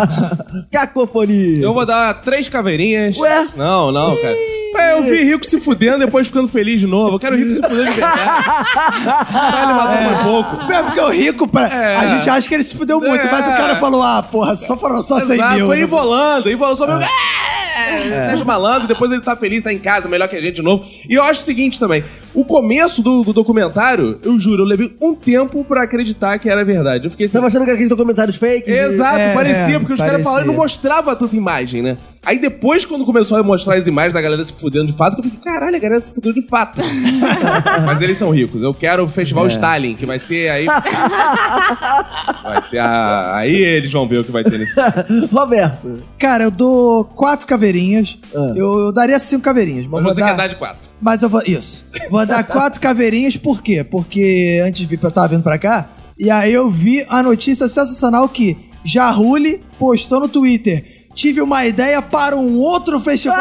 cacofonia. 0.72 1.64
Eu 1.64 1.74
vou 1.74 1.84
dar 1.84 2.14
três 2.22 2.48
caveirinhas. 2.48 3.18
Ué? 3.18 3.48
Não, 3.56 3.92
não, 3.92 4.16
cara. 4.22 4.36
É, 4.76 4.94
eu 4.94 5.02
vi 5.02 5.24
rico 5.24 5.44
se 5.44 5.60
fudendo, 5.60 6.06
depois 6.06 6.28
ficando 6.28 6.48
feliz 6.48 6.80
de 6.80 6.86
novo. 6.86 7.16
Eu 7.16 7.20
quero 7.20 7.36
rico 7.36 7.50
se 7.50 7.56
fudendo 7.56 7.86
de 7.86 8.00
verdade. 8.00 8.44
Vai 9.34 9.64
ele 9.64 9.74
matar 9.74 10.04
mais 10.04 10.22
pouco. 10.22 10.72
É 10.72 10.84
porque 10.84 11.00
o 11.00 11.10
rico, 11.10 11.48
pra... 11.48 11.68
É. 11.68 11.96
a 11.96 12.06
gente 12.06 12.30
acha 12.30 12.48
que 12.48 12.54
ele 12.54 12.64
se 12.64 12.76
fudeu 12.78 13.02
muito, 13.02 13.26
É. 13.26 13.32
mas 13.32 13.48
o 13.48 13.50
cara 13.50 13.78
falou, 13.78 14.04
ah, 14.04 14.22
porra, 14.22 14.56
só 14.56 14.78
foram 14.78 15.02
só 15.02 15.20
100 15.20 15.34
Exato, 15.38 15.56
mil. 15.56 15.66
foi 15.66 15.78
né? 15.78 15.84
envolando, 15.84 16.52
envolando 16.52 16.78
só 16.78 16.86
meu. 16.86 17.02
É, 17.02 18.28
Sérgio 18.28 18.46
Malandro, 18.46 18.88
depois 18.88 19.12
ele 19.12 19.22
tá 19.22 19.36
feliz, 19.36 19.64
tá 19.64 19.74
em 19.74 19.80
casa, 19.80 20.08
melhor 20.08 20.28
que 20.28 20.36
a 20.36 20.42
gente 20.42 20.58
de 20.58 20.62
novo. 20.62 20.86
E 21.10 21.16
eu 21.16 21.24
acho 21.24 21.42
o 21.42 21.44
seguinte 21.44 21.80
também: 21.80 22.04
o 22.34 22.46
começo 22.46 23.02
do, 23.02 23.24
do 23.24 23.34
documentário, 23.34 24.20
eu 24.24 24.40
juro, 24.40 24.64
eu 24.64 24.68
levei 24.68 24.96
um 25.02 25.14
tempo 25.14 25.64
pra 25.64 25.84
acreditar 25.84 26.40
que 26.40 26.50
era 26.50 26.64
verdade. 26.64 27.06
Eu 27.06 27.12
fiquei 27.12 27.28
Você 27.28 27.32
assim. 27.32 27.38
tava 27.38 27.48
achando 27.48 27.64
que 27.64 27.70
era 27.70 27.76
aqueles 27.76 27.90
documentários 27.90 28.36
fake? 28.38 28.70
Exato, 28.72 29.18
É, 29.18 29.34
parecia, 29.34 29.76
é, 29.76 29.80
porque 29.80 29.94
os 29.94 30.00
caras 30.00 30.24
falaram 30.24 30.46
e 30.46 30.48
não 30.48 30.54
mostrava 30.56 31.16
tanta 31.16 31.36
imagem, 31.36 31.82
né? 31.82 31.98
Aí 32.24 32.38
depois, 32.38 32.86
quando 32.86 33.04
começou 33.04 33.36
a 33.36 33.42
mostrar 33.42 33.76
as 33.76 33.88
imagens 33.88 34.14
da 34.14 34.22
galera 34.22 34.44
se 34.44 34.54
fudendo 34.54 34.92
de 34.92 34.98
fato, 34.98 35.18
eu 35.18 35.24
fiquei, 35.24 35.40
caralho, 35.40 35.76
a 35.76 35.80
galera 35.80 36.00
se 36.00 36.14
fudeu 36.14 36.32
de 36.32 36.44
fato. 36.44 36.80
Mas 37.84 38.00
eles 38.00 38.16
são 38.16 38.30
ricos. 38.30 38.62
Eu 38.62 38.76
quero 38.76 39.06
o 39.06 39.08
Festival 39.08 39.48
Stalin, 39.48 39.96
que 39.96 40.06
vai 40.06 40.20
ter 40.20 40.50
aí. 40.50 40.68
vai 40.68 42.62
ter 42.70 42.78
a... 42.78 43.38
Aí 43.38 43.56
eles 43.56 43.92
vão 43.92 44.08
ver 44.08 44.20
o 44.20 44.24
que 44.24 44.32
vai 44.32 44.44
ter 44.44 44.60
nesse. 44.60 44.76
Roberto. 45.34 46.04
Cara, 46.20 46.44
eu 46.44 46.52
dou 46.52 47.06
quatro 47.06 47.48
caveirinhas. 47.48 48.20
Ah. 48.36 48.54
Eu, 48.56 48.80
eu 48.80 48.92
daria 48.92 49.18
cinco 49.18 49.42
caveirinhas. 49.42 49.88
Mas, 49.88 50.04
Mas 50.04 50.14
você 50.14 50.22
dar... 50.22 50.30
quer 50.30 50.38
dar 50.38 50.48
de 50.48 50.56
quatro. 50.58 50.82
Mas 51.02 51.24
eu 51.24 51.30
vou. 51.30 51.42
Isso. 51.42 51.88
Vou 52.08 52.24
dar 52.24 52.44
quatro 52.46 52.80
caveirinhas, 52.80 53.36
por 53.36 53.64
quê? 53.64 53.84
Porque 53.84 54.62
antes 54.64 54.82
de 54.82 54.86
vir, 54.86 55.04
eu 55.04 55.12
tava 55.12 55.30
vindo 55.30 55.42
pra 55.42 55.58
cá. 55.58 55.90
E 56.20 56.30
aí 56.30 56.54
eu 56.54 56.70
vi 56.70 57.04
a 57.10 57.24
notícia 57.24 57.68
sensacional 57.68 58.30
que 58.30 58.56
Jarulli 58.86 59.64
postou 59.80 60.20
no 60.20 60.28
Twitter. 60.28 60.91
Tive 61.14 61.42
uma 61.42 61.66
ideia 61.66 62.02
para 62.02 62.36
um 62.38 62.60
outro 62.60 63.00
festival. 63.00 63.38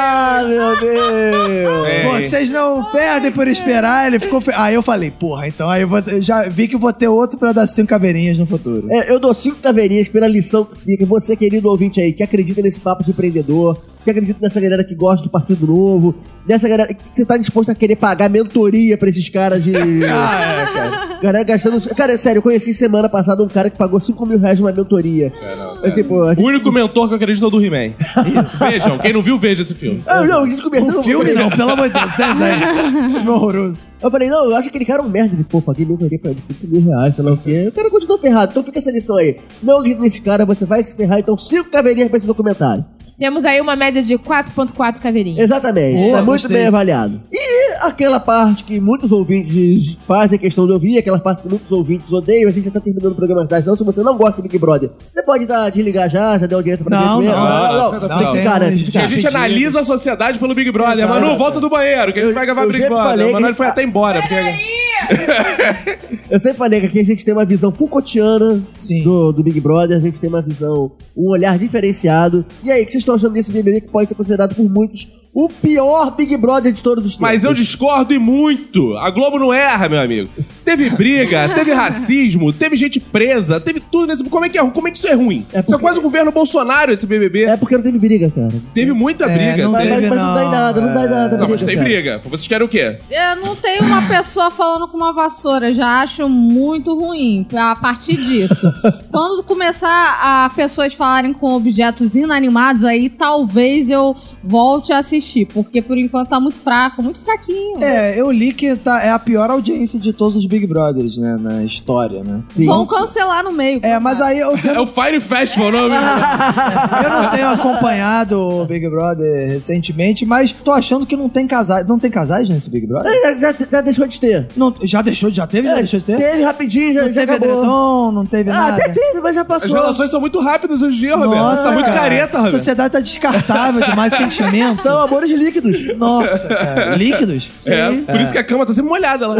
Ah, 0.00 0.42
meu 0.46 0.78
Deus. 0.78 2.24
Vocês 2.24 2.50
não 2.50 2.84
perdem 2.90 3.30
por 3.32 3.46
esperar. 3.48 4.06
Ele 4.06 4.18
ficou. 4.18 4.40
Fe... 4.40 4.52
Aí 4.54 4.74
eu 4.74 4.82
falei, 4.82 5.10
porra, 5.10 5.46
então 5.48 5.70
aí 5.70 5.82
eu, 5.82 5.88
vou... 5.88 6.02
já 6.20 6.42
vi 6.48 6.66
que 6.68 6.76
vou 6.76 6.92
ter 6.92 7.08
outro 7.08 7.38
pra 7.38 7.52
dar 7.52 7.66
cinco 7.66 7.88
caveirinhas 7.88 8.38
no 8.38 8.46
futuro. 8.46 8.86
É, 8.90 9.10
eu 9.10 9.18
dou 9.18 9.32
cinco 9.32 9.56
caveirinhas 9.56 10.08
pela 10.08 10.26
lição 10.26 10.64
que 10.64 10.78
fica. 10.78 11.06
Você, 11.06 11.36
querido 11.36 11.68
ouvinte 11.68 12.00
aí, 12.00 12.12
que 12.12 12.22
acredita 12.22 12.60
nesse 12.60 12.80
papo 12.80 13.04
de 13.04 13.10
empreendedor, 13.10 13.80
que 14.12 14.18
acredita 14.18 14.38
nessa 14.40 14.60
galera 14.60 14.82
que 14.84 14.94
gosta 14.94 15.24
do 15.24 15.30
Partido 15.30 15.66
Novo, 15.66 16.14
dessa 16.46 16.68
galera 16.68 16.92
que 16.94 17.02
você 17.12 17.24
tá 17.24 17.36
disposto 17.36 17.70
a 17.70 17.74
querer 17.74 17.96
pagar 17.96 18.28
mentoria 18.30 18.96
pra 18.96 19.08
esses 19.08 19.28
caras 19.28 19.62
de. 19.62 19.72
Ah, 20.08 20.62
é, 20.62 20.66
cara. 20.72 21.18
Galera 21.22 21.44
gastando. 21.44 21.94
Cara, 21.94 22.16
sério, 22.16 22.38
eu 22.38 22.42
conheci 22.42 22.72
semana 22.72 23.08
passada 23.08 23.42
um 23.42 23.48
cara 23.48 23.68
que 23.70 23.76
pagou 23.76 23.98
5 24.00 24.24
mil 24.26 24.38
reais 24.38 24.58
numa 24.60 24.72
mentoria. 24.72 25.32
É, 25.42 25.56
não, 25.56 25.84
É, 25.84 25.90
tipo, 25.90 26.24
gente- 26.30 26.40
O 26.40 26.46
único 26.46 26.70
mentor 26.72 27.08
que 27.08 27.14
eu 27.14 27.16
acredito 27.16 27.44
é 27.44 27.46
o 27.46 27.50
do 27.50 27.64
He-Man. 27.64 27.94
Vejam, 28.70 28.98
quem 28.98 29.12
não 29.12 29.22
viu, 29.22 29.38
veja 29.38 29.62
esse 29.62 29.74
filme. 29.74 30.02
Ah, 30.06 30.22
não, 30.24 30.44
a 30.44 30.48
gente 30.48 30.62
conversando. 30.62 31.00
O 31.00 31.02
filme 31.02 31.32
não, 31.32 31.50
pelo 31.50 31.70
amor 31.70 31.88
de 31.88 31.94
Deus, 31.94 32.16
desenho. 32.16 33.08
Filme 33.18 33.28
horroroso. 33.30 33.82
Eu 34.00 34.10
falei, 34.10 34.28
não, 34.28 34.44
eu 34.44 34.54
acho 34.56 34.64
que 34.64 34.68
aquele 34.68 34.84
cara 34.84 35.02
é 35.02 35.04
um 35.04 35.08
merda. 35.08 35.34
Ele, 35.34 35.44
pô, 35.44 35.60
paguei 35.60 35.84
mentoria 35.84 36.18
pra 36.18 36.30
ele 36.30 36.40
5 36.60 36.66
mil 36.72 36.82
reais, 36.88 37.14
sei 37.16 37.24
lá 37.24 37.32
o 37.32 37.36
quê. 37.36 37.66
O 37.68 37.72
cara 37.72 37.90
continuou 37.90 38.18
ferrado. 38.18 38.50
Então 38.52 38.62
fica 38.62 38.78
essa 38.78 38.90
lição 38.90 39.16
aí. 39.16 39.36
Não 39.62 39.78
acredita 39.78 40.02
nesse 40.02 40.20
cara, 40.22 40.44
você 40.46 40.64
vai 40.64 40.82
se 40.84 40.94
ferrar. 40.96 41.18
Então, 41.18 41.36
5 41.36 41.68
caveirinhas 41.70 42.08
pra 42.08 42.18
esse 42.18 42.26
documentário. 42.26 42.84
Temos 43.18 43.44
aí 43.44 43.60
uma 43.60 43.74
média 43.74 44.00
de 44.00 44.16
4.4 44.16 45.00
caveirinhas. 45.00 45.42
Exatamente. 45.42 45.96
Boa, 45.96 46.18
tá 46.18 46.24
muito 46.24 46.42
gostei. 46.42 46.56
bem 46.56 46.66
avaliado. 46.68 47.20
E 47.32 47.74
aquela 47.80 48.20
parte 48.20 48.62
que 48.62 48.78
muitos 48.78 49.10
ouvintes 49.10 49.96
fazem 50.06 50.38
questão 50.38 50.66
de 50.66 50.72
ouvir, 50.72 50.98
aquela 50.98 51.18
parte 51.18 51.42
que 51.42 51.48
muitos 51.48 51.72
ouvintes 51.72 52.12
odeiam, 52.12 52.48
a 52.48 52.52
gente 52.52 52.66
já 52.66 52.70
tá 52.70 52.80
terminando 52.80 53.12
o 53.12 53.16
programa 53.16 53.44
tarde. 53.46 53.64
Então, 53.64 53.76
se 53.76 53.82
você 53.82 54.02
não 54.02 54.16
gosta 54.16 54.40
de 54.40 54.48
Big 54.48 54.56
Brother, 54.56 54.90
você 55.12 55.20
pode 55.20 55.46
dar, 55.46 55.68
desligar 55.70 56.08
já, 56.08 56.38
já 56.38 56.46
deu 56.46 56.58
audiência 56.58 56.84
pra 56.84 56.96
Não, 56.96 57.20
gente 57.20 57.30
não, 57.30 57.36
não, 57.36 57.92
não, 57.92 58.08
não, 58.08 58.08
tem 58.08 58.40
ficar, 58.40 58.60
né? 58.60 58.70
Tem. 58.70 59.02
A 59.02 59.06
gente 59.06 59.26
analisa 59.26 59.80
a 59.80 59.84
sociedade 59.84 60.38
pelo 60.38 60.54
Big 60.54 60.70
Brother. 60.70 61.04
Exato. 61.04 61.20
Manu, 61.20 61.36
volta 61.36 61.60
do 61.60 61.68
banheiro, 61.68 62.12
que 62.12 62.20
a 62.20 62.24
gente 62.24 62.34
vai 62.34 62.46
gravar 62.46 62.66
Big 62.66 62.86
Brother. 62.86 62.94
falei 62.94 63.34
O 63.34 63.38
ele 63.38 63.54
foi 63.54 63.66
até 63.66 63.82
embora. 63.82 64.20
Porque... 64.22 64.78
Eu 66.30 66.38
sempre 66.38 66.58
falei 66.58 66.80
que 66.80 66.86
aqui 66.86 67.00
a 67.00 67.04
gente 67.04 67.24
tem 67.24 67.32
uma 67.32 67.44
visão 67.44 67.72
Foucaultiana 67.72 68.60
do, 69.02 69.32
do 69.32 69.42
Big 69.42 69.60
Brother, 69.60 69.96
a 69.96 70.00
gente 70.00 70.20
tem 70.20 70.28
uma 70.28 70.42
visão, 70.42 70.92
um 71.16 71.30
olhar 71.30 71.58
diferenciado. 71.58 72.44
E 72.62 72.70
aí, 72.70 72.82
o 72.82 72.86
que 72.86 72.92
vocês 72.92 73.02
achando 73.14 73.32
desse 73.32 73.50
BBB 73.52 73.82
que 73.82 73.88
pode 73.88 74.08
ser 74.08 74.14
considerado 74.14 74.54
por 74.54 74.68
muitos 74.68 75.06
o 75.34 75.48
pior 75.48 76.10
Big 76.16 76.36
Brother 76.36 76.72
de 76.72 76.82
todos 76.82 77.04
os 77.04 77.12
tempos? 77.12 77.20
Mas 77.22 77.44
eu 77.44 77.54
discordo 77.54 78.12
e 78.12 78.18
muito. 78.18 78.96
A 78.96 79.10
Globo 79.10 79.38
não 79.38 79.52
erra, 79.52 79.88
meu 79.88 80.00
amigo. 80.00 80.28
Teve 80.64 80.90
briga, 80.90 81.48
teve 81.54 81.72
racismo, 81.72 82.52
teve 82.52 82.74
gente 82.76 82.98
presa, 82.98 83.60
teve 83.60 83.78
tudo 83.80 84.06
nesse. 84.08 84.24
Como 84.24 84.44
é 84.44 84.48
que, 84.48 84.58
é, 84.58 84.64
como 84.70 84.88
é 84.88 84.90
que 84.90 84.96
isso 84.98 85.06
é 85.08 85.14
ruim? 85.14 85.46
É 85.52 85.58
Isso 85.58 85.58
é 85.58 85.62
porque- 85.62 85.78
quase 85.82 85.98
o 85.98 86.02
governo 86.02 86.32
Bolsonaro, 86.32 86.92
esse 86.92 87.06
BBB. 87.06 87.44
É 87.44 87.56
porque 87.56 87.76
não 87.76 87.82
teve 87.82 87.98
briga, 87.98 88.30
cara. 88.30 88.48
Teve 88.74 88.92
muita 88.92 89.26
É, 89.26 89.28
briga. 89.52 89.64
não 89.64 89.72
Mas, 89.72 89.88
teve, 89.88 90.08
mas 90.08 90.18
não 90.20 90.34
dá 90.34 90.40
em 90.40 90.44
não, 90.44 90.50
nada, 90.50 90.80
não 90.80 90.94
dá 90.94 91.04
em 91.04 91.08
nada. 91.10 91.34
é. 91.36 91.38
Não, 91.38 91.48
mas 91.48 91.62
tem 91.62 91.74
cara. 91.76 91.88
briga. 91.88 92.22
Vocês 92.24 92.48
querem 92.48 92.66
o 92.66 92.68
quê? 92.68 92.98
Eu 93.10 93.36
não 93.36 93.54
tenho 93.54 93.84
uma 93.84 94.02
pessoa 94.02 94.50
falando 94.50 94.88
com 94.88 94.96
uma 94.96 95.12
vassoura, 95.12 95.72
já 95.74 96.00
acho 96.00 96.28
muito 96.28 96.98
ruim 96.98 97.46
a 97.56 97.76
partir 97.76 98.16
disso. 98.16 98.70
Quando 99.12 99.42
começar 99.44 100.18
a 100.20 100.50
pessoas 100.50 100.94
falarem 100.94 101.32
com 101.32 101.52
objetos 101.52 102.14
inanimados, 102.14 102.84
aí 102.84 103.08
talvez 103.08 103.88
eu 103.90 104.16
volte 104.42 104.92
a 104.92 104.98
assistir. 104.98 105.17
Assistir, 105.18 105.46
porque 105.46 105.82
por 105.82 105.96
enquanto 105.98 106.28
tá 106.28 106.40
muito 106.40 106.58
fraco, 106.58 107.02
muito 107.02 107.20
fraquinho. 107.20 107.82
É, 107.82 108.18
eu 108.18 108.30
li 108.30 108.52
que 108.52 108.74
tá, 108.76 109.02
é 109.02 109.10
a 109.10 109.18
pior 109.18 109.50
audiência 109.50 109.98
de 109.98 110.12
todos 110.12 110.36
os 110.36 110.46
Big 110.46 110.66
Brothers, 110.66 111.16
né? 111.18 111.36
Na 111.40 111.62
história, 111.64 112.22
né? 112.22 112.42
Vão 112.56 112.86
cancelar 112.86 113.42
no 113.44 113.52
meio. 113.52 113.80
É, 113.82 113.98
mas 113.98 114.20
aí 114.20 114.38
eu, 114.38 114.52
É 114.56 114.80
o 114.80 114.86
Fire 114.86 115.20
Festival, 115.20 115.72
não? 115.72 115.78
eu 115.88 117.10
não 117.10 117.30
tenho 117.30 117.48
acompanhado 117.48 118.40
o 118.40 118.64
Big 118.64 118.88
Brother 118.88 119.48
recentemente, 119.48 120.24
mas 120.24 120.52
tô 120.52 120.72
achando 120.72 121.06
que 121.06 121.16
não 121.16 121.28
tem 121.28 121.46
casais. 121.46 121.86
Não 121.86 121.98
tem 121.98 122.10
casais 122.10 122.48
nesse 122.48 122.70
Big 122.70 122.86
Brother? 122.86 123.10
É, 123.12 123.38
já, 123.38 123.54
já 123.70 123.80
deixou 123.80 124.06
de 124.06 124.20
ter. 124.20 124.48
Não, 124.56 124.74
já 124.82 125.02
deixou, 125.02 125.30
já 125.30 125.46
teve? 125.46 125.68
Já 125.68 125.74
É, 125.74 125.78
deixou 125.78 126.00
de 126.00 126.06
ter? 126.06 126.16
Teve 126.16 126.42
rapidinho, 126.42 126.94
já, 126.94 127.00
Não 127.02 127.08
já 127.08 127.14
teve 127.20 127.32
acabou. 127.32 127.54
edredom, 127.58 128.12
não 128.12 128.26
teve 128.26 128.50
Ah, 128.50 128.54
nada. 128.54 128.72
até 128.82 128.88
teve, 128.90 129.20
mas 129.20 129.34
já 129.34 129.42
As 129.42 129.46
passou. 129.46 129.72
relações 129.74 130.10
são 130.10 130.20
muito 130.20 130.38
rápidas 130.40 130.82
hoje 130.82 130.96
em 130.96 131.00
dia, 131.00 131.16
Roberto. 131.16 131.36
Nossa, 131.42 131.62
tá 131.64 131.72
muito 131.72 131.86
cara, 131.86 132.00
careta, 132.00 132.36
A 132.36 132.40
Roberto. 132.40 132.56
sociedade 132.56 132.92
tá 132.92 133.00
descartável 133.00 133.82
de 133.82 133.94
mais 133.96 134.12
sentimento. 134.16 134.82
São 134.82 134.98
amores 135.08 135.30
líquidos. 135.30 135.96
Nossa, 135.96 136.48
cara. 136.54 136.94
Líquidos? 136.96 137.50
É, 137.66 137.90
por 137.92 138.20
isso 138.20 138.32
que 138.32 138.38
a 138.38 138.44
cama 138.44 138.64
tá 138.64 138.72
sempre 138.72 138.90
molhada 138.90 139.26
lá. 139.26 139.36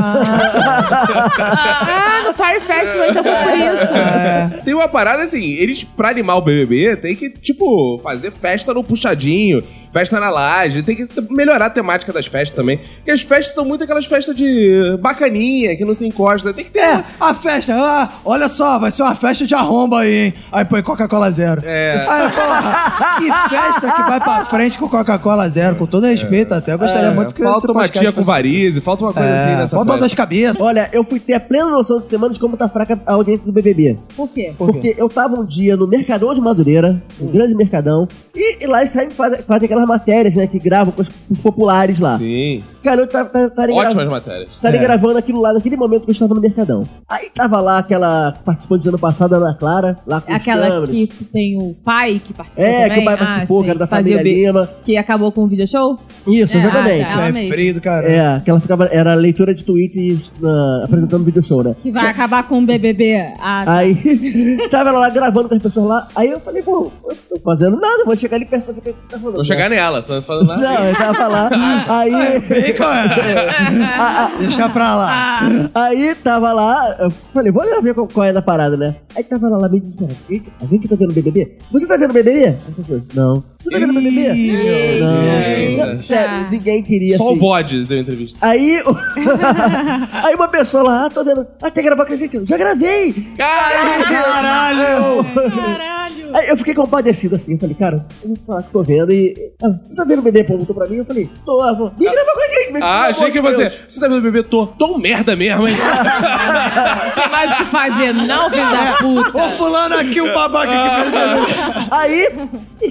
Ah, 1.39 2.23
no 2.27 2.35
Fire 2.35 2.61
Festival, 2.61 3.11
então 3.11 3.23
foi 3.23 3.32
por 3.32 3.59
isso. 3.59 3.95
É. 3.95 4.61
Tem 4.65 4.74
uma 4.74 4.89
parada 4.89 5.23
assim, 5.23 5.45
eles, 5.55 5.85
pra 5.85 6.09
animar 6.11 6.36
o 6.36 6.40
BBB, 6.40 6.97
tem 6.97 7.15
que, 7.15 7.31
tipo, 7.31 7.99
fazer 8.03 8.31
festa 8.32 8.74
no 8.74 8.82
puxadinho, 8.82 9.62
festa 9.93 10.19
na 10.20 10.31
laje, 10.31 10.82
tem 10.82 10.94
que 10.97 11.09
melhorar 11.31 11.66
a 11.66 11.70
temática 11.70 12.12
das 12.12 12.27
festas 12.27 12.56
também. 12.56 12.78
Porque 12.78 13.10
as 13.10 13.23
festas 13.23 13.55
são 13.55 13.65
muito 13.65 13.85
aquelas 13.85 14.06
festas 14.06 14.35
de 14.35 14.97
bacaninha, 15.01 15.77
que 15.77 15.85
não 15.85 15.94
se 15.94 16.06
encosta. 16.06 16.52
Tem 16.52 16.65
que 16.65 16.70
ter. 16.70 16.78
É, 16.81 17.05
a 17.20 17.35
festa, 17.35 17.74
ah, 17.74 18.09
olha 18.24 18.48
só, 18.48 18.78
vai 18.78 18.90
ser 18.90 19.02
uma 19.02 19.15
festa 19.15 19.47
de 19.47 19.55
arromba 19.55 20.01
aí, 20.01 20.15
hein? 20.27 20.35
Aí 20.52 20.65
põe 20.65 20.82
Coca-Cola 20.82 21.31
zero. 21.31 21.62
É. 21.65 22.05
Ai, 22.09 22.31
porra, 22.32 23.19
que 23.19 23.55
festa 23.55 23.93
que 23.93 24.02
vai 24.02 24.20
pra 24.20 24.44
frente 24.47 24.78
com 24.78 24.89
Coca-Cola 24.89 25.48
zero, 25.48 25.77
com 25.77 25.86
todo 25.86 26.06
respeito 26.06 26.55
até. 26.55 26.73
Eu 26.73 26.78
gostaria 26.78 27.10
muito 27.10 27.35
que 27.35 27.43
falta 27.43 27.70
uma 27.73 27.89
tia 27.89 28.12
com 28.12 28.23
varize, 28.23 28.81
falta 28.81 29.05
uma 29.05 29.12
coisa 29.12 29.32
assim 29.32 29.52
É, 29.52 29.56
nessa 29.56 29.77
falta 29.77 29.93
festa. 29.93 29.98
duas 29.98 30.15
cabeças. 30.15 30.56
Olha, 30.60 30.89
eu 30.93 31.02
fui 31.05 31.19
ter 31.20 31.35
a 31.35 31.40
plena 31.40 31.70
noção 31.70 31.98
de 31.98 32.06
semana 32.06 32.32
de 32.32 32.40
como 32.40 32.56
tá 32.56 32.69
fraca 32.69 32.98
a 33.06 33.12
audiência 33.15 33.44
do 33.44 33.52
BBB. 33.52 33.97
Por 34.16 34.28
quê? 34.28 34.52
Por 34.56 34.66
quê? 34.66 34.73
Porque 34.73 34.94
eu 34.98 35.09
tava 35.09 35.40
um 35.40 35.44
dia 35.44 35.77
no 35.77 35.86
Mercadão 35.86 36.32
de 36.32 36.40
Madureira, 36.40 37.02
um 37.20 37.27
grande 37.28 37.55
mercadão, 37.55 38.06
e, 38.35 38.62
e 38.62 38.66
lá 38.66 38.78
eles 38.81 38.90
sempre 38.90 39.15
fazem, 39.15 39.40
fazem 39.43 39.69
aquelas 39.78 39.88
matérias, 39.88 40.34
né, 40.34 40.46
que 40.46 40.59
gravam 40.59 40.92
com 40.92 41.02
os, 41.02 41.09
com 41.09 41.14
os 41.30 41.38
populares 41.38 41.98
lá. 41.98 42.18
Sim. 42.18 42.62
Cara, 42.82 43.02
eu 43.02 43.06
tava, 43.06 43.28
tava, 43.28 43.50
tava 43.50 43.72
Ótimas 43.72 43.94
grava- 43.94 44.10
matérias. 44.10 44.48
Estaria 44.55 44.78
É. 44.80 44.82
gravando 44.82 45.18
aquilo 45.18 45.40
lá 45.40 45.52
naquele 45.52 45.76
momento 45.76 46.02
que 46.05 46.10
eu 46.10 46.12
estava 46.12 46.34
no 46.34 46.40
Mercadão. 46.40 46.84
Aí 47.09 47.28
tava 47.34 47.60
lá 47.60 47.78
aquela 47.78 48.32
participante 48.44 48.84
do 48.84 48.88
ano 48.90 48.98
passado, 48.98 49.34
Ana 49.34 49.55
Clara, 49.55 49.96
lá 50.06 50.20
com 50.20 50.30
os 50.32 50.36
Aquela 50.38 50.86
que 50.86 51.06
tem 51.32 51.59
o 51.59 51.74
pai 51.84 52.20
que 52.24 52.32
participou 52.32 52.64
É, 52.66 52.72
também? 52.88 52.92
que 52.94 53.00
o 53.00 53.05
pai 53.05 53.14
Ah, 53.14 53.18
participou, 53.18 53.59
sim, 53.59 53.64
que 53.64 53.70
era 53.70 53.78
da 53.78 53.86
fazia 53.86 54.16
família 54.18 54.52
o 54.52 54.52
Lima. 54.52 54.68
Que 54.84 54.96
acabou 54.96 55.32
com 55.32 55.42
o 55.42 55.46
video 55.46 55.66
show? 55.68 55.98
Isso, 56.26 56.56
É, 56.56 56.60
exatamente. 56.60 57.05
ah, 57.05 57.16
tá. 57.16 57.28
É 57.40 57.48
frio 57.48 57.74
do 57.74 57.80
caralho. 57.80 58.12
É, 58.12 58.40
que 58.44 58.50
ela 58.50 58.60
ficava, 58.60 58.86
era 58.86 59.14
leitura 59.14 59.55
de 59.55 59.64
tweets 59.64 60.30
na- 60.40 60.84
apresentando 60.84 61.24
video 61.24 61.42
show, 61.42 61.62
né? 61.62 61.74
Que 61.82 61.90
vai 61.90 62.06
acabar 62.06 62.46
com 62.48 62.59
o 62.59 62.62
BBB. 62.66 63.16
Ah, 63.40 63.62
tá. 63.64 63.76
Aí, 63.78 63.94
tava 64.70 64.90
ela 64.90 65.00
lá 65.00 65.09
gravando 65.10 65.48
com 65.48 65.55
as 65.55 65.62
pessoas 65.62 65.86
lá, 65.86 66.09
aí 66.16 66.30
eu 66.30 66.40
falei, 66.40 66.62
pô, 66.62 66.90
eu 67.09 67.16
tô 67.28 67.38
fazendo 67.44 67.78
nada, 67.78 68.05
vou 68.05 68.16
chegar 68.16 68.36
ali 68.36 68.44
perto 68.44 68.72
do 68.72 68.80
que 68.80 68.92
tá 68.92 69.18
falando. 69.18 69.34
Vou 69.36 69.44
chegar 69.44 69.68
nela, 69.69 70.03
tô 70.03 70.20
falando 70.23 70.49
nada. 70.49 70.62
Não, 70.62 70.85
eu 70.85 70.97
tava 70.97 71.27
lá, 71.27 71.51
aí... 71.89 72.40
Bem, 72.40 72.59
é? 72.61 74.39
Deixa 74.39 74.69
pra 74.69 74.95
lá. 74.95 75.70
Aí 75.74 76.15
tava 76.16 76.53
lá, 76.53 76.97
eu 77.01 77.11
falei, 77.32 77.53
vou 77.53 77.65
lá 77.69 77.81
ver 77.81 77.95
qual, 77.95 78.07
qual 78.07 78.27
é 78.27 78.32
da 78.32 78.43
parada, 78.43 78.77
né? 78.77 78.97
Aí 79.16 79.24
tava 79.24 79.49
lá, 79.49 79.59
lá 79.59 79.69
meio 79.69 79.82
desesperado. 79.82 80.16
Alguém 80.61 80.78
que 80.78 80.89
tá 80.89 80.97
vendo 80.97 81.12
BBB? 81.12 81.57
Você 81.73 81.86
tá 81.86 81.97
vendo 81.97 82.12
BBB? 82.12 82.45
Aí 82.45 82.57
eu 82.78 82.85
falei, 82.85 83.03
Não. 83.15 83.45
Você 83.61 83.70
tá 83.70 83.78
vendo 83.78 83.95
BBB? 83.95 84.32
Ih, 84.35 85.77
Não. 85.77 86.03
Sério, 86.03 86.51
ninguém 86.51 86.82
queria 86.82 87.16
Só 87.16 87.24
o 87.24 87.31
assim. 87.31 87.39
bode 87.39 87.85
deu 87.85 87.99
entrevista. 87.99 88.39
Aí, 88.40 88.82
aí 90.24 90.35
uma 90.35 90.49
pessoa 90.49 90.82
lá, 90.82 91.07
ah, 91.07 91.11
tô 91.11 91.24
vendo. 91.24 91.47
Ah, 91.62 91.70
quer 91.70 91.82
gravar 91.82 92.07
com 92.07 92.12
a 92.12 92.16
gente? 92.16 92.45
Já 92.45 92.57
gravei! 92.57 93.12
Caralho! 93.36 95.24
Caralho. 95.24 95.89
Aí 96.35 96.49
eu 96.49 96.57
fiquei 96.57 96.74
compadecido 96.74 97.36
assim, 97.36 97.53
eu 97.53 97.59
falei, 97.59 97.74
cara, 97.74 98.07
eu 98.23 98.28
vou 98.28 98.39
falar 98.47 98.62
que 98.62 98.70
tô 98.70 98.82
vendo 98.82 99.12
e. 99.12 99.53
Ah, 99.60 99.70
você 99.85 99.97
tá 99.97 100.05
vendo 100.05 100.20
o 100.20 100.22
bebê? 100.22 100.44
Perguntou 100.44 100.72
pra 100.72 100.86
mim, 100.86 100.98
eu 100.98 101.05
falei, 101.05 101.28
tô, 101.44 101.60
ah, 101.60 101.72
vou. 101.72 101.90
Vem 101.98 102.09
gravar 102.09 102.32
com 102.32 102.40
a 102.40 102.48
gente, 102.60 102.72
vem, 102.74 102.82
Ah, 102.82 103.02
achei 103.06 103.30
que 103.32 103.40
você. 103.40 103.68
Você 103.89 103.98
tá 103.98 104.06
vendo 104.06 104.18
o 104.18 104.22
bebê? 104.22 104.44
Tô. 104.44 104.66
Tô 104.66 104.94
um 104.94 104.98
merda 104.98 105.35
mesmo, 105.35 105.66
hein? 105.66 105.74
Tem 107.14 107.28
mais 107.28 107.51
o 107.52 107.56
que 107.56 107.64
fazer, 107.64 108.14
não, 108.14 108.48
filho 108.51 108.70
da 108.70 108.93
puta. 108.98 109.36
Ô, 109.47 109.51
fulano 109.51 109.97
aqui, 109.97 110.20
o 110.20 110.32
babaca 110.32 110.70
que 110.70 111.94
Aí, 111.94 112.28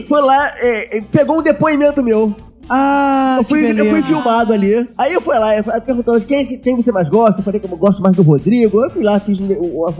foi 0.10 0.22
lá, 0.22 0.52
é, 0.58 0.98
é, 0.98 1.02
pegou 1.02 1.40
um 1.40 1.42
depoimento 1.42 2.04
meu. 2.04 2.36
Ah, 2.70 3.38
Eu 3.40 3.46
fui, 3.46 3.74
que 3.74 3.80
eu 3.80 3.86
fui 3.90 4.02
filmado 4.02 4.52
ali. 4.52 4.90
Aí 4.98 5.14
eu 5.14 5.22
fui 5.22 5.40
lá, 5.40 5.52
perguntando 5.80 6.20
quem, 6.26 6.42
esse- 6.42 6.58
quem 6.58 6.76
você 6.76 6.92
mais 6.92 7.08
gosta. 7.08 7.40
Eu 7.40 7.44
falei 7.46 7.62
que 7.62 7.66
eu 7.72 7.78
gosto 7.78 8.02
mais 8.02 8.14
do 8.14 8.24
Rodrigo. 8.24 8.84
Eu 8.84 8.90
fui 8.90 9.04
lá, 9.04 9.22
fiz 9.22 9.40
uma, 9.40 9.56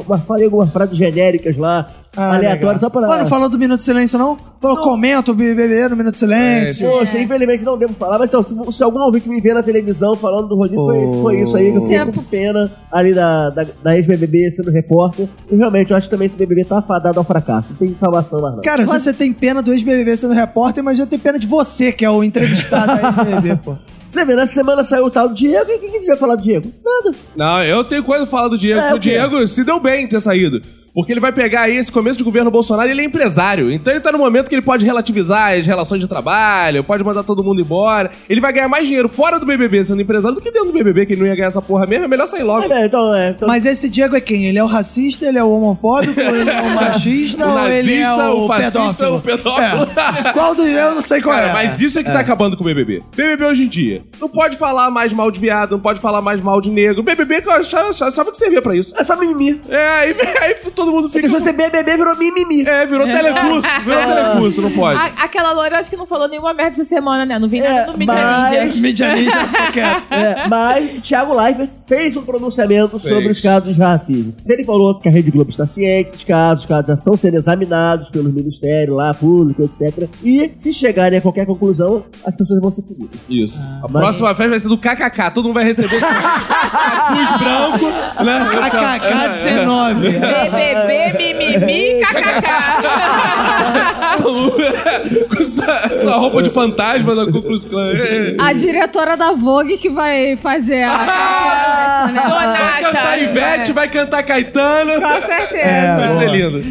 uma, 0.06 0.18
falei 0.18 0.44
algumas 0.46 0.70
frases 0.70 0.98
genéricas 0.98 1.56
lá, 1.56 1.88
Ah, 2.18 2.36
aleatórias, 2.36 2.82
só 2.82 2.88
legal. 2.88 3.02
pra. 3.02 3.16
Pô, 3.16 3.22
não 3.22 3.28
falou 3.28 3.48
do 3.48 3.60
Minuto 3.60 3.78
de 3.78 3.84
Silêncio, 3.84 4.18
não? 4.18 4.36
Falou, 4.60 4.78
comenta 4.78 5.32
o 5.32 5.36
BBB 5.36 5.88
no 5.90 5.96
Minuto 5.96 6.14
de 6.14 6.18
Silêncio. 6.18 6.90
Poxa, 6.90 7.20
infelizmente 7.20 7.64
não 7.64 7.78
devo 7.78 7.94
falar, 7.94 8.18
mas 8.18 8.30
então, 8.30 8.42
se, 8.42 8.56
se 8.76 8.84
algum 8.84 9.00
ouvinte 9.02 9.30
me 9.30 9.40
vê 9.40 9.54
na 9.54 9.62
televisão 9.62 10.16
falando 10.16 10.48
do 10.48 10.56
Rodrigo, 10.56 10.84
foi, 10.84 11.22
foi 11.22 11.42
isso 11.42 11.56
aí, 11.56 11.72
que 11.72 11.78
eu 11.78 11.82
fiquei 11.84 12.06
com 12.12 12.24
pena 12.24 12.72
ali 12.92 13.14
da, 13.14 13.52
da, 13.52 13.66
da 13.84 13.96
ex-BBB 13.96 14.52
sendo 14.52 14.72
repórter. 14.72 15.30
E 15.52 15.56
realmente, 15.56 15.92
eu 15.92 15.98
acho 15.98 16.08
que 16.08 16.12
também 16.16 16.26
esse 16.26 16.36
BBB 16.36 16.66
tá 16.66 16.82
fadado 16.82 17.20
ao 17.20 17.24
fracasso. 17.24 17.70
Não 17.70 17.78
tem 17.78 17.96
salvação 18.00 18.42
mais 18.42 18.56
não. 18.56 18.62
Cara, 18.64 18.86
se 18.86 18.92
você 18.92 19.14
tem 19.14 19.32
pena 19.32 19.62
do 19.62 19.72
ex-BBB 19.72 20.18
sendo 20.18 20.34
repórter, 20.34 20.82
imagina 20.82 21.06
ter 21.06 21.20
pena 21.20 21.38
de 21.38 21.46
você, 21.46 21.92
que 21.92 22.04
é 22.04 22.10
o 22.10 22.24
entrevistado 22.24 22.94
aí 22.94 23.12
do 23.12 23.26
BBB, 23.26 23.60
pô. 23.64 23.76
Você 24.08 24.24
vê, 24.24 24.36
nessa 24.36 24.54
semana 24.54 24.86
saiu 24.86 25.06
o 25.06 25.12
tal 25.12 25.28
do 25.28 25.36
Diego, 25.36 25.70
e 25.70 25.76
o 25.76 25.80
que, 25.80 25.90
que 25.90 25.98
a 25.98 26.00
gente 26.00 26.08
vai 26.08 26.18
falar 26.18 26.36
do 26.36 26.42
Diego? 26.42 26.72
Nada. 26.84 27.18
Não, 27.36 27.62
eu 27.64 27.84
tenho 27.84 28.04
coisa 28.04 28.26
pra 28.26 28.32
falar 28.32 28.48
do 28.48 28.58
Diego. 28.58 28.80
É, 28.80 28.94
o 28.94 28.96
o? 28.96 29.00
Diego 29.00 29.48
se 29.48 29.66
deu 29.66 29.82
bem 29.82 30.06
em 30.06 30.08
ter 30.08 30.22
saído. 30.22 30.62
Porque 30.98 31.14
ele 31.14 31.20
vai 31.20 31.32
pegar 31.32 31.66
aí 31.66 31.78
esse 31.78 31.92
começo 31.92 32.18
de 32.18 32.24
governo 32.24 32.50
Bolsonaro 32.50 32.90
e 32.90 32.92
ele 32.92 33.02
é 33.02 33.06
empresário. 33.06 33.72
Então 33.72 33.94
ele 33.94 34.00
tá 34.00 34.12
no 34.12 34.18
momento 34.18 34.50
que 34.50 34.56
ele 34.56 34.64
pode 34.64 34.84
relativizar 34.84 35.52
as 35.54 35.64
relações 35.68 36.02
de 36.02 36.08
trabalho, 36.08 36.84
pode 36.84 37.04
mandar 37.04 37.22
todo 37.22 37.44
mundo 37.44 37.62
embora. 37.62 38.10
Ele 38.28 38.42
vai 38.42 38.52
ganhar 38.52 38.68
mais 38.68 38.88
dinheiro 38.88 39.08
fora 39.08 39.40
do 39.40 39.46
BBB 39.46 39.86
sendo 39.86 40.02
empresário 40.02 40.34
do 40.34 40.42
que 40.42 40.50
dentro 40.50 40.70
do 40.70 40.74
BBB, 40.74 41.06
que 41.06 41.14
ele 41.14 41.22
não 41.22 41.28
ia 41.28 41.36
ganhar 41.36 41.50
essa 41.50 41.62
porra 41.62 41.86
mesmo. 41.86 42.06
É 42.06 42.08
melhor 42.08 42.26
sair 42.26 42.42
logo. 42.42 42.74
É, 42.74 42.88
então, 42.88 43.14
é. 43.14 43.30
Então, 43.30 43.48
Mas 43.48 43.64
esse 43.68 43.92
Diego 43.92 44.16
é 44.16 44.22
quem? 44.22 44.48
Ele 44.48 44.58
é 44.58 44.64
o 44.64 44.66
racista, 44.66 45.28
ele 45.28 45.38
é 45.38 45.44
o 45.44 45.52
homofóbico, 45.52 46.18
ele 46.20 46.50
é 46.50 46.62
o 46.62 46.70
machista 46.72 47.46
O 47.46 47.52
ou 47.52 47.68
ele 47.68 47.94
é 47.94 48.00
nazista, 48.02 48.32
o, 48.32 48.44
o 48.44 48.48
fascista, 48.48 48.80
pedófilo? 48.80 49.16
o 49.18 49.22
pedófilo. 49.22 49.88
É. 50.28 50.34
Qual 50.34 50.56
do 50.56 50.64
eu 50.64 50.96
não 50.96 51.02
sei 51.04 51.22
qual 51.22 51.36
Cara, 51.36 51.50
é. 51.50 51.54
mas 51.54 51.80
isso 51.80 52.00
é 52.00 52.04
que 52.04 52.12
tá 52.12 52.22
acabando 52.22 52.58
com 52.58 52.64
o 52.64 52.66
BBB. 52.66 53.04
BBB 53.16 53.46
hoje 53.46 53.66
em 53.66 53.68
dia. 53.68 54.04
Não 54.20 54.28
pode 54.28 54.58
falar 54.58 54.90
mais 54.90 55.14
mal 55.14 55.30
de 55.30 55.40
viado, 55.40 55.74
não 55.74 55.80
pode 55.80 56.00
falar 56.00 56.24
mais 56.24 56.42
mal 56.42 56.60
de 56.60 56.72
negro. 56.72 57.04
BBB 57.04 57.44
que 57.44 57.50
eu 57.50 57.54
achava, 57.54 57.90
achava 57.90 58.32
que 58.32 58.38
servia 58.38 58.64
pra 58.64 58.76
isso. 58.76 58.96
é 58.98 59.04
só 59.04 59.16
mimimi. 59.16 59.62
É, 59.70 59.88
aí, 59.88 60.16
aí 60.42 60.56
todo 60.74 60.87
mundo 60.92 61.10
Porque 61.10 61.28
fica... 61.28 61.30
se 61.40 61.44
você 61.46 61.54
BBB 61.54 61.98
virou 61.98 62.16
mimimi. 62.18 62.68
É, 62.68 62.86
virou 62.86 63.06
telecurso. 63.08 63.70
Virou 63.84 64.04
telecurso, 64.04 64.62
não 64.62 64.72
pode. 64.72 65.00
A- 65.00 65.24
aquela 65.24 65.52
loira 65.52 65.80
acho 65.80 65.90
que 65.90 65.98
não 65.98 66.06
falou 66.06 66.28
nenhuma 66.28 66.54
merda 66.54 66.74
essa 66.82 66.84
semana, 66.84 67.26
né? 67.26 67.40
Não 67.40 67.48
vi 67.50 67.60
nada 67.62 67.74
É, 67.74 67.86
no 67.88 67.98
Mídia 67.98 68.14
mas- 68.14 68.76
Ninja. 68.76 68.82
Mídia 68.82 69.16
ninja 69.16 69.48
quieto. 69.74 70.08
É, 70.12 70.48
mas 70.48 71.02
Thiago 71.08 71.34
Leifert 71.34 71.70
fez 71.86 72.16
um 72.18 72.22
pronunciamento 72.22 73.00
Fez. 73.00 73.14
sobre 73.14 73.32
os 73.32 73.42
casos 73.42 73.76
de 73.76 73.82
racismo. 73.82 74.34
Ele 74.48 74.64
falou 74.64 75.00
que 75.00 75.08
a 75.08 75.12
Rede 75.12 75.32
Globo 75.32 75.50
está 75.50 75.66
ciente 75.66 76.12
dos 76.12 76.24
casos, 76.24 76.64
os 76.64 76.66
casos 76.68 76.88
já 76.88 76.94
estão 76.94 77.16
sendo 77.18 77.36
examinados 77.38 78.10
pelo 78.10 78.30
Ministério 78.32 78.96
lá, 78.96 79.14
público, 79.14 79.64
etc. 79.64 80.10
E 80.24 80.52
se 80.60 80.74
chegarem 80.74 81.20
a 81.20 81.22
qualquer 81.22 81.46
conclusão, 81.46 82.04
as 82.26 82.36
pessoas 82.36 82.60
vão 82.62 82.72
ser 82.72 82.82
punidas. 82.82 83.20
Isso. 83.30 83.64
A 83.84 83.88
mas- 83.88 84.02
próxima 84.04 84.30
festa 84.36 84.50
vai 84.50 84.60
ser 84.60 84.68
do 84.70 84.78
KKK. 84.78 85.32
Todo 85.34 85.46
mundo 85.46 85.54
vai 85.56 85.64
receber 85.64 86.00
cruz 86.00 87.38
branco, 87.40 87.86
né? 88.24 88.38
A 88.62 88.70
Cacá 88.70 89.28
19. 89.30 90.08
BBB, 90.86 91.34
mimimi, 91.34 92.02
kkk. 92.06 92.48
Com 95.38 95.44
sua, 95.44 95.92
sua 95.92 96.16
roupa 96.18 96.42
de 96.44 96.50
fantasma 96.50 97.16
da 97.16 97.26
Ku 97.26 97.42
Klux 97.42 97.66
Klan. 97.66 97.92
A 98.40 98.54
diretora 98.54 99.16
da 99.16 99.32
Vogue 99.34 99.78
que 99.78 99.90
vai 99.90 100.36
fazer 100.38 100.84
a. 100.84 100.98
Vai 102.08 102.30
Donata. 102.30 102.82
cantar 102.82 103.22
Ivete, 103.22 103.72
vai 103.74 103.90
cantar 103.90 104.24
Caetano. 104.24 105.02
Com 105.02 105.22
certeza. 105.22 105.58
É, 105.62 105.98
Vai 105.98 106.10
ser 106.10 106.30
lindo. 106.30 106.62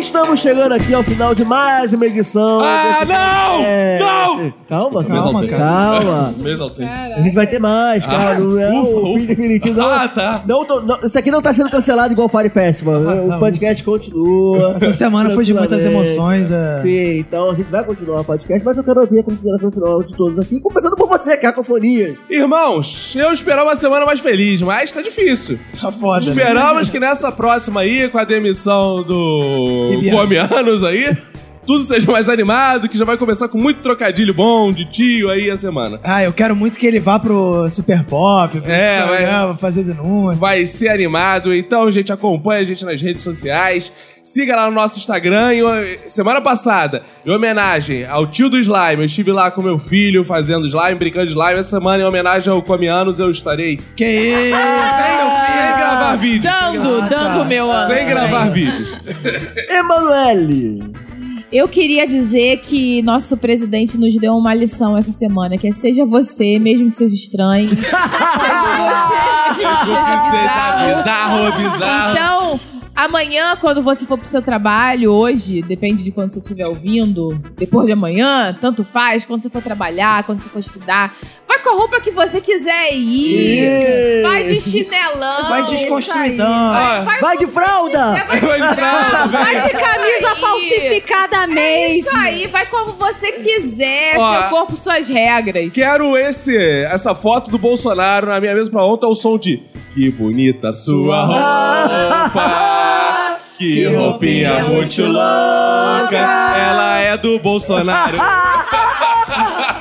Estamos 0.00 0.40
chegando 0.40 0.72
aqui 0.72 0.94
ao 0.94 1.02
final 1.02 1.34
de 1.34 1.44
mais 1.44 1.92
uma 1.92 2.06
edição. 2.06 2.60
Ah, 2.60 3.04
não! 3.06 3.50
podcast. 3.58 4.00
Não! 4.00 4.52
Calma, 4.68 5.04
Calma, 5.04 5.46
calma. 5.46 6.34
A 7.16 7.22
gente 7.22 7.34
vai 7.34 7.46
ter 7.46 7.58
mais, 7.58 8.06
cara. 8.06 8.38
não 8.38 8.58
é 8.58 8.70
ufa, 8.70 8.96
o 8.96 9.04
fim 9.14 9.16
ufa. 9.18 9.26
definitivo. 9.26 9.78
Não, 9.78 9.90
Ah, 9.90 10.08
tá. 10.08 10.42
não, 10.46 10.64
tô- 10.64 10.80
não, 10.80 10.98
isso 11.04 11.18
aqui 11.18 11.30
não 11.30 11.42
tá 11.42 11.52
sendo 11.52 11.68
cancelado 11.68 12.12
igual 12.12 12.26
o 12.26 12.30
Fire 12.30 12.48
Festival. 12.48 13.00
o 13.02 13.38
podcast 13.38 13.84
continua. 13.84 14.72
Essa 14.76 14.90
semana 14.92 15.30
foi 15.34 15.44
de 15.44 15.52
muitas 15.52 15.84
emoções. 15.84 16.50
É. 16.50 16.76
Sim, 16.76 17.18
então 17.18 17.50
a 17.50 17.54
gente 17.54 17.70
vai 17.70 17.84
continuar 17.84 18.20
o 18.20 18.24
podcast, 18.24 18.64
mas 18.64 18.76
eu 18.78 18.84
quero 18.84 19.00
ouvir 19.00 19.18
a 19.20 19.22
consideração 19.22 19.70
final 19.70 20.02
de 20.02 20.16
todos 20.16 20.38
aqui, 20.38 20.60
começando 20.60 20.96
por 20.96 21.08
você, 21.08 21.36
Cacofonias. 21.36 22.16
Irmãos, 22.30 23.14
eu 23.16 23.32
esperava 23.32 23.68
uma 23.68 23.76
semana 23.76 24.06
mais 24.06 24.20
feliz, 24.20 24.62
mas 24.62 24.92
tá 24.92 25.02
difícil. 25.02 25.58
Tá 25.78 25.92
foda. 25.92 26.24
né? 26.24 26.32
Esperamos 26.32 26.88
que 26.88 26.98
nessa 26.98 27.30
próxima 27.30 27.80
aí, 27.80 28.08
com 28.08 28.18
a 28.18 28.24
demissão 28.24 29.02
do 29.02 29.89
o 29.96 30.10
Come 30.10 30.36
Anos 30.36 30.82
aí. 30.84 31.16
Tudo 31.66 31.84
seja 31.84 32.10
mais 32.10 32.28
animado, 32.28 32.88
que 32.88 32.96
já 32.98 33.04
vai 33.04 33.16
começar 33.16 33.46
com 33.46 33.58
muito 33.58 33.80
trocadilho 33.80 34.32
bom 34.34 34.72
de 34.72 34.84
tio 34.86 35.28
aí 35.30 35.50
a 35.50 35.56
semana. 35.56 36.00
Ah, 36.02 36.22
eu 36.24 36.32
quero 36.32 36.56
muito 36.56 36.78
que 36.78 36.86
ele 36.86 36.98
vá 36.98 37.18
pro 37.18 37.68
Super 37.70 38.02
Pop, 38.04 38.60
pro 38.60 38.70
É, 38.72 38.98
esse 38.98 39.08
vai- 39.08 39.16
programa, 39.18 39.56
fazer 39.56 39.82
denúncia. 39.84 40.40
Vai 40.40 40.66
ser 40.66 40.88
animado, 40.88 41.54
então, 41.54 41.90
gente, 41.92 42.12
acompanha 42.12 42.62
a 42.62 42.64
gente 42.64 42.84
nas 42.84 43.00
redes 43.00 43.22
sociais. 43.22 43.92
Siga 44.22 44.56
lá 44.56 44.66
no 44.66 44.72
nosso 44.72 44.98
Instagram. 44.98 45.54
Em- 45.54 45.98
Semana 46.08 46.40
passada, 46.40 47.02
em 47.24 47.30
homenagem 47.30 48.04
ao 48.06 48.26
tio 48.26 48.48
do 48.48 48.58
slime, 48.58 48.98
eu 49.02 49.04
estive 49.04 49.30
lá 49.30 49.50
com 49.50 49.62
meu 49.62 49.78
filho 49.78 50.24
fazendo 50.24 50.66
slime, 50.66 50.94
brincando 50.98 51.26
de 51.26 51.32
slime. 51.32 51.58
Essa 51.58 51.70
semana, 51.78 52.02
em 52.02 52.06
homenagem 52.06 52.52
ao 52.52 52.60
Come 52.62 52.88
Anos, 52.88 53.18
eu 53.20 53.30
estarei 53.30 53.78
Que 53.96 54.04
isso? 54.06 54.56
sem 54.56 55.76
gravar 55.78 56.16
vídeos. 56.16 56.44
Dando, 56.52 56.88
Ah, 57.02 57.08
dando 57.08 57.08
tá. 57.36 57.42
o 57.42 57.46
meu 57.46 57.70
ano. 57.70 57.94
Sem 57.94 58.06
gravar 58.06 58.48
vídeos. 58.50 58.98
Emanuele. 59.68 60.80
Eu 61.52 61.66
queria 61.66 62.06
dizer 62.06 62.60
que 62.60 63.02
nosso 63.02 63.36
presidente 63.36 63.98
nos 63.98 64.16
deu 64.16 64.34
uma 64.34 64.54
lição 64.54 64.96
essa 64.96 65.10
semana, 65.10 65.58
que 65.58 65.66
é 65.66 65.72
seja 65.72 66.06
você, 66.06 66.60
mesmo 66.60 66.90
que 66.90 66.96
seja 66.96 67.14
estranho. 67.14 67.68
seja 67.74 67.80
você, 67.80 69.58
mesmo 69.58 69.76
que 69.76 70.30
seja 70.30 70.70
bizarro. 70.76 70.96
bizarro, 70.96 71.70
bizarro. 71.70 72.12
Então, 72.12 72.60
amanhã, 73.04 73.56
quando 73.60 73.82
você 73.82 74.06
for 74.06 74.18
pro 74.18 74.26
seu 74.26 74.42
trabalho, 74.42 75.10
hoje, 75.12 75.62
depende 75.62 76.02
de 76.02 76.10
quando 76.10 76.32
você 76.32 76.40
estiver 76.40 76.66
ouvindo, 76.66 77.40
depois 77.56 77.86
de 77.86 77.92
amanhã, 77.92 78.56
tanto 78.60 78.84
faz, 78.84 79.24
quando 79.24 79.40
você 79.40 79.50
for 79.50 79.62
trabalhar, 79.62 80.22
quando 80.24 80.42
você 80.42 80.48
for 80.48 80.58
estudar, 80.58 81.14
vai 81.48 81.58
com 81.60 81.70
a 81.70 81.72
roupa 81.72 82.00
que 82.00 82.10
você 82.10 82.40
quiser 82.40 82.92
ir. 82.94 84.22
Vai 84.22 84.44
de 84.44 84.60
chinelão. 84.60 85.48
Vai 85.48 85.66
desconstruidão. 85.66 86.46
Ah, 86.50 87.18
Vai 87.20 87.36
de 87.36 87.46
fralda. 87.46 88.18
É, 88.18 88.24
vai 88.24 88.40
de 88.40 88.46
Vai 88.46 88.60
de 88.60 88.74
fralda, 88.74 89.08
fralda, 89.10 89.38
Vai 89.38 89.60
de 89.60 89.70
camisa 89.70 90.36
falsificada 90.36 91.36
É 91.44 91.46
mesmo. 91.46 91.98
isso 91.98 92.16
aí, 92.16 92.46
vai 92.46 92.66
como 92.66 92.92
você 92.92 93.32
quiser, 93.32 94.16
Ó, 94.18 94.40
seu 94.40 94.48
corpo, 94.50 94.76
suas 94.76 95.08
regras. 95.08 95.72
Quero 95.72 96.16
esse, 96.16 96.56
essa 96.84 97.14
foto 97.14 97.50
do 97.50 97.58
Bolsonaro 97.58 98.26
na 98.28 98.40
minha 98.40 98.54
mesa 98.54 98.70
pra 98.70 98.84
ontem, 98.84 99.06
é 99.06 99.08
o 99.08 99.14
som 99.14 99.38
de 99.38 99.62
Que 99.94 100.10
bonita 100.10 100.72
sua 100.72 101.24
roupa, 101.24 102.80
que 103.58 103.86
roupinha 103.86 104.64
muito 104.64 105.04
louca, 105.04 106.16
ela 106.16 106.98
é 106.98 107.16
do 107.16 107.38
Bolsonaro. 107.38 108.18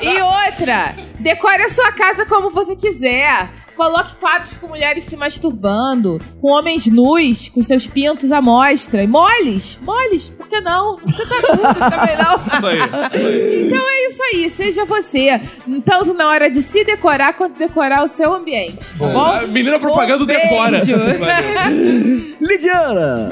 E 0.02 0.22
outra, 0.60 0.96
decore 1.20 1.64
a 1.64 1.68
sua 1.68 1.92
casa 1.92 2.26
como 2.26 2.50
você 2.50 2.76
quiser. 2.76 3.50
Coloque 3.76 4.18
quadros 4.18 4.58
com 4.58 4.68
mulheres 4.68 5.06
se 5.06 5.16
masturbando, 5.16 6.20
com 6.42 6.52
homens 6.52 6.86
nus, 6.88 7.48
com 7.48 7.62
seus 7.62 7.88
pintos 7.88 8.30
à 8.30 8.42
mostra. 8.42 9.02
E 9.02 9.08
moles, 9.08 9.80
moles, 9.82 10.30
por 10.30 10.50
que 10.50 10.60
não? 10.60 10.98
Precisa 10.98 11.24
estar 11.24 11.56
nudo 11.56 11.80
também 11.80 12.18
não. 12.18 12.58
Isso 12.58 12.68
aí, 12.68 13.08
isso 13.08 13.28
aí. 13.28 13.68
Então 13.68 13.80
é 13.80 14.08
isso 14.08 14.24
aí, 14.24 14.50
seja 14.50 14.84
você. 14.84 15.42
Tanto 15.86 16.14
na 16.14 16.28
hora 16.28 16.50
de 16.50 16.62
se 16.62 16.84
decorar, 16.84 17.32
quanto 17.34 17.58
decorar 17.58 18.04
o 18.04 18.08
seu 18.10 18.34
ambiente, 18.34 18.98
tá 18.98 19.08
bom? 19.08 19.26
A 19.26 19.48
menina 19.48 19.80
propaganda 19.80 20.26
Um 20.26 20.28
decora. 20.28 20.82
Lidiana. 22.42 23.30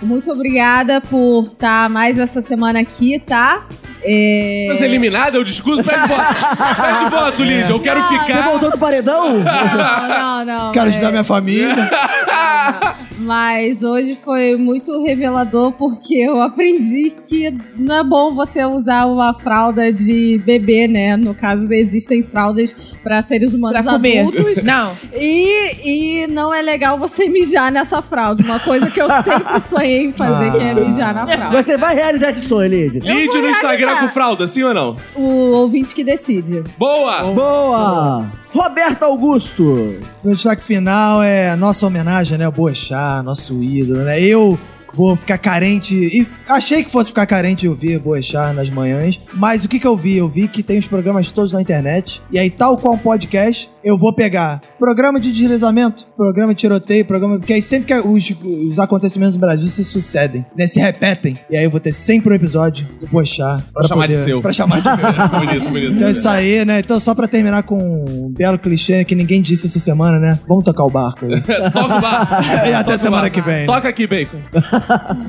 Muito 0.00 0.32
obrigada 0.32 1.02
por 1.02 1.44
estar 1.44 1.90
mais 1.90 2.18
essa 2.18 2.40
semana 2.40 2.80
aqui, 2.80 3.18
tá? 3.18 3.66
É... 4.06 4.66
Você 4.68 4.84
é 4.84 4.86
eliminada, 4.86 5.36
eu 5.38 5.44
discuto, 5.44 5.82
pede 5.82 5.98
voto. 6.06 6.82
Pede 6.82 7.10
voto, 7.10 7.42
Lídia, 7.42 7.70
eu 7.70 7.80
quero 7.80 8.02
Você 8.02 8.18
ficar. 8.18 8.42
voltou 8.50 8.70
do 8.70 8.78
paredão? 8.78 9.32
Não, 9.42 10.06
não, 10.06 10.44
não. 10.44 10.72
Quero 10.72 10.88
ajudar 10.88 11.10
minha 11.10 11.24
família. 11.24 11.74
Mas 13.24 13.82
hoje 13.82 14.18
foi 14.22 14.54
muito 14.56 15.02
revelador 15.02 15.72
porque 15.72 16.14
eu 16.16 16.42
aprendi 16.42 17.10
que 17.26 17.50
não 17.76 17.96
é 17.96 18.04
bom 18.04 18.34
você 18.34 18.64
usar 18.64 19.06
uma 19.06 19.32
fralda 19.34 19.90
de 19.92 20.40
bebê, 20.44 20.86
né? 20.86 21.16
No 21.16 21.34
caso, 21.34 21.66
existem 21.72 22.22
fraldas 22.22 22.70
para 23.02 23.22
seres 23.22 23.54
humanos 23.54 23.80
Pra 23.82 23.92
comer. 23.94 24.18
adultos. 24.20 24.62
Não. 24.64 24.96
E, 25.14 26.22
e 26.22 26.26
não 26.26 26.52
é 26.52 26.60
legal 26.60 26.98
você 26.98 27.28
mijar 27.28 27.72
nessa 27.72 28.02
fralda. 28.02 28.42
Uma 28.44 28.60
coisa 28.60 28.90
que 28.90 29.00
eu 29.00 29.08
sempre 29.22 29.60
sonhei 29.62 30.04
em 30.06 30.12
fazer, 30.12 30.50
que 30.52 30.58
é 30.58 30.74
mijar 30.74 31.14
na 31.14 31.26
fralda. 31.26 31.62
Você 31.62 31.76
vai 31.78 31.94
realizar 31.94 32.30
esse 32.30 32.46
sonho, 32.46 32.68
Lidia. 32.68 33.00
Lídia 33.02 33.40
no 33.40 33.48
Instagram 33.50 33.96
com 34.00 34.08
fralda, 34.08 34.46
sim 34.46 34.62
ou 34.62 34.74
não? 34.74 34.96
O 35.14 35.52
ouvinte 35.52 35.94
que 35.94 36.04
decide. 36.04 36.62
Boa! 36.78 37.22
Boa! 37.32 38.43
Roberto 38.54 39.02
Augusto. 39.02 39.98
O 40.22 40.30
destaque 40.30 40.62
final 40.62 41.20
é 41.20 41.56
nossa 41.56 41.84
homenagem, 41.84 42.38
né? 42.38 42.48
Boechat, 42.48 43.24
nosso 43.24 43.60
ídolo, 43.60 44.02
né? 44.02 44.22
Eu 44.22 44.56
vou 44.92 45.16
ficar 45.16 45.38
carente. 45.38 45.92
E 45.92 46.24
achei 46.48 46.84
que 46.84 46.90
fosse 46.90 47.08
ficar 47.08 47.26
carente 47.26 47.62
de 47.62 47.68
ouvir 47.68 47.98
Boechat 47.98 48.54
nas 48.54 48.70
manhãs. 48.70 49.20
Mas 49.32 49.64
o 49.64 49.68
que, 49.68 49.80
que 49.80 49.86
eu 49.86 49.96
vi? 49.96 50.18
Eu 50.18 50.28
vi 50.28 50.46
que 50.46 50.62
tem 50.62 50.78
os 50.78 50.86
programas 50.86 51.32
todos 51.32 51.52
na 51.52 51.60
internet. 51.60 52.22
E 52.30 52.38
aí, 52.38 52.48
tal 52.48 52.78
qual 52.78 52.94
um 52.94 52.98
podcast, 52.98 53.68
eu 53.84 53.98
vou 53.98 54.14
pegar 54.14 54.60
programa 54.78 55.20
de 55.20 55.30
deslizamento, 55.32 56.06
programa 56.16 56.54
de 56.54 56.60
tiroteio, 56.60 57.04
programa. 57.04 57.38
Porque 57.38 57.52
aí 57.52 57.62
sempre 57.62 57.86
que 57.86 58.08
os, 58.08 58.32
os 58.68 58.78
acontecimentos 58.78 59.34
no 59.34 59.40
Brasil 59.40 59.68
se 59.68 59.84
sucedem, 59.84 60.44
né? 60.56 60.66
Se 60.66 60.80
repetem. 60.80 61.38
E 61.50 61.56
aí 61.56 61.64
eu 61.64 61.70
vou 61.70 61.80
ter 61.80 61.92
sempre 61.92 62.32
um 62.32 62.36
episódio 62.36 62.86
do 63.00 63.06
Boechat. 63.06 63.62
Pra 63.72 63.86
chamar 63.86 64.08
de 64.08 64.14
seu. 64.16 64.40
Pra 64.40 64.52
chamar 64.52 64.80
de 64.80 64.88
meu. 64.88 65.28
bonito, 65.40 65.68
bonito. 65.70 65.92
Então 65.94 66.08
é 66.08 66.10
isso 66.10 66.28
aí, 66.28 66.64
né? 66.64 66.80
Então 66.80 66.98
só 66.98 67.14
pra 67.14 67.28
terminar 67.28 67.62
com 67.62 67.78
um 67.78 68.32
belo 68.32 68.58
clichê 68.58 69.04
que 69.04 69.14
ninguém 69.14 69.40
disse 69.42 69.66
essa 69.66 69.78
semana, 69.78 70.18
né? 70.18 70.38
Vamos 70.48 70.64
tocar 70.64 70.84
o 70.84 70.90
barco 70.90 71.24
aí. 71.26 71.40
Toca 71.72 71.96
o 71.96 72.00
barco. 72.00 72.34
E 72.64 72.72
até 72.72 72.84
Toca 72.84 72.98
semana 72.98 73.30
que 73.30 73.40
vem. 73.40 73.66
Toca 73.66 73.88
aqui, 73.88 74.06
Bacon. 74.06 74.38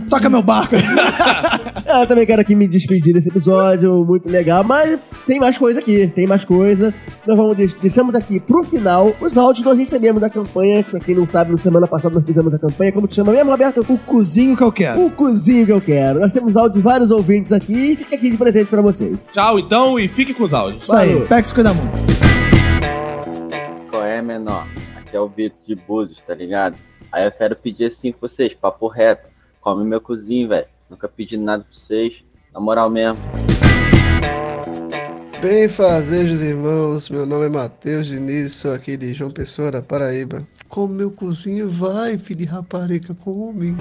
Toca 0.10 0.30
meu 0.30 0.41
barco 0.41 0.76
aí. 0.76 0.82
Ah, 1.88 2.02
Eu 2.02 2.07
também 2.07 2.26
quero 2.26 2.41
aqui 2.41 2.56
me 2.56 2.68
despedir 2.68 3.14
desse 3.14 3.30
episódio, 3.30 4.06
muito 4.06 4.30
legal, 4.30 4.64
mas 4.64 4.99
tem 5.27 5.40
mais 5.40 5.57
coisa 5.57 5.80
aqui, 5.80 6.07
tem 6.07 6.26
mais 6.27 6.44
coisa. 6.45 6.94
Nós 7.27 7.38
vamos 7.38 7.56
deix- 7.57 7.73
deixamos 7.76 8.15
aqui 8.15 8.40
pro 8.45 8.63
final 8.63 9.13
os 9.19 9.38
áudios 9.38 9.65
nós 9.65 9.77
recebemos 9.77 10.22
da 10.22 10.30
campanha. 10.30 10.84
Pra 10.84 10.99
quem 10.99 11.15
não 11.15 11.26
sabe, 11.26 11.51
na 11.51 11.57
semana 11.57 11.88
passada 11.88 12.15
nós 12.15 12.26
fizemos 12.26 12.53
a 12.53 12.59
campanha. 12.59 12.91
Como 12.91 13.07
te 13.07 13.15
chama 13.15 13.31
mesmo, 13.31 13.51
Roberto? 13.51 13.85
O 13.89 13.97
cozinho 13.97 14.55
que 14.55 14.63
eu 14.63 14.72
quero. 14.72 15.05
O 15.05 15.11
cozinho 15.11 15.65
que 15.65 15.72
eu 15.72 15.81
quero. 15.81 16.19
Nós 16.19 16.31
temos 16.31 16.55
áudio 16.55 16.77
de 16.77 16.81
vários 16.81 17.11
ouvintes 17.11 17.51
aqui 17.51 17.91
e 17.91 17.95
fica 17.95 18.15
aqui 18.15 18.30
de 18.30 18.38
presente 18.38 18.67
pra 18.67 18.81
vocês. 18.81 19.17
Tchau, 19.34 19.59
então, 19.59 19.99
e 19.99 20.07
fique 20.07 20.34
com 20.34 20.43
os 20.43 20.53
áudios. 20.53 20.84
Isso 20.84 20.95
aí, 20.95 21.22
pega 21.22 21.41
e 21.41 21.43
se 21.43 21.53
cuida 21.53 21.73
muito. 21.73 21.91
Qual 23.89 24.03
é, 24.03 24.22
menor? 24.22 24.67
Aqui 24.95 25.15
é 25.15 25.19
o 25.19 25.27
Vitor 25.27 25.57
de 25.67 25.76
Búzios, 25.76 26.22
tá 26.26 26.34
ligado? 26.34 26.76
Aí 27.11 27.26
eu 27.26 27.31
quero 27.31 27.55
pedir 27.55 27.85
assim 27.85 28.11
pra 28.11 28.27
vocês, 28.27 28.53
papo 28.53 28.88
reto. 28.88 29.30
Come 29.61 29.85
meu 29.85 30.01
cozinho, 30.01 30.49
velho. 30.49 30.67
Nunca 30.89 31.07
pedi 31.07 31.38
nada 31.38 31.63
pra 31.63 31.73
vocês. 31.73 32.23
Na 32.53 32.59
moral 32.59 32.89
mesmo. 32.89 33.19
Bem 35.41 35.67
fazejos 35.67 36.41
irmãos, 36.41 37.09
meu 37.09 37.25
nome 37.25 37.45
é 37.45 37.49
Matheus 37.49 38.07
Diniz, 38.07 38.53
sou 38.53 38.73
aqui 38.73 38.95
de 38.95 39.13
João 39.13 39.29
Pessoa, 39.29 39.69
da 39.69 39.81
Paraíba. 39.81 40.47
Come 40.69 40.95
meu 40.95 41.11
cozinho, 41.11 41.69
vai, 41.69 42.17
filho 42.17 42.39
de 42.39 42.45
rapariga, 42.45 43.13
come. 43.13 43.75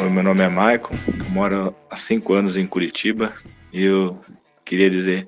Oi, 0.00 0.08
meu 0.08 0.22
nome 0.22 0.42
é 0.42 0.48
Maicon, 0.48 0.94
moro 1.30 1.74
há 1.90 1.96
cinco 1.96 2.32
anos 2.32 2.56
em 2.56 2.66
Curitiba 2.66 3.32
e 3.72 3.84
eu 3.84 4.18
queria 4.64 4.88
dizer: 4.88 5.26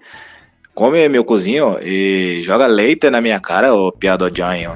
come 0.75 1.09
meu 1.09 1.25
cozinho 1.25 1.67
ó, 1.67 1.79
e 1.83 2.43
joga 2.45 2.67
leite 2.67 3.11
na 3.11 3.21
minha 3.21 3.41
cara, 3.41 3.75
ô 3.75 3.91
piadodinho. 3.91 4.73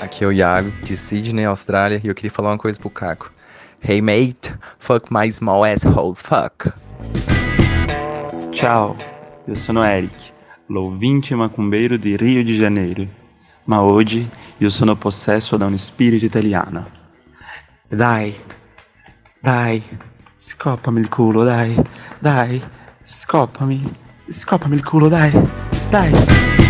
Aqui 0.00 0.24
é 0.24 0.26
o 0.26 0.32
Iago, 0.32 0.70
de 0.82 0.96
Sydney, 0.96 1.44
Austrália, 1.44 2.00
e 2.02 2.08
eu 2.08 2.14
queria 2.14 2.30
falar 2.30 2.50
uma 2.50 2.58
coisa 2.58 2.78
pro 2.78 2.90
Caco. 2.90 3.32
Hey 3.80 4.02
mate, 4.02 4.52
fuck 4.78 5.12
my 5.12 5.30
small 5.30 5.64
asshole, 5.64 6.14
fuck. 6.16 6.72
Ciao, 8.62 8.96
eu 9.44 9.56
sono 9.56 9.82
Eric, 9.82 10.14
l'ouvinte 10.66 11.34
macumbeiro 11.34 11.96
di 11.96 12.16
Rio 12.16 12.44
de 12.44 12.52
Janeiro. 12.52 13.08
Ma 13.64 13.82
oggi 13.82 14.30
io 14.58 14.70
sono 14.70 14.94
possesso 14.94 15.56
da 15.56 15.66
un 15.66 15.76
spirito 15.76 16.24
italiano. 16.24 16.88
Dai, 17.88 18.32
dai, 19.40 19.82
scoppami 20.36 21.00
il 21.00 21.08
culo, 21.08 21.42
dai, 21.42 21.74
dai, 22.20 22.62
scoppami, 23.02 23.82
scoppami 24.28 24.76
il 24.76 24.84
culo, 24.84 25.08
dai, 25.08 25.32
dai. 25.90 26.61